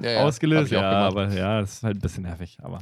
Ja, 0.01 0.11
ja. 0.11 0.23
Ausgelöst. 0.23 0.71
Ja, 0.71 0.91
aber 0.91 1.29
ja, 1.29 1.61
das 1.61 1.73
ist 1.73 1.83
halt 1.83 1.97
ein 1.97 2.01
bisschen 2.01 2.23
nervig. 2.23 2.57
Aber. 2.61 2.79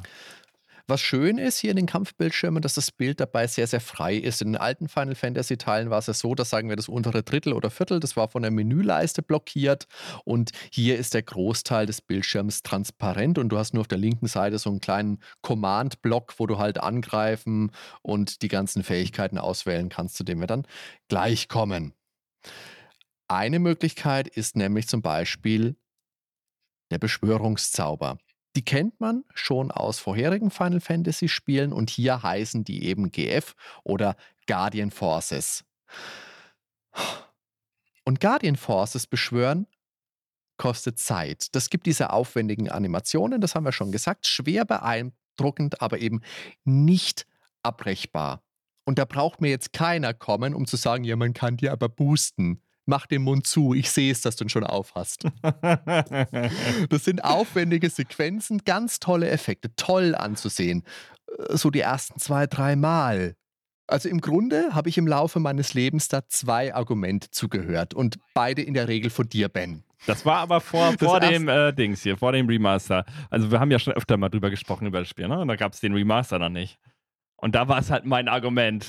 Was 0.86 1.00
schön 1.00 1.38
ist 1.38 1.60
hier 1.60 1.70
in 1.70 1.78
den 1.78 1.86
Kampfbildschirmen, 1.86 2.62
dass 2.62 2.74
das 2.74 2.92
Bild 2.92 3.22
dabei 3.22 3.48
sehr, 3.48 3.68
sehr 3.68 3.80
frei 3.80 4.16
ist. 4.16 4.42
In 4.42 4.50
den 4.50 4.62
alten 4.62 4.90
Final 4.90 5.16
Fantasy 5.16 5.56
Teilen 5.56 5.90
war 5.90 6.00
es 6.00 6.08
ja 6.08 6.14
so, 6.14 6.36
dass 6.36 6.50
sagen 6.50 6.68
wir 6.68 6.76
das 6.76 6.90
untere 6.90 7.24
Drittel 7.24 7.54
oder 7.54 7.70
Viertel, 7.70 8.02
das 8.02 8.18
war 8.18 8.28
von 8.28 8.42
der 8.42 8.52
Menüleiste 8.52 9.22
blockiert 9.22 9.88
und 10.26 10.52
hier 10.72 10.98
ist 10.98 11.14
der 11.14 11.24
Großteil 11.24 11.86
des 11.86 12.02
Bildschirms 12.02 12.64
transparent 12.64 13.38
und 13.38 13.48
du 13.48 13.58
hast 13.58 13.74
nur 13.74 13.82
auf 13.82 13.88
der 13.88 13.98
linken 13.98 14.28
Seite 14.28 14.60
so 14.60 14.70
einen 14.70 14.82
kleinen 14.82 15.20
Command-Block, 15.42 16.34
wo 16.38 16.48
du 16.48 16.58
halt 16.58 16.80
angreifen 16.80 17.72
und 18.02 18.42
die 18.42 18.50
ganzen 18.50 18.84
Fähigkeiten 18.84 19.38
auswählen 19.38 19.88
kannst, 19.88 20.18
zu 20.18 20.26
denen 20.26 20.42
wir 20.42 20.48
dann 20.48 20.68
gleich 21.08 21.48
kommen. 21.48 21.94
Eine 23.30 23.60
Möglichkeit 23.60 24.28
ist 24.28 24.58
nämlich 24.58 24.90
zum 24.90 25.02
Beispiel 25.02 25.78
der 26.92 26.98
Beschwörungszauber. 26.98 28.18
Die 28.56 28.64
kennt 28.64 29.00
man 29.00 29.24
schon 29.34 29.72
aus 29.72 30.00
vorherigen 30.00 30.52
Final 30.52 30.80
Fantasy 30.80 31.28
Spielen 31.28 31.74
und 31.74 31.90
hier 31.90 32.22
heißen 32.22 32.64
die 32.64 32.86
eben 32.86 33.12
GF 33.12 33.56
oder 33.84 34.16
Guardian 34.48 34.92
Forces. 34.92 35.64
Und 38.04 38.20
Guardian 38.20 38.56
Forces 38.56 39.08
beschwören 39.08 39.66
kostet 40.58 41.00
Zeit. 41.00 41.56
Das 41.56 41.70
gibt 41.70 41.88
diese 41.88 42.12
aufwendigen 42.12 42.70
Animationen, 42.70 43.42
das 43.42 43.56
haben 43.56 43.66
wir 43.66 43.72
schon 43.72 43.92
gesagt, 43.92 44.28
schwer 44.28 44.66
beeindruckend, 44.66 45.82
aber 45.82 46.00
eben 46.00 46.22
nicht 46.64 47.26
abbrechbar. 47.64 48.44
Und 48.86 49.00
da 49.00 49.06
braucht 49.06 49.42
mir 49.42 49.50
jetzt 49.50 49.74
keiner 49.74 50.14
kommen, 50.14 50.54
um 50.54 50.68
zu 50.68 50.76
sagen, 50.76 51.06
ja, 51.06 51.16
man 51.16 51.34
kann 51.34 51.58
die 51.58 51.70
aber 51.70 51.90
boosten 51.90 52.62
mach 52.86 53.06
den 53.08 53.22
Mund 53.22 53.48
zu, 53.48 53.74
ich 53.74 53.92
sehe 53.92 54.12
es, 54.12 54.22
dass 54.22 54.36
du 54.36 54.46
ihn 54.46 54.50
schon 54.50 54.64
aufhast. 54.64 55.26
das 56.90 57.06
sind 57.06 57.24
aufwendige 57.24 57.90
Sequenzen, 57.90 58.62
ganz 58.66 59.00
tolle 59.00 59.30
Effekte, 59.30 59.76
toll 59.76 60.16
anzusehen. 60.16 60.84
Äh, 61.38 61.58
so 61.58 61.70
die 61.70 61.82
ersten 61.82 62.20
zwei, 62.20 62.48
drei 62.48 62.76
Mal. 62.76 63.36
Also 63.88 64.08
im 64.08 64.22
Grunde 64.22 64.74
habe 64.74 64.90
ich 64.90 64.98
im 64.98 65.08
Laufe 65.08 65.40
meines 65.40 65.74
Lebens 65.74 66.08
da 66.08 66.28
zwei 66.28 66.74
Argumente 66.74 67.32
zugehört 67.32 67.94
und 67.94 68.18
beide 68.34 68.62
in 68.62 68.74
der 68.74 68.88
Regel 68.88 69.10
von 69.10 69.28
dir, 69.28 69.50
Ben. 69.50 69.84
Das 70.06 70.26
war 70.26 70.38
aber 70.38 70.62
vor, 70.62 70.94
vor 70.98 71.20
dem 71.20 71.48
äh, 71.48 71.74
Dings 71.74 72.02
hier, 72.02 72.18
vor 72.18 72.32
dem 72.32 72.48
Remaster. 72.48 73.06
Also 73.30 73.52
wir 73.52 73.60
haben 73.60 73.72
ja 73.72 73.80
schon 73.80 73.94
öfter 73.94 74.18
mal 74.18 74.30
drüber 74.30 74.50
gesprochen 74.50 74.88
über 74.88 75.00
das 75.00 75.10
Spiel, 75.10 75.28
ne? 75.28 75.40
Und 75.40 75.48
da 75.48 75.56
gab 75.56 75.74
es 75.74 75.80
den 75.80 75.94
Remaster 75.94 76.40
noch 76.40 76.50
nicht. 76.50 76.78
Und 77.38 77.56
da 77.56 77.68
war 77.68 77.80
es 77.80 77.92
halt 77.92 78.06
mein 78.06 78.28
Argument 78.28 78.86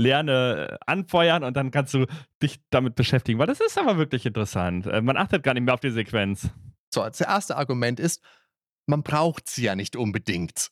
lerne 0.00 0.78
anfeuern 0.86 1.44
und 1.44 1.56
dann 1.56 1.70
kannst 1.70 1.94
du 1.94 2.06
dich 2.42 2.60
damit 2.70 2.94
beschäftigen, 2.94 3.38
weil 3.38 3.46
das 3.46 3.60
ist 3.60 3.78
aber 3.78 3.98
wirklich 3.98 4.26
interessant. 4.26 4.86
Äh, 4.86 5.02
man 5.02 5.16
achtet 5.16 5.42
gar 5.42 5.54
nicht 5.54 5.64
mehr 5.64 5.74
auf 5.74 5.80
die 5.80 5.90
Sequenz. 5.90 6.48
So, 6.92 7.02
das 7.04 7.20
erste 7.20 7.56
Argument 7.56 8.00
ist, 8.00 8.22
man 8.86 9.02
braucht 9.02 9.48
sie 9.48 9.62
ja 9.62 9.76
nicht 9.76 9.96
unbedingt. 9.96 10.70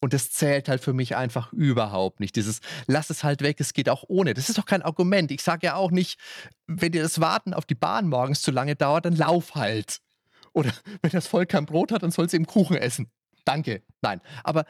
Und 0.00 0.12
das 0.12 0.32
zählt 0.32 0.68
halt 0.68 0.82
für 0.82 0.92
mich 0.92 1.14
einfach 1.14 1.52
überhaupt 1.52 2.18
nicht. 2.18 2.34
Dieses, 2.34 2.60
lass 2.86 3.08
es 3.08 3.22
halt 3.22 3.40
weg, 3.40 3.60
es 3.60 3.72
geht 3.72 3.88
auch 3.88 4.02
ohne. 4.08 4.34
Das 4.34 4.48
ist 4.48 4.58
doch 4.58 4.66
kein 4.66 4.82
Argument. 4.82 5.30
Ich 5.30 5.42
sage 5.42 5.66
ja 5.66 5.76
auch 5.76 5.92
nicht, 5.92 6.18
wenn 6.66 6.90
dir 6.90 7.02
das 7.02 7.20
Warten 7.20 7.54
auf 7.54 7.66
die 7.66 7.76
Bahn 7.76 8.08
morgens 8.08 8.42
zu 8.42 8.50
lange 8.50 8.74
dauert, 8.74 9.04
dann 9.04 9.14
lauf 9.14 9.54
halt. 9.54 10.00
Oder 10.52 10.72
wenn 11.02 11.10
das 11.12 11.28
Volk 11.28 11.50
kein 11.50 11.66
Brot 11.66 11.92
hat, 11.92 12.02
dann 12.02 12.10
soll 12.10 12.26
es 12.26 12.34
eben 12.34 12.46
Kuchen 12.46 12.76
essen. 12.76 13.12
Danke. 13.44 13.82
Nein. 14.00 14.20
Aber 14.42 14.64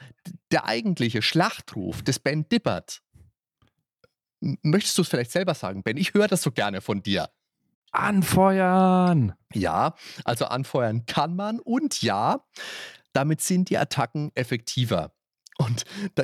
der 0.51 0.67
eigentliche 0.67 1.23
Schlachtruf 1.23 2.03
des 2.03 2.19
Ben 2.19 2.47
Dippert, 2.51 3.03
Möchtest 4.63 4.99
du 4.99 5.03
es 5.03 5.09
vielleicht 5.09 5.31
selber 5.31 5.55
sagen, 5.55 5.83
Ben? 5.83 5.97
Ich 5.97 6.15
höre 6.15 6.29
das 6.29 6.43
so 6.43 6.51
gerne 6.51 6.81
von 6.81 7.03
dir. 7.03 7.29
Anfeuern! 7.93 9.35
Ja, 9.53 9.95
also 10.25 10.47
anfeuern 10.47 11.07
kann 11.07 11.37
man 11.37 11.61
und 11.61 12.03
ja, 12.03 12.45
damit 13.13 13.43
sind 13.43 13.71
die 13.71 13.79
Attacken 13.79 14.33
effektiver. 14.35 15.13
Und 15.59 15.85
da, 16.15 16.23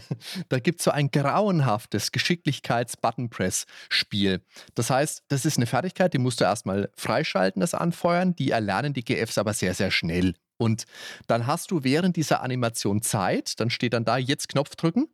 da 0.48 0.58
gibt 0.58 0.80
es 0.80 0.84
so 0.84 0.90
ein 0.90 1.10
grauenhaftes 1.10 2.12
Geschicklichkeits-Button-Press-Spiel. 2.12 4.42
Das 4.74 4.90
heißt, 4.90 5.24
das 5.28 5.46
ist 5.46 5.56
eine 5.56 5.66
Fertigkeit, 5.66 6.12
die 6.14 6.18
musst 6.18 6.40
du 6.40 6.44
erstmal 6.44 6.90
freischalten, 6.94 7.60
das 7.60 7.74
Anfeuern. 7.74 8.36
Die 8.36 8.50
erlernen 8.50 8.92
die 8.92 9.04
GFs 9.04 9.38
aber 9.38 9.54
sehr, 9.54 9.72
sehr 9.74 9.90
schnell. 9.90 10.34
Und 10.58 10.84
dann 11.26 11.46
hast 11.46 11.70
du 11.70 11.84
während 11.84 12.16
dieser 12.16 12.42
Animation 12.42 13.00
Zeit, 13.02 13.58
dann 13.60 13.70
steht 13.70 13.94
dann 13.94 14.04
da, 14.04 14.18
jetzt 14.18 14.48
Knopf 14.48 14.76
drücken, 14.76 15.08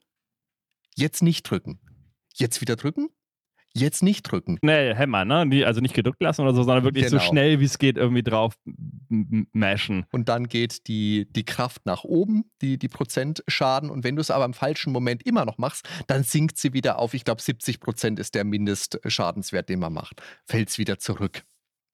jetzt 0.94 1.22
nicht 1.22 1.44
drücken. 1.44 1.78
Jetzt 2.34 2.60
wieder 2.60 2.76
drücken, 2.76 3.09
jetzt 3.74 4.02
nicht 4.02 4.22
drücken. 4.22 4.59
Nee, 4.62 4.94
Hämmer, 4.94 5.24
ne? 5.24 5.66
also 5.66 5.80
nicht 5.80 5.94
gedrückt 5.94 6.22
lassen 6.22 6.42
oder 6.42 6.54
so, 6.54 6.62
sondern 6.62 6.84
wirklich 6.84 7.06
genau. 7.06 7.18
so 7.18 7.26
schnell 7.26 7.60
wie 7.60 7.64
es 7.64 7.78
geht 7.78 7.96
irgendwie 7.96 8.22
drauf 8.22 8.54
mashen. 9.09 10.06
Und 10.12 10.28
dann 10.28 10.48
geht 10.48 10.86
die, 10.88 11.26
die 11.30 11.44
Kraft 11.44 11.86
nach 11.86 12.04
oben, 12.04 12.50
die, 12.60 12.78
die 12.78 12.88
Prozentschaden. 12.88 13.90
Und 13.90 14.04
wenn 14.04 14.16
du 14.16 14.20
es 14.20 14.30
aber 14.30 14.44
im 14.44 14.54
falschen 14.54 14.92
Moment 14.92 15.24
immer 15.24 15.44
noch 15.44 15.59
machst, 15.59 15.88
dann 16.06 16.22
sinkt 16.22 16.59
sie 16.59 16.72
wieder 16.72 16.98
auf, 16.98 17.14
ich 17.14 17.24
glaube, 17.24 17.42
70 17.42 17.80
Prozent 17.80 18.18
ist 18.18 18.34
der 18.34 18.44
Mindestschadenswert, 18.44 19.68
den 19.68 19.80
man 19.80 19.92
macht. 19.92 20.22
Fällt 20.46 20.68
es 20.68 20.78
wieder 20.78 20.98
zurück. 20.98 21.42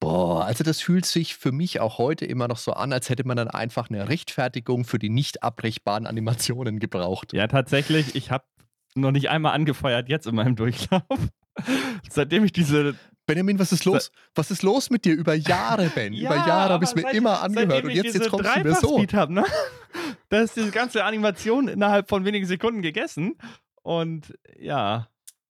Boah, 0.01 0.45
also 0.45 0.63
das 0.63 0.79
fühlt 0.79 1.05
sich 1.05 1.35
für 1.35 1.51
mich 1.51 1.81
auch 1.81 1.97
heute 1.97 2.25
immer 2.25 2.47
noch 2.47 2.57
so 2.57 2.71
an, 2.71 2.93
als 2.93 3.09
hätte 3.09 3.27
man 3.27 3.35
dann 3.35 3.49
einfach 3.49 3.89
eine 3.89 4.07
Rechtfertigung 4.07 4.85
für 4.85 4.97
die 4.97 5.09
nicht 5.09 5.43
abbrechbaren 5.43 6.07
Animationen 6.07 6.79
gebraucht. 6.79 7.33
Ja, 7.33 7.47
tatsächlich, 7.47 8.15
ich 8.15 8.31
habe 8.31 8.45
noch 8.99 9.11
nicht 9.11 9.29
einmal 9.29 9.53
angefeuert 9.53 10.09
jetzt 10.09 10.27
in 10.27 10.35
meinem 10.35 10.55
Durchlauf. 10.55 11.03
Seitdem 12.09 12.43
ich 12.45 12.51
diese. 12.51 12.95
Benjamin, 13.25 13.59
was 13.59 13.71
ist 13.71 13.85
los? 13.85 14.11
Was 14.33 14.49
ist 14.49 14.63
los 14.63 14.89
mit 14.89 15.05
dir? 15.05 15.13
Über 15.13 15.35
Jahre, 15.35 15.89
Ben. 15.93 16.13
ja, 16.13 16.31
Über 16.33 16.47
Jahre 16.47 16.73
habe 16.73 16.83
ich 16.83 16.89
es 16.89 16.95
mir 16.95 17.11
immer 17.11 17.43
angehört 17.43 17.83
und 17.83 17.91
jetzt, 17.91 18.15
jetzt 18.15 18.29
kommst 18.29 18.49
du 18.55 18.63
mir 18.63 18.73
so. 18.75 19.03
Hab, 19.13 19.29
ne? 19.29 19.43
Da 20.29 20.41
ist 20.41 20.55
diese 20.55 20.71
ganze 20.71 21.03
Animation 21.03 21.67
innerhalb 21.67 22.09
von 22.09 22.25
wenigen 22.25 22.45
Sekunden 22.47 22.81
gegessen. 22.81 23.35
Und 23.83 24.33
ja, 24.59 25.07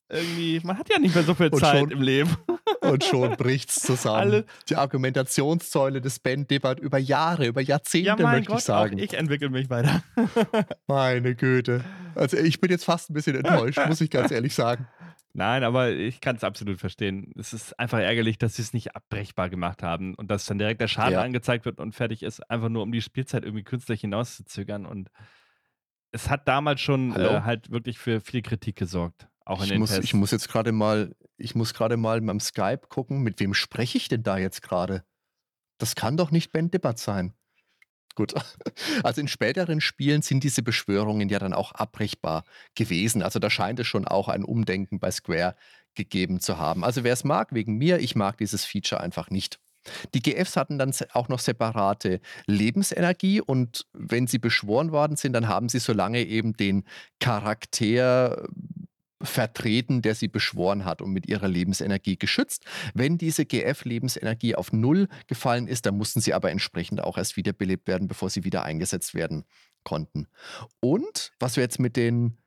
irgendwie, 0.10 0.60
man 0.64 0.78
hat 0.78 0.90
ja 0.90 1.00
nicht 1.00 1.16
mehr 1.16 1.24
so 1.24 1.34
viel 1.36 1.48
Und 1.50 1.60
Zeit 1.60 1.80
schon- 1.80 1.92
im 1.92 2.02
Leben. 2.02 2.36
Und 2.82 3.04
schon 3.04 3.36
bricht's 3.38 3.82
zusammen. 3.82 4.18
Alle- 4.20 4.46
Die 4.70 4.76
Argumentationssäule 4.76 6.02
des 6.02 6.20
Ben 6.20 6.48
Dibbert 6.48 6.80
über 6.80 6.98
Jahre, 6.98 7.48
über 7.48 7.62
Jahrzehnte, 7.62 8.08
Ja, 8.08 8.16
möchte 8.16 8.48
Gott, 8.50 8.60
ich 8.60 8.64
sagen. 8.66 8.98
ich 8.98 9.14
entwickle 9.14 9.50
mich 9.50 9.70
weiter. 9.70 10.02
Meine 10.88 11.36
Güte. 11.36 11.84
Also 12.16 12.38
ich 12.38 12.60
bin 12.62 12.72
jetzt 12.72 12.86
fast 12.86 13.10
ein 13.10 13.14
bisschen 13.14 13.36
enttäuscht, 13.36 13.80
muss 13.88 14.02
ich 14.02 14.10
ganz 14.10 14.32
ehrlich 14.32 14.54
sagen. 14.56 14.88
Nein, 15.34 15.64
aber 15.64 15.92
ich 15.92 16.22
kann 16.22 16.36
es 16.36 16.44
absolut 16.44 16.80
verstehen. 16.80 17.32
Es 17.38 17.54
ist 17.54 17.80
einfach 17.80 18.00
ärgerlich, 18.00 18.38
dass 18.40 18.56
sie 18.56 18.64
es 18.64 18.74
nicht 18.74 18.96
abbrechbar 18.96 19.50
gemacht 19.50 19.84
haben 19.84 20.16
und 20.16 20.32
dass 20.32 20.46
dann 20.46 20.58
direkt 20.58 20.82
der 20.82 20.88
Schaden 20.88 21.14
Ja. 21.14 21.22
angezeigt 21.22 21.66
wird 21.66 21.80
und 21.80 21.94
fertig 21.94 22.24
ist, 22.24 22.50
einfach 22.50 22.70
nur 22.70 22.82
um 22.82 22.92
die 22.92 23.02
Spielzeit 23.02 23.44
irgendwie 23.44 23.64
künstlich 23.64 24.02
hinauszuzögern. 24.02 24.86
Und 24.88 25.10
es 26.12 26.30
hat 26.30 26.48
damals 26.48 26.82
schon 26.82 27.16
äh, 27.16 27.42
halt 27.42 27.70
wirklich 27.70 28.00
für 28.00 28.22
viel 28.22 28.42
Kritik 28.42 28.76
gesorgt. 28.76 29.28
Auch 29.46 29.60
in 29.60 29.66
Ich 29.66 29.70
den 29.72 29.80
muss, 29.80 29.90
Tests. 29.92 30.06
ich 30.06 30.14
muss 30.16 30.32
jetzt 30.32 30.50
gerade 30.50 30.72
mal, 30.72 31.16
ich 31.40 31.56
muss 31.56 31.74
gerade 31.74 31.98
mal 31.98 32.22
beim 32.22 32.40
Skype 32.40 32.82
gucken, 32.90 33.22
mit 33.22 33.40
wem 33.40 33.54
spreche 33.54 33.98
ich 33.98 34.08
denn 34.08 34.24
da 34.24 34.38
jetzt 34.38 34.62
gerade? 34.62 35.04
Das 35.78 35.96
kann 35.96 36.18
doch 36.18 36.32
nicht 36.32 36.52
Ben 36.52 36.70
Dibbert 36.70 37.00
sein. 37.00 37.34
Gut. 38.16 38.34
Also 39.04 39.22
in 39.22 39.28
späteren 39.28 39.82
Spielen 39.82 40.22
sind 40.22 40.44
diese 40.44 40.62
Beschwörungen 40.62 41.30
ja 41.30 41.40
dann 41.40 41.54
auch 41.54 41.72
abbrechbar 41.72 42.44
gewesen. 42.76 43.22
Also 43.22 43.40
da 43.40 43.50
scheint 43.50 43.80
es 43.80 43.88
schon 43.88 44.06
auch 44.06 44.28
ein 44.28 44.44
Umdenken 44.44 45.00
bei 45.00 45.10
Square 45.12 45.56
gegeben 45.96 46.40
zu 46.40 46.58
haben. 46.58 46.84
Also 46.84 47.04
wer 47.04 47.14
es 47.14 47.24
mag, 47.24 47.54
wegen 47.54 47.78
mir, 47.78 48.00
ich 48.00 48.16
mag 48.16 48.38
dieses 48.38 48.66
Feature 48.66 49.02
einfach 49.02 49.30
nicht. 49.30 49.60
Die 50.14 50.22
GFs 50.22 50.58
hatten 50.58 50.78
dann 50.78 50.94
auch 51.14 51.30
noch 51.30 51.40
separate 51.40 52.20
Lebensenergie 52.46 53.42
und 53.42 53.86
wenn 53.94 54.28
sie 54.28 54.40
beschworen 54.40 54.92
worden 54.92 55.16
sind, 55.16 55.34
dann 55.34 55.48
haben 55.48 55.70
sie 55.70 55.80
solange 55.80 56.22
eben 56.22 56.54
den 56.54 56.84
Charakter 57.20 58.48
vertreten, 59.22 60.02
der 60.02 60.16
sie 60.16 60.28
beschworen 60.28 60.86
hat 60.86 61.02
und 61.02 61.12
mit 61.12 61.28
ihrer 61.28 61.48
Lebensenergie 61.48 62.18
geschützt. 62.18 62.66
Wenn 62.94 63.18
diese 63.18 63.46
GF-Lebensenergie 63.46 64.56
auf 64.56 64.72
Null 64.72 65.08
gefallen 65.28 65.68
ist, 65.68 65.86
dann 65.86 65.98
mussten 65.98 66.22
sie 66.22 66.34
aber 66.34 66.52
entsprechend 66.52 67.04
auch 67.04 67.18
erst 67.18 67.38
wiederbelebt 67.38 67.88
werden, 67.88 68.08
bevor 68.08 68.30
sie 68.30 68.44
wieder 68.44 68.64
eingesetzt 68.64 69.14
werden 69.14 69.46
konnten. 69.84 70.28
Und 70.80 71.32
was 71.40 71.56
wir 71.56 71.64
jetzt 71.64 71.80
mit 71.80 71.96
den 71.96 72.38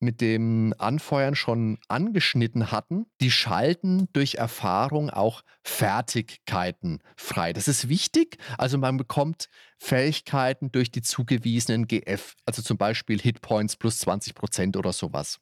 mit 0.00 0.22
dem 0.22 0.74
Anfeuern 0.78 1.34
schon 1.34 1.78
angeschnitten 1.88 2.72
hatten, 2.72 3.04
die 3.20 3.30
schalten 3.30 4.08
durch 4.14 4.36
Erfahrung 4.36 5.10
auch 5.10 5.42
Fertigkeiten 5.62 7.00
frei. 7.16 7.52
Das 7.52 7.68
ist 7.68 7.88
wichtig. 7.90 8.38
Also 8.56 8.78
man 8.78 8.96
bekommt 8.96 9.50
Fähigkeiten 9.78 10.72
durch 10.72 10.90
die 10.90 11.02
zugewiesenen 11.02 11.86
GF, 11.86 12.34
also 12.46 12.62
zum 12.62 12.78
Beispiel 12.78 13.20
Hitpoints 13.20 13.76
plus 13.76 13.98
20 13.98 14.34
Prozent 14.34 14.76
oder 14.78 14.94
sowas. 14.94 15.38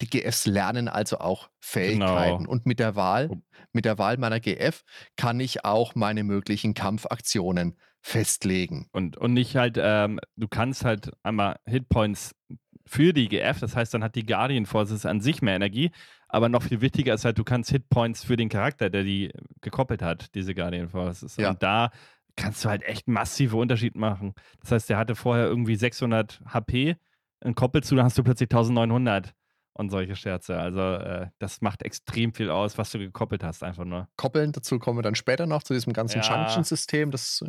Die 0.00 0.06
GFs 0.06 0.46
lernen 0.46 0.88
also 0.88 1.18
auch 1.18 1.50
Fähigkeiten. 1.60 2.46
Und 2.46 2.66
mit 2.66 2.78
der 2.78 2.96
Wahl, 2.96 3.30
mit 3.72 3.84
der 3.84 3.98
Wahl 3.98 4.16
meiner 4.16 4.40
GF 4.40 4.84
kann 5.16 5.40
ich 5.40 5.64
auch 5.64 5.94
meine 5.94 6.24
möglichen 6.24 6.74
Kampfaktionen 6.74 7.76
festlegen. 8.00 8.88
Und, 8.92 9.16
und 9.16 9.32
nicht 9.32 9.56
halt, 9.56 9.78
ähm, 9.80 10.18
du 10.36 10.48
kannst 10.48 10.84
halt 10.84 11.12
einmal 11.22 11.58
Hitpoints 11.66 12.34
für 12.84 13.12
die 13.12 13.28
GF, 13.28 13.60
das 13.60 13.76
heißt, 13.76 13.94
dann 13.94 14.02
hat 14.02 14.16
die 14.16 14.26
Guardian 14.26 14.66
Forces 14.66 15.06
an 15.06 15.20
sich 15.20 15.40
mehr 15.40 15.54
Energie, 15.54 15.92
aber 16.28 16.48
noch 16.48 16.64
viel 16.64 16.80
wichtiger 16.80 17.14
ist 17.14 17.24
halt, 17.24 17.38
du 17.38 17.44
kannst 17.44 17.70
Hitpoints 17.70 18.24
für 18.24 18.36
den 18.36 18.48
Charakter, 18.48 18.90
der 18.90 19.04
die 19.04 19.30
gekoppelt 19.60 20.02
hat, 20.02 20.34
diese 20.34 20.54
Guardian 20.54 20.88
Forces. 20.88 21.36
Ja. 21.36 21.50
Und 21.50 21.62
da 21.62 21.90
kannst 22.36 22.64
du 22.64 22.68
halt 22.68 22.82
echt 22.82 23.08
massive 23.08 23.56
Unterschied 23.56 23.94
machen. 23.94 24.34
Das 24.60 24.72
heißt, 24.72 24.90
der 24.90 24.98
hatte 24.98 25.14
vorher 25.14 25.46
irgendwie 25.46 25.76
600 25.76 26.40
HP, 26.46 26.96
ein 27.40 27.54
Koppel 27.54 27.82
zu, 27.82 27.94
dann 27.94 28.04
hast 28.04 28.18
du 28.18 28.24
plötzlich 28.24 28.50
1900 28.50 29.34
und 29.74 29.90
solche 29.90 30.16
Scherze. 30.16 30.58
Also 30.58 30.80
äh, 30.80 31.28
das 31.38 31.60
macht 31.62 31.82
extrem 31.82 32.34
viel 32.34 32.50
aus, 32.50 32.76
was 32.76 32.90
du 32.90 32.98
gekoppelt 32.98 33.42
hast, 33.42 33.62
einfach 33.62 33.84
nur. 33.84 34.08
Koppeln, 34.16 34.52
dazu 34.52 34.78
kommen 34.78 34.98
wir 34.98 35.02
dann 35.02 35.14
später 35.14 35.46
noch 35.46 35.62
zu 35.62 35.72
diesem 35.72 35.92
ganzen 35.92 36.20
Ja. 36.20 36.36
Junction-System. 36.36 37.10
Das 37.10 37.42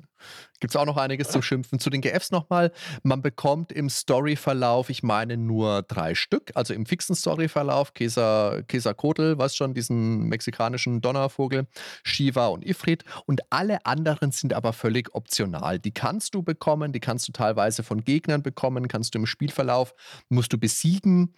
gibt 0.60 0.72
es 0.72 0.76
auch 0.76 0.86
noch 0.86 0.98
einiges 0.98 1.30
zu 1.30 1.42
schimpfen. 1.42 1.80
Zu 1.80 1.90
den 1.90 2.02
GFs 2.02 2.32
nochmal. 2.32 2.72
Man 3.04 3.22
bekommt 3.22 3.72
im 3.72 3.90
Storyverlauf, 3.90 4.90
ich 4.90 5.04
meine, 5.04 5.36
nur 5.36 5.82
drei 5.84 6.16
Stück. 6.16 6.52
Also 6.56 6.74
im 6.74 6.86
fixen 6.86 7.16
Storyverlauf, 7.16 7.94
Kesa, 7.94 8.62
Quetzalcoatl, 8.68 9.38
weißt 9.38 9.58
schon, 9.58 9.74
diesen 9.74 10.24
mexikanischen 10.30 11.02
Donnervogel, 11.02 11.68
Shiva 12.04 12.48
und 12.48 12.66
Ifrit. 12.66 13.04
Und 13.26 13.42
alle 13.52 13.86
anderen 13.86 14.32
sind 14.32 14.54
aber 14.54 14.72
völlig 14.72 15.14
optional. 15.14 15.80
Die 15.80 15.92
kannst 15.94 16.36
du 16.36 16.44
bekommen, 16.44 16.94
die 16.94 17.02
kannst 17.02 17.28
du 17.28 17.34
teilweise 17.34 17.84
von 17.84 18.04
Gegnern 18.04 18.44
bekommen, 18.44 18.88
kannst 18.88 19.14
du 19.14 19.20
im 19.20 19.26
Spielverlauf, 19.26 19.94
musst 20.30 20.54
du 20.54 20.58
besiegen 20.58 21.36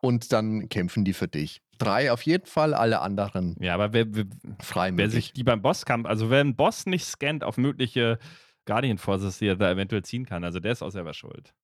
und 0.00 0.32
dann 0.32 0.68
kämpfen 0.68 1.04
die 1.04 1.12
für 1.12 1.28
dich. 1.28 1.60
Drei 1.78 2.12
auf 2.12 2.22
jeden 2.22 2.46
Fall, 2.46 2.74
alle 2.74 3.00
anderen 3.00 3.56
Ja, 3.60 3.74
aber 3.74 3.92
wer, 3.92 4.06
wer, 4.14 4.24
frei 4.60 4.90
Wer 4.94 5.10
sich 5.10 5.32
die 5.32 5.44
beim 5.44 5.62
Bosskampf, 5.62 6.06
also 6.06 6.30
wer 6.30 6.40
einen 6.40 6.56
Boss 6.56 6.86
nicht 6.86 7.04
scannt 7.04 7.44
auf 7.44 7.56
mögliche 7.56 8.18
Guardian 8.64 8.98
Forces, 8.98 9.38
die 9.38 9.46
er 9.46 9.56
da 9.56 9.70
eventuell 9.70 10.04
ziehen 10.04 10.26
kann, 10.26 10.44
also 10.44 10.60
der 10.60 10.72
ist 10.72 10.82
auch 10.82 10.90
selber 10.90 11.14
schuld. 11.14 11.54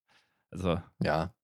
Also, 0.50 0.78
Ja. 1.02 1.34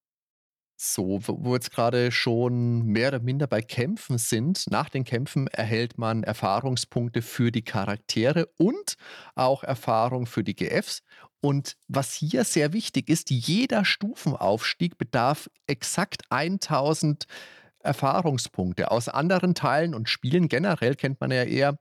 So, 0.82 1.20
wo 1.26 1.54
jetzt 1.54 1.72
gerade 1.72 2.10
schon 2.10 2.86
mehr 2.86 3.08
oder 3.08 3.20
minder 3.20 3.46
bei 3.46 3.60
Kämpfen 3.60 4.16
sind. 4.16 4.64
Nach 4.70 4.88
den 4.88 5.04
Kämpfen 5.04 5.46
erhält 5.48 5.98
man 5.98 6.22
Erfahrungspunkte 6.22 7.20
für 7.20 7.52
die 7.52 7.60
Charaktere 7.60 8.48
und 8.56 8.94
auch 9.34 9.62
Erfahrung 9.62 10.24
für 10.24 10.42
die 10.42 10.56
GFs. 10.56 11.02
Und 11.40 11.76
was 11.88 12.12
hier 12.12 12.44
sehr 12.44 12.72
wichtig 12.72 13.08
ist, 13.08 13.30
jeder 13.30 13.84
Stufenaufstieg 13.84 14.98
bedarf 14.98 15.48
exakt 15.66 16.22
1000 16.30 17.26
Erfahrungspunkte. 17.82 18.90
Aus 18.90 19.08
anderen 19.08 19.54
Teilen 19.54 19.94
und 19.94 20.08
Spielen 20.08 20.48
generell 20.48 20.96
kennt 20.96 21.20
man 21.20 21.30
ja 21.30 21.44
eher, 21.44 21.78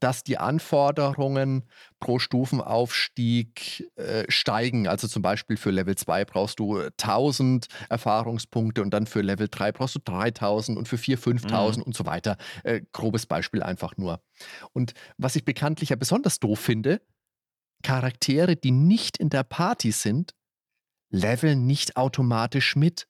dass 0.00 0.22
die 0.22 0.38
Anforderungen 0.38 1.64
pro 1.98 2.18
Stufenaufstieg 2.18 3.90
äh, 3.96 4.24
steigen. 4.28 4.86
Also 4.86 5.08
zum 5.08 5.22
Beispiel 5.22 5.56
für 5.56 5.70
Level 5.70 5.96
2 5.96 6.24
brauchst 6.24 6.58
du 6.58 6.78
1000 6.78 7.66
Erfahrungspunkte 7.88 8.82
und 8.82 8.90
dann 8.90 9.06
für 9.06 9.22
Level 9.22 9.48
3 9.50 9.72
brauchst 9.72 9.94
du 9.94 10.00
3000 10.04 10.76
und 10.76 10.88
für 10.88 10.98
4 10.98 11.18
5000 11.18 11.86
und 11.86 11.96
so 11.96 12.06
weiter. 12.06 12.36
Äh, 12.64 12.82
grobes 12.92 13.26
Beispiel 13.26 13.62
einfach 13.62 13.96
nur. 13.96 14.20
Und 14.72 14.92
was 15.16 15.36
ich 15.36 15.44
bekanntlich 15.44 15.88
ja 15.88 15.96
besonders 15.96 16.38
doof 16.38 16.60
finde, 16.60 17.00
Charaktere, 17.82 18.56
die 18.56 18.70
nicht 18.70 19.16
in 19.18 19.30
der 19.30 19.44
Party 19.44 19.92
sind, 19.92 20.34
leveln 21.10 21.66
nicht 21.66 21.96
automatisch 21.96 22.76
mit. 22.76 23.06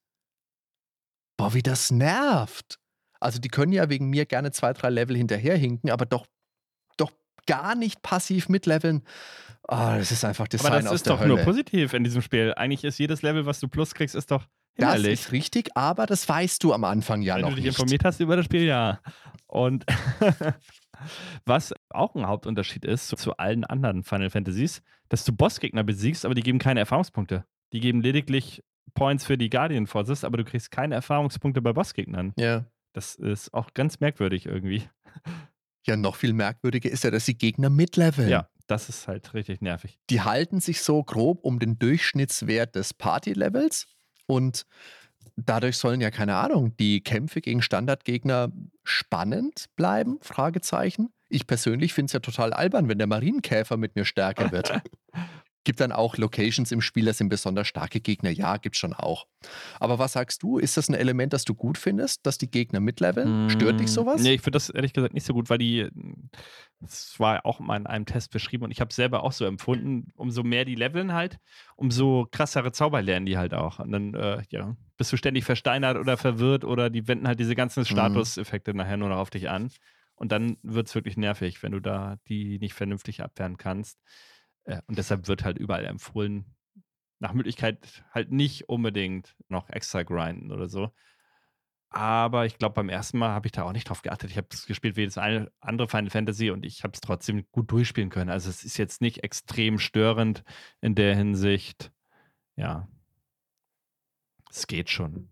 Boah, 1.37 1.55
wie 1.55 1.63
das 1.63 1.91
nervt. 1.91 2.79
Also 3.21 3.39
die 3.39 3.49
können 3.49 3.73
ja 3.73 3.89
wegen 3.89 4.09
mir 4.11 4.27
gerne 4.27 4.53
zwei, 4.53 4.73
drei 4.73 4.91
Level 4.91 5.17
hinterherhinken, 5.17 5.91
aber 5.91 6.07
doch, 6.07 6.27
doch 6.97 7.13
gar 7.47 7.75
nicht 7.75 8.03
passiv 8.03 8.49
mitleveln. 8.49 9.03
Ah, 9.67 9.99
das 9.99 10.13
ist 10.13 10.25
einfach 10.25 10.49
Design 10.49 10.73
aber 10.73 10.81
das 10.83 10.87
aus 10.91 10.95
ist 10.97 11.07
der 11.07 11.15
doch 11.15 11.21
Hölle. 11.21 11.35
nur 11.35 11.45
positiv 11.45 11.93
in 11.95 12.05
diesem 12.05 12.23
Spiel. 12.23 12.55
Eigentlich 12.57 12.85
ist 12.85 12.99
jedes 12.99 13.23
Level, 13.23 13.47
was 13.47 13.61
du 13.61 13.69
plus 13.69 13.95
kriegst, 13.95 14.15
ist 14.15 14.31
doch 14.31 14.45
das 14.77 14.95
hinderlich. 14.95 15.21
ist 15.21 15.33
richtig, 15.33 15.71
aber 15.77 16.07
das 16.07 16.29
weißt 16.29 16.63
du 16.63 16.73
am 16.73 16.85
Anfang 16.85 17.23
ja 17.23 17.35
Wenn 17.35 17.43
noch 17.43 17.49
du 17.51 17.57
dich 17.57 17.65
nicht. 17.65 17.75
informiert 17.75 18.05
hast 18.05 18.21
über 18.21 18.37
das 18.37 18.45
Spiel, 18.45 18.63
ja. 18.65 19.01
Und 19.47 19.85
was 21.45 21.75
auch 21.91 22.15
ein 22.15 22.27
Hauptunterschied 22.27 22.85
ist 22.85 23.09
zu, 23.09 23.37
allen 23.37 23.65
anderen 23.65 24.05
Final 24.05 24.31
Fantasies, 24.31 24.83
dass 25.09 25.25
du 25.25 25.33
Bossgegner 25.33 25.85
besiegst, 25.85 26.25
aber 26.25 26.35
die 26.35 26.43
geben 26.43 26.59
keine 26.59 26.81
Erfahrungspunkte. 26.81 27.45
Die 27.73 27.81
geben 27.81 28.01
lediglich 28.01 28.63
Points 28.95 29.25
für 29.25 29.39
die 29.39 29.51
Guardian 29.51 29.87
Forces, 29.87 30.25
aber 30.25 30.39
du 30.39 30.45
kriegst 30.45 30.71
keine 30.71 30.95
Erfahrungspunkte 30.95 31.63
bei 31.63 31.73
Bossgegnern. 31.73 32.33
Ja. 32.37 32.67
Das 32.93 33.15
ist 33.15 33.55
auch 33.55 33.75
ganz 33.75 34.01
merkwürdig 34.01 34.47
irgendwie. 34.47 34.83
ja, 35.87 35.97
noch 35.97 36.17
viel 36.17 36.33
merkwürdiger 36.33 36.91
ist 36.91 37.05
ja, 37.05 37.11
dass 37.11 37.27
die 37.27 37.39
Gegner 37.39 37.71
mitleveln. 37.71 38.29
Ja, 38.29 38.49
das 38.67 38.89
ist 38.89 39.09
halt 39.09 39.35
richtig 39.35 39.61
nervig. 39.61 39.99
Die 40.11 40.23
halten 40.23 40.61
sich 40.61 40.83
so 40.83 41.03
grob 41.03 41.45
um 41.45 41.59
den 41.59 41.79
Durchschnittswert 41.79 42.75
des 42.75 42.95
Party-Levels 42.95 43.87
und 44.27 44.67
dadurch 45.47 45.77
sollen 45.77 46.01
ja, 46.01 46.11
keine 46.11 46.37
Ahnung, 46.37 46.77
die 46.79 47.01
Kämpfe 47.01 47.41
gegen 47.41 47.63
Standardgegner 47.63 48.51
spannend 48.85 49.67
bleiben? 49.77 50.19
Fragezeichen. 50.23 51.11
Ich 51.29 51.47
persönlich 51.47 51.93
finde 51.93 52.07
es 52.07 52.13
ja 52.15 52.21
total 52.21 52.53
albern, 52.53 52.89
wenn 52.89 52.99
der 52.99 53.07
Marienkäfer 53.07 53.77
mit 53.77 53.97
mir 53.97 54.05
stärker 54.05 54.51
wird. 54.51 54.81
Gibt 55.69 55.81
dann 55.81 55.93
auch 55.93 56.17
Locations 56.17 56.73
im 56.73 56.81
Spiel, 56.81 57.05
das 57.05 57.19
sind 57.19 57.29
besonders 57.29 57.69
starke 57.69 58.01
Gegner? 58.01 58.31
Ja, 58.31 58.57
gibt 58.57 58.79
schon 58.79 58.95
auch. 58.95 59.27
Aber 59.79 59.99
was 59.99 60.15
sagst 60.15 60.43
du? 60.43 60.57
Ist 60.57 60.79
das 60.79 60.89
ein 60.89 60.95
Element, 60.95 61.35
das 61.35 61.45
du 61.45 61.55
gut 61.55 61.77
findest, 61.77 62.25
dass 62.25 62.39
die 62.39 62.51
Gegner 62.51 62.81
mitleveln? 62.81 63.51
Stört 63.51 63.79
dich 63.79 63.89
Mm, 63.89 63.93
sowas? 63.93 64.23
Nee, 64.23 64.33
ich 64.33 64.41
finde 64.41 64.57
das 64.57 64.71
ehrlich 64.71 64.95
gesagt 64.95 65.13
nicht 65.13 65.27
so 65.27 65.35
gut, 65.35 65.51
weil 65.51 65.59
die, 65.59 65.91
das 66.81 67.21
war 67.21 67.45
auch 67.45 67.61
mal 67.61 67.77
in 67.77 67.87
einem 67.87 68.07
Test 68.07 68.31
beschrieben 68.31 68.65
und 68.65 68.71
ich 68.71 68.81
habe 68.81 68.89
es 68.89 68.97
selber 68.97 69.23
auch 69.25 69.33
so 69.33 69.45
empfunden, 69.45 70.11
umso 70.17 70.43
mehr 70.43 70.65
die 70.65 70.75
leveln 70.75 71.13
halt, 71.13 71.37
umso 71.77 72.27
krassere 72.31 72.73
Zauber 72.73 73.03
lernen 73.03 73.27
die 73.27 73.37
halt 73.37 73.53
auch. 73.53 73.79
Und 73.79 73.93
dann, 73.93 74.15
äh, 74.15 74.43
ja, 74.49 74.75
bist 74.97 75.13
du 75.13 75.19
ständig 75.19 75.45
versteinert 75.45 75.99
oder 75.99 76.17
verwirrt 76.17 76.65
oder 76.65 76.89
die 76.89 77.07
wenden 77.09 77.29
halt 77.29 77.41
diese 77.41 77.55
ganzen 77.55 77.85
Statuseffekte 77.85 78.73
nachher 78.73 78.97
nur 78.97 79.11
noch 79.11 79.19
auf 79.19 79.29
dich 79.29 79.51
an. 79.51 79.71
Und 80.15 80.33
dann 80.33 80.57
wird 80.63 80.89
es 80.89 80.95
wirklich 80.95 81.19
nervig, 81.19 81.63
wenn 81.63 81.73
du 81.73 81.81
da 81.81 82.17
die 82.27 82.59
nicht 82.59 82.73
vernünftig 82.73 83.23
abwehren 83.23 83.59
kannst. 83.59 83.99
Äh, 84.69 84.83
und 84.87 84.99
deshalb 84.99 85.27
wird 85.29 85.45
halt 85.45 85.59
überall 85.59 85.85
empfohlen, 85.85 86.45
nach 87.19 87.33
Möglichkeit 87.33 88.05
halt 88.13 88.31
nicht 88.31 88.69
unbedingt 88.69 89.35
noch 89.49 89.69
extra 89.71 90.03
grinden 90.05 90.53
oder 90.53 90.69
so. 90.69 90.93
Aber 91.91 92.45
ich 92.45 92.59
glaube, 92.59 92.75
beim 92.75 92.91
ersten 92.91 93.19
Mal 93.19 93.31
habe 93.31 93.47
ich 93.47 93.53
da 93.53 93.63
auch 93.63 93.73
nicht 93.73 93.89
drauf 93.89 94.03
geachtet. 94.03 94.31
Ich 94.31 94.37
habe 94.37 94.47
es 94.53 94.67
gespielt 94.67 94.97
wie 94.97 95.07
das 95.07 95.17
eine 95.17 95.51
andere 95.61 95.89
Final 95.89 96.11
Fantasy 96.11 96.51
und 96.51 96.67
ich 96.67 96.85
habe 96.85 96.93
es 96.93 97.01
trotzdem 97.01 97.47
gut 97.51 97.73
durchspielen 97.73 98.11
können. 98.11 98.29
Also 98.29 98.51
es 98.51 98.63
ist 98.63 98.77
jetzt 98.77 99.01
nicht 99.01 99.25
extrem 99.25 99.79
störend 99.79 100.45
in 100.83 100.95
der 100.95 101.17
Hinsicht. 101.17 101.91
Ja. 102.57 102.89
Es 104.51 104.67
geht 104.67 104.91
schon. 104.91 105.31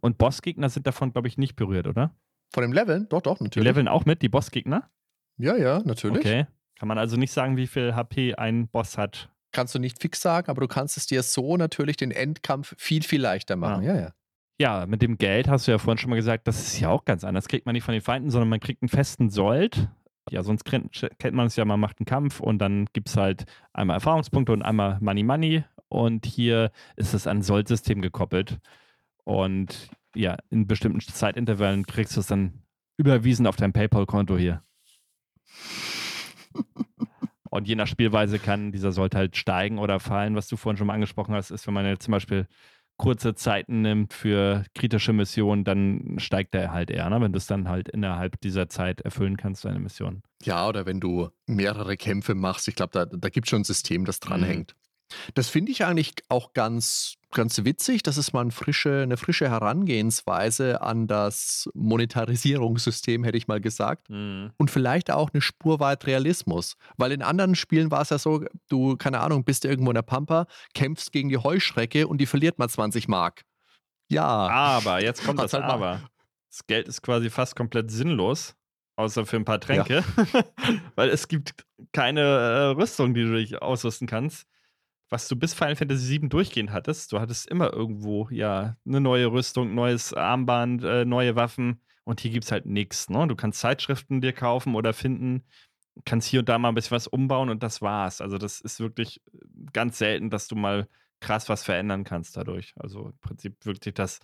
Und 0.00 0.18
Bossgegner 0.18 0.68
sind 0.68 0.86
davon, 0.86 1.12
glaube 1.12 1.26
ich, 1.26 1.36
nicht 1.36 1.56
berührt, 1.56 1.88
oder? 1.88 2.16
Von 2.52 2.62
dem 2.62 2.72
Leveln? 2.72 3.08
Doch, 3.08 3.20
doch, 3.20 3.38
Die 3.38 3.44
natürlich. 3.44 3.66
leveln 3.66 3.88
auch 3.88 4.04
mit, 4.04 4.22
die 4.22 4.28
Bossgegner? 4.28 4.88
Ja, 5.36 5.56
ja, 5.56 5.80
natürlich. 5.84 6.18
Okay. 6.18 6.46
Kann 6.84 6.88
man 6.88 6.98
also 6.98 7.16
nicht 7.16 7.32
sagen, 7.32 7.56
wie 7.56 7.66
viel 7.66 7.94
HP 7.94 8.34
ein 8.34 8.68
Boss 8.68 8.98
hat. 8.98 9.30
Kannst 9.52 9.74
du 9.74 9.78
nicht 9.78 10.02
fix 10.02 10.20
sagen, 10.20 10.50
aber 10.50 10.60
du 10.60 10.68
kannst 10.68 10.98
es 10.98 11.06
dir 11.06 11.22
so 11.22 11.56
natürlich 11.56 11.96
den 11.96 12.10
Endkampf 12.10 12.74
viel, 12.76 13.02
viel 13.02 13.22
leichter 13.22 13.56
machen. 13.56 13.84
Ja, 13.84 13.96
ja. 13.96 14.12
Ja, 14.60 14.84
mit 14.84 15.00
dem 15.00 15.16
Geld 15.16 15.48
hast 15.48 15.66
du 15.66 15.70
ja 15.70 15.78
vorhin 15.78 15.96
schon 15.96 16.10
mal 16.10 16.16
gesagt, 16.16 16.46
das 16.46 16.60
ist 16.60 16.78
ja 16.80 16.90
auch 16.90 17.06
ganz 17.06 17.24
anders. 17.24 17.48
Kriegt 17.48 17.64
man 17.64 17.72
nicht 17.72 17.84
von 17.84 17.94
den 17.94 18.02
Feinden, 18.02 18.28
sondern 18.28 18.50
man 18.50 18.60
kriegt 18.60 18.82
einen 18.82 18.90
festen 18.90 19.30
Sold. 19.30 19.88
Ja, 20.28 20.42
sonst 20.42 20.64
kennt, 20.66 20.92
man 21.32 21.46
es 21.46 21.56
ja, 21.56 21.64
man 21.64 21.80
macht 21.80 22.00
einen 22.00 22.04
Kampf 22.04 22.40
und 22.40 22.58
dann 22.58 22.84
gibt 22.92 23.08
es 23.08 23.16
halt 23.16 23.46
einmal 23.72 23.96
Erfahrungspunkte 23.96 24.52
und 24.52 24.60
einmal 24.60 24.98
Money 25.00 25.22
Money. 25.22 25.64
Und 25.88 26.26
hier 26.26 26.70
ist 26.96 27.14
es 27.14 27.26
an 27.26 27.38
ein 27.38 27.42
Sold-System 27.42 28.02
gekoppelt. 28.02 28.58
Und 29.24 29.88
ja, 30.14 30.36
in 30.50 30.66
bestimmten 30.66 31.00
Zeitintervallen 31.00 31.86
kriegst 31.86 32.14
du 32.14 32.20
es 32.20 32.26
dann 32.26 32.62
überwiesen 32.98 33.46
auf 33.46 33.56
dein 33.56 33.72
PayPal-Konto 33.72 34.36
hier. 34.36 34.62
Und 37.50 37.68
je 37.68 37.76
nach 37.76 37.86
Spielweise 37.86 38.40
kann 38.40 38.72
dieser 38.72 38.90
Sold 38.90 39.14
halt 39.14 39.36
steigen 39.36 39.78
oder 39.78 40.00
fallen. 40.00 40.34
Was 40.34 40.48
du 40.48 40.56
vorhin 40.56 40.76
schon 40.76 40.88
mal 40.88 40.94
angesprochen 40.94 41.34
hast, 41.34 41.50
ist, 41.50 41.66
wenn 41.66 41.74
man 41.74 41.86
jetzt 41.86 42.04
zum 42.04 42.12
Beispiel 42.12 42.48
kurze 42.96 43.34
Zeiten 43.34 43.82
nimmt 43.82 44.12
für 44.12 44.64
kritische 44.74 45.12
Missionen, 45.12 45.64
dann 45.64 46.16
steigt 46.18 46.54
der 46.54 46.72
halt 46.72 46.90
eher, 46.90 47.08
ne? 47.10 47.20
wenn 47.20 47.32
du 47.32 47.38
es 47.38 47.46
dann 47.46 47.68
halt 47.68 47.88
innerhalb 47.88 48.40
dieser 48.40 48.68
Zeit 48.68 49.00
erfüllen 49.00 49.36
kannst, 49.36 49.64
deine 49.64 49.80
Mission. 49.80 50.22
Ja, 50.42 50.68
oder 50.68 50.86
wenn 50.86 51.00
du 51.00 51.28
mehrere 51.46 51.96
Kämpfe 51.96 52.34
machst, 52.34 52.68
ich 52.68 52.76
glaube, 52.76 52.92
da, 52.92 53.06
da 53.06 53.28
gibt 53.28 53.46
es 53.46 53.50
schon 53.50 53.62
ein 53.62 53.64
System, 53.64 54.04
das 54.04 54.20
dranhängt. 54.20 54.74
Das 55.34 55.48
finde 55.48 55.72
ich 55.72 55.84
eigentlich 55.84 56.12
auch 56.28 56.54
ganz, 56.54 57.16
ganz 57.34 57.64
witzig. 57.64 58.02
Das 58.02 58.16
ist 58.16 58.32
mal 58.32 58.40
ein 58.44 58.50
frische, 58.50 59.02
eine 59.02 59.16
frische 59.16 59.48
Herangehensweise 59.50 60.80
an 60.80 61.06
das 61.06 61.68
Monetarisierungssystem, 61.74 63.24
hätte 63.24 63.36
ich 63.38 63.48
mal 63.48 63.60
gesagt. 63.60 64.08
Mhm. 64.10 64.52
Und 64.56 64.70
vielleicht 64.70 65.10
auch 65.10 65.30
eine 65.32 65.40
Spur 65.40 65.80
weit 65.80 66.06
Realismus. 66.06 66.76
Weil 66.96 67.12
in 67.12 67.22
anderen 67.22 67.54
Spielen 67.54 67.90
war 67.90 68.02
es 68.02 68.10
ja 68.10 68.18
so, 68.18 68.44
du, 68.68 68.96
keine 68.96 69.20
Ahnung, 69.20 69.44
bist 69.44 69.64
irgendwo 69.64 69.90
in 69.90 69.94
der 69.96 70.02
Pampa, 70.02 70.46
kämpfst 70.74 71.12
gegen 71.12 71.28
die 71.28 71.38
Heuschrecke 71.38 72.06
und 72.08 72.18
die 72.18 72.26
verliert 72.26 72.58
mal 72.58 72.68
20 72.68 73.08
Mark. 73.08 73.42
Ja. 74.08 74.24
Aber, 74.26 75.02
jetzt 75.02 75.24
kommt 75.24 75.40
das 75.40 75.52
halt 75.52 75.64
mal- 75.64 75.72
Aber. 75.72 76.00
Das 76.50 76.66
Geld 76.68 76.86
ist 76.86 77.02
quasi 77.02 77.30
fast 77.30 77.56
komplett 77.56 77.90
sinnlos, 77.90 78.54
außer 78.94 79.26
für 79.26 79.36
ein 79.36 79.44
paar 79.44 79.58
Tränke, 79.58 80.04
weil 80.94 81.08
es 81.08 81.26
gibt 81.26 81.64
keine 81.90 82.20
äh, 82.20 82.66
Rüstung, 82.80 83.12
die 83.12 83.22
du 83.22 83.34
dich 83.34 83.60
ausrüsten 83.60 84.06
kannst. 84.06 84.46
Was 85.14 85.28
du 85.28 85.36
bis 85.36 85.54
Final 85.54 85.76
Fantasy 85.76 86.20
VII 86.20 86.28
durchgehend 86.28 86.72
hattest, 86.72 87.12
du 87.12 87.20
hattest 87.20 87.46
immer 87.48 87.72
irgendwo 87.72 88.26
ja 88.32 88.76
eine 88.84 89.00
neue 89.00 89.30
Rüstung, 89.30 89.72
neues 89.72 90.12
Armband, 90.12 90.82
äh, 90.82 91.04
neue 91.04 91.36
Waffen 91.36 91.80
und 92.02 92.18
hier 92.18 92.32
gibt 92.32 92.46
es 92.46 92.50
halt 92.50 92.66
nichts. 92.66 93.08
Ne? 93.10 93.28
Du 93.28 93.36
kannst 93.36 93.60
Zeitschriften 93.60 94.20
dir 94.20 94.32
kaufen 94.32 94.74
oder 94.74 94.92
finden, 94.92 95.44
kannst 96.04 96.26
hier 96.26 96.40
und 96.40 96.48
da 96.48 96.58
mal 96.58 96.70
ein 96.70 96.74
bisschen 96.74 96.96
was 96.96 97.06
umbauen 97.06 97.48
und 97.48 97.62
das 97.62 97.80
war's. 97.80 98.20
Also 98.20 98.38
das 98.38 98.60
ist 98.60 98.80
wirklich 98.80 99.22
ganz 99.72 99.98
selten, 99.98 100.30
dass 100.30 100.48
du 100.48 100.56
mal 100.56 100.88
krass 101.20 101.48
was 101.48 101.62
verändern 101.62 102.02
kannst 102.02 102.36
dadurch. 102.36 102.74
Also 102.74 103.10
im 103.10 103.18
Prinzip 103.20 103.64
wirkt 103.66 103.84
sich 103.84 103.94
das 103.94 104.18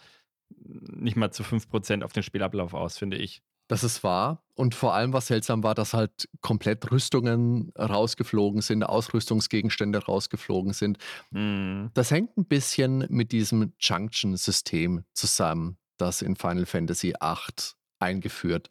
nicht 0.48 1.14
mal 1.16 1.30
zu 1.30 1.44
5% 1.44 2.02
auf 2.02 2.12
den 2.12 2.24
Spielablauf 2.24 2.74
aus, 2.74 2.98
finde 2.98 3.16
ich. 3.16 3.44
Das 3.70 3.84
ist 3.84 4.02
wahr. 4.02 4.42
Und 4.56 4.74
vor 4.74 4.94
allem, 4.94 5.12
was 5.12 5.28
seltsam 5.28 5.62
war, 5.62 5.76
dass 5.76 5.94
halt 5.94 6.28
komplett 6.40 6.90
Rüstungen 6.90 7.70
rausgeflogen 7.78 8.62
sind, 8.62 8.82
Ausrüstungsgegenstände 8.82 10.04
rausgeflogen 10.04 10.72
sind. 10.72 10.98
Mhm. 11.30 11.90
Das 11.94 12.10
hängt 12.10 12.36
ein 12.36 12.46
bisschen 12.46 13.06
mit 13.10 13.30
diesem 13.30 13.72
Junction-System 13.78 15.04
zusammen, 15.12 15.76
das 15.98 16.20
in 16.20 16.34
Final 16.34 16.66
Fantasy 16.66 17.14
VIII 17.20 17.76
eingeführt 18.00 18.70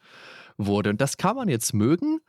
wurde. 0.57 0.89
Und 0.89 0.99
das 0.99 1.15
kann 1.15 1.37
man 1.37 1.47
jetzt 1.47 1.73
mögen, 1.73 2.19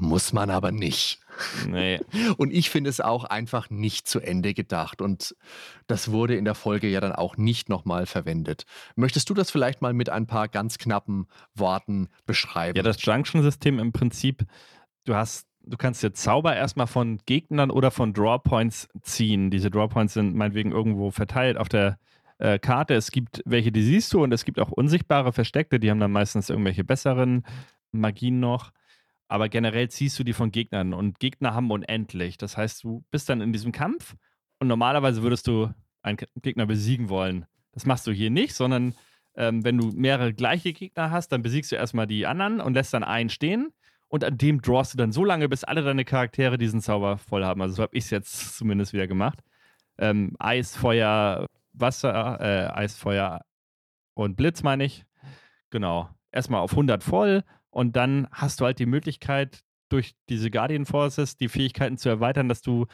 muss 0.00 0.32
man 0.32 0.50
aber 0.50 0.72
nicht. 0.72 1.20
Nee. 1.68 2.00
Und 2.36 2.52
ich 2.52 2.70
finde 2.70 2.90
es 2.90 3.00
auch 3.00 3.24
einfach 3.24 3.70
nicht 3.70 4.08
zu 4.08 4.20
Ende 4.20 4.54
gedacht. 4.54 5.00
Und 5.00 5.36
das 5.86 6.10
wurde 6.10 6.36
in 6.36 6.44
der 6.44 6.54
Folge 6.54 6.88
ja 6.88 7.00
dann 7.00 7.12
auch 7.12 7.36
nicht 7.36 7.68
nochmal 7.68 8.06
verwendet. 8.06 8.64
Möchtest 8.96 9.30
du 9.30 9.34
das 9.34 9.50
vielleicht 9.50 9.82
mal 9.82 9.92
mit 9.92 10.10
ein 10.10 10.26
paar 10.26 10.48
ganz 10.48 10.78
knappen 10.78 11.26
Worten 11.54 12.08
beschreiben? 12.26 12.76
Ja, 12.76 12.82
das 12.82 13.04
Junction-System 13.04 13.78
im 13.78 13.92
Prinzip, 13.92 14.44
du 15.04 15.14
hast, 15.14 15.46
du 15.62 15.76
kannst 15.76 16.02
dir 16.02 16.12
Zauber 16.12 16.56
erstmal 16.56 16.86
von 16.86 17.18
Gegnern 17.26 17.70
oder 17.70 17.90
von 17.90 18.12
Drawpoints 18.12 18.88
ziehen. 19.02 19.50
Diese 19.50 19.70
Drawpoints 19.70 20.14
sind 20.14 20.34
meinetwegen 20.34 20.72
irgendwo 20.72 21.10
verteilt 21.10 21.56
auf 21.56 21.68
der 21.68 21.98
äh, 22.38 22.58
Karte. 22.58 22.94
Es 22.94 23.10
gibt 23.10 23.42
welche, 23.44 23.72
die 23.72 23.82
siehst 23.82 24.12
du 24.12 24.22
und 24.22 24.32
es 24.32 24.44
gibt 24.44 24.58
auch 24.58 24.70
unsichtbare 24.70 25.32
Versteckte, 25.32 25.78
die 25.78 25.90
haben 25.90 26.00
dann 26.00 26.12
meistens 26.12 26.50
irgendwelche 26.50 26.84
besseren 26.84 27.44
Magien 27.92 28.40
noch. 28.40 28.72
Aber 29.28 29.48
generell 29.48 29.88
ziehst 29.90 30.18
du 30.18 30.24
die 30.24 30.32
von 30.32 30.50
Gegnern 30.50 30.94
und 30.94 31.20
Gegner 31.20 31.54
haben 31.54 31.70
unendlich. 31.70 32.38
Das 32.38 32.56
heißt, 32.56 32.82
du 32.82 33.04
bist 33.10 33.28
dann 33.28 33.42
in 33.42 33.52
diesem 33.52 33.72
Kampf 33.72 34.16
und 34.58 34.68
normalerweise 34.68 35.22
würdest 35.22 35.46
du 35.46 35.72
einen 36.02 36.18
Gegner 36.40 36.66
besiegen 36.66 37.10
wollen. 37.10 37.46
Das 37.72 37.84
machst 37.84 38.06
du 38.06 38.12
hier 38.12 38.30
nicht, 38.30 38.54
sondern 38.54 38.94
ähm, 39.36 39.64
wenn 39.64 39.76
du 39.76 39.92
mehrere 39.92 40.32
gleiche 40.32 40.72
Gegner 40.72 41.10
hast, 41.10 41.28
dann 41.28 41.42
besiegst 41.42 41.70
du 41.70 41.76
erstmal 41.76 42.06
die 42.06 42.26
anderen 42.26 42.60
und 42.60 42.74
lässt 42.74 42.94
dann 42.94 43.04
einen 43.04 43.28
stehen. 43.28 43.72
Und 44.08 44.24
an 44.24 44.38
dem 44.38 44.62
drawst 44.62 44.94
du 44.94 44.98
dann 44.98 45.12
so 45.12 45.24
lange, 45.24 45.48
bis 45.50 45.64
alle 45.64 45.82
deine 45.82 46.06
Charaktere 46.06 46.56
diesen 46.56 46.80
Zauber 46.80 47.18
voll 47.18 47.44
haben. 47.44 47.60
Also 47.60 47.74
so 47.74 47.82
habe 47.82 47.96
ich 47.96 48.04
es 48.04 48.10
jetzt 48.10 48.56
zumindest 48.56 48.94
wieder 48.94 49.06
gemacht. 49.06 49.40
Ähm, 49.98 50.34
Eis, 50.38 50.74
Feuer, 50.74 51.46
Wasser, 51.72 52.40
äh, 52.40 52.72
Eis, 52.72 52.96
Feuer 52.96 53.42
und 54.14 54.36
Blitz 54.36 54.62
meine 54.62 54.84
ich. 54.84 55.04
Genau. 55.70 56.08
Erstmal 56.32 56.60
auf 56.60 56.72
100 56.72 57.04
voll 57.04 57.44
und 57.70 57.96
dann 57.96 58.28
hast 58.32 58.60
du 58.60 58.64
halt 58.64 58.78
die 58.78 58.86
Möglichkeit, 58.86 59.62
durch 59.88 60.14
diese 60.28 60.50
Guardian 60.50 60.84
Forces 60.84 61.36
die 61.36 61.48
Fähigkeiten 61.48 61.96
zu 61.96 62.08
erweitern, 62.08 62.48
dass 62.48 62.60
du 62.60 62.86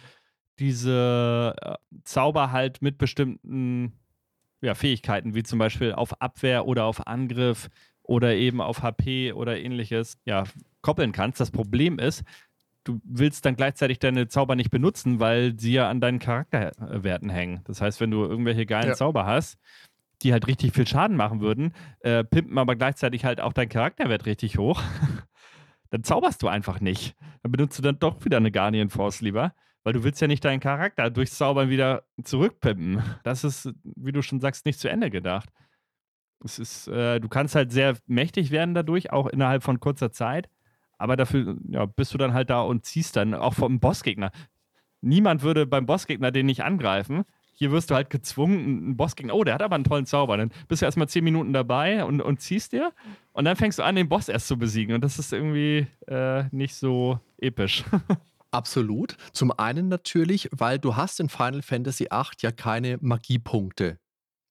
diese 0.58 1.54
äh, 1.60 1.74
Zauber 2.04 2.52
halt 2.52 2.82
mit 2.82 2.98
bestimmten 2.98 3.98
ja, 4.60 4.74
Fähigkeiten, 4.74 5.34
wie 5.34 5.42
zum 5.42 5.58
Beispiel 5.58 5.92
auf 5.92 6.20
Abwehr 6.20 6.66
oder 6.66 6.84
auf 6.84 7.06
Angriff 7.06 7.68
oder 8.02 8.34
eben 8.34 8.60
auf 8.60 8.82
HP 8.82 9.32
oder 9.32 9.58
ähnliches, 9.58 10.18
ja, 10.24 10.44
koppeln 10.82 11.12
kannst. 11.12 11.40
Das 11.40 11.50
Problem 11.50 11.98
ist, 11.98 12.22
du 12.84 13.00
willst 13.04 13.44
dann 13.44 13.56
gleichzeitig 13.56 13.98
deine 13.98 14.28
Zauber 14.28 14.54
nicht 14.56 14.70
benutzen, 14.70 15.18
weil 15.18 15.58
sie 15.58 15.72
ja 15.72 15.88
an 15.88 16.00
deinen 16.00 16.18
Charakterwerten 16.18 17.30
hängen. 17.30 17.62
Das 17.64 17.80
heißt, 17.80 18.00
wenn 18.00 18.10
du 18.10 18.24
irgendwelche 18.24 18.66
geilen 18.66 18.88
Ja. 18.88 18.94
Zauber 18.94 19.26
hast, 19.26 19.58
die 20.24 20.32
halt 20.32 20.46
richtig 20.46 20.72
viel 20.72 20.86
Schaden 20.86 21.16
machen 21.16 21.40
würden, 21.40 21.72
äh, 22.00 22.24
pimpen 22.24 22.58
aber 22.58 22.74
gleichzeitig 22.76 23.24
halt 23.24 23.40
auch 23.40 23.52
deinen 23.52 23.68
Charakterwert 23.68 24.26
richtig 24.26 24.58
hoch, 24.58 24.82
dann 25.90 26.02
zauberst 26.02 26.42
du 26.42 26.48
einfach 26.48 26.80
nicht. 26.80 27.14
Dann 27.42 27.52
benutzt 27.52 27.78
du 27.78 27.82
dann 27.82 27.98
doch 27.98 28.24
wieder 28.24 28.38
eine 28.38 28.50
Guardian 28.50 28.90
Force 28.90 29.20
lieber, 29.20 29.54
weil 29.84 29.92
du 29.92 30.02
willst 30.02 30.20
ja 30.20 30.26
nicht 30.26 30.44
deinen 30.44 30.60
Charakter 30.60 31.10
durchs 31.10 31.36
Zaubern 31.36 31.68
wieder 31.68 32.04
zurückpimpen. 32.22 33.02
Das 33.22 33.44
ist, 33.44 33.72
wie 33.84 34.12
du 34.12 34.22
schon 34.22 34.40
sagst, 34.40 34.66
nicht 34.66 34.80
zu 34.80 34.88
Ende 34.88 35.10
gedacht. 35.10 35.50
Es 36.42 36.58
ist, 36.58 36.88
äh, 36.88 37.20
du 37.20 37.28
kannst 37.28 37.54
halt 37.54 37.70
sehr 37.70 37.96
mächtig 38.06 38.50
werden 38.50 38.74
dadurch, 38.74 39.12
auch 39.12 39.26
innerhalb 39.28 39.62
von 39.62 39.80
kurzer 39.80 40.10
Zeit. 40.10 40.48
Aber 40.98 41.16
dafür 41.16 41.56
ja, 41.68 41.86
bist 41.86 42.14
du 42.14 42.18
dann 42.18 42.34
halt 42.34 42.50
da 42.50 42.62
und 42.62 42.84
ziehst 42.84 43.16
dann 43.16 43.34
auch 43.34 43.54
vom 43.54 43.80
Bossgegner. 43.80 44.30
Niemand 45.00 45.42
würde 45.42 45.66
beim 45.66 45.86
Bossgegner 45.86 46.30
den 46.30 46.46
nicht 46.46 46.64
angreifen. 46.64 47.24
Hier 47.54 47.70
wirst 47.70 47.90
du 47.90 47.94
halt 47.94 48.10
gezwungen, 48.10 48.58
einen 48.58 48.96
Bossgegner, 48.96 49.34
oh, 49.34 49.44
der 49.44 49.54
hat 49.54 49.62
aber 49.62 49.76
einen 49.76 49.84
tollen 49.84 50.06
Zauber. 50.06 50.36
Dann 50.36 50.50
bist 50.68 50.82
du 50.82 50.86
erstmal 50.86 51.08
zehn 51.08 51.24
Minuten 51.24 51.52
dabei 51.52 52.04
und, 52.04 52.20
und 52.20 52.40
ziehst 52.40 52.72
dir. 52.72 52.92
Und 53.32 53.44
dann 53.44 53.56
fängst 53.56 53.78
du 53.78 53.82
an, 53.84 53.94
den 53.94 54.08
Boss 54.08 54.28
erst 54.28 54.48
zu 54.48 54.58
besiegen. 54.58 54.94
Und 54.94 55.02
das 55.02 55.18
ist 55.18 55.32
irgendwie 55.32 55.86
äh, 56.06 56.44
nicht 56.50 56.74
so 56.74 57.20
episch. 57.38 57.84
Absolut. 58.50 59.16
Zum 59.32 59.50
einen 59.58 59.88
natürlich, 59.88 60.48
weil 60.52 60.78
du 60.78 60.94
hast 60.96 61.18
in 61.18 61.28
Final 61.28 61.62
Fantasy 61.62 62.08
VIII 62.10 62.36
ja 62.40 62.52
keine 62.52 62.98
Magiepunkte, 63.00 63.98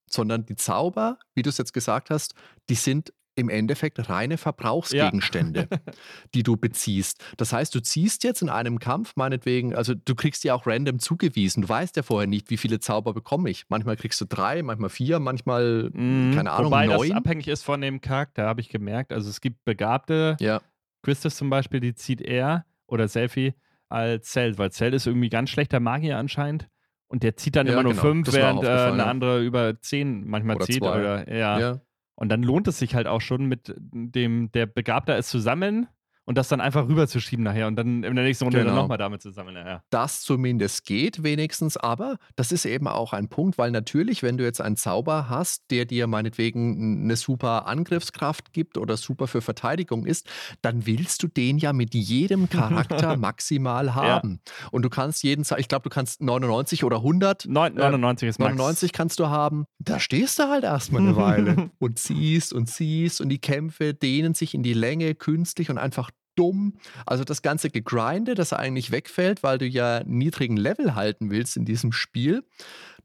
sondern 0.10 0.46
die 0.46 0.56
Zauber, 0.56 1.20
wie 1.36 1.42
du 1.42 1.50
es 1.50 1.58
jetzt 1.58 1.74
gesagt 1.74 2.10
hast, 2.10 2.36
die 2.70 2.76
sind 2.76 3.14
im 3.36 3.50
Endeffekt 3.50 4.10
reine 4.10 4.38
Verbrauchsgegenstände, 4.38 5.68
die 6.34 6.44
du 6.44 6.58
beziehst. 6.58 7.24
Das 7.38 7.54
heißt, 7.54 7.74
du 7.74 7.80
ziehst 7.82 8.24
jetzt 8.24 8.42
in 8.42 8.50
einem 8.50 8.80
Kampf 8.80 9.16
meinetwegen, 9.16 9.76
also 9.76 9.94
du 9.96 10.16
kriegst 10.16 10.44
die 10.44 10.52
auch 10.52 10.68
random 10.68 11.00
zugewiesen. 11.00 11.62
Du 11.64 11.70
weißt 11.70 11.96
ja 11.96 12.04
vorher 12.04 12.28
nicht, 12.28 12.50
wie 12.50 12.58
viele 12.58 12.80
Zauber 12.80 13.14
bekomme 13.14 13.50
ich. 13.50 13.66
Manchmal 13.70 13.96
kriegst 13.96 14.20
du 14.22 14.26
drei, 14.26 14.62
manchmal 14.64 14.90
vier, 14.90 15.20
manchmal, 15.20 15.90
Mhm. 15.94 16.34
keine 16.36 16.52
Ahnung, 16.52 16.68
Wobei 16.68 16.88
das 16.88 16.98
neun. 16.98 17.12
abhängig 17.14 17.48
ist 17.48 17.64
von 17.64 17.82
dem 17.82 18.02
Charakter, 18.02 18.46
habe 18.46 18.62
ich 18.62 18.70
gemerkt. 18.70 19.12
Also 19.14 19.30
es 19.30 19.42
gibt 19.42 19.64
Begabte, 19.66 20.38
Ja, 20.40 20.62
Christus 21.02 21.36
zum 21.36 21.50
Beispiel, 21.50 21.80
die 21.80 21.96
zieht 21.96 22.22
er 22.22 22.66
oder 22.88 23.08
Selfie 23.08 23.54
als 23.90 24.32
Cell, 24.32 24.58
weil 24.58 24.72
Cell 24.72 24.94
ist 24.94 25.06
irgendwie 25.08 25.30
ganz 25.30 25.50
schlechter 25.50 25.80
Magier 25.80 26.18
anscheinend. 26.18 26.68
Und 27.08 27.22
der 27.24 27.36
zieht 27.38 27.56
dann 27.56 27.68
Ja, 27.68 27.74
immer 27.74 27.84
nur 27.84 27.92
genau. 27.92 28.02
fünf, 28.02 28.26
Das 28.28 28.36
während 28.36 28.64
äh, 28.64 28.68
eine 28.68 28.98
ja. 29.00 29.06
andere 29.06 29.44
über 29.44 29.80
zehn 29.82 30.26
manchmal 30.28 30.56
Oder 30.56 30.66
zieht. 30.66 30.78
zwei. 30.80 31.00
Oder, 31.00 31.32
ja. 31.32 31.80
Und 32.16 32.30
dann 32.30 32.44
lohnt 32.44 32.68
es 32.68 32.80
sich 32.80 32.96
halt 32.96 33.08
auch 33.08 33.22
schon 33.22 33.46
mit 33.46 33.74
dem, 33.78 34.52
der 34.52 34.66
Begabter 34.66 35.18
ist 35.18 35.30
zu 35.30 35.40
sammeln 35.40 35.88
und 36.26 36.38
das 36.38 36.48
dann 36.48 36.62
einfach 36.62 36.88
rüberzuschieben 36.88 37.44
nachher 37.44 37.68
und 37.68 37.76
dann 37.76 38.04
in 38.04 38.16
der 38.16 38.24
nächsten 38.26 38.46
Runde 38.46 38.60
dann 38.60 38.68
Genau. 38.68 38.82
nochmal 38.82 38.98
damit 38.98 39.22
zu 39.22 39.32
sammeln. 39.32 39.56
Ja. 39.56 39.84
das 39.90 40.22
zumindest 40.22 40.86
geht 40.86 41.24
wenigstens, 41.24 41.78
aber 41.78 42.18
das 42.36 42.52
ist 42.52 42.66
eben 42.66 42.88
auch 42.88 43.14
ein 43.14 43.28
Punkt, 43.30 43.58
weil 43.58 43.72
natürlich, 43.72 44.24
wenn 44.24 44.38
du 44.38 44.44
jetzt 44.44 44.62
einen 44.62 44.76
Zauber 44.78 45.30
hast, 45.30 45.64
der 45.72 45.86
dir 45.86 46.08
meinetwegen 46.08 47.04
eine 47.04 47.16
super 47.16 47.66
Angriffskraft 47.68 48.54
gibt 48.54 48.78
oder 48.78 48.98
super 48.98 49.28
für 49.28 49.42
Verteidigung 49.42 50.06
ist, 50.06 50.28
dann 50.62 50.86
willst 50.86 51.24
du 51.24 51.28
den 51.28 51.58
ja 51.58 51.74
mit 51.74 51.94
jedem 51.94 52.50
Charakter 52.50 53.18
maximal 53.18 53.96
haben. 53.96 54.40
Und 54.72 54.84
du 54.84 54.90
kannst 54.90 55.24
jeden, 55.24 55.46
ich 55.58 55.68
glaube, 55.68 55.84
du 55.84 55.90
kannst 55.90 56.22
99 56.22 56.84
oder 56.84 56.98
100 56.98 57.46
Neun- 57.46 57.74
99 57.76 58.30
ist 58.30 58.40
Max. 58.40 58.52
99 58.56 58.92
kannst 58.94 59.20
du 59.20 59.28
haben. 59.28 59.66
Da 59.80 60.00
stehst 60.00 60.40
du 60.40 60.44
halt 60.44 60.64
erstmal 60.64 61.02
eine 61.02 61.16
Weile 61.16 61.70
und 61.80 62.00
ziehst 62.00 62.54
und 62.54 62.68
ziehst 62.68 63.20
und 63.22 63.30
die 63.30 63.40
Kämpfe 63.40 63.94
dehnen 63.94 64.34
sich 64.34 64.54
in 64.54 64.64
die 64.64 64.74
Länge 64.74 65.16
künstlich 65.16 65.70
und 65.70 65.78
einfach 65.78 66.10
dumm. 66.36 66.78
Also 67.06 67.24
das 67.24 67.42
ganze 67.42 67.70
Gegrinde, 67.70 68.36
das 68.36 68.54
eigentlich 68.54 68.92
wegfällt, 68.92 69.44
weil 69.44 69.58
du 69.58 69.66
ja 69.66 69.98
einen 69.98 70.18
niedrigen 70.18 70.58
Level 70.58 70.96
halten 70.96 71.32
willst 71.32 71.58
in 71.58 71.66
diesem 71.66 71.92
Spiel, 71.92 72.44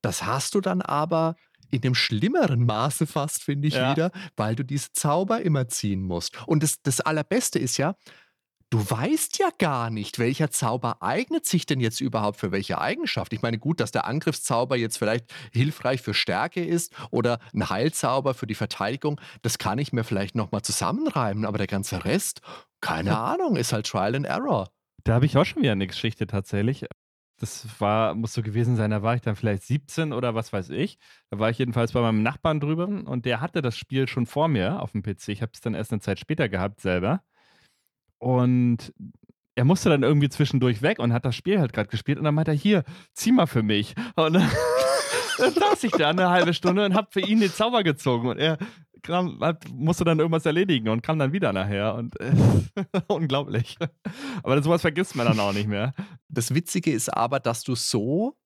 das 0.03 0.25
hast 0.25 0.55
du 0.55 0.61
dann 0.61 0.83
aber 0.83 1.37
in 1.71 1.81
dem 1.83 1.95
schlimmeren 1.95 2.65
Maße 2.65 3.07
fast, 3.07 3.43
finde 3.43 3.69
ich 3.69 3.75
Ja. 3.75 3.93
wieder, 3.93 4.11
weil 4.37 4.55
du 4.55 4.65
diese 4.65 4.93
Zauber 4.93 5.43
immer 5.43 5.69
ziehen 5.69 6.03
musst. 6.03 6.47
Und 6.47 6.63
das, 6.63 6.81
das 6.83 7.01
Allerbeste 7.01 7.59
ist 7.59 7.77
ja, 7.77 7.95
Du 8.71 8.79
weißt 8.79 9.39
ja 9.39 9.49
gar 9.57 9.89
nicht, 9.89 10.19
welcher 10.19 10.51
Zauber 10.51 11.03
eignet 11.03 11.47
sich 11.47 11.65
denn 11.65 11.81
jetzt 11.81 12.03
überhaupt 12.03 12.39
für 12.39 12.53
welche 12.53 12.79
Eigenschaft. 12.79 13.33
Ich 13.33 13.41
meine, 13.41 13.59
gut, 13.59 13.81
dass 13.81 13.93
der 13.93 14.05
Angriffszauber 14.05 14.77
jetzt 14.77 14.99
vielleicht 14.99 15.33
hilfreich 15.55 16.03
für 16.03 16.13
Stärke 16.13 16.63
ist 16.63 16.95
oder 17.11 17.39
ein 17.55 17.71
Heilzauber 17.71 18.35
für 18.35 18.47
die 18.47 18.55
Verteidigung, 18.55 19.19
das 19.41 19.57
kann 19.57 19.79
ich 19.79 19.95
mir 19.95 20.05
vielleicht 20.05 20.35
nochmal 20.35 20.61
zusammenreimen, 20.61 21.47
aber 21.47 21.57
der 21.57 21.67
ganze 21.67 22.05
Rest, 22.05 22.43
keine 22.83 23.17
Ahnung, 23.17 23.57
ist 23.57 23.73
halt 23.73 23.87
Trial 23.87 24.15
and 24.15 24.27
Error. 24.27 24.69
Da 25.03 25.15
habe 25.15 25.25
ich 25.25 25.39
auch 25.39 25.47
schon 25.47 25.63
wieder 25.63 25.73
eine 25.73 25.87
Geschichte 25.87 26.27
tatsächlich. 26.27 26.85
Das 27.41 27.81
war, 27.81 28.15
muss 28.15 28.35
so 28.35 28.43
gewesen 28.43 28.77
sein, 28.77 28.91
da 28.91 29.03
war 29.03 29.15
ich 29.15 29.23
dann 29.23 29.37
vielleicht 29.37 29.63
17 29.63 30.13
oder 30.13 30.35
was 30.35 30.53
weiß 30.53 30.69
ich. 30.71 30.99
Da 31.31 31.39
war 31.39 31.49
ich 31.49 31.57
jedenfalls 31.57 31.93
bei 31.93 32.03
meinem 32.03 32.23
Nachbarn 32.23 32.61
drüber 32.61 32.87
und 32.87 33.25
der 33.25 33.41
hatte 33.41 33.63
das 33.63 33.79
Spiel 33.79 34.09
schon 34.09 34.27
vor 34.27 34.49
mir 34.49 34.83
auf 34.83 34.93
dem 34.93 35.03
PC. 35.03 35.29
Ich 35.29 35.41
habe 35.41 35.53
es 35.55 35.63
dann 35.63 35.73
erst 35.73 35.93
eine 35.93 36.01
Zeit 36.01 36.19
später 36.19 36.51
gehabt 36.51 36.81
selber. 36.81 37.23
Und 38.19 38.93
er 39.55 39.65
musste 39.65 39.89
dann 39.89 40.05
irgendwie 40.05 40.29
zwischendurch 40.29 40.83
weg 40.83 41.01
und 41.01 41.13
hat 41.13 41.25
das 41.25 41.35
Spiel 41.35 41.59
halt 41.59 41.73
gerade 41.73 41.89
gespielt 41.89 42.19
und 42.19 42.25
dann 42.25 42.35
meinte 42.35 42.53
er, 42.53 42.57
hier, 42.57 42.85
zieh 43.13 43.33
mal 43.33 43.47
für 43.47 43.63
mich. 43.63 43.95
Und 44.15 44.35
dann, 44.35 44.51
dann 45.39 45.53
saß 45.53 45.83
ich 45.85 45.93
da 45.93 46.11
eine 46.11 46.31
halbe 46.31 46.55
Stunde 46.55 46.85
und 46.85 46.95
habe 46.95 47.09
für 47.11 47.21
ihn 47.21 47.41
den 47.41 47.51
Zauber 47.51 47.83
gezogen 47.83 48.29
und 48.29 48.39
er 48.39 48.59
kam, 49.03 49.41
hat, 49.41 49.65
musste 49.73 50.05
dann 50.05 50.19
irgendwas 50.19 50.47
erledigen 50.47 50.89
und 50.89 51.03
kam 51.03 51.19
dann 51.19 51.33
wieder 51.33 51.53
nachher 51.53 51.95
und 51.95 52.21
äh, 52.21 52.33
unglaublich. 53.09 53.77
Aber 54.43 54.63
sowas 54.63 54.81
vergisst 54.81 55.17
man 55.17 55.27
dann 55.27 55.41
auch 55.41 55.53
nicht 55.53 55.69
mehr. 55.69 55.93
Das 56.29 56.55
Witzige 56.55 56.93
ist 56.93 57.09
aber, 57.09 57.41
dass 57.41 57.63
du 57.63 57.75
so 57.75 58.37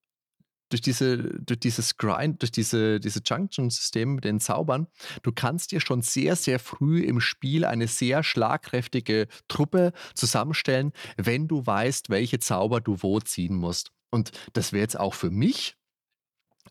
durch, 0.73 0.81
diese, 0.81 1.19
durch 1.19 1.61
dieses 1.61 1.97
Grind, 1.97 2.43
durch 2.43 2.51
diese, 2.51 2.99
diese 2.99 3.21
Junction-Systeme 3.25 4.15
mit 4.15 4.25
den 4.25 4.41
Zaubern, 4.41 4.87
du 5.23 5.33
kannst 5.33 5.73
dir 5.73 5.81
schon 5.81 6.03
sehr, 6.03 6.37
sehr 6.37 6.59
früh 6.59 7.03
im 7.03 7.21
Spiel 7.21 7.65
eine 7.65 7.89
sehr 7.89 8.23
schlagkräftige 8.23 9.29
Truppe 9.49 9.93
zusammenstellen, 10.15 10.93
wenn 11.17 11.49
du 11.49 11.67
weißt, 11.67 12.11
welche 12.11 12.39
Zauber 12.39 12.81
du 12.81 13.03
wo 13.03 13.21
ziehen 13.21 13.57
musst. 13.57 13.93
Und 14.11 14.33
das 14.53 14.73
wäre 14.73 14.83
jetzt 14.83 14.99
auch 14.99 15.15
für 15.15 15.31
mich 15.31 15.77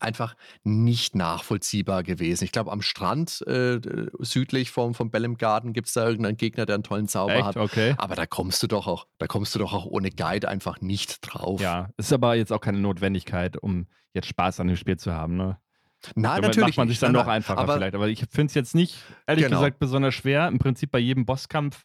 einfach 0.02 0.34
nicht 0.64 1.14
nachvollziehbar 1.14 2.02
gewesen. 2.02 2.44
Ich 2.44 2.52
glaube, 2.52 2.72
am 2.72 2.82
Strand 2.82 3.42
äh, 3.46 3.80
südlich 4.18 4.70
vom, 4.70 4.94
vom 4.94 5.10
Bellem 5.10 5.36
Garden 5.36 5.72
gibt 5.72 5.88
es 5.88 5.94
da 5.94 6.06
irgendeinen 6.06 6.36
Gegner, 6.36 6.66
der 6.66 6.74
einen 6.76 6.84
tollen 6.84 7.08
Zauber 7.08 7.34
Echt? 7.34 7.44
hat. 7.44 7.56
Okay. 7.56 7.94
Aber 7.98 8.14
da 8.14 8.26
kommst 8.26 8.62
du 8.62 8.66
doch 8.66 8.86
auch, 8.86 9.06
da 9.18 9.26
kommst 9.26 9.54
du 9.54 9.58
doch 9.58 9.72
auch 9.72 9.86
ohne 9.86 10.10
Guide 10.10 10.48
einfach 10.48 10.80
nicht 10.80 11.18
drauf. 11.22 11.60
Ja, 11.60 11.90
ist 11.96 12.12
aber 12.12 12.34
jetzt 12.34 12.52
auch 12.52 12.60
keine 12.60 12.78
Notwendigkeit, 12.78 13.56
um 13.56 13.86
jetzt 14.12 14.28
Spaß 14.28 14.60
an 14.60 14.68
dem 14.68 14.76
Spiel 14.76 14.98
zu 14.98 15.12
haben. 15.12 15.36
Ne? 15.36 15.58
Nein, 16.14 16.22
Damit 16.42 16.42
natürlich 16.42 16.68
macht 16.68 16.76
man 16.78 16.88
sich 16.88 16.98
dann 16.98 17.12
Nein, 17.12 17.22
noch 17.22 17.30
einfacher 17.32 17.60
aber, 17.60 17.74
vielleicht. 17.74 17.94
Aber 17.94 18.08
ich 18.08 18.20
finde 18.30 18.46
es 18.46 18.54
jetzt 18.54 18.74
nicht, 18.74 18.96
ehrlich 19.26 19.44
Genau. 19.44 19.58
gesagt, 19.58 19.78
besonders 19.78 20.14
schwer. 20.14 20.48
Im 20.48 20.58
Prinzip 20.58 20.90
bei 20.90 20.98
jedem 20.98 21.24
Bosskampf 21.24 21.84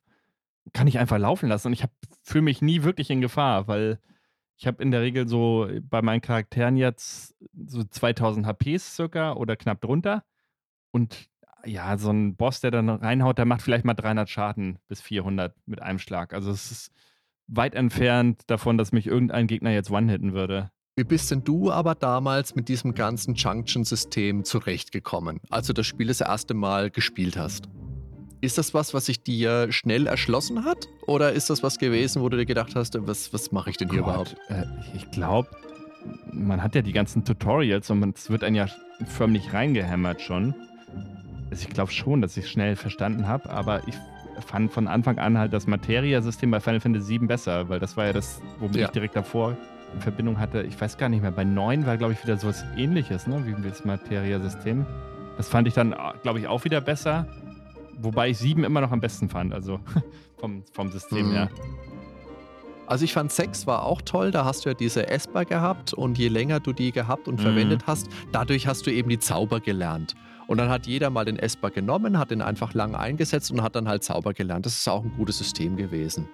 kann 0.74 0.88
ich 0.88 1.00
einfach 1.00 1.18
laufen 1.18 1.48
lassen 1.48 1.68
und 1.68 1.74
ich 1.74 1.86
fühle 2.24 2.42
mich 2.44 2.62
nie 2.62 2.84
wirklich 2.84 3.10
in 3.10 3.22
Gefahr, 3.22 3.68
weil 3.68 4.00
ich 4.58 4.66
habe 4.66 4.82
in 4.82 4.92
der 4.92 5.02
Regel 5.02 5.28
so 5.28 5.68
bei 5.82 6.02
meinen 6.02 6.22
Charakteren 6.22 6.78
jetzt 6.78 7.36
so 7.68 7.84
2000 7.84 8.48
HPs 8.48 8.96
circa 8.96 9.34
oder 9.34 9.56
knapp 9.56 9.82
drunter. 9.82 10.24
Und 10.92 11.30
ja, 11.64 11.98
so 11.98 12.12
ein 12.12 12.36
Boss, 12.36 12.62
der 12.62 12.72
dann 12.72 12.90
reinhaut, 12.90 13.38
der 13.38 13.46
macht 13.46 13.62
vielleicht 13.62 13.86
mal 13.86 13.94
300 13.94 14.30
Schaden 14.30 14.80
bis 14.88 15.02
400 15.02 15.56
mit 15.66 15.82
einem 15.82 16.00
Schlag. 16.00 16.34
Also 16.34 16.50
es 16.50 16.72
ist 16.72 16.92
weit 17.48 17.76
entfernt 17.76 18.42
davon, 18.48 18.78
dass 18.78 18.92
mich 18.92 19.06
irgendein 19.06 19.48
Gegner 19.48 19.72
jetzt 19.72 19.92
one-hitten 19.92 20.34
würde. 20.34 20.72
Wie 20.96 21.04
bist 21.04 21.30
denn 21.30 21.44
du 21.44 21.72
aber 21.72 21.94
damals 21.94 22.56
mit 22.56 22.68
diesem 22.68 22.96
ganzen 22.96 23.36
Junction-System 23.36 24.44
zurechtgekommen, 24.44 25.40
als 25.52 25.68
du 25.68 25.74
das 25.74 25.86
Spiel 25.86 26.08
das 26.08 26.22
erste 26.22 26.56
Mal 26.56 26.90
gespielt 26.90 27.38
hast? 27.38 27.70
Ist 28.40 28.58
das 28.58 28.74
was, 28.74 28.94
was 28.94 29.08
sich 29.08 29.24
dir 29.24 29.72
schnell 29.72 30.06
erschlossen 30.08 30.64
hat? 30.64 30.88
Oder 31.08 31.32
ist 31.34 31.50
das 31.50 31.64
was 31.64 31.80
gewesen, 31.80 32.22
wo 32.22 32.30
du 32.30 32.38
dir 32.38 32.46
gedacht 32.46 32.76
hast, 32.76 32.96
was, 33.08 33.34
was 33.34 33.52
mache 33.52 33.70
ich 33.72 33.78
denn 33.78 33.90
hier 33.90 34.00
überhaupt? 34.00 34.36
Gott, 34.48 34.58
äh, 34.58 34.66
ich 34.96 35.10
glaube, 35.12 35.50
man 36.32 36.62
hat 36.62 36.76
ja 36.76 36.82
die 36.84 36.92
ganzen 36.94 37.26
Tutorials 37.26 37.90
und 37.90 38.16
es 38.18 38.30
wird 38.30 38.44
einen 38.44 38.56
ja 38.56 38.68
förmlich 39.08 39.54
reingehämmert 39.54 40.22
schon. 40.22 40.54
Also 41.50 41.66
ich 41.68 41.74
glaube 41.74 41.92
schon, 41.92 42.22
dass 42.22 42.38
ich 42.38 42.46
es 42.46 42.50
schnell 42.52 42.76
verstanden 42.76 43.28
habe, 43.28 43.50
aber 43.50 43.88
ich 43.88 43.96
fand 44.46 44.72
von 44.72 44.88
Anfang 44.88 45.18
an 45.18 45.38
halt 45.38 45.52
das 45.54 45.66
Materia-System 45.66 46.52
bei 46.52 46.60
Final 46.60 46.80
Fantasy 46.80 47.20
VII 47.20 47.28
besser, 47.28 47.70
weil 47.70 47.80
das 47.80 47.98
war 47.98 48.06
ja 48.06 48.14
das, 48.14 48.40
womit 48.60 48.76
Ja. 48.76 48.86
ich 48.86 48.92
direkt 48.92 49.16
davor 49.16 49.58
in 49.96 50.02
Verbindung 50.02 50.40
hatte. 50.40 50.62
Ich 50.62 50.80
weiß 50.80 50.98
gar 50.98 51.10
nicht 51.10 51.22
mehr, 51.22 51.32
bei 51.32 51.44
9 51.44 51.86
war 51.88 51.98
glaube 51.98 52.14
ich 52.14 52.24
wieder 52.24 52.38
sowas 52.38 52.64
ähnliches, 52.76 53.26
ne, 53.26 53.42
wie 53.48 53.68
das 53.68 53.84
Materia-System. 53.84 54.86
Das 55.38 55.48
fand 55.50 55.68
ich 55.68 55.74
dann, 55.74 55.96
glaube 56.24 56.40
ich, 56.40 56.48
auch 56.48 56.64
wieder 56.66 56.82
besser. 56.82 57.26
Wobei 58.00 58.30
ich 58.30 58.38
7 58.38 58.64
immer 58.64 58.82
noch 58.82 58.92
am 58.92 59.00
besten 59.00 59.30
fand, 59.30 59.54
also 59.54 59.80
vom, 60.40 60.64
vom 60.74 60.92
System 60.92 61.28
Mhm. 61.30 61.32
her. 61.32 61.50
Also 62.86 63.04
ich 63.04 63.12
fand 63.14 63.32
6 63.32 63.68
war 63.68 63.84
auch 63.84 64.02
toll, 64.02 64.32
da 64.32 64.46
hast 64.46 64.64
du 64.66 64.70
ja 64.70 64.74
diese 64.74 65.10
Esper 65.10 65.44
gehabt 65.44 65.94
und 65.94 66.18
je 66.18 66.30
länger 66.30 66.60
du 66.62 66.72
die 66.72 66.92
gehabt 66.94 67.28
und 67.28 67.36
Mhm. 67.40 67.44
verwendet 67.44 67.84
hast, 67.88 68.08
dadurch 68.32 68.66
hast 68.68 68.88
du 68.88 68.92
eben 68.92 69.10
die 69.10 69.20
Zauber 69.20 69.60
gelernt. 69.60 70.16
Und 70.48 70.58
dann 70.60 70.70
hat 70.70 70.88
jeder 70.88 71.10
mal 71.10 71.26
den 71.26 71.38
Esper 71.38 71.70
genommen, 71.72 72.18
hat 72.18 72.32
den 72.32 72.42
einfach 72.42 72.74
lang 72.74 72.96
eingesetzt 72.96 73.52
und 73.52 73.62
hat 73.62 73.76
dann 73.76 73.90
halt 73.90 74.04
Zauber 74.06 74.34
gelernt. 74.34 74.66
Das 74.66 74.78
ist 74.78 74.88
auch 74.88 75.04
ein 75.04 75.12
gutes 75.18 75.38
System 75.38 75.76
gewesen. 75.76 76.30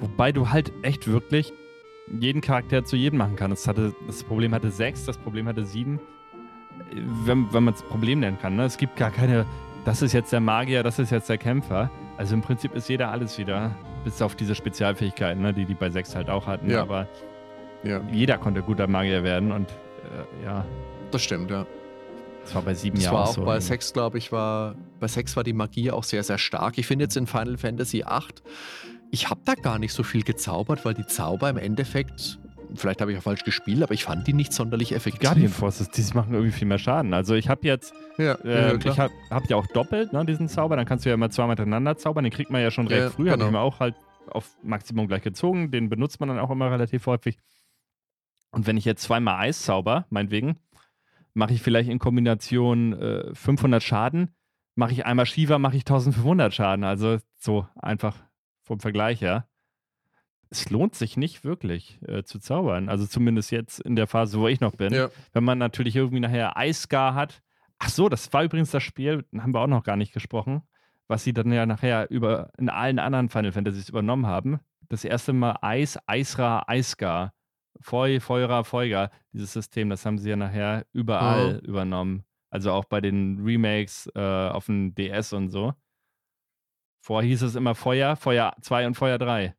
Wobei 0.00 0.32
du 0.32 0.50
halt 0.50 0.72
echt 0.82 1.06
wirklich 1.06 1.52
jeden 2.20 2.40
Charakter 2.40 2.84
zu 2.84 2.96
jedem 2.96 3.18
machen 3.18 3.36
kannst. 3.36 3.62
Das, 3.62 3.68
hatte, 3.68 3.94
das 4.08 4.24
Problem 4.24 4.52
hatte 4.52 4.70
6, 4.72 5.04
das 5.04 5.16
Problem 5.16 5.46
hatte 5.46 5.64
7. 5.64 6.00
Wenn, 7.24 7.52
wenn 7.52 7.62
man 7.62 7.74
es 7.74 7.82
Problem 7.82 8.18
nennen 8.20 8.38
kann. 8.40 8.56
Ne? 8.56 8.64
Es 8.64 8.76
gibt 8.76 8.96
gar 8.96 9.12
keine, 9.12 9.46
das 9.84 10.02
ist 10.02 10.12
jetzt 10.12 10.32
der 10.32 10.40
Magier, 10.40 10.82
das 10.82 10.98
ist 10.98 11.10
jetzt 11.10 11.28
der 11.28 11.38
Kämpfer. 11.38 11.90
Also 12.16 12.34
im 12.34 12.42
Prinzip 12.42 12.74
ist 12.74 12.88
jeder 12.88 13.10
alles 13.10 13.38
wieder. 13.38 13.74
Bis 14.04 14.20
auf 14.22 14.34
diese 14.34 14.54
Spezialfähigkeiten, 14.54 15.42
ne? 15.42 15.52
die 15.52 15.64
die 15.64 15.74
bei 15.74 15.90
6 15.90 16.14
halt 16.14 16.30
auch 16.30 16.46
hatten. 16.46 16.70
Ja. 16.70 16.82
Aber 16.82 17.06
Ja, 17.82 18.00
jeder 18.12 18.38
konnte 18.38 18.62
guter 18.62 18.86
Magier 18.86 19.22
werden. 19.24 19.52
Und 19.52 19.70
äh, 19.70 20.44
ja, 20.44 20.64
das 21.10 21.22
stimmt, 21.22 21.50
ja. 21.50 21.66
das 22.42 22.54
war 22.54 22.62
bei 22.62 22.74
7 22.74 22.96
Das 22.96 23.04
ja 23.04 23.12
war 23.12 23.24
auch 23.24 23.28
auch 23.28 23.34
so. 23.34 23.44
bei 23.44 23.60
6, 23.60 23.92
glaube 23.92 24.18
ich, 24.18 24.32
war 24.32 24.74
bei 25.00 25.08
6 25.08 25.36
war 25.36 25.44
die 25.44 25.52
Magie 25.52 25.90
auch 25.90 26.04
sehr, 26.04 26.22
sehr 26.22 26.38
stark. 26.38 26.78
Ich 26.78 26.86
finde 26.86 27.04
jetzt 27.04 27.16
in 27.16 27.26
Final 27.26 27.56
Fantasy 27.56 28.04
8, 28.04 28.42
ich 29.10 29.30
habe 29.30 29.40
da 29.44 29.54
gar 29.54 29.78
nicht 29.78 29.92
so 29.92 30.02
viel 30.02 30.22
gezaubert, 30.22 30.84
weil 30.84 30.94
die 30.94 31.06
Zauber 31.06 31.48
im 31.48 31.56
Endeffekt, 31.56 32.38
vielleicht 32.76 33.00
habe 33.00 33.12
ich 33.12 33.18
auch 33.18 33.22
falsch 33.22 33.44
gespielt, 33.44 33.82
aber 33.82 33.94
ich 33.94 34.04
fand 34.04 34.26
die 34.26 34.32
nicht 34.32 34.52
sonderlich 34.52 34.88
Die 34.88 34.94
effektiv. 34.94 35.20
Guardian 35.22 35.50
Forces, 35.50 35.90
die 35.90 36.02
machen 36.14 36.34
irgendwie 36.34 36.52
viel 36.52 36.66
mehr 36.68 36.78
Schaden. 36.78 37.14
Also 37.14 37.34
ich 37.34 37.48
habe 37.48 37.66
jetzt 37.66 37.94
Ja, 38.18 38.36
Ähm, 38.44 38.78
klar. 38.78 38.92
ich 38.94 38.98
habe 39.00 39.12
hab 39.30 39.48
ja 39.50 39.56
auch 39.56 39.66
doppelt, 39.68 40.12
ne, 40.12 40.24
diesen 40.24 40.48
Zauber. 40.48 40.76
Dann 40.76 40.86
kannst 40.86 41.04
du 41.04 41.08
ja 41.10 41.14
immer 41.14 41.30
zweimal 41.30 41.56
hintereinander 41.56 41.96
zaubern. 41.96 42.24
Den 42.24 42.32
kriegt 42.32 42.50
man 42.50 42.60
ja 42.62 42.70
schon 42.70 42.86
recht 42.86 43.00
Ja, 43.02 43.10
früh. 43.10 43.26
Habe 43.28 43.38
genau. 43.38 43.46
ich 43.46 43.52
mir 43.52 43.60
auch 43.60 43.80
halt 43.80 43.94
auf 44.30 44.56
Maximum 44.62 45.06
gleich 45.08 45.22
gezogen. 45.22 45.70
Den 45.70 45.88
benutzt 45.88 46.20
man 46.20 46.28
dann 46.28 46.38
auch 46.38 46.50
immer 46.50 46.70
relativ 46.70 47.06
häufig. 47.06 47.38
Und 48.50 48.66
wenn 48.66 48.76
ich 48.76 48.84
jetzt 48.84 49.02
zweimal 49.02 49.36
Eis 49.40 49.62
zauber, 49.62 50.06
meinetwegen, 50.10 50.58
mache 51.34 51.52
ich 51.52 51.62
vielleicht 51.62 51.90
in 51.90 51.98
Kombination 51.98 52.92
äh, 52.92 53.34
500 53.34 53.82
Schaden. 53.82 54.34
Mache 54.76 54.92
ich 54.92 55.06
einmal 55.06 55.26
Shiva, 55.26 55.58
mache 55.58 55.76
ich 55.76 55.82
1500 55.82 56.54
Schaden. 56.54 56.84
Also 56.84 57.18
so 57.38 57.66
einfach 57.74 58.16
vom 58.62 58.80
Vergleich 58.80 59.20
her. 59.20 59.46
Es 60.54 60.70
lohnt 60.70 60.94
sich 60.94 61.16
nicht 61.16 61.44
wirklich 61.44 61.98
äh, 62.06 62.22
zu 62.24 62.38
zaubern. 62.38 62.88
Also 62.88 63.06
zumindest 63.06 63.50
jetzt 63.50 63.80
in 63.80 63.96
der 63.96 64.06
Phase, 64.06 64.38
wo 64.38 64.48
ich 64.48 64.60
noch 64.60 64.76
bin 64.76 64.92
ja. 64.92 65.10
wenn 65.32 65.44
man 65.44 65.58
natürlich 65.58 65.96
irgendwie 65.96 66.20
nachher 66.20 66.56
Eisgar 66.56 67.14
hat. 67.14 67.42
Ach 67.78 67.88
so, 67.88 68.08
das 68.08 68.32
war 68.32 68.44
übrigens 68.44 68.70
das 68.70 68.82
Spiel, 68.82 69.24
haben 69.36 69.52
wir 69.52 69.60
auch 69.60 69.66
noch 69.66 69.82
gar 69.82 69.96
nicht 69.96 70.12
gesprochen, 70.12 70.62
was 71.08 71.24
sie 71.24 71.32
dann 71.32 71.52
ja 71.52 71.66
nachher 71.66 72.08
über 72.10 72.50
in 72.56 72.68
allen 72.68 72.98
anderen 72.98 73.28
Final 73.28 73.52
Fantasies 73.52 73.88
übernommen 73.88 74.26
haben. 74.26 74.60
Das 74.88 75.04
erste 75.04 75.32
Mal 75.32 75.56
Eis, 75.60 75.98
Eisra, 76.06 76.64
Eisgar 76.68 77.32
Feu, 77.80 78.20
Feurer, 78.20 78.62
Feuger, 78.64 79.10
dieses 79.32 79.52
System, 79.52 79.90
das 79.90 80.06
haben 80.06 80.18
sie 80.18 80.30
ja 80.30 80.36
nachher 80.36 80.86
überall 80.92 81.54
Mhm. 81.54 81.58
übernommen. 81.68 82.24
Also 82.50 82.70
auch 82.70 82.84
bei 82.84 83.00
den 83.00 83.40
Remakes 83.42 84.08
äh, 84.14 84.20
auf 84.20 84.66
dem 84.66 84.94
DS 84.94 85.32
und 85.32 85.50
so. 85.50 85.74
Vorher 87.00 87.28
hieß 87.28 87.42
es 87.42 87.54
immer 87.56 87.74
Feuer, 87.74 88.16
Feuer 88.16 88.54
2 88.60 88.86
und 88.86 88.94
Feuer 88.94 89.18
3. 89.18 89.54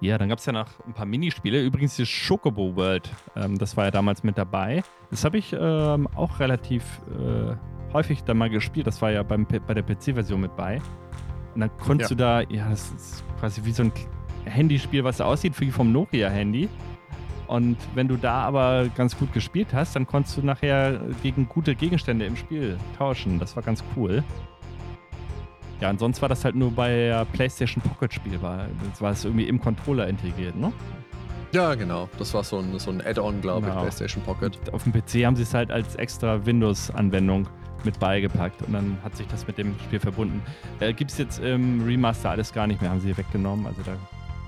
Ja, 0.00 0.16
dann 0.16 0.28
gab 0.30 0.38
es 0.38 0.46
ja 0.46 0.52
noch 0.52 0.66
ein 0.86 0.94
paar 0.94 1.04
Minispiele. 1.04 1.62
Übrigens 1.62 1.96
die 1.96 2.04
Chocobo 2.06 2.74
World, 2.74 3.10
ähm, 3.36 3.58
das 3.58 3.76
war 3.76 3.84
ja 3.84 3.90
damals 3.90 4.22
mit 4.22 4.38
dabei. 4.38 4.82
Das 5.10 5.24
habe 5.24 5.36
ich 5.38 5.54
ähm, 5.58 6.08
auch 6.14 6.40
relativ 6.40 6.82
äh, 7.18 7.54
häufig 7.92 8.24
dann 8.24 8.38
mal 8.38 8.48
gespielt. 8.48 8.86
Das 8.86 9.02
war 9.02 9.10
ja 9.10 9.22
beim, 9.22 9.46
bei 9.46 9.74
der 9.74 9.82
PC-Version 9.82 10.40
mit 10.40 10.56
bei. 10.56 10.80
Und 11.54 11.60
dann 11.60 11.70
konntest 11.78 12.10
Ja. 12.12 12.16
du 12.16 12.22
da, 12.22 12.40
ja, 12.54 12.70
das 12.70 12.90
ist 12.92 13.24
quasi 13.38 13.62
wie 13.64 13.72
so 13.72 13.82
ein 13.82 13.92
Handyspiel, 14.46 15.04
was 15.04 15.20
aussieht 15.20 15.58
wie 15.60 15.70
vom 15.70 15.92
Nokia-Handy. 15.92 16.68
Und 17.46 17.76
wenn 17.94 18.06
du 18.08 18.16
da 18.16 18.42
aber 18.42 18.86
ganz 18.96 19.18
gut 19.18 19.32
gespielt 19.32 19.68
hast, 19.74 19.96
dann 19.96 20.06
konntest 20.06 20.36
du 20.36 20.42
nachher 20.42 21.00
gegen 21.22 21.48
gute 21.48 21.74
Gegenstände 21.74 22.24
im 22.24 22.36
Spiel 22.36 22.78
tauschen. 22.96 23.38
Das 23.40 23.56
war 23.56 23.62
ganz 23.64 23.82
cool. 23.96 24.22
Ja, 25.80 25.90
und 25.90 25.98
sonst 25.98 26.20
war 26.20 26.28
das 26.28 26.44
halt 26.44 26.54
nur 26.56 26.70
bei 26.72 27.24
PlayStation 27.32 27.82
Pocket 27.82 28.12
spielbar. 28.12 28.66
Das 28.90 29.00
war 29.00 29.12
es 29.12 29.24
irgendwie 29.24 29.48
im 29.48 29.60
Controller 29.60 30.06
integriert, 30.08 30.56
ne? 30.56 30.72
Ja, 31.52 31.74
genau. 31.74 32.08
Das 32.18 32.32
war 32.34 32.44
so 32.44 32.58
ein, 32.58 32.78
so 32.78 32.90
ein 32.90 33.00
Add-on, 33.04 33.40
glaube 33.40 33.60
ich, 33.66 33.66
Genau. 33.72 33.80
PlayStation 33.80 34.22
Pocket. 34.22 34.56
Und 34.58 34.74
auf 34.74 34.84
dem 34.84 34.92
PC 34.92 35.24
haben 35.26 35.36
sie 35.36 35.42
es 35.42 35.54
halt 35.54 35.70
als 35.70 35.96
extra 35.96 36.44
Windows-Anwendung 36.46 37.48
mit 37.82 37.98
beigepackt 37.98 38.60
und 38.62 38.74
dann 38.74 38.98
hat 39.02 39.16
sich 39.16 39.26
das 39.28 39.46
mit 39.46 39.56
dem 39.56 39.74
Spiel 39.86 39.98
verbunden. 40.00 40.42
Äh, 40.80 40.92
Gibt 40.92 41.10
es 41.12 41.18
jetzt 41.18 41.38
im 41.38 41.82
Remaster 41.82 42.30
alles 42.30 42.52
gar 42.52 42.66
nicht 42.66 42.82
mehr, 42.82 42.90
haben 42.90 43.00
sie 43.00 43.16
weggenommen, 43.16 43.66
also 43.66 43.80
da 43.82 43.92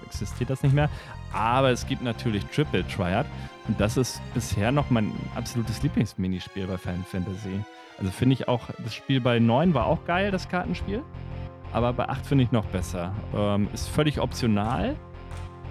existiert 0.06 0.50
das 0.50 0.62
nicht 0.62 0.74
mehr. 0.74 0.90
Aber 1.32 1.70
es 1.70 1.86
gibt 1.86 2.02
natürlich 2.02 2.44
Triple 2.54 2.86
Triad 2.86 3.24
und 3.68 3.80
das 3.80 3.96
ist 3.96 4.20
bisher 4.34 4.70
noch 4.70 4.90
mein 4.90 5.10
absolutes 5.34 5.82
Lieblingsminispiel 5.82 6.66
bei 6.66 6.76
Final 6.76 7.00
Fantasy. 7.10 7.60
Also 8.02 8.12
finde 8.12 8.34
ich 8.34 8.48
auch, 8.48 8.62
das 8.82 8.94
Spiel 8.94 9.20
bei 9.20 9.38
9 9.38 9.74
war 9.74 9.86
auch 9.86 10.04
geil, 10.04 10.32
das 10.32 10.48
Kartenspiel. 10.48 11.02
Aber 11.72 11.92
bei 11.92 12.08
8 12.08 12.26
finde 12.26 12.42
ich 12.42 12.50
noch 12.50 12.64
besser. 12.66 13.12
Ähm, 13.34 13.68
ist 13.72 13.88
völlig 13.88 14.20
optional. 14.20 14.96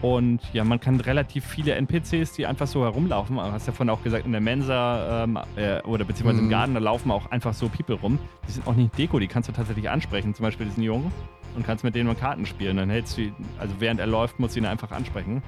Und 0.02 0.40
ja, 0.54 0.64
man 0.64 0.80
kann 0.80 1.00
relativ 1.02 1.46
viele 1.46 1.76
NPCs, 1.76 2.32
die 2.34 2.48
einfach 2.48 2.66
so 2.68 2.84
herumlaufen. 2.84 3.36
Du 3.36 3.42
hast 3.44 3.68
ja 3.68 3.74
vorhin 3.74 3.90
auch 3.92 4.02
gesagt, 4.02 4.26
in 4.26 4.32
der 4.32 4.42
Mensa 4.42 5.26
ähm, 5.26 5.38
äh, 5.58 5.82
oder 5.82 6.06
beziehungsweise 6.06 6.40
im 6.40 6.46
Mhm. 6.46 6.52
Garten, 6.52 6.74
da 6.74 6.80
laufen 6.80 7.12
auch 7.12 7.30
einfach 7.30 7.54
so 7.54 7.68
People 7.68 7.96
rum. 7.96 8.18
Die 8.48 8.52
sind 8.54 8.66
auch 8.66 8.74
nicht 8.74 8.98
Deko, 8.98 9.20
die 9.20 9.28
kannst 9.28 9.50
du 9.50 9.54
tatsächlich 9.54 9.90
ansprechen. 9.90 10.34
Zum 10.34 10.44
Beispiel 10.44 10.66
diesen 10.66 10.82
Jungen 10.84 11.12
und 11.56 11.66
kannst 11.68 11.84
mit 11.84 11.94
denen 11.94 12.08
mal 12.08 12.16
Karten 12.16 12.46
spielen. 12.46 12.78
Dann 12.78 12.90
hältst 12.90 13.18
du, 13.18 13.32
also 13.60 13.76
während 13.80 14.00
er 14.00 14.08
läuft, 14.08 14.40
musst 14.40 14.56
du 14.56 14.62
ihn 14.62 14.66
einfach 14.66 14.92
ansprechen. 14.92 15.44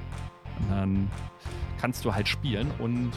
Und 0.60 0.72
dann 0.72 1.12
kannst 1.80 2.06
du 2.06 2.14
halt 2.14 2.28
spielen 2.28 2.72
und 2.80 3.12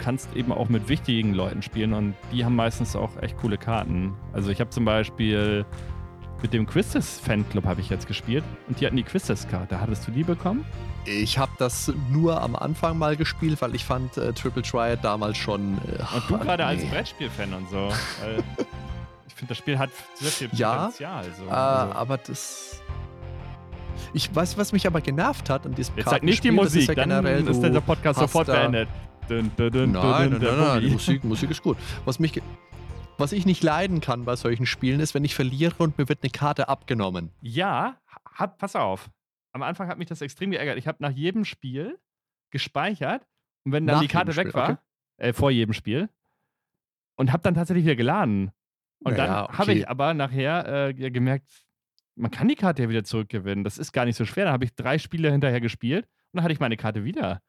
kannst 0.00 0.34
eben 0.34 0.52
auch 0.52 0.68
mit 0.68 0.88
wichtigen 0.88 1.34
Leuten 1.34 1.62
spielen 1.62 1.92
und 1.92 2.14
die 2.32 2.44
haben 2.44 2.56
meistens 2.56 2.96
auch 2.96 3.10
echt 3.20 3.36
coole 3.36 3.58
Karten. 3.58 4.14
Also 4.32 4.50
ich 4.50 4.60
habe 4.60 4.70
zum 4.70 4.84
Beispiel 4.84 5.64
mit 6.42 6.52
dem 6.54 6.66
Quistis 6.66 7.20
Fanclub 7.20 7.64
habe 7.66 7.80
ich 7.82 7.90
jetzt 7.90 8.06
gespielt 8.06 8.42
und 8.66 8.80
die 8.80 8.86
hatten 8.86 8.96
die 8.96 9.02
Quistis 9.02 9.46
Karte. 9.46 9.80
Hattest 9.80 10.08
du 10.08 10.10
die 10.10 10.24
bekommen? 10.24 10.64
Ich 11.04 11.38
habe 11.38 11.52
das 11.58 11.92
nur 12.10 12.40
am 12.40 12.56
Anfang 12.56 12.98
mal 12.98 13.16
gespielt, 13.16 13.60
weil 13.62 13.74
ich 13.74 13.84
fand 13.84 14.16
äh, 14.16 14.32
Triple 14.32 14.62
Triad 14.62 15.04
damals 15.04 15.36
schon. 15.38 15.78
Äh, 15.78 16.02
Und 16.14 16.30
du 16.30 16.38
gerade 16.44 16.64
als 16.64 16.82
nee. 16.82 16.88
Brettspiel-Fan 16.90 17.52
und 17.54 17.68
so. 17.70 17.90
Ich 19.26 19.34
finde, 19.34 19.54
das 19.54 19.58
Spiel 19.58 19.78
hat 19.78 19.88
sehr 20.16 20.30
viel 20.30 20.50
Ja, 20.52 20.76
Potenzial. 20.76 21.24
So. 21.38 21.44
Äh, 21.46 21.48
also, 21.50 21.94
aber 21.94 22.18
das. 22.18 22.82
Ich 24.12 24.34
weiß, 24.34 24.56
was 24.58 24.72
mich 24.72 24.86
aber 24.86 25.00
genervt 25.00 25.50
hat 25.50 25.66
an 25.66 25.74
diesem 25.74 25.96
jetzt 25.96 26.10
sag 26.10 26.22
nicht 26.22 26.42
die 26.42 26.50
Musik, 26.50 26.88
ja 26.88 26.94
dann 26.94 27.08
generell, 27.08 27.46
ist 27.46 27.62
dieser 27.62 27.80
Podcast 27.80 28.18
sofort 28.18 28.46
beendet. 28.46 28.88
Dun, 29.28 29.50
dun, 29.56 29.70
dun, 29.70 29.92
Nein, 29.92 30.30
nein, 30.30 30.40
der 30.40 30.52
nein, 30.56 30.82
nein. 30.82 30.92
Musik, 30.92 31.22
Musik 31.22 31.50
ist 31.50 31.62
gut. 31.62 31.76
Was 32.04 32.18
mich, 32.18 32.42
was 33.18 33.32
ich 33.32 33.46
nicht 33.46 33.62
leiden 33.62 34.00
kann 34.00 34.24
bei 34.24 34.34
solchen 34.34 34.66
Spielen 34.66 34.98
ist, 34.98 35.14
wenn 35.14 35.24
ich 35.24 35.34
verliere 35.34 35.74
und 35.78 35.98
mir 35.98 36.08
wird 36.08 36.22
eine 36.22 36.30
Karte 36.30 36.68
abgenommen. 36.68 37.30
Ja, 37.40 37.96
hab, 38.34 38.58
pass 38.58 38.74
auf. 38.74 39.08
Am 39.52 39.62
Anfang 39.62 39.88
hat 39.88 39.98
mich 39.98 40.08
das 40.08 40.20
extrem 40.20 40.50
geärgert. 40.50 40.78
Ich 40.78 40.88
habe 40.88 40.98
nach 41.00 41.12
jedem 41.12 41.44
Spiel 41.44 41.98
gespeichert 42.50 43.26
und 43.64 43.72
wenn 43.72 43.86
dann 43.86 43.96
Nach 43.96 44.02
die 44.02 44.08
Karte 44.08 44.34
weg 44.36 44.48
Spiel, 44.48 44.54
war, 44.54 44.70
okay. 44.70 44.78
äh, 45.18 45.32
vor 45.32 45.50
jedem 45.50 45.74
Spiel, 45.74 46.08
und 47.16 47.32
habe 47.32 47.42
dann 47.42 47.54
tatsächlich 47.54 47.84
wieder 47.84 47.96
geladen. 47.96 48.50
Und 49.04 49.16
Naja, 49.16 49.26
dann 49.26 49.58
habe 49.58 49.62
okay. 49.70 49.80
ich 49.80 49.88
aber 49.88 50.14
nachher 50.14 50.88
äh, 50.88 51.10
gemerkt, 51.10 51.64
man 52.20 52.30
kann 52.30 52.48
die 52.48 52.54
Karte 52.54 52.82
ja 52.82 52.88
wieder 52.88 53.04
zurückgewinnen. 53.04 53.64
Das 53.64 53.78
ist 53.78 53.92
gar 53.92 54.04
nicht 54.04 54.16
so 54.16 54.24
schwer. 54.24 54.44
Dann 54.44 54.52
habe 54.52 54.64
ich 54.64 54.74
drei 54.74 54.98
Spiele 54.98 55.30
hinterher 55.30 55.60
gespielt 55.60 56.04
und 56.04 56.36
dann 56.36 56.44
hatte 56.44 56.52
ich 56.52 56.60
meine 56.60 56.76
Karte 56.76 57.04
wieder. 57.04 57.40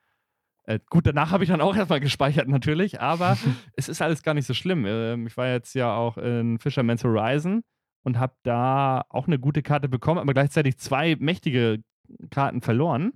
Äh, 0.64 0.80
gut, 0.90 1.06
danach 1.06 1.32
habe 1.32 1.44
ich 1.44 1.50
dann 1.50 1.62
auch 1.62 1.76
erstmal 1.78 2.00
gespeichert 2.00 2.48
natürlich, 2.48 3.02
aber 3.02 3.38
es 3.76 3.90
ist 3.90 4.02
alles 4.02 4.24
gar 4.24 4.34
nicht 4.34 4.48
so 4.48 4.54
schlimm. 4.54 4.86
Ähm, 4.88 5.28
ich 5.28 5.38
war 5.38 5.50
jetzt 5.50 5.76
ja 5.76 5.94
auch 5.96 6.18
in 6.18 6.60
Fisherman's 6.60 7.04
Horizon 7.04 7.64
und 8.04 8.18
habe 8.18 8.36
da 8.44 9.04
auch 9.10 9.28
eine 9.28 9.40
gute 9.40 9.62
Karte 9.62 9.90
bekommen, 9.90 10.20
aber 10.20 10.34
gleichzeitig 10.34 10.78
zwei 10.78 11.16
mächtige 11.20 11.84
Karten 12.30 12.62
verloren. 12.62 13.14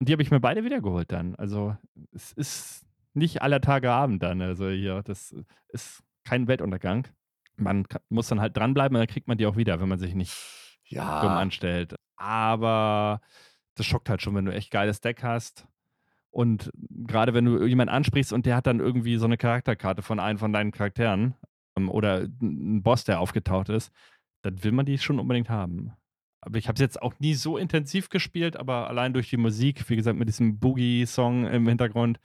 Und 0.00 0.08
die 0.08 0.12
habe 0.12 0.22
ich 0.22 0.30
mir 0.30 0.40
beide 0.40 0.64
wiedergeholt 0.64 1.10
dann. 1.10 1.34
Also 1.34 1.76
es 2.12 2.32
ist 2.32 2.86
nicht 3.14 3.42
aller 3.42 3.60
Tage 3.60 3.90
Abend 3.90 4.22
dann. 4.22 4.40
Also 4.40 4.68
hier, 4.68 5.02
das 5.02 5.34
ist 5.68 6.04
kein 6.24 6.46
Weltuntergang. 6.46 7.08
Man 7.56 7.84
muss 8.08 8.28
dann 8.28 8.40
halt 8.40 8.56
dranbleiben 8.56 8.94
und 8.94 9.00
dann 9.00 9.08
kriegt 9.08 9.26
man 9.26 9.38
die 9.38 9.46
auch 9.46 9.56
wieder, 9.56 9.80
wenn 9.80 9.88
man 9.88 9.98
sich 9.98 10.14
nicht 10.14 10.32
dumm 11.20 11.36
Ja, 11.36 11.38
anstellt. 11.38 11.94
Aber 12.16 13.20
das 13.76 13.86
schockt 13.86 14.08
halt 14.10 14.22
schon, 14.22 14.34
wenn 14.34 14.44
du 14.46 14.52
echt 14.54 14.70
geiles 14.70 15.00
Deck 15.00 15.22
hast. 15.22 15.66
Und 16.30 16.70
gerade 16.90 17.34
wenn 17.34 17.46
du 17.46 17.64
jemanden 17.66 17.94
ansprichst 17.94 18.32
und 18.32 18.46
der 18.46 18.56
hat 18.56 18.66
dann 18.66 18.80
irgendwie 18.80 19.16
so 19.16 19.24
eine 19.26 19.38
Charakterkarte 19.38 20.02
von 20.02 20.20
einem 20.20 20.38
von 20.38 20.52
deinen 20.52 20.72
Charakteren 20.72 21.34
ähm, 21.76 21.90
oder 21.90 22.28
ein 22.42 22.82
Boss, 22.82 23.04
der 23.04 23.20
aufgetaucht 23.20 23.70
ist, 23.70 23.92
dann 24.42 24.62
will 24.62 24.72
man 24.72 24.86
die 24.86 24.98
schon 24.98 25.18
unbedingt 25.18 25.50
haben. 25.50 25.92
Aber 26.40 26.58
ich 26.58 26.68
habe 26.68 26.74
es 26.76 26.80
jetzt 26.80 27.02
auch 27.02 27.18
nie 27.18 27.34
so 27.34 27.58
intensiv 27.58 28.08
gespielt, 28.10 28.56
aber 28.56 28.88
allein 28.88 29.12
durch 29.12 29.30
die 29.30 29.36
Musik, 29.36 29.88
wie 29.90 29.96
gesagt, 29.96 30.18
mit 30.18 30.28
diesem 30.28 30.58
Boogie-Song 30.60 31.46
im 31.46 31.66
Hintergrund 31.66 32.20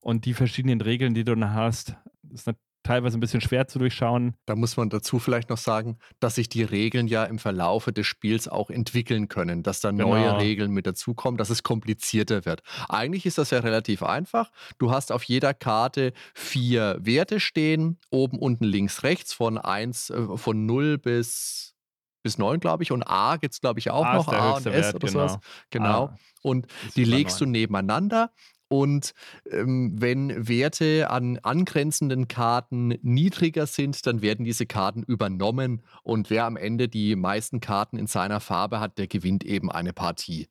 und 0.00 0.24
die 0.26 0.34
verschiedenen 0.34 0.80
Regeln, 0.80 1.14
die 1.14 1.24
du 1.24 1.34
dann 1.34 1.54
hast, 1.54 1.96
ist 2.30 2.46
nat- 2.46 2.58
teilweise 2.84 3.18
ein 3.18 3.20
bisschen 3.20 3.40
schwer 3.40 3.66
zu 3.66 3.78
durchschauen. 3.80 4.34
da 4.46 4.54
muss 4.54 4.76
man 4.76 4.90
dazu 4.90 5.18
vielleicht 5.18 5.50
noch 5.50 5.58
sagen, 5.58 5.98
dass 6.20 6.36
sich 6.36 6.48
die 6.48 6.62
Regeln 6.62 7.08
ja 7.08 7.24
im 7.24 7.38
Verlaufe 7.40 7.92
des 7.92 8.06
Spiels 8.06 8.46
auch 8.46 8.70
entwickeln 8.70 9.28
können, 9.28 9.62
dass 9.64 9.80
da 9.80 9.90
neue 9.90 10.22
Genau. 10.24 10.36
Regeln 10.38 10.70
mit 10.70 10.86
dazukommen, 10.86 11.38
dass 11.38 11.50
es 11.50 11.62
komplizierter 11.62 12.44
wird. 12.44 12.62
Eigentlich 12.88 13.26
ist 13.26 13.38
das 13.38 13.50
ja 13.50 13.58
relativ 13.60 14.02
einfach. 14.02 14.50
Du 14.78 14.90
hast 14.92 15.10
auf 15.10 15.24
jeder 15.24 15.54
Karte 15.54 16.12
vier 16.34 16.98
Werte 17.00 17.40
stehen, 17.40 17.98
oben, 18.10 18.38
unten, 18.38 18.64
links, 18.64 19.02
rechts, 19.02 19.32
von 19.32 19.58
1, 19.58 20.10
äh, 20.10 20.36
von 20.36 20.66
0 20.66 20.98
bis, 20.98 21.74
bis 22.22 22.38
9, 22.38 22.60
glaube 22.60 22.82
ich. 22.82 22.92
Und 22.92 23.02
A 23.04 23.36
gibt 23.36 23.54
es, 23.54 23.60
glaube 23.60 23.80
ich, 23.80 23.90
auch 23.90 24.04
A 24.04 24.14
noch, 24.14 24.28
A 24.28 24.52
und 24.52 24.66
S 24.66 24.72
Wert, 24.72 24.94
oder 24.96 25.06
genau. 25.08 25.28
sowas. 25.28 25.38
Genau. 25.70 26.04
Ah, 26.04 26.16
Und 26.42 26.66
die 26.96 27.04
legst 27.04 27.40
du 27.40 27.46
nebeneinander 27.46 28.30
und 28.74 29.12
ähm, 29.50 29.94
wenn 30.00 30.48
Werte 30.48 31.08
an 31.08 31.38
angrenzenden 31.38 32.26
Karten 32.26 32.88
niedriger 33.02 33.66
sind, 33.66 34.04
dann 34.04 34.20
werden 34.20 34.44
diese 34.44 34.66
Karten 34.66 35.04
übernommen 35.04 35.82
und 36.02 36.28
wer 36.28 36.44
am 36.44 36.56
Ende 36.56 36.88
die 36.88 37.14
meisten 37.14 37.60
Karten 37.60 37.96
in 37.96 38.08
seiner 38.08 38.40
Farbe 38.40 38.80
hat, 38.80 38.98
der 38.98 39.06
gewinnt 39.06 39.44
eben 39.44 39.70
eine 39.70 39.92
Partie. 39.92 40.48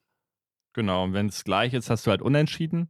Genau, 0.72 1.04
und 1.04 1.14
wenn 1.14 1.28
es 1.28 1.44
gleich 1.44 1.74
ist, 1.74 1.90
hast 1.90 2.08
du 2.08 2.12
halt 2.12 2.22
unentschieden. 2.22 2.90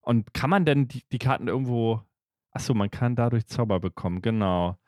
Und 0.00 0.32
kann 0.32 0.48
man 0.48 0.64
denn 0.64 0.88
die, 0.88 1.02
die 1.12 1.18
Karten 1.18 1.48
irgendwo. 1.48 2.00
Achso, 2.50 2.72
man 2.72 2.90
kann 2.90 3.14
dadurch 3.14 3.46
Zauber 3.46 3.80
bekommen, 3.80 4.22
genau. 4.22 4.78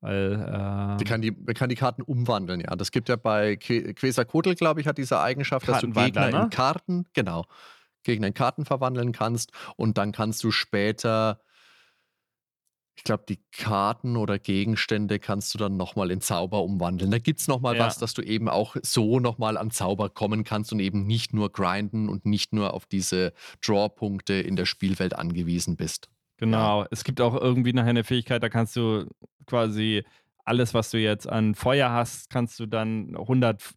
Weil, 0.00 0.36
Man 0.36 0.98
ähm, 1.00 1.06
kann 1.06 1.22
die, 1.22 1.30
man 1.30 1.54
kann 1.54 1.68
die 1.68 1.74
Karten 1.74 2.02
umwandeln, 2.02 2.60
ja. 2.60 2.76
Das 2.76 2.90
gibt 2.90 3.08
ja 3.08 3.16
bei 3.16 3.56
Que- 3.56 3.94
Quetzalcoatl, 3.94 4.54
glaube 4.54 4.80
ich, 4.80 4.86
hat 4.86 4.98
diese 4.98 5.20
Eigenschaft, 5.20 5.66
dass 5.66 5.80
du 5.80 5.90
Gegner 5.90 6.30
ne? 6.30 6.42
in 6.42 6.50
Karten, 6.50 7.06
genau, 7.14 7.44
Gegner 8.06 8.28
in 8.28 8.34
Karten 8.34 8.64
verwandeln 8.64 9.12
kannst 9.12 9.52
und 9.76 9.98
dann 9.98 10.12
kannst 10.12 10.42
du 10.44 10.50
später, 10.50 11.40
ich 12.98 13.04
glaube, 13.04 13.24
die 13.28 13.38
Karten 13.52 14.16
oder 14.16 14.38
Gegenstände 14.38 15.18
kannst 15.18 15.52
du 15.52 15.58
dann 15.58 15.76
nochmal 15.76 16.10
in 16.10 16.22
Zauber 16.22 16.62
umwandeln. 16.62 17.10
Da 17.10 17.18
gibt 17.18 17.40
es 17.40 17.46
nochmal 17.48 17.76
Ja. 17.76 17.84
was, 17.84 17.98
dass 17.98 18.14
du 18.14 18.22
eben 18.22 18.48
auch 18.48 18.76
so 18.82 19.20
nochmal 19.20 19.58
an 19.58 19.70
Zauber 19.70 20.08
kommen 20.08 20.44
kannst 20.44 20.72
und 20.72 20.80
eben 20.80 21.06
nicht 21.06 21.34
nur 21.34 21.52
grinden 21.52 22.08
und 22.08 22.24
nicht 22.24 22.54
nur 22.54 22.72
auf 22.72 22.86
diese 22.86 23.34
Draw-Punkte 23.64 24.32
in 24.34 24.56
der 24.56 24.64
Spielwelt 24.64 25.14
angewiesen 25.14 25.76
bist. 25.76 26.08
Genau. 26.38 26.86
Es 26.90 27.04
gibt 27.04 27.20
auch 27.20 27.34
irgendwie 27.34 27.72
nachher 27.74 27.90
eine 27.90 28.04
Fähigkeit, 28.04 28.42
da 28.42 28.48
kannst 28.48 28.76
du 28.76 29.06
quasi 29.46 30.04
alles, 30.44 30.74
was 30.74 30.90
du 30.90 30.98
jetzt 30.98 31.28
an 31.28 31.54
Feuer 31.54 31.90
hast, 31.90 32.30
kannst 32.30 32.58
du 32.60 32.66
dann 32.66 33.14
100 33.16 33.60
F- 33.60 33.74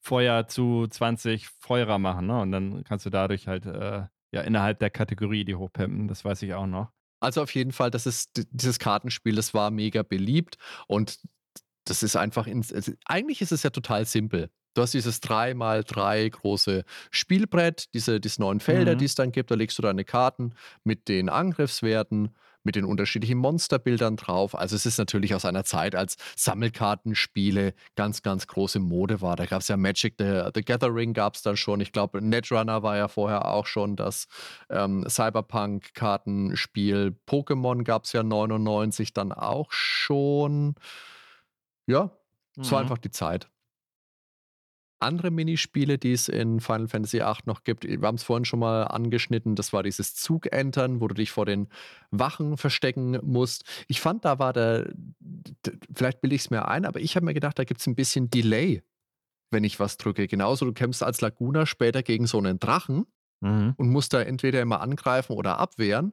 Feuer 0.00 0.48
zu 0.48 0.86
20 0.88 1.48
Feuerer 1.48 1.98
machen. 1.98 2.26
Ne? 2.26 2.40
Und 2.40 2.52
dann 2.52 2.84
kannst 2.84 3.06
du 3.06 3.10
dadurch 3.10 3.46
halt 3.46 3.66
äh, 3.66 4.02
ja 4.32 4.40
innerhalb 4.42 4.78
der 4.78 4.90
Kategorie 4.90 5.44
die 5.44 5.54
hochpimpen. 5.54 6.08
Das 6.08 6.24
weiß 6.24 6.42
ich 6.42 6.54
auch 6.54 6.66
noch. 6.66 6.88
Also 7.20 7.42
auf 7.42 7.54
jeden 7.54 7.72
Fall, 7.72 7.90
das 7.90 8.06
ist 8.06 8.30
dieses 8.50 8.78
Kartenspiel, 8.78 9.34
das 9.34 9.52
war 9.52 9.70
mega 9.70 10.02
beliebt 10.02 10.56
und 10.86 11.18
das 11.84 12.02
ist 12.02 12.16
einfach, 12.16 12.46
ins, 12.46 12.70
es, 12.70 12.96
eigentlich 13.04 13.42
ist 13.42 13.52
es 13.52 13.62
ja 13.62 13.70
total 13.70 14.06
simpel. 14.06 14.50
Du 14.74 14.82
hast 14.82 14.94
dieses 14.94 15.20
3x3 15.22 16.30
große 16.30 16.84
Spielbrett, 17.10 17.92
diese, 17.92 18.20
diese 18.20 18.40
neun 18.40 18.60
Felder, 18.60 18.94
Mhm. 18.94 18.98
die 18.98 19.04
es 19.04 19.14
dann 19.16 19.32
gibt. 19.32 19.50
Da 19.50 19.54
legst 19.56 19.76
du 19.76 19.82
deine 19.82 20.04
Karten 20.04 20.54
mit 20.84 21.08
den 21.08 21.28
Angriffswerten, 21.28 22.34
mit 22.62 22.76
den 22.76 22.84
unterschiedlichen 22.84 23.38
Monsterbildern 23.38 24.16
drauf. 24.16 24.54
Also 24.54 24.76
es 24.76 24.86
ist 24.86 24.98
natürlich 24.98 25.34
aus 25.34 25.44
einer 25.44 25.64
Zeit, 25.64 25.94
als 25.94 26.16
Sammelkartenspiele 26.36 27.74
ganz, 27.96 28.22
ganz 28.22 28.46
große 28.46 28.78
Mode 28.80 29.20
war. 29.20 29.36
Da 29.36 29.46
gab 29.46 29.60
es 29.62 29.68
ja 29.68 29.76
Magic 29.76 30.14
the, 30.18 30.42
the 30.54 30.62
Gathering, 30.62 31.12
gab 31.14 31.34
es 31.36 31.42
dann 31.42 31.56
schon. 31.56 31.80
Ich 31.80 31.92
glaube, 31.92 32.20
Netrunner 32.22 32.82
war 32.82 32.96
ja 32.96 33.08
vorher 33.08 33.46
auch 33.46 33.66
schon 33.66 33.96
das 33.96 34.26
ähm, 34.68 35.04
Cyberpunk-Kartenspiel. 35.08 37.16
Pokémon 37.26 37.84
gab 37.84 38.04
es 38.04 38.12
ja 38.12 38.22
99 38.22 39.12
dann 39.12 39.32
auch 39.32 39.72
schon. 39.72 40.74
Ja, 41.86 42.10
es 42.58 42.70
war 42.70 42.80
Mhm. 42.80 42.84
einfach 42.84 42.98
die 42.98 43.10
Zeit 43.10 43.48
andere 45.00 45.30
Minispiele, 45.30 45.98
die 45.98 46.12
es 46.12 46.28
in 46.28 46.60
Final 46.60 46.88
Fantasy 46.88 47.18
VIII 47.18 47.42
noch 47.46 47.64
gibt. 47.64 47.84
Wir 47.84 48.00
haben 48.06 48.16
es 48.16 48.22
vorhin 48.22 48.44
schon 48.44 48.60
mal 48.60 48.84
angeschnitten. 48.84 49.56
Das 49.56 49.72
war 49.72 49.82
dieses 49.82 50.14
Zugentern, 50.14 51.00
wo 51.00 51.08
du 51.08 51.14
dich 51.14 51.30
vor 51.30 51.46
den 51.46 51.68
Wachen 52.10 52.56
verstecken 52.56 53.18
musst. 53.22 53.64
Ich 53.88 54.00
fand, 54.00 54.24
da 54.24 54.38
war 54.38 54.52
der, 54.52 54.92
vielleicht 55.94 56.20
bilde 56.20 56.36
ich 56.36 56.42
es 56.42 56.50
mir 56.50 56.68
ein, 56.68 56.84
aber 56.84 57.00
ich 57.00 57.16
habe 57.16 57.24
mir 57.26 57.34
gedacht, 57.34 57.58
da 57.58 57.64
gibt 57.64 57.80
es 57.80 57.86
ein 57.86 57.94
bisschen 57.94 58.30
Delay, 58.30 58.82
wenn 59.50 59.64
ich 59.64 59.80
was 59.80 59.96
drücke. 59.96 60.28
Genauso, 60.28 60.64
du 60.66 60.72
kämpfst 60.72 61.02
als 61.02 61.20
Laguna 61.20 61.66
später 61.66 62.02
gegen 62.02 62.26
so 62.26 62.38
einen 62.38 62.58
Drachen 62.58 63.06
Mhm. 63.42 63.72
und 63.78 63.88
musst 63.88 64.12
da 64.12 64.20
entweder 64.20 64.60
immer 64.60 64.82
angreifen 64.82 65.32
oder 65.32 65.58
abwehren. 65.58 66.12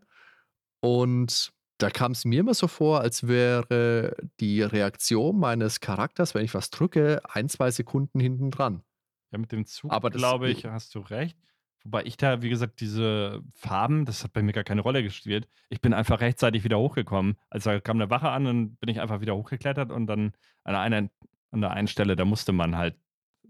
Und 0.79 1.51
da 1.77 1.89
kam 1.89 2.11
es 2.11 2.25
mir 2.25 2.39
immer 2.39 2.53
so 2.53 2.67
vor, 2.67 3.01
als 3.01 3.27
wäre 3.27 4.15
die 4.39 4.61
Reaktion 4.61 5.39
meines 5.39 5.79
Charakters, 5.79 6.33
wenn 6.33 6.43
ich 6.43 6.53
was 6.53 6.69
drücke, 6.69 7.21
ein, 7.29 7.49
zwei 7.49 7.71
Sekunden 7.71 8.19
hinten 8.19 8.51
dran. 8.51 8.83
Ja, 9.31 9.37
mit 9.37 9.51
dem 9.51 9.65
Zug, 9.65 9.91
Aber 9.91 10.09
glaube 10.09 10.49
ich, 10.49 10.65
hast 10.65 10.95
du 10.95 10.99
recht. 10.99 11.37
Wobei 11.83 12.03
ich 12.03 12.17
da, 12.17 12.41
wie 12.41 12.49
gesagt, 12.49 12.81
diese 12.81 13.41
Farben, 13.53 14.05
das 14.05 14.23
hat 14.23 14.33
bei 14.33 14.41
mir 14.41 14.51
gar 14.51 14.63
keine 14.63 14.81
Rolle 14.81 15.03
gespielt. 15.03 15.47
Ich 15.69 15.79
bin 15.79 15.93
einfach 15.93 16.19
rechtzeitig 16.19 16.63
wieder 16.63 16.79
hochgekommen. 16.79 17.37
Also 17.49 17.69
da 17.69 17.79
kam 17.79 17.97
eine 17.97 18.09
Wache 18.09 18.29
an, 18.29 18.45
dann 18.45 18.75
bin 18.75 18.89
ich 18.89 18.99
einfach 18.99 19.21
wieder 19.21 19.35
hochgeklettert 19.35 19.91
und 19.91 20.07
dann 20.07 20.33
an 20.63 20.75
einer, 20.75 21.09
an 21.51 21.61
der 21.61 21.71
einen 21.71 21.87
Stelle, 21.87 22.15
da 22.15 22.25
musste 22.25 22.51
man 22.51 22.75
halt 22.75 22.95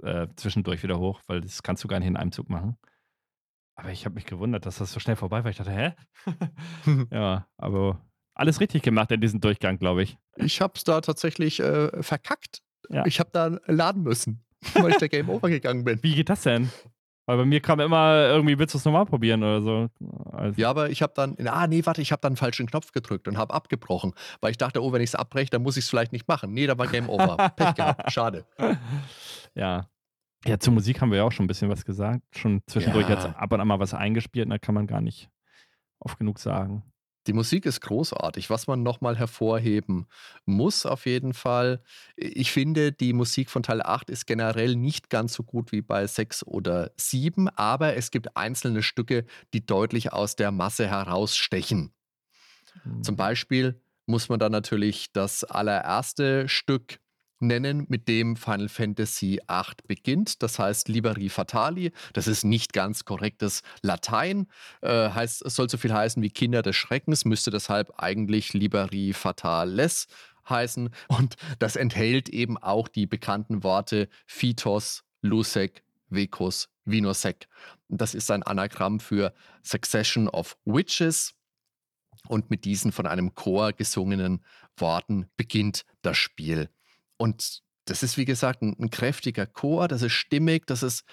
äh, 0.04 0.28
zwischendurch 0.36 0.84
wieder 0.84 1.00
hoch, 1.00 1.22
weil 1.28 1.42
das 1.42 1.64
kannst 1.64 1.84
du 1.84 1.88
gar 1.88 2.00
nicht 2.00 2.08
in 2.08 2.18
einem 2.18 2.32
Zug 2.32 2.50
machen. 2.50 2.78
Aber 3.76 3.92
ich 3.92 4.06
habe 4.06 4.16
mich 4.16 4.26
gewundert, 4.26 4.66
dass 4.66 4.78
das 4.80 4.92
so 4.92 5.00
schnell 5.00 5.16
vorbei 5.16 5.44
war. 5.44 5.52
Ich 5.52 5.58
dachte, 5.58 5.72
hä? 5.72 5.94
ja, 7.12 7.48
aber 7.58 8.07
alles 8.38 8.60
richtig 8.60 8.82
gemacht 8.84 9.12
in 9.12 9.22
diesem 9.22 9.42
Durchgang, 9.42 9.78
glaube 9.80 10.04
ich. 10.04 10.18
Ich 10.36 10.62
habe 10.62 10.74
es 10.76 10.84
da 10.84 11.02
tatsächlich 11.02 11.60
äh, 11.60 12.02
verkackt. 12.04 12.62
Ja. 12.90 13.06
Ich 13.06 13.20
habe 13.20 13.30
da 13.34 13.58
laden 13.66 14.04
müssen, 14.04 14.44
weil 14.76 14.92
ich 14.92 14.98
da 14.98 15.08
Game 15.08 15.30
Over 15.30 15.50
gegangen 15.50 15.84
bin. 15.84 16.00
Wie 16.02 16.16
geht 16.16 16.30
das 16.30 16.44
denn? 16.44 16.70
Weil 17.26 17.38
bei 17.40 17.46
mir 17.46 17.60
kam 17.60 17.82
immer 17.82 18.26
irgendwie, 18.28 18.58
willst 18.58 18.74
du 18.74 18.78
es 18.78 18.86
nochmal 18.86 19.06
probieren 19.06 19.44
oder 19.44 19.62
so? 19.62 19.90
Also, 20.32 20.62
Ja, 20.62 20.70
aber 20.70 20.90
ich 20.90 21.02
habe 21.02 21.12
dann, 21.14 21.36
ah 21.46 21.68
nee, 21.68 21.86
warte, 21.86 22.02
ich 22.02 22.14
habe 22.14 22.22
dann 22.22 22.30
einen 22.32 22.38
falschen 22.38 22.68
Knopf 22.68 22.94
gedrückt 22.94 23.28
und 23.28 23.38
habe 23.38 23.54
abgebrochen, 23.54 24.14
weil 24.40 24.52
ich 24.52 24.58
dachte, 24.58 24.82
oh, 24.82 24.94
wenn 24.94 25.02
ich 25.02 25.10
es 25.10 25.16
abbreche, 25.16 25.50
dann 25.50 25.62
muss 25.62 25.76
ich 25.76 25.84
es 25.84 25.90
vielleicht 25.90 26.14
nicht 26.14 26.30
machen. 26.30 26.54
Nee, 26.54 26.68
da 26.68 26.78
war 26.78 26.88
Game 26.88 27.10
Over. 27.10 27.36
Pech 27.58 27.76
gehabt, 27.76 28.10
schade. 28.14 28.46
Ja. 29.56 29.90
Ja, 30.46 30.60
zur 30.60 30.72
Musik 30.74 31.02
haben 31.02 31.10
wir 31.10 31.18
ja 31.18 31.24
auch 31.24 31.32
schon 31.32 31.46
ein 31.46 31.48
bisschen 31.48 31.70
was 31.70 31.84
gesagt. 31.84 32.22
Schon 32.38 32.62
zwischendurch 32.68 33.10
Ja. 33.10 33.16
jetzt 33.16 33.26
ab 33.26 33.52
und 33.52 33.60
an 33.60 33.68
mal 33.68 33.80
was 33.80 33.94
eingespielt, 33.96 34.46
und 34.46 34.52
da 34.52 34.60
kann 34.60 34.76
man 34.76 34.86
gar 34.88 35.02
nicht 35.02 35.30
oft 36.00 36.18
genug 36.20 36.38
sagen. 36.40 36.84
Die 37.28 37.34
Musik 37.34 37.66
ist 37.66 37.82
großartig. 37.82 38.50
Was 38.50 38.68
man 38.68 38.84
nochmal 38.84 39.18
hervorheben 39.18 40.08
muss, 40.46 40.86
auf 40.86 41.06
jeden 41.06 41.34
Fall. 41.34 41.84
Ich 42.16 42.52
finde, 42.52 42.92
die 42.94 43.14
Musik 43.14 43.50
von 43.50 43.64
Teil 43.64 43.82
8 43.82 44.10
ist 44.10 44.26
generell 44.26 44.76
nicht 44.76 45.10
ganz 45.10 45.34
so 45.34 45.44
gut 45.44 45.72
wie 45.72 45.82
bei 45.82 46.08
6 46.08 46.46
oder 46.46 46.92
7, 46.98 47.50
aber 47.50 47.96
es 47.96 48.12
gibt 48.12 48.38
einzelne 48.38 48.82
Stücke, 48.82 49.26
die 49.54 49.66
deutlich 49.66 50.14
aus 50.14 50.36
der 50.36 50.52
Masse 50.52 50.88
herausstechen. 50.88 51.94
Zum 53.02 53.16
Mhm. 53.16 53.16
Beispiel 53.16 53.82
muss 54.06 54.30
man 54.30 54.40
dann 54.40 54.52
natürlich 54.52 55.12
das 55.12 55.44
allererste 55.44 56.48
Stück 56.48 57.00
nennen, 57.40 57.86
mit 57.90 58.08
dem 58.08 58.36
Final 58.36 58.70
Fantasy 58.70 59.40
VIII 59.48 59.76
beginnt. 59.88 60.42
Das 60.42 60.60
heißt 60.60 60.88
Liberi 60.90 61.30
Fatali. 61.30 61.92
Das 62.14 62.28
ist 62.28 62.44
nicht 62.44 62.74
ganz 62.74 63.06
korrektes 63.06 63.62
Latein. 63.82 64.48
Äh, 64.82 65.10
heißt, 65.10 65.44
es 65.44 65.56
soll 65.56 65.70
so 65.70 65.78
viel 65.78 65.94
heißen 65.94 66.22
wie 66.22 66.30
Kinder 66.30 66.62
des 66.62 66.76
Schreckens, 66.76 67.26
müsste 67.26 67.52
deshalb 67.52 67.94
eigentlich 67.98 68.54
Liberi 68.54 69.14
Fatales 69.14 70.08
heißen. 70.50 70.90
Und 71.08 71.36
das 71.60 71.76
enthält 71.76 72.30
eben 72.30 72.58
auch 72.58 72.88
die 72.88 73.06
bekannten 73.06 73.64
Worte 73.64 74.10
Phytos, 74.26 75.04
Lusek, 75.22 75.84
Vekos, 76.10 76.70
Vinosek. 76.86 77.48
Das 77.90 78.14
ist 78.16 78.32
ein 78.32 78.44
Anagramm 78.44 79.00
für 79.00 79.34
Succession 79.64 80.28
of 80.28 80.58
Witches. 80.66 81.34
Und 82.28 82.50
mit 82.50 82.66
diesen 82.66 82.92
von 82.92 83.08
einem 83.08 83.36
Chor 83.36 83.74
gesungenen 83.74 84.44
Worten 84.76 85.28
beginnt 85.38 85.86
das 86.02 86.18
Spiel. 86.18 86.70
Und 87.18 87.60
das 87.86 88.04
ist, 88.04 88.18
wie 88.18 88.26
gesagt, 88.26 88.62
ein, 88.62 88.76
ein 88.80 88.90
kräftiger 88.90 89.46
Chor, 89.46 89.88
das 89.88 90.02
ist 90.02 90.14
stimmig, 90.14 90.66
das 90.68 90.84
ist 90.84 91.04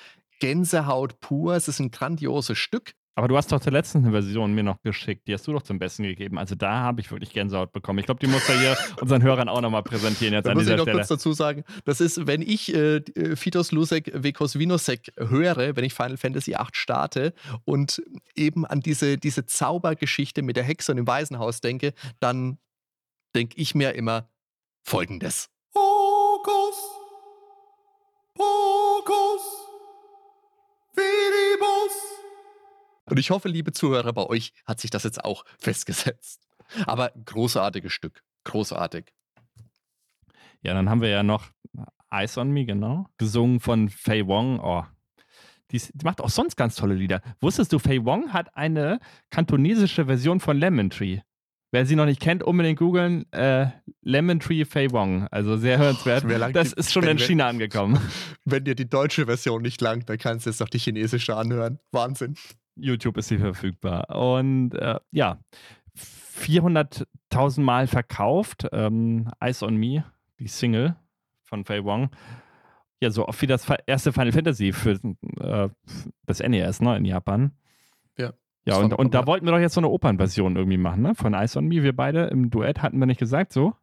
Gänsehaut 0.41 1.21
pur, 1.21 1.55
es 1.55 1.69
ist 1.69 1.79
ein 1.81 1.91
grandioses 1.91 2.59
Stück. 2.59 2.95
Aber 3.17 3.29
du 3.29 3.37
hast 3.37 3.53
doch 3.53 3.61
zur 3.61 3.71
letzten 3.71 4.11
Version 4.11 4.55
mir 4.55 4.65
noch 4.65 4.83
geschickt. 4.83 5.29
Die 5.29 5.35
hast 5.35 5.47
du 5.47 5.53
doch 5.53 5.63
zum 5.63 5.79
Besten 5.79 6.03
gegeben. 6.03 6.37
Also 6.37 6.57
da 6.57 6.81
habe 6.81 7.01
ich 7.01 7.13
wirklich 7.13 7.33
Gänsehaut 7.33 7.73
bekommen. 7.73 8.01
Ich 8.01 8.07
glaube, 8.07 8.19
die 8.19 8.27
muss 8.27 8.49
er 8.49 8.59
hier 8.59 8.77
unseren 9.01 9.23
Hörern 9.23 9.49
auch 9.49 9.61
nochmal 9.61 9.85
präsentieren 9.85 10.35
jetzt 10.35 10.47
Da 10.47 10.51
an 10.51 10.57
muss 10.57 10.65
ich 10.65 10.67
dieser 10.67 10.79
noch 10.79 10.83
Stelle. 10.83 10.99
kurz 10.99 11.09
dazu 11.09 11.33
sagen, 11.33 11.63
das 11.85 12.01
ist, 12.01 12.27
wenn 12.27 12.43
ich 12.43 12.75
äh, 12.75 12.97
äh, 12.97 13.37
Fitos 13.37 13.71
Lusek 13.71 14.11
Vekos 14.13 14.59
Vinosek 14.59 15.13
höre, 15.17 15.77
wenn 15.77 15.85
ich 15.85 15.95
Final 15.95 16.17
Fantasy 16.17 16.53
VIII 16.55 16.67
starte 16.73 17.35
und 17.65 18.03
eben 18.35 18.67
an 18.67 18.81
diese, 18.81 19.17
diese 19.17 19.47
Zaubergeschichte 19.47 20.43
mit 20.43 20.57
der 20.57 20.65
Hexe 20.65 20.91
und 20.91 20.97
dem 20.97 21.07
Waisenhaus 21.07 21.61
denke, 21.61 21.95
dann 22.19 22.59
denke 23.37 23.57
ich 23.59 23.77
mir 23.77 23.95
immer 23.95 24.29
folgendes. 24.83 25.54
Hokus, 26.45 26.77
Pokus, 28.35 29.43
Vidibus. 30.93 32.21
Und 33.07 33.19
ich 33.19 33.31
hoffe, 33.31 33.49
liebe 33.49 33.73
Zuhörer, 33.73 34.13
bei 34.13 34.27
euch 34.27 34.53
hat 34.67 34.79
sich 34.79 34.91
das 34.91 35.05
jetzt 35.05 35.25
auch 35.25 35.47
festgesetzt. 35.59 36.47
Aber 36.85 37.13
großartiges 37.25 37.93
Stück. 37.93 38.23
Großartig. 38.45 39.15
Ja, 40.61 40.75
dann 40.75 40.91
haben 40.91 41.01
wir 41.01 41.09
ja 41.09 41.23
noch 41.23 41.47
Eyes 42.11 42.37
on 42.37 42.51
Me, 42.51 42.67
genau. 42.67 43.07
Gesungen 43.17 43.61
von 43.61 43.89
Fei 43.89 44.27
Wong. 44.27 44.61
Oh, 44.61 44.85
die 45.71 45.81
macht 46.03 46.21
auch 46.21 46.29
sonst 46.29 46.57
ganz 46.57 46.77
tolle 46.77 46.95
Lieder. 46.95 47.23
Wusstest 47.41 47.73
du, 47.73 47.79
Fei 47.79 48.05
Wong 48.05 48.35
hat 48.35 48.55
eine 48.55 49.01
kantonesische 49.31 50.05
Version 50.05 50.41
von 50.41 50.59
Lemon 50.59 50.91
Tree. 50.91 51.21
Wer 51.75 51.87
sie 51.87 51.97
noch 51.97 52.05
nicht 52.07 52.21
kennt, 52.21 52.45
unbedingt 52.45 52.79
googeln. 52.79 53.25
Äh, 53.33 53.67
Lemon 54.03 54.39
Tree 54.39 54.65
Fei 54.65 54.93
Wong. 54.93 55.27
Also 55.33 55.57
sehr 55.57 55.77
hörenswert. 55.79 56.23
Wer 56.29 56.39
langt 56.39 56.55
Das 56.55 56.71
die- 56.73 56.79
ist 56.79 56.93
schon 56.93 57.03
wenn 57.03 57.19
in 57.19 57.19
China 57.19 57.49
angekommen. 57.49 57.99
Wenn 58.45 58.63
dir 58.63 58.77
die 58.77 58.89
deutsche 58.89 59.27
Version 59.27 59.61
nicht 59.63 59.81
langt, 59.81 60.09
dann 60.09 60.19
kannst 60.19 60.47
du 60.47 60.51
jetzt 60.51 60.61
noch 60.61 60.69
die 60.69 60.79
chinesische 60.79 61.35
anhören. 61.35 61.81
Wahnsinn. 61.91 62.37
YouTube 62.77 63.17
ist 63.17 63.27
sie 63.27 63.39
verfügbar. 63.39 64.09
Und 64.11 64.75
äh, 64.77 65.01
ja, 65.11 65.41
400.000 66.39 67.61
Mal 67.61 67.89
verkauft. 67.89 68.69
Ähm, 68.73 69.29
Eyes 69.41 69.65
on 69.65 69.77
Me, 69.77 70.05
die 70.39 70.47
Single 70.47 70.95
von 71.43 71.65
Fei 71.65 71.83
Wong. 71.83 72.11
Ja, 73.01 73.11
so 73.11 73.27
oft 73.27 73.43
wie 73.43 73.47
das 73.49 73.67
erste 73.87 74.13
Final 74.13 74.31
Fantasy 74.33 74.73
für 74.73 74.93
äh, 75.41 75.69
das 76.27 76.39
NES, 76.41 76.81
ne, 76.81 76.97
in 76.99 77.05
Japan. 77.05 77.51
Ja. 78.67 78.79
Und, 78.79 78.95
und 78.95 79.15
da 79.15 79.27
wollten 79.27 79.45
wir 79.47 79.53
doch 79.53 79.59
jetzt 79.59 79.75
so 79.75 79.81
eine 79.81 79.89
Opernversion 79.89 80.57
irgendwie 80.57 80.79
machen, 80.79 81.03
ne? 81.03 81.15
Von 81.15 81.35
Eyes 81.35 81.57
on 81.57 81.67
Me. 81.67 81.83
Wir 81.83 81.95
beide 81.95 82.25
im 82.25 82.51
Duett 82.51 82.83
hatten 82.83 82.99
wir 82.99 83.07
nicht 83.07 83.19
gesagt, 83.21 83.53
so? 83.53 83.75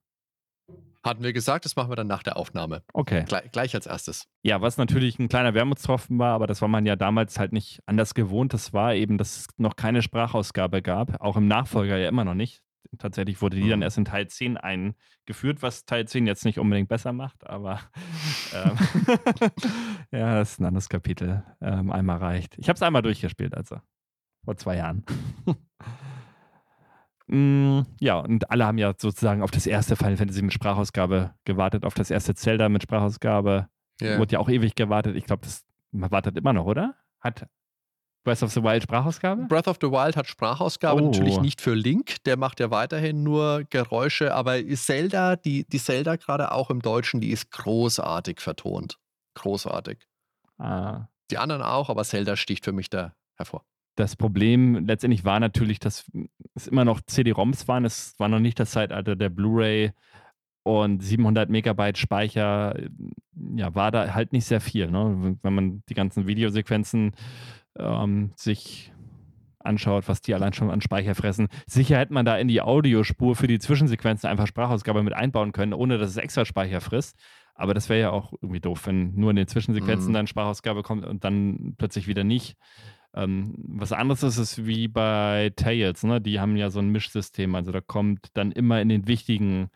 Hatten 1.03 1.23
wir 1.23 1.33
gesagt, 1.33 1.65
das 1.65 1.75
machen 1.75 1.89
wir 1.89 1.95
dann 1.95 2.05
nach 2.07 2.21
der 2.21 2.37
Aufnahme. 2.37 2.83
Okay. 2.93 3.23
Gleich, 3.27 3.51
gleich 3.51 3.73
als 3.75 3.87
erstes. 3.87 4.27
Ja, 4.43 4.61
was 4.61 4.77
natürlich 4.77 5.17
ein 5.17 5.29
kleiner 5.29 5.55
Wermutstropfen 5.55 6.19
war, 6.19 6.33
aber 6.33 6.45
das 6.45 6.61
war 6.61 6.67
man 6.67 6.85
ja 6.85 6.95
damals 6.95 7.39
halt 7.39 7.53
nicht 7.53 7.81
anders 7.87 8.13
gewohnt. 8.13 8.53
Das 8.53 8.71
war 8.71 8.93
eben, 8.93 9.17
dass 9.17 9.37
es 9.37 9.47
noch 9.57 9.75
keine 9.75 10.03
Sprachausgabe 10.03 10.83
gab, 10.83 11.19
auch 11.19 11.37
im 11.37 11.47
Nachfolger 11.47 11.97
ja 11.97 12.07
immer 12.07 12.23
noch 12.23 12.35
nicht. 12.35 12.61
Tatsächlich 12.99 13.41
wurde 13.41 13.55
die 13.57 13.67
dann 13.69 13.79
Mhm. 13.79 13.83
erst 13.83 13.97
in 13.97 14.05
Teil 14.05 14.27
10 14.27 14.57
eingeführt, 14.57 15.61
was 15.63 15.85
Teil 15.85 16.07
10 16.07 16.27
jetzt 16.27 16.45
nicht 16.45 16.59
unbedingt 16.59 16.89
besser 16.89 17.13
macht, 17.13 17.47
aber 17.47 17.79
ähm, 18.53 18.77
ja, 20.11 20.35
das 20.35 20.53
ist 20.53 20.59
ein 20.59 20.65
anderes 20.65 20.89
Kapitel. 20.89 21.43
Ähm, 21.61 21.91
einmal 21.91 22.17
reicht. 22.17 22.57
Ich 22.59 22.67
habe 22.69 22.75
es 22.75 22.83
einmal 22.83 23.01
durchgespielt, 23.01 23.55
also 23.55 23.77
vor 24.43 24.55
zwei 24.57 24.77
Jahren. 24.77 25.03
Mm, 27.27 27.83
ja, 27.99 28.19
und 28.19 28.49
alle 28.51 28.65
haben 28.65 28.77
ja 28.77 28.93
sozusagen 28.97 29.41
auf 29.41 29.51
das 29.51 29.65
erste 29.65 29.95
Final 29.95 30.17
Fantasy 30.17 30.41
mit 30.41 30.51
Sprachausgabe 30.53 31.33
gewartet, 31.45 31.85
auf 31.85 31.93
das 31.93 32.11
erste 32.11 32.35
Zelda 32.35 32.67
mit 32.67 32.83
Sprachausgabe. 32.83 33.69
Ja. 34.01 34.17
Wurde 34.17 34.33
ja 34.33 34.39
auch 34.39 34.49
ewig 34.49 34.75
gewartet. 34.75 35.15
Ich 35.15 35.25
glaube, 35.25 35.43
das 35.45 35.63
man 35.91 36.11
wartet 36.11 36.37
immer 36.37 36.51
noch, 36.53 36.65
oder? 36.65 36.95
Hat 37.21 37.45
Breath 38.23 38.43
of 38.43 38.51
the 38.51 38.61
Wild 38.63 38.83
Sprachausgabe? 38.83 39.45
Breath 39.45 39.67
of 39.67 39.77
the 39.81 39.87
Wild 39.87 40.15
hat 40.17 40.27
Sprachausgabe, 40.27 41.01
Oh. 41.01 41.05
natürlich 41.05 41.39
nicht 41.39 41.61
für 41.61 41.73
Link, 41.73 42.23
der 42.25 42.37
macht 42.37 42.59
ja 42.59 42.69
weiterhin 42.69 43.23
nur 43.23 43.63
Geräusche, 43.69 44.33
aber 44.33 44.57
Zelda, 44.75 45.35
die, 45.37 45.65
die 45.67 45.79
Zelda 45.79 46.17
gerade 46.17 46.51
auch 46.51 46.69
im 46.69 46.81
Deutschen, 46.81 47.21
die 47.21 47.29
ist 47.31 47.49
großartig 47.51 48.41
vertont. 48.41 48.97
großartig. 49.35 50.05
Ah. 50.57 51.07
Die 51.31 51.37
anderen 51.37 51.61
auch, 51.61 51.89
aber 51.89 52.03
Zelda 52.03 52.35
sticht 52.35 52.65
für 52.65 52.73
mich 52.73 52.89
da 52.89 53.13
hervor. 53.35 53.63
Das 53.95 54.15
Problem 54.15 54.85
letztendlich 54.85 55.25
war 55.25 55.39
natürlich, 55.39 55.79
dass 55.79 56.09
es 56.55 56.67
immer 56.67 56.85
noch 56.85 57.01
CD-ROMs 57.01 57.67
waren. 57.67 57.85
Es 57.85 58.15
war 58.17 58.29
noch 58.29 58.39
nicht 58.39 58.59
das 58.59 58.71
Zeitalter 58.71 59.15
der 59.15 59.29
Blu-ray 59.29 59.91
und 60.63 61.03
700 61.03 61.49
Megabyte 61.49 61.97
Speicher. 61.97 62.75
Ja, 63.55 63.75
war 63.75 63.91
da 63.91 64.13
halt 64.13 64.31
nicht 64.31 64.45
sehr 64.45 64.61
viel. 64.61 64.89
Ne? 64.89 65.37
Wenn 65.41 65.53
man 65.53 65.83
die 65.89 65.93
ganzen 65.93 66.27
Videosequenzen 66.27 67.11
ähm, 67.77 68.31
sich 68.35 68.91
anschaut, 69.59 70.07
was 70.07 70.21
die 70.21 70.33
allein 70.33 70.53
schon 70.53 70.71
an 70.71 70.81
Speicher 70.81 71.15
fressen. 71.15 71.47
Sicher 71.67 71.97
hätte 71.97 72.13
man 72.13 72.25
da 72.25 72.37
in 72.37 72.47
die 72.47 72.61
Audiospur 72.61 73.35
für 73.35 73.47
die 73.47 73.59
Zwischensequenzen 73.59 74.27
einfach 74.29 74.47
Sprachausgabe 74.47 75.03
mit 75.03 75.13
einbauen 75.13 75.51
können, 75.51 75.73
ohne 75.73 75.97
dass 75.97 76.09
es 76.09 76.17
extra 76.17 76.45
Speicher 76.45 76.81
frisst. 76.81 77.19
Aber 77.53 77.73
das 77.73 77.89
wäre 77.89 77.99
ja 77.99 78.09
auch 78.09 78.33
irgendwie 78.41 78.59
doof, 78.59 78.87
wenn 78.87 79.13
nur 79.15 79.29
in 79.29 79.35
den 79.35 79.47
Zwischensequenzen 79.47 80.09
mhm. 80.09 80.13
dann 80.13 80.27
Sprachausgabe 80.27 80.83
kommt 80.83 81.05
und 81.05 81.23
dann 81.23 81.75
plötzlich 81.77 82.07
wieder 82.07 82.23
nicht. 82.23 82.57
Ähm, 83.13 83.53
was 83.57 83.91
anderes 83.91 84.23
ist 84.23 84.37
es 84.37 84.65
wie 84.65 84.87
bei 84.87 85.51
Tails, 85.55 86.03
ne? 86.03 86.21
Die 86.21 86.39
haben 86.39 86.55
ja 86.55 86.69
so 86.69 86.79
ein 86.79 86.89
Mischsystem. 86.89 87.55
Also 87.55 87.71
da 87.71 87.81
kommt 87.81 88.29
dann 88.33 88.51
immer 88.51 88.81
in 88.81 88.89
den 88.89 89.07
wichtigen 89.07 89.69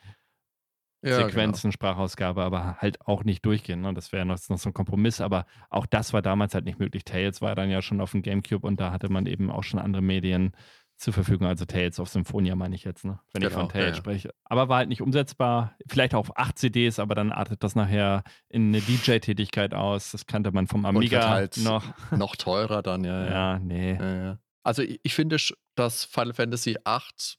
ja, 1.06 1.18
genau. 1.18 1.28
Sequenzen 1.28 1.70
genau. 1.70 1.74
Sprachausgabe, 1.74 2.44
aber 2.44 2.78
halt 2.78 3.02
auch 3.02 3.24
nicht 3.24 3.46
durchgehen. 3.46 3.82
Ne? 3.82 3.94
Das 3.94 4.12
wäre 4.12 4.26
noch, 4.26 4.40
noch 4.50 4.58
so 4.58 4.70
ein 4.70 4.74
Kompromiss, 4.74 5.22
aber 5.22 5.46
auch 5.70 5.86
das 5.86 6.14
war 6.14 6.22
damals 6.22 6.54
halt 6.54 6.66
nicht 6.66 6.80
möglich. 6.80 7.04
Tails 7.04 7.42
war 7.42 7.56
dann 7.56 7.70
ja 7.70 7.82
schon 7.82 8.02
auf 8.02 8.12
dem 8.12 8.22
Gamecube 8.22 8.66
und 8.66 8.80
da 8.80 8.92
hatte 8.92 9.10
man 9.10 9.26
eben 9.26 9.52
auch 9.52 9.64
schon 9.64 9.80
andere 9.80 10.02
Medien 10.02 10.54
zur 10.98 11.14
Verfügung. 11.14 11.48
Also 11.48 11.66
Tales 11.66 12.00
of 12.00 12.10
Symphonia 12.10 12.56
meine 12.56 12.76
ich 12.76 12.84
jetzt, 12.84 13.06
ne? 13.06 13.20
wenn 13.34 13.42
genau, 13.42 13.48
ich 13.48 13.54
von 13.54 13.70
Tales 13.70 13.90
ja, 13.90 13.96
spreche. 13.96 14.34
Aber 14.44 14.70
war 14.70 14.78
halt 14.78 14.90
nicht 14.90 15.02
umsetzbar. 15.02 15.76
Vielleicht 15.88 16.14
auf 16.16 16.38
acht 16.38 16.58
CDs, 16.58 17.00
aber 17.00 17.16
dann 17.16 17.32
artet 17.32 17.64
das 17.64 17.76
nachher 17.76 18.24
in 18.50 18.68
eine 18.68 18.82
DJ-Tätigkeit 18.82 19.74
aus. 19.74 20.12
Das 20.12 20.26
kannte 20.26 20.52
man 20.52 20.68
vom 20.68 20.86
Amiga 20.86 21.30
halt 21.30 21.58
noch. 21.58 21.84
Noch 22.12 22.36
teurer 22.36 22.82
dann, 22.82 23.04
ja. 23.04 23.26
Ja, 23.26 23.32
ja 23.32 23.60
nee. 23.60 23.96
Ja, 23.96 24.40
also 24.64 24.82
ich, 24.82 25.00
ich 25.04 25.14
finde, 25.14 25.38
dass 25.76 26.06
Final 26.06 26.34
Fantasy 26.34 26.76
VIII 26.86 27.38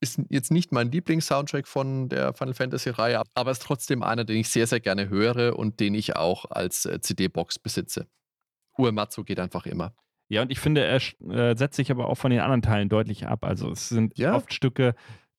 ist 0.00 0.20
jetzt 0.28 0.50
nicht 0.50 0.70
mein 0.70 0.90
Lieblings-Soundtrack 0.90 1.66
von 1.66 2.08
der 2.08 2.34
Final 2.34 2.54
Fantasy-Reihe, 2.54 3.22
aber 3.34 3.50
ist 3.50 3.62
trotzdem 3.62 4.02
einer, 4.02 4.24
den 4.24 4.36
ich 4.36 4.50
sehr, 4.50 4.66
sehr 4.66 4.80
gerne 4.80 5.08
höre 5.08 5.58
und 5.58 5.80
den 5.80 5.94
ich 5.94 6.16
auch 6.16 6.44
als 6.50 6.84
äh, 6.84 7.00
CD-Box 7.00 7.58
besitze. 7.58 8.06
Uematsu 8.76 9.24
geht 9.24 9.40
einfach 9.40 9.66
immer. 9.66 9.94
Ja, 10.34 10.42
und 10.42 10.50
ich 10.50 10.58
finde, 10.58 10.84
er 10.84 11.00
äh, 11.30 11.56
setzt 11.56 11.76
sich 11.76 11.90
aber 11.90 12.08
auch 12.08 12.16
von 12.16 12.30
den 12.30 12.40
anderen 12.40 12.62
Teilen 12.62 12.88
deutlich 12.88 13.26
ab. 13.26 13.44
Also 13.44 13.70
es 13.70 13.88
sind 13.88 14.18
ja. 14.18 14.34
oft 14.34 14.52
Stücke, 14.52 14.94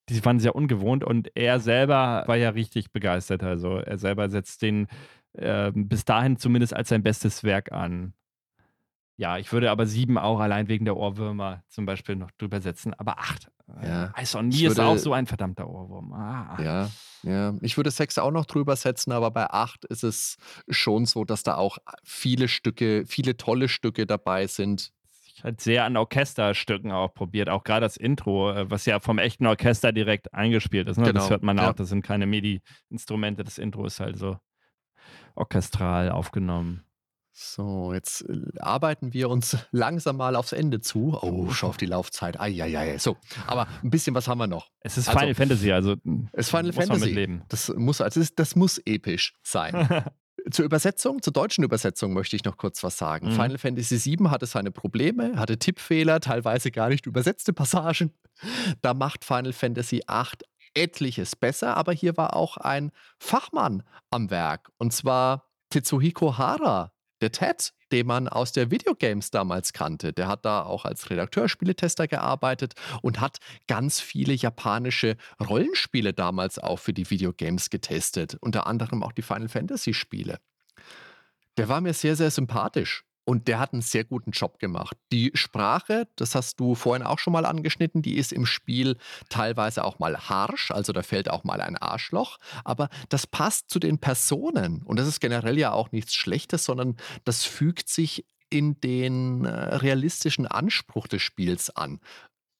die 0.09 0.23
waren 0.23 0.39
sehr 0.39 0.55
ungewohnt 0.55 1.03
und 1.03 1.29
er 1.35 1.59
selber 1.59 2.23
war 2.27 2.37
ja 2.37 2.49
richtig 2.49 2.91
begeistert. 2.91 3.43
Also 3.43 3.77
er 3.77 3.97
selber 3.97 4.29
setzt 4.29 4.61
den 4.61 4.87
äh, 5.33 5.71
bis 5.73 6.05
dahin 6.05 6.37
zumindest 6.37 6.73
als 6.73 6.89
sein 6.89 7.03
bestes 7.03 7.43
Werk 7.43 7.71
an. 7.71 8.13
Ja, 9.17 9.37
ich 9.37 9.51
würde 9.53 9.71
aber 9.71 9.85
sieben 9.85 10.17
auch 10.17 10.39
allein 10.39 10.67
wegen 10.67 10.83
der 10.85 10.97
Ohrwürmer 10.97 11.63
zum 11.69 11.85
Beispiel 11.85 12.15
noch 12.15 12.31
drüber 12.31 12.59
setzen. 12.59 12.93
Aber 12.93 13.17
acht, 13.17 13.49
ja. 13.81 14.07
äh, 14.07 14.23
Ice 14.23 14.37
on 14.37 14.49
Me 14.49 14.65
ist 14.65 14.79
auch 14.79 14.97
so 14.97 15.13
ein 15.13 15.25
verdammter 15.25 15.69
Ohrwurm. 15.69 16.11
Ah. 16.13 16.57
Ja, 16.61 16.89
ja. 17.23 17.53
Ich 17.61 17.77
würde 17.77 17.91
sechs 17.91 18.17
auch 18.17 18.31
noch 18.31 18.45
drüber 18.45 18.75
setzen, 18.75 19.13
aber 19.13 19.31
bei 19.31 19.49
acht 19.49 19.85
ist 19.85 20.03
es 20.03 20.35
schon 20.69 21.05
so, 21.05 21.23
dass 21.23 21.43
da 21.43 21.55
auch 21.55 21.77
viele 22.03 22.47
Stücke, 22.49 23.05
viele 23.05 23.37
tolle 23.37 23.69
Stücke 23.69 24.05
dabei 24.05 24.47
sind. 24.47 24.91
Ich 25.33 25.43
habe 25.43 25.55
sehr 25.59 25.83
an 25.83 25.97
Orchesterstücken 25.97 26.91
auch 26.91 27.13
probiert, 27.13 27.49
auch 27.49 27.63
gerade 27.63 27.85
das 27.85 27.97
Intro, 27.97 28.51
äh, 28.51 28.69
was 28.69 28.85
ja 28.85 28.99
vom 28.99 29.17
echten 29.17 29.45
Orchester 29.45 29.91
direkt 29.91 30.33
eingespielt 30.33 30.87
ist. 30.87 30.97
Ne? 30.97 31.05
Genau. 31.05 31.19
Das 31.19 31.29
hört 31.29 31.43
man 31.43 31.57
ja. 31.57 31.69
auch, 31.69 31.73
das 31.73 31.89
sind 31.89 32.03
keine 32.03 32.25
MIDI-Instrumente, 32.25 33.43
das 33.43 33.57
Intro 33.57 33.85
ist 33.85 33.99
halt 33.99 34.17
so 34.17 34.37
orchestral 35.35 36.09
aufgenommen. 36.09 36.84
So, 37.37 37.93
jetzt 37.93 38.21
äh, 38.29 38.43
arbeiten 38.59 39.13
wir 39.13 39.29
uns 39.29 39.57
langsam 39.71 40.15
mal 40.15 40.37
aufs 40.37 40.53
Ende 40.53 40.79
zu. 40.79 41.19
Oh, 41.21 41.49
schau 41.51 41.67
auf 41.67 41.77
die 41.77 41.85
Laufzeit. 41.85 42.39
Eieiei. 42.39 42.97
So, 42.97 43.17
aber 43.45 43.67
ein 43.83 43.89
bisschen 43.89 44.15
was 44.15 44.29
haben 44.29 44.37
wir 44.37 44.47
noch. 44.47 44.69
Es 44.79 44.97
ist 44.97 45.09
also, 45.09 45.19
Final 45.19 45.35
Fantasy, 45.35 45.71
also 45.73 45.95
hm, 46.01 46.29
es 46.31 46.45
ist 46.45 46.51
Final 46.51 46.67
muss 46.67 46.75
Fantasy. 46.75 47.05
Man 47.05 47.13
leben. 47.13 47.41
Das 47.49 47.67
muss, 47.75 47.99
also 47.99 48.21
das, 48.21 48.33
das 48.35 48.55
muss 48.55 48.77
episch 48.85 49.33
sein. 49.43 50.03
zur 50.51 50.63
Übersetzung, 50.63 51.21
zur 51.21 51.33
deutschen 51.33 51.65
Übersetzung 51.65 52.13
möchte 52.13 52.37
ich 52.37 52.45
noch 52.45 52.55
kurz 52.55 52.81
was 52.83 52.97
sagen. 52.97 53.27
Mhm. 53.27 53.31
Final 53.33 53.57
Fantasy 53.57 54.17
VII 54.17 54.29
hatte 54.29 54.45
seine 54.45 54.71
Probleme, 54.71 55.37
hatte 55.37 55.59
Tippfehler, 55.59 56.21
teilweise 56.21 56.71
gar 56.71 56.87
nicht 56.87 57.05
übersetzte 57.05 57.51
Passagen. 57.51 58.13
Da 58.81 58.93
macht 58.93 59.25
Final 59.25 59.51
Fantasy 59.51 60.01
VIII 60.07 60.47
etliches 60.73 61.35
besser, 61.35 61.75
aber 61.75 61.91
hier 61.91 62.15
war 62.15 62.33
auch 62.33 62.55
ein 62.55 62.91
Fachmann 63.19 63.83
am 64.09 64.29
Werk 64.29 64.71
und 64.77 64.93
zwar 64.93 65.49
Tetsuhiko 65.69 66.37
Hara 66.37 66.94
der 67.21 67.31
Ted, 67.31 67.73
den 67.91 68.07
man 68.07 68.27
aus 68.27 68.51
der 68.51 68.71
Videogames 68.71 69.31
damals 69.31 69.73
kannte, 69.73 70.11
der 70.11 70.27
hat 70.27 70.45
da 70.45 70.63
auch 70.63 70.85
als 70.85 71.09
Redakteur, 71.09 71.47
Spieletester 71.47 72.07
gearbeitet 72.07 72.73
und 73.01 73.21
hat 73.21 73.37
ganz 73.67 73.99
viele 73.99 74.33
japanische 74.33 75.15
Rollenspiele 75.39 76.13
damals 76.13 76.59
auch 76.59 76.79
für 76.79 76.93
die 76.93 77.09
Videogames 77.09 77.69
getestet, 77.69 78.37
unter 78.41 78.67
anderem 78.67 79.03
auch 79.03 79.13
die 79.13 79.21
Final 79.21 79.49
Fantasy 79.49 79.93
Spiele. 79.93 80.39
Der 81.57 81.69
war 81.69 81.79
mir 81.79 81.93
sehr, 81.93 82.17
sehr 82.17 82.31
sympathisch. 82.31 83.04
Und 83.25 83.47
der 83.47 83.59
hat 83.59 83.73
einen 83.73 83.81
sehr 83.81 84.03
guten 84.03 84.31
Job 84.31 84.59
gemacht. 84.59 84.95
Die 85.11 85.31
Sprache, 85.33 86.07
das 86.15 86.35
hast 86.35 86.59
du 86.59 86.75
vorhin 86.75 87.05
auch 87.05 87.17
schon 87.17 87.33
mal 87.33 87.45
angeschnitten, 87.45 88.03
die 88.03 88.17
ist 88.17 88.31
im 88.31 88.45
Spiel 88.45 88.97
teilweise 89.29 89.83
auch 89.83 89.97
mal 89.97 90.15
harsch, 90.29 90.69
also 90.69 90.93
da 90.93 91.01
fällt 91.01 91.29
auch 91.29 91.43
mal 91.43 91.59
ein 91.59 91.75
Arschloch, 91.75 92.37
aber 92.63 92.89
das 93.09 93.25
passt 93.25 93.69
zu 93.69 93.79
den 93.79 93.97
Personen 93.97 94.83
und 94.83 94.97
das 94.97 95.07
ist 95.07 95.19
generell 95.19 95.57
ja 95.57 95.71
auch 95.71 95.91
nichts 95.91 96.13
Schlechtes, 96.13 96.65
sondern 96.65 96.97
das 97.23 97.45
fügt 97.45 97.89
sich 97.89 98.25
in 98.49 98.79
den 98.79 99.45
äh, 99.45 99.49
realistischen 99.49 100.45
Anspruch 100.45 101.07
des 101.07 101.23
Spiels 101.23 101.75
an. 101.75 101.99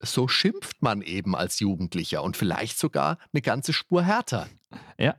So 0.02 0.28
schimpft 0.28 0.82
man 0.82 1.02
eben 1.02 1.36
als 1.36 1.60
Jugendlicher 1.60 2.24
und 2.24 2.36
vielleicht 2.36 2.80
sogar 2.80 3.18
eine 3.34 3.42
ganze 3.42 3.72
Spur 3.72 4.04
härter. 4.04 4.50
Ja, 4.98 5.16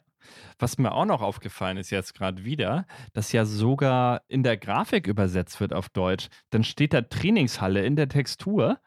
was 0.58 0.78
mir 0.78 0.92
auch 0.92 1.04
noch 1.04 1.22
aufgefallen 1.22 1.76
ist 1.76 1.90
jetzt 1.90 2.14
gerade 2.14 2.44
wieder, 2.44 2.86
dass 3.12 3.32
ja 3.32 3.44
sogar 3.44 4.22
in 4.28 4.42
der 4.42 4.56
Grafik 4.56 5.06
übersetzt 5.06 5.60
wird 5.60 5.72
auf 5.72 5.88
Deutsch. 5.88 6.28
Dann 6.50 6.64
steht 6.64 6.92
da 6.92 7.02
Trainingshalle 7.02 7.84
in 7.84 7.96
der 7.96 8.08
Textur 8.08 8.78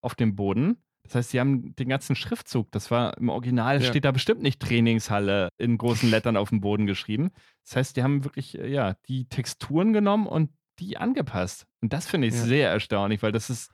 auf 0.00 0.14
dem 0.14 0.36
Boden. 0.36 0.82
Das 1.02 1.14
heißt, 1.14 1.30
sie 1.30 1.40
haben 1.40 1.74
den 1.74 1.88
ganzen 1.88 2.14
Schriftzug, 2.14 2.70
das 2.70 2.90
war 2.90 3.16
im 3.16 3.30
Original, 3.30 3.80
ja. 3.80 3.86
steht 3.86 4.04
da 4.04 4.12
bestimmt 4.12 4.42
nicht 4.42 4.60
Trainingshalle 4.60 5.48
in 5.58 5.78
großen 5.78 6.10
Lettern 6.10 6.36
auf 6.36 6.50
dem 6.50 6.60
Boden 6.60 6.86
geschrieben. 6.86 7.30
Das 7.64 7.76
heißt, 7.76 7.96
die 7.96 8.02
haben 8.02 8.24
wirklich, 8.24 8.58
äh, 8.58 8.68
ja, 8.68 8.94
die 9.08 9.26
Texturen 9.28 9.92
genommen 9.92 10.26
und 10.26 10.50
die 10.78 10.98
angepasst. 10.98 11.66
Und 11.80 11.92
das 11.92 12.06
finde 12.06 12.28
ich 12.28 12.34
ja. 12.34 12.40
sehr 12.40 12.70
erstaunlich, 12.70 13.22
weil 13.22 13.32
das 13.32 13.50
ist, 13.50 13.70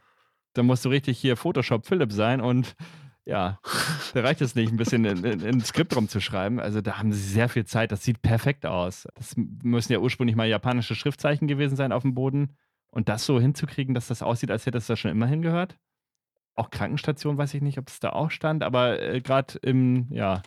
da 0.54 0.62
musst 0.62 0.84
du 0.84 0.88
richtig 0.88 1.18
hier 1.18 1.36
Photoshop 1.36 1.86
Philipp 1.86 2.12
sein 2.12 2.40
und 2.40 2.74
ja, 3.26 3.58
da 4.14 4.20
reicht 4.20 4.40
es 4.40 4.54
nicht, 4.54 4.72
ein 4.72 4.76
bisschen 4.76 5.04
in, 5.04 5.24
in, 5.24 5.40
in 5.40 5.60
Skript 5.60 5.94
rumzuschreiben. 5.94 6.60
Also 6.60 6.80
da 6.80 6.98
haben 6.98 7.12
sie 7.12 7.20
sehr 7.20 7.48
viel 7.48 7.66
Zeit. 7.66 7.90
Das 7.90 8.04
sieht 8.04 8.22
perfekt 8.22 8.64
aus. 8.64 9.08
Das 9.16 9.34
müssen 9.36 9.92
ja 9.92 9.98
ursprünglich 9.98 10.36
mal 10.36 10.48
japanische 10.48 10.94
Schriftzeichen 10.94 11.48
gewesen 11.48 11.76
sein 11.76 11.92
auf 11.92 12.02
dem 12.02 12.14
Boden. 12.14 12.56
Und 12.88 13.08
das 13.08 13.26
so 13.26 13.40
hinzukriegen, 13.40 13.94
dass 13.94 14.06
das 14.06 14.22
aussieht, 14.22 14.50
als 14.50 14.64
hätte 14.64 14.78
es 14.78 14.86
da 14.86 14.96
schon 14.96 15.10
immer 15.10 15.26
hingehört. 15.26 15.76
Auch 16.54 16.70
Krankenstation 16.70 17.36
weiß 17.36 17.52
ich 17.54 17.62
nicht, 17.62 17.78
ob 17.78 17.88
es 17.88 18.00
da 18.00 18.10
auch 18.10 18.30
stand, 18.30 18.62
aber 18.62 19.02
äh, 19.02 19.20
gerade 19.20 19.58
im, 19.58 20.06
ja, 20.10 20.40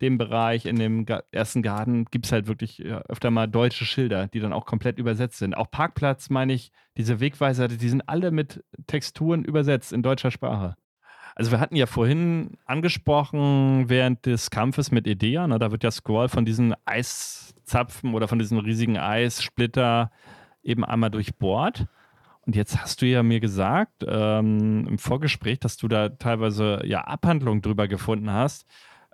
dem 0.00 0.16
Bereich, 0.16 0.64
in 0.64 0.76
dem 0.76 1.04
ersten 1.30 1.62
Garten, 1.62 2.06
gibt 2.06 2.24
es 2.24 2.32
halt 2.32 2.46
wirklich 2.46 2.78
ja, 2.78 3.00
öfter 3.02 3.30
mal 3.30 3.48
deutsche 3.48 3.84
Schilder, 3.84 4.28
die 4.28 4.40
dann 4.40 4.54
auch 4.54 4.64
komplett 4.64 4.98
übersetzt 4.98 5.38
sind. 5.38 5.54
Auch 5.54 5.70
Parkplatz, 5.70 6.30
meine 6.30 6.54
ich, 6.54 6.72
diese 6.96 7.20
Wegweiser, 7.20 7.68
die 7.68 7.88
sind 7.88 8.08
alle 8.08 8.30
mit 8.30 8.64
Texturen 8.86 9.44
übersetzt 9.44 9.92
in 9.92 10.02
deutscher 10.02 10.30
Sprache. 10.30 10.76
Also 11.40 11.52
wir 11.52 11.60
hatten 11.60 11.74
ja 11.74 11.86
vorhin 11.86 12.58
angesprochen, 12.66 13.88
während 13.88 14.26
des 14.26 14.50
Kampfes 14.50 14.90
mit 14.90 15.06
Idea, 15.06 15.48
ne, 15.48 15.58
da 15.58 15.70
wird 15.70 15.82
ja 15.82 15.90
Squall 15.90 16.28
von 16.28 16.44
diesen 16.44 16.74
Eiszapfen 16.84 18.12
oder 18.12 18.28
von 18.28 18.38
diesem 18.38 18.58
riesigen 18.58 18.98
Eissplitter 18.98 20.10
eben 20.62 20.84
einmal 20.84 21.10
durchbohrt. 21.10 21.86
Und 22.44 22.56
jetzt 22.56 22.82
hast 22.82 23.00
du 23.00 23.06
ja 23.06 23.22
mir 23.22 23.40
gesagt 23.40 24.04
ähm, 24.06 24.86
im 24.86 24.98
Vorgespräch, 24.98 25.58
dass 25.60 25.78
du 25.78 25.88
da 25.88 26.10
teilweise 26.10 26.82
ja 26.84 27.04
Abhandlungen 27.04 27.62
drüber 27.62 27.88
gefunden 27.88 28.30
hast, 28.30 28.66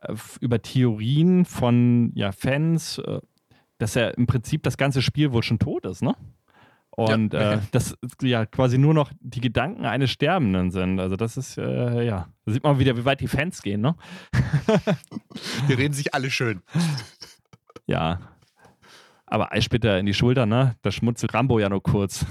äh, 0.02 0.12
über 0.40 0.60
Theorien 0.60 1.44
von 1.44 2.10
ja, 2.16 2.32
Fans, 2.32 2.98
äh, 2.98 3.20
dass 3.78 3.94
ja 3.94 4.08
im 4.08 4.26
Prinzip 4.26 4.64
das 4.64 4.76
ganze 4.76 5.00
Spiel 5.00 5.30
wohl 5.30 5.44
schon 5.44 5.60
tot 5.60 5.84
ist, 5.84 6.02
ne? 6.02 6.16
Und 6.96 7.34
ja. 7.34 7.52
äh, 7.52 7.58
das 7.72 7.96
ja 8.22 8.46
quasi 8.46 8.78
nur 8.78 8.94
noch 8.94 9.12
die 9.20 9.40
Gedanken 9.40 9.84
eines 9.84 10.10
Sterbenden 10.10 10.70
sind. 10.70 10.98
Also 10.98 11.16
das 11.16 11.36
ist, 11.36 11.58
äh, 11.58 12.02
ja, 12.02 12.28
da 12.44 12.52
sieht 12.52 12.64
man 12.64 12.78
wieder, 12.78 12.96
wie 12.96 13.04
weit 13.04 13.20
die 13.20 13.28
Fans 13.28 13.62
gehen, 13.62 13.82
ne? 13.82 13.94
die 15.68 15.74
reden 15.74 15.94
sich 15.94 16.14
alle 16.14 16.30
schön. 16.30 16.62
Ja. 17.88 18.18
Aber 19.26 19.52
Eisplitter 19.52 19.96
in 20.00 20.06
die 20.06 20.14
Schulter, 20.14 20.44
ne? 20.44 20.74
Da 20.82 20.90
schmutzelt 20.90 21.32
Rambo 21.34 21.60
ja 21.60 21.68
nur 21.68 21.80
kurz. 21.80 22.26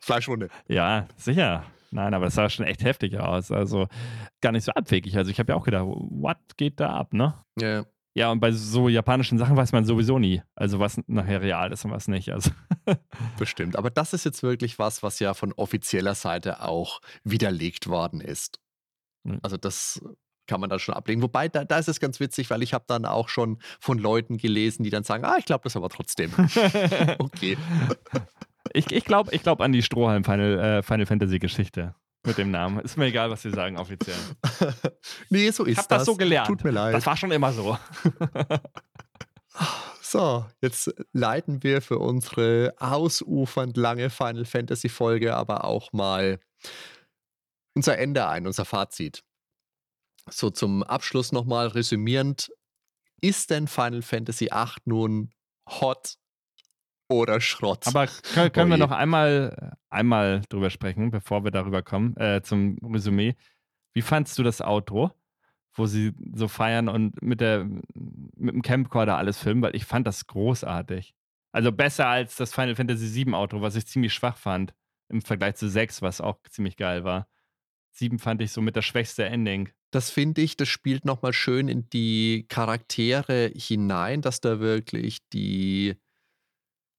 Fleischwunde. 0.00 0.50
Ja, 0.68 1.06
sicher. 1.16 1.64
Nein, 1.92 2.12
aber 2.12 2.26
es 2.26 2.34
sah 2.34 2.50
schon 2.50 2.66
echt 2.66 2.84
heftig 2.84 3.18
aus. 3.18 3.50
Also 3.50 3.88
gar 4.42 4.52
nicht 4.52 4.64
so 4.64 4.72
abwegig. 4.72 5.16
Also 5.16 5.30
ich 5.30 5.38
habe 5.38 5.52
ja 5.52 5.58
auch 5.58 5.64
gedacht, 5.64 5.86
what 5.86 6.36
geht 6.58 6.78
da 6.78 6.90
ab, 6.90 7.14
ne? 7.14 7.32
Ja. 7.58 7.86
Ja, 8.14 8.30
und 8.30 8.40
bei 8.40 8.52
so 8.52 8.88
japanischen 8.88 9.38
Sachen 9.38 9.56
weiß 9.56 9.72
man 9.72 9.84
sowieso 9.84 10.18
nie. 10.18 10.42
Also 10.54 10.78
was 10.78 11.00
nachher 11.06 11.40
real 11.40 11.72
ist 11.72 11.84
und 11.84 11.92
was 11.92 12.08
nicht. 12.08 12.30
Also. 12.30 12.50
Bestimmt. 13.38 13.76
Aber 13.76 13.90
das 13.90 14.12
ist 14.12 14.24
jetzt 14.24 14.42
wirklich 14.42 14.78
was, 14.78 15.02
was 15.02 15.18
ja 15.18 15.32
von 15.32 15.52
offizieller 15.54 16.14
Seite 16.14 16.62
auch 16.62 17.00
widerlegt 17.24 17.88
worden 17.88 18.20
ist. 18.20 18.60
Mhm. 19.24 19.38
Also 19.42 19.56
das 19.56 20.02
kann 20.46 20.60
man 20.60 20.68
da 20.68 20.78
schon 20.78 20.94
ablegen. 20.94 21.22
Wobei, 21.22 21.48
da, 21.48 21.64
da 21.64 21.78
ist 21.78 21.88
es 21.88 22.00
ganz 22.00 22.20
witzig, 22.20 22.50
weil 22.50 22.62
ich 22.62 22.74
habe 22.74 22.84
dann 22.86 23.06
auch 23.06 23.28
schon 23.28 23.58
von 23.80 23.96
Leuten 23.96 24.36
gelesen, 24.36 24.82
die 24.82 24.90
dann 24.90 25.04
sagen, 25.04 25.24
ah, 25.24 25.36
ich 25.38 25.46
glaube 25.46 25.64
das 25.64 25.76
aber 25.76 25.88
trotzdem. 25.88 26.32
okay. 27.18 27.56
Ich, 28.74 28.90
ich 28.92 29.04
glaube 29.04 29.34
ich 29.34 29.42
glaub 29.42 29.60
an 29.60 29.72
die 29.72 29.82
Strohhalm 29.82 30.24
Final, 30.24 30.58
äh, 30.58 30.82
Final 30.82 31.06
Fantasy 31.06 31.38
Geschichte 31.38 31.94
mit 32.24 32.38
dem 32.38 32.50
Namen. 32.50 32.80
Ist 32.80 32.96
mir 32.96 33.06
egal, 33.06 33.30
was 33.30 33.42
sie 33.42 33.50
sagen 33.50 33.76
offiziell. 33.76 34.16
nee, 35.30 35.50
so 35.50 35.64
ist 35.64 35.72
ich 35.72 35.78
hab 35.78 35.88
das. 35.88 35.98
das 35.98 36.06
so 36.06 36.16
gelernt. 36.16 36.48
Tut 36.48 36.64
mir 36.64 36.70
leid. 36.70 36.94
Das 36.94 37.06
war 37.06 37.16
schon 37.16 37.30
immer 37.30 37.52
so. 37.52 37.78
So, 40.12 40.44
jetzt 40.60 40.92
leiten 41.14 41.62
wir 41.62 41.80
für 41.80 41.98
unsere 41.98 42.74
ausufernd 42.78 43.78
lange 43.78 44.10
Final 44.10 44.44
Fantasy 44.44 44.90
Folge 44.90 45.34
aber 45.34 45.64
auch 45.64 45.94
mal 45.94 46.38
unser 47.74 47.96
Ende 47.96 48.28
ein, 48.28 48.46
unser 48.46 48.66
Fazit. 48.66 49.24
So 50.28 50.50
zum 50.50 50.82
Abschluss 50.82 51.32
nochmal 51.32 51.68
resümierend. 51.68 52.52
Ist 53.22 53.48
denn 53.48 53.68
Final 53.68 54.02
Fantasy 54.02 54.50
VIII 54.52 54.82
nun 54.84 55.30
hot 55.66 56.18
oder 57.12 57.40
Schrott? 57.40 57.86
Aber 57.86 58.06
können, 58.34 58.52
können 58.52 58.70
wir 58.70 58.76
noch 58.76 58.90
einmal, 58.90 59.76
einmal 59.90 60.42
drüber 60.48 60.70
sprechen, 60.70 61.10
bevor 61.10 61.44
wir 61.44 61.50
darüber 61.50 61.82
kommen, 61.82 62.16
äh, 62.16 62.42
zum 62.42 62.78
Resümee. 62.82 63.34
Wie 63.94 64.02
fandst 64.02 64.38
du 64.38 64.42
das 64.42 64.60
Outro, 64.60 65.12
wo 65.74 65.86
sie 65.86 66.12
so 66.34 66.48
feiern 66.48 66.88
und 66.88 67.20
mit, 67.22 67.40
der, 67.40 67.64
mit 67.94 68.54
dem 68.54 68.62
Camcorder 68.62 69.16
alles 69.16 69.38
filmen? 69.38 69.62
Weil 69.62 69.76
ich 69.76 69.84
fand 69.84 70.06
das 70.06 70.26
großartig. 70.26 71.14
Also 71.52 71.70
besser 71.70 72.08
als 72.08 72.36
das 72.36 72.54
Final 72.54 72.74
Fantasy 72.74 73.14
VII 73.14 73.34
Outro, 73.34 73.60
was 73.60 73.76
ich 73.76 73.86
ziemlich 73.86 74.14
schwach 74.14 74.36
fand 74.36 74.74
im 75.08 75.20
Vergleich 75.20 75.56
zu 75.56 75.68
6, 75.68 76.02
was 76.02 76.20
auch 76.20 76.38
ziemlich 76.48 76.76
geil 76.76 77.04
war. 77.04 77.28
7 77.92 78.18
fand 78.18 78.40
ich 78.40 78.52
so 78.52 78.62
mit 78.62 78.74
der 78.74 78.82
schwächste 78.82 79.26
Ending. 79.26 79.68
Das 79.90 80.08
finde 80.10 80.40
ich, 80.40 80.56
das 80.56 80.68
spielt 80.68 81.04
nochmal 81.04 81.34
schön 81.34 81.68
in 81.68 81.88
die 81.90 82.46
Charaktere 82.48 83.52
hinein, 83.54 84.22
dass 84.22 84.40
da 84.40 84.58
wirklich 84.58 85.18
die. 85.32 85.96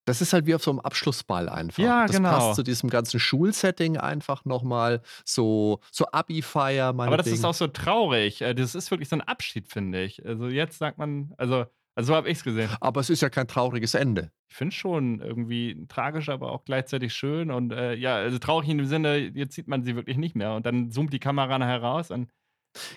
Das 0.06 0.22
ist 0.22 0.34
halt 0.34 0.46
wie 0.46 0.56
auf 0.56 0.64
so 0.64 0.72
einem 0.72 0.80
Abschlussball 0.82 1.48
einfach. 1.48 1.82
Ja, 1.82 2.06
das 2.06 2.16
genau. 2.16 2.30
passt 2.30 2.56
zu 2.56 2.64
diesem 2.64 2.90
ganzen 2.90 3.20
Schulsetting 3.20 3.98
einfach 3.98 4.44
nochmal. 4.46 5.02
So, 5.26 5.80
so 5.92 6.06
Abi-Feier, 6.12 6.88
Aber 6.88 7.18
das 7.18 7.28
ist 7.28 7.46
auch 7.46 7.54
so 7.54 7.68
traurig. 7.68 8.42
Äh, 8.42 8.54
das 8.54 8.76
ist 8.76 8.92
wirklich 8.92 9.10
so 9.10 9.16
ein 9.16 9.22
Abschied, 9.22 9.68
finde 9.68 10.04
ich. 10.04 10.26
Also 10.26 10.48
jetzt 10.48 10.78
sagt 10.78 10.98
man, 10.98 11.34
also, 11.38 11.66
also 11.96 12.08
so 12.08 12.16
habe 12.16 12.30
ich 12.30 12.40
es 12.40 12.44
gesehen. 12.44 12.70
Aber 12.82 13.00
es 13.00 13.10
ist 13.10 13.22
ja 13.22 13.30
kein 13.30 13.48
trauriges 13.48 13.94
Ende. 13.94 14.32
Ich 14.50 14.56
finde 14.56 14.76
schon 14.76 15.22
irgendwie 15.22 15.86
tragisch, 15.88 16.30
aber 16.30 16.52
auch 16.52 16.66
gleichzeitig 16.66 17.14
schön. 17.14 17.50
Und 17.50 17.72
äh, 17.72 17.94
ja, 17.94 18.16
also 18.16 18.40
traurig 18.40 18.70
in 18.70 18.78
dem 18.78 18.88
Sinne, 18.88 19.18
jetzt 19.18 19.56
sieht 19.56 19.68
man 19.68 19.84
sie 19.84 19.96
wirklich 19.96 20.18
nicht 20.18 20.36
mehr. 20.36 20.54
Und 20.54 20.66
dann 20.66 20.92
zoomt 20.92 21.14
die 21.14 21.20
Kamera 21.20 21.58
nachher 21.58 21.82
raus 21.82 22.12
und 22.12 22.30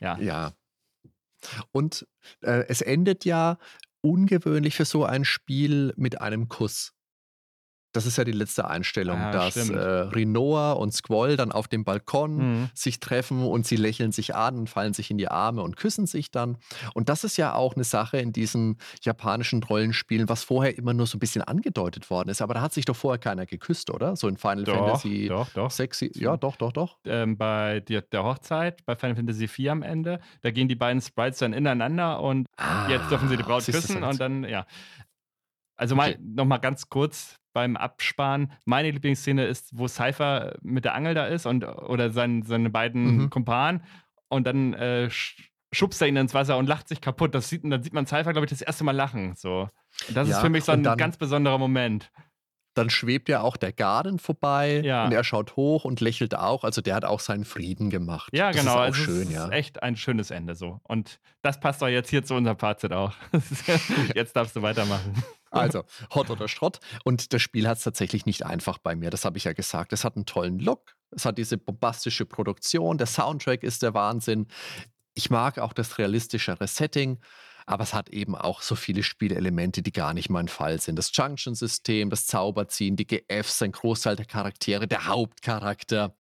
ja. 0.00 0.18
Ja. 0.18 0.52
Und 1.72 2.06
äh, 2.40 2.64
es 2.68 2.80
endet 2.80 3.24
ja 3.24 3.58
ungewöhnlich 4.00 4.74
für 4.76 4.84
so 4.84 5.04
ein 5.04 5.24
Spiel 5.24 5.92
mit 5.96 6.20
einem 6.20 6.48
Kuss. 6.48 6.95
Das 7.97 8.06
ist 8.06 8.18
ja 8.18 8.24
die 8.24 8.32
letzte 8.32 8.68
Einstellung, 8.68 9.16
Ah, 9.18 9.32
dass 9.32 9.56
stimmt. 9.59 9.77
äh, 9.77 9.78
Rinoa 9.78 10.73
und 10.73 10.93
Squall 10.93 11.36
dann 11.36 11.51
auf 11.52 11.66
dem 11.68 11.85
Balkon 11.85 12.36
Mhm. 12.36 12.70
sich 12.74 13.01
treffen 13.01 13.43
und 13.43 13.66
sie 13.66 13.77
lächeln 13.77 14.12
sich 14.12 14.35
an 14.35 14.59
und 14.59 14.68
fallen 14.70 14.93
sich 14.94 15.10
in 15.10 15.18
die 15.18 15.28
Arme 15.28 15.62
und 15.62 15.77
küssen 15.77 16.06
sich 16.06 16.31
dann. 16.31 16.59
Und 16.94 17.09
das 17.09 17.24
ist 17.24 17.36
ja 17.39 17.55
auch 17.55 17.74
eine 17.74 17.85
Sache 17.85 18.18
in 18.18 18.32
diesen 18.32 18.77
japanischen 19.02 19.62
Rollenspielen, 19.62 20.28
was 20.28 20.44
vorher 20.44 20.77
immer 20.77 20.93
nur 20.93 21.06
so 21.06 21.16
ein 21.16 21.20
bisschen 21.20 21.43
angedeutet 21.43 22.10
worden 22.10 22.28
ist. 22.28 22.43
Aber 22.43 22.55
da 22.55 22.60
hat 22.60 22.74
sich 22.74 22.85
doch 22.85 22.97
vorher 22.97 23.18
keiner 23.18 23.47
geküsst, 23.47 23.90
oder? 23.90 24.16
So 24.16 24.28
in 24.28 24.36
Final 24.36 24.64
Doch, 24.64 24.74
Fantasy 24.74 25.28
doch, 25.28 25.48
doch. 25.51 25.70
Sexy. 25.70 26.10
Ja, 26.14 26.36
doch, 26.36 26.56
doch, 26.56 26.73
doch. 26.73 26.98
Ähm, 27.06 27.36
bei 27.39 27.81
der, 27.81 28.02
der 28.02 28.24
Hochzeit, 28.24 28.85
bei 28.85 28.94
Final 28.97 29.16
Fantasy 29.16 29.44
IV 29.44 29.70
am 29.70 29.82
Ende, 29.82 30.20
da 30.43 30.51
gehen 30.51 30.68
die 30.68 30.74
beiden 30.77 31.01
Sprites 31.01 31.39
dann 31.39 31.52
ineinander 31.52 32.20
und 32.20 32.47
jetzt 32.89 33.10
dürfen 33.10 33.28
sie 33.28 33.36
die 33.36 33.43
Braut 33.43 33.62
Ah, 33.62 33.73
küssen 33.73 34.02
und 34.05 34.20
dann, 34.20 34.44
ja. 34.44 34.66
Also 35.78 35.94
mal 35.94 36.10
Okay. 36.10 36.18
nochmal 36.23 36.60
ganz 36.60 36.89
kurz 36.89 37.36
beim 37.56 37.76
Absparen. 37.78 38.52
Meine 38.66 38.90
Lieblingsszene 38.90 39.46
ist, 39.46 39.70
wo 39.72 39.88
Cypher 39.88 40.56
mit 40.60 40.84
der 40.84 40.94
Angel 40.94 41.14
da 41.14 41.24
ist 41.26 41.46
und 41.46 41.64
oder 41.64 42.10
sein, 42.10 42.42
seine 42.42 42.68
beiden 42.68 43.16
Mhm. 43.16 43.30
Kumpanen 43.30 43.82
und 44.28 44.46
dann 44.46 44.74
äh, 44.74 45.08
sch- 45.10 45.40
schubst 45.72 46.02
er 46.02 46.08
ihn 46.08 46.16
ins 46.16 46.34
Wasser 46.34 46.58
und 46.58 46.66
lacht 46.68 46.86
sich 46.86 47.00
kaputt. 47.00 47.34
Das 47.34 47.48
sieht, 47.48 47.62
dann 47.64 47.82
sieht 47.82 47.94
man 47.94 48.06
Cypher, 48.06 48.32
glaube 48.32 48.44
ich, 48.44 48.50
das 48.50 48.60
erste 48.60 48.84
Mal 48.84 48.92
lachen. 48.94 49.34
So. 49.36 49.70
Das 50.12 50.28
ist 50.28 50.34
Ja, 50.34 50.40
für 50.42 50.50
mich 50.50 50.64
so 50.64 50.72
ein 50.72 50.82
dann- 50.82 50.98
ganz 50.98 51.16
besonderer 51.16 51.56
Moment. 51.56 52.10
Dann 52.74 52.90
schwebt 52.90 53.30
ja 53.30 53.40
auch 53.40 53.56
der 53.56 53.72
Garden 53.72 54.18
vorbei 54.18 54.82
Ja. 54.84 55.06
und 55.06 55.12
er 55.12 55.24
schaut 55.24 55.56
hoch 55.56 55.86
und 55.86 56.02
lächelt 56.02 56.34
auch. 56.36 56.62
Also 56.62 56.82
der 56.82 56.94
hat 56.94 57.06
auch 57.06 57.20
seinen 57.20 57.46
Frieden 57.46 57.88
gemacht. 57.88 58.28
Ja, 58.34 58.48
das 58.52 58.60
genau. 58.60 58.72
Ist 58.72 58.76
auch 58.76 58.80
also 58.82 59.02
schön, 59.02 59.22
es 59.28 59.32
ja. 59.32 59.44
ist 59.46 59.52
echt 59.52 59.82
ein 59.82 59.96
schönes 59.96 60.30
Ende 60.30 60.54
so. 60.54 60.78
Und 60.82 61.18
das 61.40 61.58
passt 61.58 61.80
doch 61.80 61.88
jetzt 61.88 62.10
hier 62.10 62.22
zu 62.22 62.34
unserem 62.34 62.58
Fazit 62.58 62.92
auch. 62.92 63.14
jetzt 64.14 64.36
darfst 64.36 64.54
du 64.56 64.60
weitermachen. 64.60 65.14
Also, 65.60 65.84
Hot 66.14 66.30
oder 66.30 66.48
Schrott. 66.48 66.80
Und 67.04 67.32
das 67.32 67.42
Spiel 67.42 67.68
hat 67.68 67.78
es 67.78 67.84
tatsächlich 67.84 68.26
nicht 68.26 68.44
einfach 68.44 68.78
bei 68.78 68.94
mir. 68.94 69.10
Das 69.10 69.24
habe 69.24 69.38
ich 69.38 69.44
ja 69.44 69.52
gesagt. 69.52 69.92
Es 69.92 70.04
hat 70.04 70.16
einen 70.16 70.26
tollen 70.26 70.58
Look. 70.58 70.96
Es 71.10 71.24
hat 71.24 71.38
diese 71.38 71.56
bombastische 71.58 72.26
Produktion. 72.26 72.98
Der 72.98 73.06
Soundtrack 73.06 73.62
ist 73.62 73.82
der 73.82 73.94
Wahnsinn. 73.94 74.48
Ich 75.14 75.30
mag 75.30 75.58
auch 75.58 75.72
das 75.72 75.98
realistischere 75.98 76.66
Setting. 76.66 77.18
Aber 77.68 77.82
es 77.82 77.94
hat 77.94 78.10
eben 78.10 78.36
auch 78.36 78.62
so 78.62 78.76
viele 78.76 79.02
Spielelemente, 79.02 79.82
die 79.82 79.92
gar 79.92 80.14
nicht 80.14 80.30
mein 80.30 80.46
Fall 80.46 80.80
sind. 80.80 80.96
Das 80.96 81.10
Junction-System, 81.12 82.10
das 82.10 82.26
Zauberziehen, 82.26 82.94
die 82.94 83.06
GFs, 83.06 83.60
ein 83.60 83.72
Großteil 83.72 84.14
der 84.14 84.24
Charaktere, 84.24 84.86
der 84.86 85.06
Hauptcharakter. 85.06 86.16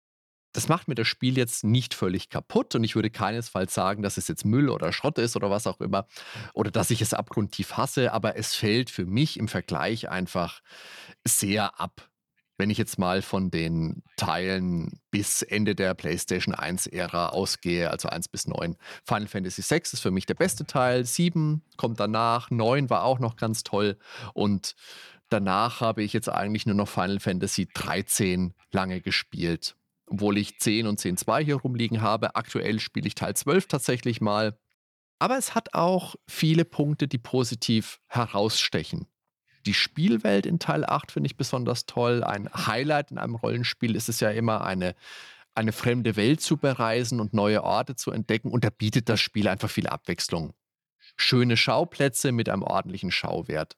Das 0.55 0.69
macht 0.69 0.87
mir 0.87 0.95
das 0.95 1.09
Spiel 1.09 1.37
jetzt 1.37 1.65
nicht 1.65 1.95
völlig 1.95 2.31
kaputt 2.31 2.77
und 2.77 2.85
ich 2.85 2.95
würde 2.95 3.11
keinesfalls 3.11 3.75
sagen, 3.75 4.03
dass 4.03 4.17
es 4.17 4.29
jetzt 4.29 4.45
Müll 4.45 4.71
oder 4.71 4.93
Schrott 4.93 5.19
ist 5.19 5.35
oder 5.35 5.51
was 5.51 5.67
auch 5.67 5.81
immer 5.81 6.07
oder 6.55 6.71
dass 6.71 6.91
ich 6.91 7.03
es 7.03 7.13
abgrundtief 7.13 7.77
hasse, 7.77 8.13
aber 8.13 8.37
es 8.37 8.55
fällt 8.55 8.89
für 8.89 9.05
mich 9.05 9.37
im 9.37 9.49
Vergleich 9.49 10.09
einfach 10.09 10.63
sehr 11.25 11.81
ab. 11.81 12.09
Wenn 12.57 12.71
ich 12.71 12.79
jetzt 12.79 13.01
mal 13.01 13.21
von 13.21 13.51
den 13.51 14.05
Teilen 14.17 15.01
bis 15.11 15.43
Ende 15.43 15.75
der 15.75 15.93
PlayStation 15.95 16.55
1-Ära 16.55 17.31
ausgehe, 17.31 17.91
also 17.91 18.09
1 18.09 18.29
bis 18.29 18.47
9. 18.47 18.77
Final 19.05 19.27
Fantasy 19.27 19.61
6 19.61 19.95
ist 19.95 20.01
für 20.01 20.13
mich 20.13 20.25
der 20.25 20.35
beste 20.35 20.65
Teil, 20.65 21.05
7 21.05 21.63
kommt 21.77 21.99
danach, 21.99 22.53
9 22.53 22.91
war 22.91 23.03
auch 23.03 23.19
noch 23.19 23.35
ganz 23.35 23.65
toll 23.65 23.99
und 24.35 24.77
danach 25.31 25.81
habe 25.81 26.05
ich 26.05 26.13
jetzt 26.13 26.29
eigentlich 26.29 26.65
nur 26.65 26.77
noch 26.77 26.89
Final 26.89 27.19
Fantasy 27.19 27.67
13 27.75 28.55
lange 28.71 29.01
gespielt. 29.01 29.75
Obwohl 30.07 30.39
ich 30.39 30.59
10 30.59 30.87
und 30.87 31.01
10.2 31.01 31.45
hier 31.45 31.57
rumliegen 31.57 32.03
habe. 32.03 32.37
Aktuell 32.37 32.81
spiele 32.81 33.07
ich 33.07 33.15
Teil 33.15 33.35
12 33.35 33.69
tatsächlich 33.69 34.21
mal. 34.21 34.59
Aber 35.19 35.39
es 35.39 35.55
hat 35.55 35.75
auch 35.75 36.17
viele 36.29 36.65
Punkte, 36.65 37.09
die 37.09 37.19
positiv 37.19 38.01
herausstechen. 38.09 39.07
Die 39.67 39.75
Spielwelt 39.75 40.45
in 40.45 40.59
Teil 40.59 40.85
8 40.85 41.13
finde 41.13 41.29
ich 41.29 41.37
besonders 41.37 41.87
toll. 41.87 42.23
Ein 42.23 42.51
Highlight 42.53 43.11
in 43.11 43.19
einem 43.19 43.35
Rollenspiel 43.35 43.97
ist 43.97 44.09
es 44.09 44.21
ja 44.21 44.31
immer, 44.31 44.65
eine, 44.65 44.95
eine 45.55 45.73
fremde 45.73 46.17
Welt 46.17 46.43
zu 46.43 46.59
bereisen 46.59 47.21
und 47.21 47.33
neue 47.33 47.65
Orte 47.65 47.97
zu 47.97 48.11
entdecken. 48.11 48.51
Und 48.51 48.65
da 48.65 48.71
bietet 48.71 49.09
das 49.09 49.21
Spiel 49.21 49.49
einfach 49.49 49.71
viel 49.71 49.87
Abwechslung. 49.87 50.53
Schöne 51.17 51.57
Schauplätze 51.57 52.33
mit 52.33 52.49
einem 52.49 52.63
ordentlichen 52.63 53.11
Schauwert. 53.11 53.77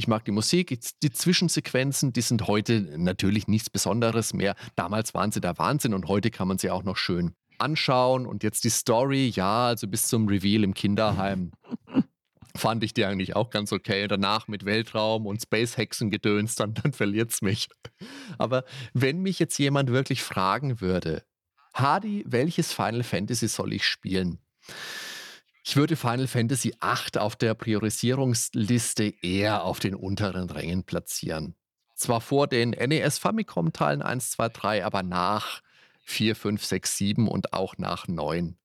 Ich 0.00 0.08
mag 0.08 0.24
die 0.24 0.30
Musik, 0.30 0.80
die 1.02 1.10
Zwischensequenzen, 1.10 2.14
die 2.14 2.22
sind 2.22 2.46
heute 2.46 2.80
natürlich 2.96 3.48
nichts 3.48 3.68
Besonderes 3.68 4.32
mehr. 4.32 4.54
Damals 4.74 5.12
waren 5.12 5.30
sie 5.30 5.42
der 5.42 5.58
Wahnsinn 5.58 5.92
und 5.92 6.08
heute 6.08 6.30
kann 6.30 6.48
man 6.48 6.56
sie 6.56 6.70
auch 6.70 6.84
noch 6.84 6.96
schön 6.96 7.34
anschauen. 7.58 8.24
Und 8.24 8.42
jetzt 8.42 8.64
die 8.64 8.70
Story, 8.70 9.28
ja, 9.28 9.66
also 9.66 9.86
bis 9.86 10.08
zum 10.08 10.26
Reveal 10.26 10.64
im 10.64 10.72
Kinderheim 10.72 11.52
fand 12.56 12.82
ich 12.82 12.94
die 12.94 13.04
eigentlich 13.04 13.36
auch 13.36 13.50
ganz 13.50 13.74
okay. 13.74 14.08
Danach 14.08 14.48
mit 14.48 14.64
Weltraum 14.64 15.26
und 15.26 15.42
Space-Hexen-Gedöns, 15.42 16.54
dann, 16.54 16.72
dann 16.72 16.94
verliert 16.94 17.32
es 17.32 17.42
mich. 17.42 17.68
Aber 18.38 18.64
wenn 18.94 19.20
mich 19.20 19.38
jetzt 19.38 19.58
jemand 19.58 19.90
wirklich 19.90 20.22
fragen 20.22 20.80
würde, 20.80 21.24
Hardy, 21.74 22.24
welches 22.26 22.72
Final 22.72 23.02
Fantasy 23.02 23.48
soll 23.48 23.74
ich 23.74 23.84
spielen? 23.84 24.38
Ich 25.70 25.76
würde 25.76 25.94
Final 25.94 26.26
Fantasy 26.26 26.74
VIII 26.82 27.20
auf 27.20 27.36
der 27.36 27.54
Priorisierungsliste 27.54 29.14
eher 29.22 29.62
auf 29.62 29.78
den 29.78 29.94
unteren 29.94 30.50
Rängen 30.50 30.82
platzieren. 30.82 31.54
Zwar 31.94 32.20
vor 32.20 32.48
den 32.48 32.70
NES 32.70 33.18
Famicom 33.18 33.72
Teilen 33.72 34.02
1, 34.02 34.32
2, 34.32 34.48
3, 34.48 34.84
aber 34.84 35.04
nach 35.04 35.62
4, 36.02 36.34
5, 36.34 36.64
6, 36.64 36.96
7 36.96 37.28
und 37.28 37.52
auch 37.52 37.78
nach 37.78 38.08
9. 38.08 38.58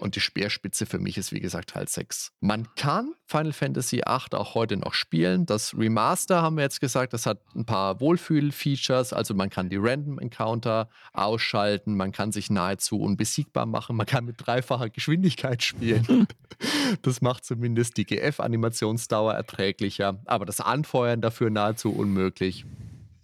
Und 0.00 0.16
die 0.16 0.20
Speerspitze 0.20 0.86
für 0.86 0.98
mich 0.98 1.18
ist, 1.18 1.30
wie 1.30 1.40
gesagt, 1.40 1.70
Teil 1.70 1.86
6. 1.86 2.32
Man 2.40 2.66
kann 2.74 3.14
Final 3.26 3.52
Fantasy 3.52 3.96
VIII 3.98 4.32
auch 4.38 4.54
heute 4.54 4.76
noch 4.76 4.94
spielen. 4.94 5.44
Das 5.44 5.76
Remaster 5.76 6.40
haben 6.42 6.56
wir 6.56 6.64
jetzt 6.64 6.80
gesagt, 6.80 7.12
das 7.12 7.26
hat 7.26 7.40
ein 7.54 7.66
paar 7.66 8.00
Wohlfühl-Features. 8.00 9.12
Also 9.12 9.34
man 9.34 9.50
kann 9.50 9.68
die 9.68 9.76
Random 9.76 10.18
Encounter 10.18 10.88
ausschalten, 11.12 11.96
man 11.96 12.12
kann 12.12 12.32
sich 12.32 12.50
nahezu 12.50 12.98
unbesiegbar 13.00 13.66
machen, 13.66 13.96
man 13.96 14.06
kann 14.06 14.24
mit 14.24 14.36
dreifacher 14.38 14.88
Geschwindigkeit 14.88 15.62
spielen. 15.62 16.26
das 17.02 17.20
macht 17.20 17.44
zumindest 17.44 17.96
die 17.98 18.06
GF-Animationsdauer 18.06 19.34
erträglicher, 19.34 20.20
aber 20.24 20.46
das 20.46 20.60
Anfeuern 20.60 21.20
dafür 21.20 21.50
nahezu 21.50 21.94
unmöglich. 21.94 22.64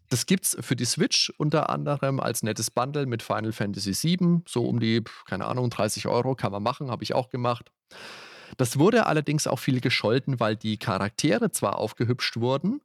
Das 0.09 0.27
gibt 0.27 0.45
es 0.45 0.57
für 0.61 0.77
die 0.77 0.85
Switch 0.85 1.33
unter 1.39 1.70
anderem 1.70 2.20
als 2.20 2.43
nettes 2.43 2.70
Bundle 2.70 3.07
mit 3.07 3.23
Final 3.23 3.53
Fantasy 3.53 3.93
VII. 3.93 4.43
So 4.47 4.65
um 4.66 4.81
die, 4.81 5.03
keine 5.27 5.47
Ahnung, 5.47 5.70
30 5.70 6.07
Euro 6.07 6.35
kann 6.35 6.53
man 6.53 6.62
machen, 6.62 6.91
habe 6.91 7.03
ich 7.03 7.15
auch 7.15 7.28
gemacht. 7.28 7.70
Das 8.57 8.78
wurde 8.78 9.07
allerdings 9.07 9.47
auch 9.47 9.59
viel 9.59 9.81
gescholten, 9.81 10.39
weil 10.39 10.57
die 10.57 10.78
Charaktere 10.78 11.51
zwar 11.51 11.78
aufgehübscht 11.78 12.37
wurden, 12.37 12.81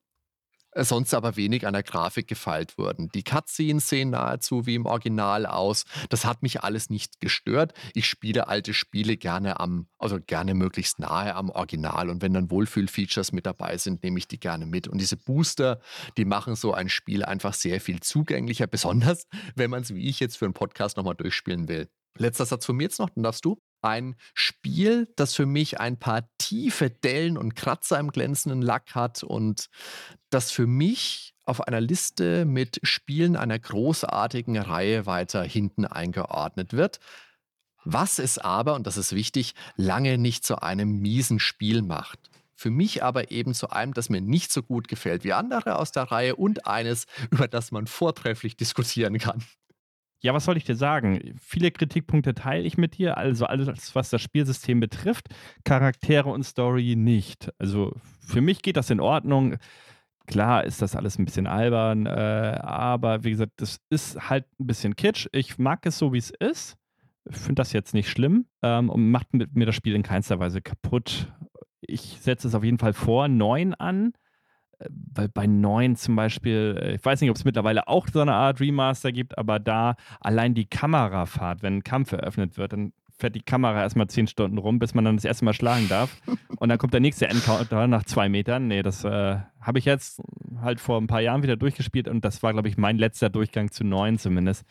sonst 0.75 1.13
aber 1.13 1.35
wenig 1.35 1.67
an 1.67 1.73
der 1.73 1.83
Grafik 1.83 2.27
gefeilt 2.27 2.77
wurden. 2.77 3.09
Die 3.09 3.23
Cutscenes 3.23 3.89
sehen 3.89 4.11
nahezu 4.11 4.65
wie 4.65 4.75
im 4.75 4.85
Original 4.85 5.45
aus. 5.45 5.85
Das 6.09 6.25
hat 6.25 6.41
mich 6.43 6.63
alles 6.63 6.89
nicht 6.89 7.19
gestört. 7.19 7.73
Ich 7.93 8.07
spiele 8.07 8.47
alte 8.47 8.73
Spiele 8.73 9.17
gerne 9.17 9.59
am, 9.59 9.87
also 9.97 10.19
gerne 10.19 10.53
möglichst 10.53 10.99
nahe 10.99 11.35
am 11.35 11.49
Original. 11.49 12.09
Und 12.09 12.21
wenn 12.21 12.33
dann 12.33 12.49
Wohlfühl-Features 12.49 13.31
mit 13.31 13.45
dabei 13.45 13.77
sind, 13.77 14.03
nehme 14.03 14.17
ich 14.17 14.27
die 14.27 14.39
gerne 14.39 14.65
mit. 14.65 14.87
Und 14.87 14.99
diese 14.99 15.17
Booster, 15.17 15.79
die 16.17 16.25
machen 16.25 16.55
so 16.55 16.73
ein 16.73 16.89
Spiel 16.89 17.23
einfach 17.23 17.53
sehr 17.53 17.81
viel 17.81 17.99
zugänglicher, 17.99 18.67
besonders 18.71 19.25
wenn 19.55 19.69
man 19.69 19.81
es 19.81 19.93
wie 19.93 20.07
ich 20.07 20.19
jetzt 20.19 20.37
für 20.37 20.45
einen 20.45 20.53
Podcast 20.53 20.97
nochmal 20.97 21.15
durchspielen 21.15 21.67
will. 21.67 21.89
Letzter 22.17 22.45
Satz 22.45 22.65
von 22.65 22.75
mir 22.75 22.83
jetzt 22.83 22.99
noch, 22.99 23.09
dann 23.09 23.23
darfst 23.23 23.45
du. 23.45 23.57
Ein 23.81 24.15
Spiel, 24.33 25.11
das 25.15 25.33
für 25.33 25.45
mich 25.45 25.79
ein 25.79 25.97
paar 25.97 26.29
tiefe 26.37 26.89
Dellen 26.89 27.37
und 27.37 27.55
Kratzer 27.55 27.99
im 27.99 28.11
glänzenden 28.11 28.61
Lack 28.61 28.95
hat 28.95 29.23
und 29.23 29.69
das 30.29 30.51
für 30.51 30.67
mich 30.67 31.33
auf 31.45 31.61
einer 31.67 31.81
Liste 31.81 32.45
mit 32.45 32.79
Spielen 32.83 33.35
einer 33.35 33.57
großartigen 33.59 34.57
Reihe 34.57 35.05
weiter 35.05 35.43
hinten 35.43 35.85
eingeordnet 35.85 36.73
wird. 36.73 36.99
Was 37.83 38.19
es 38.19 38.37
aber, 38.37 38.75
und 38.75 38.85
das 38.85 38.97
ist 38.97 39.13
wichtig, 39.13 39.55
lange 39.75 40.17
nicht 40.17 40.45
zu 40.45 40.61
einem 40.61 40.99
miesen 40.99 41.39
Spiel 41.39 41.81
macht. 41.81 42.29
Für 42.53 42.69
mich 42.69 43.03
aber 43.03 43.31
eben 43.31 43.55
zu 43.55 43.71
einem, 43.71 43.95
das 43.95 44.09
mir 44.09 44.21
nicht 44.21 44.53
so 44.53 44.61
gut 44.61 44.87
gefällt 44.87 45.23
wie 45.23 45.33
andere 45.33 45.77
aus 45.77 45.91
der 45.91 46.03
Reihe 46.03 46.35
und 46.35 46.67
eines, 46.67 47.07
über 47.31 47.47
das 47.47 47.71
man 47.71 47.87
vortrefflich 47.87 48.55
diskutieren 48.55 49.17
kann. 49.17 49.43
Ja, 50.21 50.33
was 50.35 50.45
soll 50.45 50.55
ich 50.57 50.63
dir 50.63 50.75
sagen? 50.75 51.35
Viele 51.39 51.71
Kritikpunkte 51.71 52.35
teile 52.35 52.63
ich 52.63 52.77
mit 52.77 52.97
dir, 52.97 53.17
also 53.17 53.45
alles, 53.45 53.95
was 53.95 54.11
das 54.11 54.21
Spielsystem 54.21 54.79
betrifft, 54.79 55.27
Charaktere 55.63 56.29
und 56.29 56.43
Story 56.43 56.95
nicht. 56.95 57.51
Also 57.57 57.93
für 58.19 58.41
mich 58.41 58.61
geht 58.61 58.77
das 58.77 58.91
in 58.91 58.99
Ordnung. 58.99 59.57
Klar 60.27 60.63
ist 60.63 60.81
das 60.81 60.95
alles 60.95 61.17
ein 61.17 61.25
bisschen 61.25 61.47
albern, 61.47 62.05
äh, 62.05 62.09
aber 62.61 63.23
wie 63.23 63.31
gesagt, 63.31 63.53
das 63.57 63.79
ist 63.89 64.29
halt 64.29 64.45
ein 64.59 64.67
bisschen 64.67 64.95
kitsch. 64.95 65.27
Ich 65.31 65.57
mag 65.57 65.85
es 65.87 65.97
so, 65.97 66.13
wie 66.13 66.19
es 66.19 66.29
ist. 66.29 66.77
Finde 67.27 67.55
das 67.55 67.73
jetzt 67.73 67.93
nicht 67.93 68.09
schlimm 68.09 68.45
ähm, 68.61 68.89
und 68.89 69.09
macht 69.09 69.27
mir 69.33 69.65
das 69.65 69.75
Spiel 69.75 69.95
in 69.95 70.03
keinster 70.03 70.39
Weise 70.39 70.61
kaputt. 70.61 71.31
Ich 71.81 72.19
setze 72.21 72.47
es 72.47 72.55
auf 72.55 72.63
jeden 72.63 72.77
Fall 72.77 72.93
vor, 72.93 73.27
neun 73.27 73.73
an 73.73 74.13
weil 74.89 75.29
bei 75.29 75.47
9 75.47 75.95
zum 75.95 76.15
Beispiel, 76.15 76.77
äh, 76.81 76.95
ich 76.95 77.05
weiß 77.05 77.21
nicht, 77.21 77.29
ob 77.29 77.35
es 77.35 77.45
mittlerweile 77.45 77.87
auch 77.87 78.07
so 78.11 78.21
eine 78.21 78.33
Art 78.33 78.59
Remaster 78.59 79.11
gibt, 79.11 79.37
aber 79.37 79.59
da 79.59 79.95
allein 80.19 80.53
die 80.53 80.65
Kamerafahrt, 80.65 81.63
wenn 81.63 81.77
ein 81.77 81.83
Kampf 81.83 82.11
eröffnet 82.11 82.57
wird, 82.57 82.73
dann 82.73 82.93
fährt 83.21 83.35
die 83.35 83.41
Kamera 83.41 83.81
erstmal 83.81 84.07
10 84.07 84.27
Stunden 84.27 84.57
rum, 84.57 84.79
bis 84.79 84.93
man 84.93 85.05
dann 85.05 85.15
das 85.15 85.25
erste 85.25 85.45
Mal 85.45 85.53
schlagen 85.53 85.87
darf. 85.87 86.17
Und 86.57 86.69
dann 86.69 86.77
kommt 86.77 86.93
der 86.93 86.99
nächste 86.99 87.27
Encounter 87.27 87.87
nach 87.87 88.03
zwei 88.03 88.27
Metern. 88.27 88.67
Nee, 88.67 88.81
das 88.81 89.05
äh, 89.05 89.37
habe 89.61 89.79
ich 89.79 89.85
jetzt 89.85 90.21
halt 90.59 90.79
vor 90.79 90.99
ein 90.99 91.07
paar 91.07 91.21
Jahren 91.21 91.43
wieder 91.43 91.55
durchgespielt 91.55 92.07
und 92.07 92.25
das 92.25 92.43
war, 92.43 92.53
glaube 92.53 92.67
ich, 92.67 92.77
mein 92.77 92.97
letzter 92.97 93.29
Durchgang 93.29 93.71
zu 93.71 93.83
9 93.83 94.17
zumindest. 94.17 94.65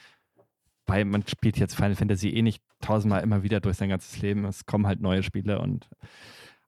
Weil 0.86 1.04
man 1.04 1.26
spielt 1.26 1.58
jetzt 1.58 1.74
Final 1.74 1.94
Fantasy 1.94 2.30
eh 2.30 2.42
nicht 2.42 2.62
tausendmal 2.80 3.22
immer 3.22 3.42
wieder 3.42 3.60
durch 3.60 3.76
sein 3.76 3.88
ganzes 3.88 4.20
Leben. 4.20 4.44
Es 4.44 4.66
kommen 4.66 4.86
halt 4.86 5.00
neue 5.00 5.22
Spiele 5.22 5.60
und 5.60 5.88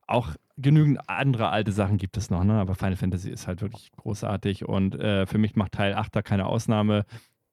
auch 0.07 0.35
genügend 0.57 1.09
andere 1.09 1.49
alte 1.49 1.73
Sachen 1.73 1.99
gibt 1.99 2.17
es 2.17 2.31
noch, 2.31 2.45
ne? 2.45 2.55
aber 2.55 2.75
Final 2.75 2.97
Fantasy 2.97 3.31
ist 3.31 3.47
halt 3.47 3.63
wirklich 3.63 3.91
großartig 3.93 4.69
und 4.69 4.95
äh, 4.95 5.27
für 5.27 5.39
mich 5.39 5.57
macht 5.57 5.73
Teil 5.73 5.95
8 5.95 6.15
da 6.15 6.23
keine 6.23 6.47
Ausnahme. 6.47 7.05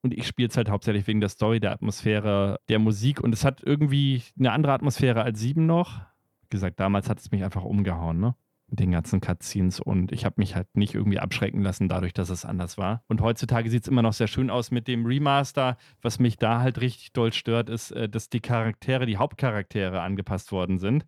Und 0.02 0.14
ich 0.14 0.26
spiele 0.26 0.48
es 0.48 0.56
halt 0.56 0.70
hauptsächlich 0.70 1.06
wegen 1.06 1.20
der 1.20 1.28
Story, 1.28 1.60
der 1.60 1.72
Atmosphäre, 1.72 2.58
der 2.68 2.78
Musik 2.78 3.20
und 3.20 3.34
es 3.34 3.44
hat 3.44 3.62
irgendwie 3.62 4.22
eine 4.38 4.52
andere 4.52 4.72
Atmosphäre 4.72 5.22
als 5.22 5.40
7 5.40 5.66
noch. 5.66 6.00
Wie 6.42 6.48
gesagt, 6.48 6.80
damals 6.80 7.08
hat 7.08 7.20
es 7.20 7.30
mich 7.30 7.44
einfach 7.44 7.64
umgehauen, 7.64 8.18
ne? 8.18 8.34
Mit 8.68 8.78
den 8.78 8.92
ganzen 8.92 9.20
Cutscenes 9.20 9.80
und 9.80 10.12
ich 10.12 10.24
habe 10.24 10.36
mich 10.38 10.54
halt 10.54 10.68
nicht 10.76 10.94
irgendwie 10.94 11.18
abschrecken 11.18 11.60
lassen 11.60 11.88
dadurch, 11.88 12.12
dass 12.12 12.30
es 12.30 12.44
anders 12.44 12.78
war. 12.78 13.02
Und 13.08 13.20
heutzutage 13.20 13.68
sieht 13.68 13.82
es 13.82 13.88
immer 13.88 14.02
noch 14.02 14.12
sehr 14.12 14.28
schön 14.28 14.48
aus 14.48 14.70
mit 14.70 14.86
dem 14.86 15.04
Remaster. 15.04 15.76
Was 16.02 16.20
mich 16.20 16.36
da 16.36 16.60
halt 16.60 16.80
richtig 16.80 17.12
doll 17.12 17.32
stört, 17.32 17.68
ist, 17.68 17.90
äh, 17.90 18.08
dass 18.08 18.28
die 18.28 18.40
Charaktere, 18.40 19.06
die 19.06 19.16
Hauptcharaktere 19.16 20.00
angepasst 20.00 20.52
worden 20.52 20.78
sind 20.78 21.04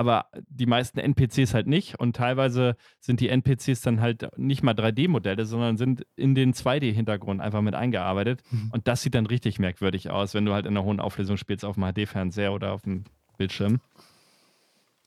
aber 0.00 0.28
die 0.48 0.64
meisten 0.64 0.98
NPCs 0.98 1.52
halt 1.52 1.66
nicht. 1.66 2.00
Und 2.00 2.16
teilweise 2.16 2.74
sind 3.00 3.20
die 3.20 3.28
NPCs 3.28 3.82
dann 3.82 4.00
halt 4.00 4.30
nicht 4.38 4.62
mal 4.62 4.72
3D-Modelle, 4.72 5.44
sondern 5.44 5.76
sind 5.76 6.06
in 6.16 6.34
den 6.34 6.54
2D-Hintergrund 6.54 7.42
einfach 7.42 7.60
mit 7.60 7.74
eingearbeitet. 7.74 8.42
Mhm. 8.50 8.70
Und 8.72 8.88
das 8.88 9.02
sieht 9.02 9.14
dann 9.14 9.26
richtig 9.26 9.58
merkwürdig 9.58 10.08
aus, 10.08 10.32
wenn 10.32 10.46
du 10.46 10.54
halt 10.54 10.64
in 10.64 10.74
einer 10.74 10.86
hohen 10.86 11.00
Auflösung 11.00 11.36
spielst 11.36 11.66
auf 11.66 11.74
dem 11.74 11.84
HD-Fernseher 11.84 12.54
oder 12.54 12.72
auf 12.72 12.80
dem 12.80 13.04
Bildschirm. 13.36 13.82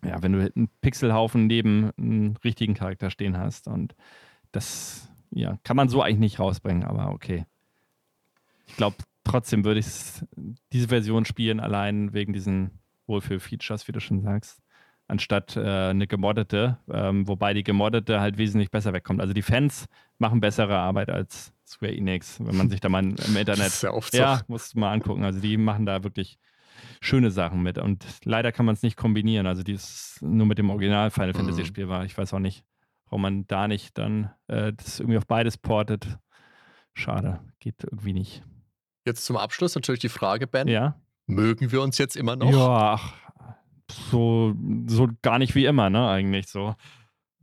Ja, 0.05 0.21
wenn 0.21 0.33
du 0.33 0.51
einen 0.55 0.69
Pixelhaufen 0.81 1.47
neben 1.47 1.89
einem 1.97 2.35
richtigen 2.43 2.75
Charakter 2.75 3.09
stehen 3.09 3.35
hast. 3.35 3.67
Und 3.67 3.95
das, 4.51 5.09
ja, 5.31 5.57
kann 5.63 5.75
man 5.75 5.89
so 5.89 6.03
eigentlich 6.03 6.19
nicht 6.19 6.39
rausbringen, 6.39 6.83
aber 6.83 7.09
okay. 7.09 7.47
Ich 8.67 8.75
glaube, 8.75 8.97
trotzdem 9.23 9.65
würde 9.65 9.79
ich 9.79 9.87
diese 10.71 10.89
Version 10.89 11.25
spielen, 11.25 11.59
allein 11.59 12.13
wegen 12.13 12.31
diesen 12.31 12.77
Wohlfühl-Features, 13.07 13.87
wie 13.87 13.91
du 13.91 13.99
schon 13.99 14.21
sagst 14.21 14.62
anstatt 15.13 15.55
äh, 15.55 15.61
eine 15.61 16.07
gemoddete, 16.07 16.79
ähm, 16.91 17.27
wobei 17.27 17.53
die 17.53 17.63
gemoddete 17.63 18.19
halt 18.19 18.39
wesentlich 18.39 18.71
besser 18.71 18.93
wegkommt. 18.93 19.21
Also 19.21 19.33
die 19.33 19.43
Fans 19.43 19.85
machen 20.17 20.39
bessere 20.39 20.75
Arbeit 20.75 21.09
als 21.09 21.53
Square 21.67 21.95
Enix, 21.95 22.39
wenn 22.43 22.57
man 22.57 22.69
sich 22.69 22.79
da 22.79 22.89
mal 22.89 23.03
im 23.03 23.11
Internet. 23.11 23.59
Das 23.59 23.75
ist 23.75 23.83
ja, 23.83 23.91
oft 23.91 24.13
ja, 24.15 24.41
muss 24.47 24.73
mal 24.73 24.91
angucken. 24.91 25.23
Also 25.23 25.39
die 25.39 25.57
machen 25.57 25.85
da 25.85 26.03
wirklich 26.03 26.39
schöne 26.99 27.29
Sachen 27.29 27.61
mit 27.61 27.77
und 27.77 28.03
leider 28.23 28.51
kann 28.51 28.65
man 28.65 28.73
es 28.73 28.81
nicht 28.81 28.97
kombinieren. 28.97 29.45
Also 29.45 29.61
die 29.61 29.73
ist 29.73 30.17
nur 30.21 30.47
mit 30.47 30.57
dem 30.57 30.71
Original 30.71 31.11
Final 31.11 31.33
Fantasy 31.33 31.61
mhm. 31.61 31.65
Spiel 31.67 31.89
war. 31.89 32.05
Ich 32.05 32.17
weiß 32.17 32.33
auch 32.33 32.39
nicht, 32.39 32.65
warum 33.05 33.21
man 33.21 33.45
da 33.45 33.67
nicht 33.67 33.97
dann 33.99 34.31
äh, 34.47 34.73
das 34.73 34.99
irgendwie 34.99 35.19
auf 35.19 35.27
beides 35.27 35.59
portet. 35.59 36.17
Schade, 36.95 37.39
geht 37.59 37.83
irgendwie 37.83 38.13
nicht. 38.13 38.43
Jetzt 39.05 39.25
zum 39.25 39.37
Abschluss 39.37 39.75
natürlich 39.75 40.01
die 40.01 40.09
Frage, 40.09 40.47
Ben. 40.47 40.67
Ja. 40.67 40.99
Mögen 41.27 41.71
wir 41.71 41.81
uns 41.81 41.99
jetzt 41.99 42.17
immer 42.17 42.35
noch? 42.35 42.51
Ja, 42.51 42.93
ach, 42.95 43.13
so, 43.93 44.55
so 44.87 45.09
gar 45.21 45.39
nicht 45.39 45.55
wie 45.55 45.65
immer, 45.65 45.89
ne, 45.89 46.07
eigentlich 46.07 46.47
so. 46.47 46.75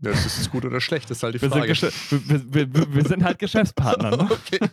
Das 0.03 0.25
ist 0.25 0.51
gut 0.51 0.65
oder 0.65 0.81
schlecht, 0.81 1.11
das 1.11 1.19
ist 1.19 1.23
halt 1.23 1.35
die 1.35 1.41
Frage. 1.41 1.69
Wir 1.69 1.75
sind, 1.75 2.55
wir, 2.55 2.75
wir, 2.75 2.95
wir 2.95 3.05
sind 3.05 3.23
halt 3.23 3.39
Geschäftspartner, 3.39 4.17
ne? 4.17 4.31
Okay. 4.31 4.59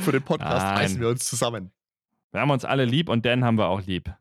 Für 0.00 0.12
den 0.12 0.22
Podcast 0.22 0.64
Nein. 0.64 0.76
reißen 0.76 1.00
wir 1.00 1.08
uns 1.08 1.24
zusammen. 1.24 1.72
Wir 2.30 2.40
haben 2.40 2.50
uns 2.50 2.64
alle 2.64 2.84
lieb 2.84 3.08
und 3.08 3.26
Dan 3.26 3.42
haben 3.44 3.58
wir 3.58 3.66
auch 3.66 3.82
lieb. 3.82 4.14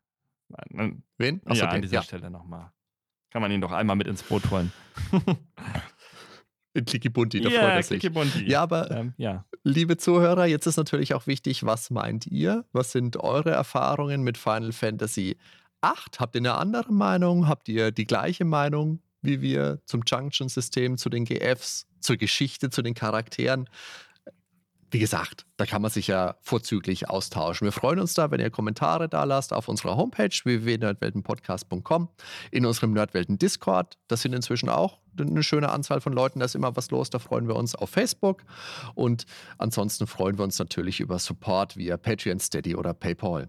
Wen? 1.18 1.41
Achso, 1.45 1.64
ja, 1.64 1.69
an 1.69 1.84
dieser 1.84 1.95
ja. 1.95 2.02
Stelle 2.02 2.32
nochmal. 2.32 2.72
Kann 3.30 3.41
man 3.41 3.52
ihn 3.52 3.61
doch 3.61 3.72
einmal 3.72 3.95
mit 3.95 4.07
ins 4.07 4.23
Boot 4.23 4.49
holen. 4.49 4.73
In 6.73 6.85
Klikibunti, 6.85 7.41
da 7.41 7.49
ja, 7.49 7.60
freut 7.60 7.72
er 7.72 7.84
sich. 7.84 8.48
Ja, 8.48 8.61
aber 8.61 8.91
ähm, 8.91 9.14
ja. 9.18 9.45
liebe 9.64 9.98
Zuhörer, 9.98 10.45
jetzt 10.45 10.65
ist 10.68 10.77
natürlich 10.77 11.14
auch 11.14 11.27
wichtig, 11.27 11.65
was 11.65 11.89
meint 11.89 12.27
ihr? 12.27 12.65
Was 12.72 12.91
sind 12.91 13.18
eure 13.18 13.52
Erfahrungen 13.52 14.22
mit 14.23 14.38
Final 14.38 14.72
Fantasy 14.72 15.38
8? 15.81 16.19
Habt 16.19 16.35
ihr 16.35 16.39
eine 16.39 16.53
andere 16.53 16.93
Meinung? 16.93 17.48
Habt 17.48 17.68
ihr 17.68 17.91
die 17.91 18.06
gleiche 18.06 18.45
Meinung 18.45 19.02
wie 19.22 19.41
wir 19.41 19.80
zum 19.85 20.02
Junction-System, 20.06 20.98
zu 20.98 21.10
den 21.10 21.26
GFs, 21.26 21.88
zur 21.99 22.18
Geschichte, 22.18 22.69
zu 22.69 22.81
den 22.81 22.93
Charakteren? 22.93 23.69
Wie 24.92 25.00
gesagt, 25.00 25.46
da 25.56 25.66
kann 25.66 25.82
man 25.82 25.90
sich 25.90 26.08
ja 26.08 26.36
vorzüglich 26.42 27.10
austauschen. 27.10 27.66
Wir 27.66 27.72
freuen 27.72 28.00
uns 28.00 28.14
da, 28.14 28.30
wenn 28.30 28.42
ihr 28.42 28.50
Kommentare 28.50 29.08
da 29.08 29.24
lasst 29.24 29.54
auf 29.54 29.70
unserer 29.70 29.96
Homepage 29.96 30.30
www.nerdweltenpodcast.com, 30.44 32.10
in 32.52 32.66
unserem 32.66 32.92
Nerdwelten 32.92 33.38
Discord. 33.38 33.98
Das 34.08 34.22
sind 34.22 34.34
inzwischen 34.34 34.68
auch 34.68 35.00
eine 35.18 35.44
schöne 35.44 35.70
Anzahl 35.70 36.02
von 36.02 36.12
Leuten, 36.12 36.40
da 36.40 36.46
ist 36.46 36.56
immer 36.56 36.76
was 36.76 36.92
los, 36.92 37.10
da 37.10 37.20
freuen 37.20 37.48
wir 37.48 37.56
uns 37.56 37.74
auf 37.74 37.90
Facebook. 37.90 38.44
Und 38.94 39.26
ansonsten 39.58 40.08
freuen 40.08 40.38
wir 40.38 40.44
uns 40.44 40.60
natürlich 40.60 41.00
über 41.00 41.20
Support 41.20 41.78
via 41.78 41.96
Patreon, 41.96 42.40
Steady 42.40 42.76
oder 42.76 42.94
PayPal. 42.94 43.48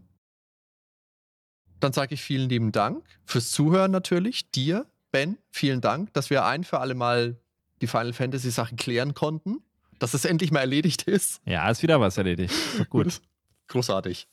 Dann 1.81 1.93
sage 1.93 2.15
ich 2.15 2.23
vielen 2.23 2.49
lieben 2.49 2.71
Dank 2.71 3.05
fürs 3.25 3.51
Zuhören 3.51 3.91
natürlich. 3.91 4.53
Dir, 4.53 4.87
Ben, 5.11 5.39
vielen 5.51 5.81
Dank, 5.81 6.13
dass 6.15 6.31
wir 6.31 6.45
ein 6.45 6.63
für 6.63 6.79
alle 6.79 6.95
Mal 6.95 7.37
die 7.81 7.89
Final 7.89 8.13
Fantasy 8.13 8.53
Sachen 8.53 8.77
klären 8.77 9.15
konnten 9.15 9.65
dass 10.03 10.15
es 10.15 10.25
endlich 10.25 10.51
mal 10.51 10.61
erledigt 10.61 11.03
ist. 11.03 11.41
Ja, 11.45 11.71
ist 11.71 11.83
wieder 11.83 12.01
was 12.01 12.19
erledigt. 12.19 12.53
Gut. 12.91 13.21
Großartig. 13.69 14.27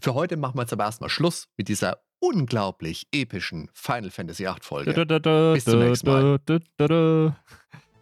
Für 0.00 0.14
heute 0.14 0.36
machen 0.36 0.56
wir 0.56 0.62
jetzt 0.62 0.72
aber 0.72 0.84
erstmal 0.84 1.08
Schluss 1.08 1.48
mit 1.56 1.68
dieser 1.68 1.98
unglaublich 2.20 3.06
epischen 3.12 3.70
Final 3.72 4.10
Fantasy 4.10 4.44
VIII 4.44 4.54
Folge. 4.60 4.92
Bis 5.54 5.64
zum 5.64 5.78
nächsten 5.78 6.08
Mal. 6.08 6.38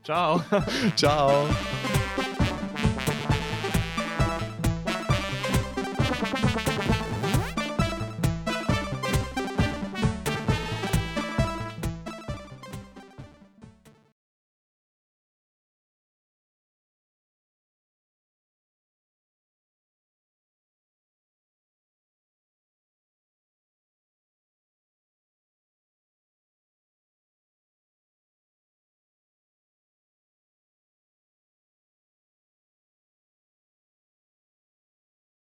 Ciao. 0.02 0.42
Ciao. 0.96 1.48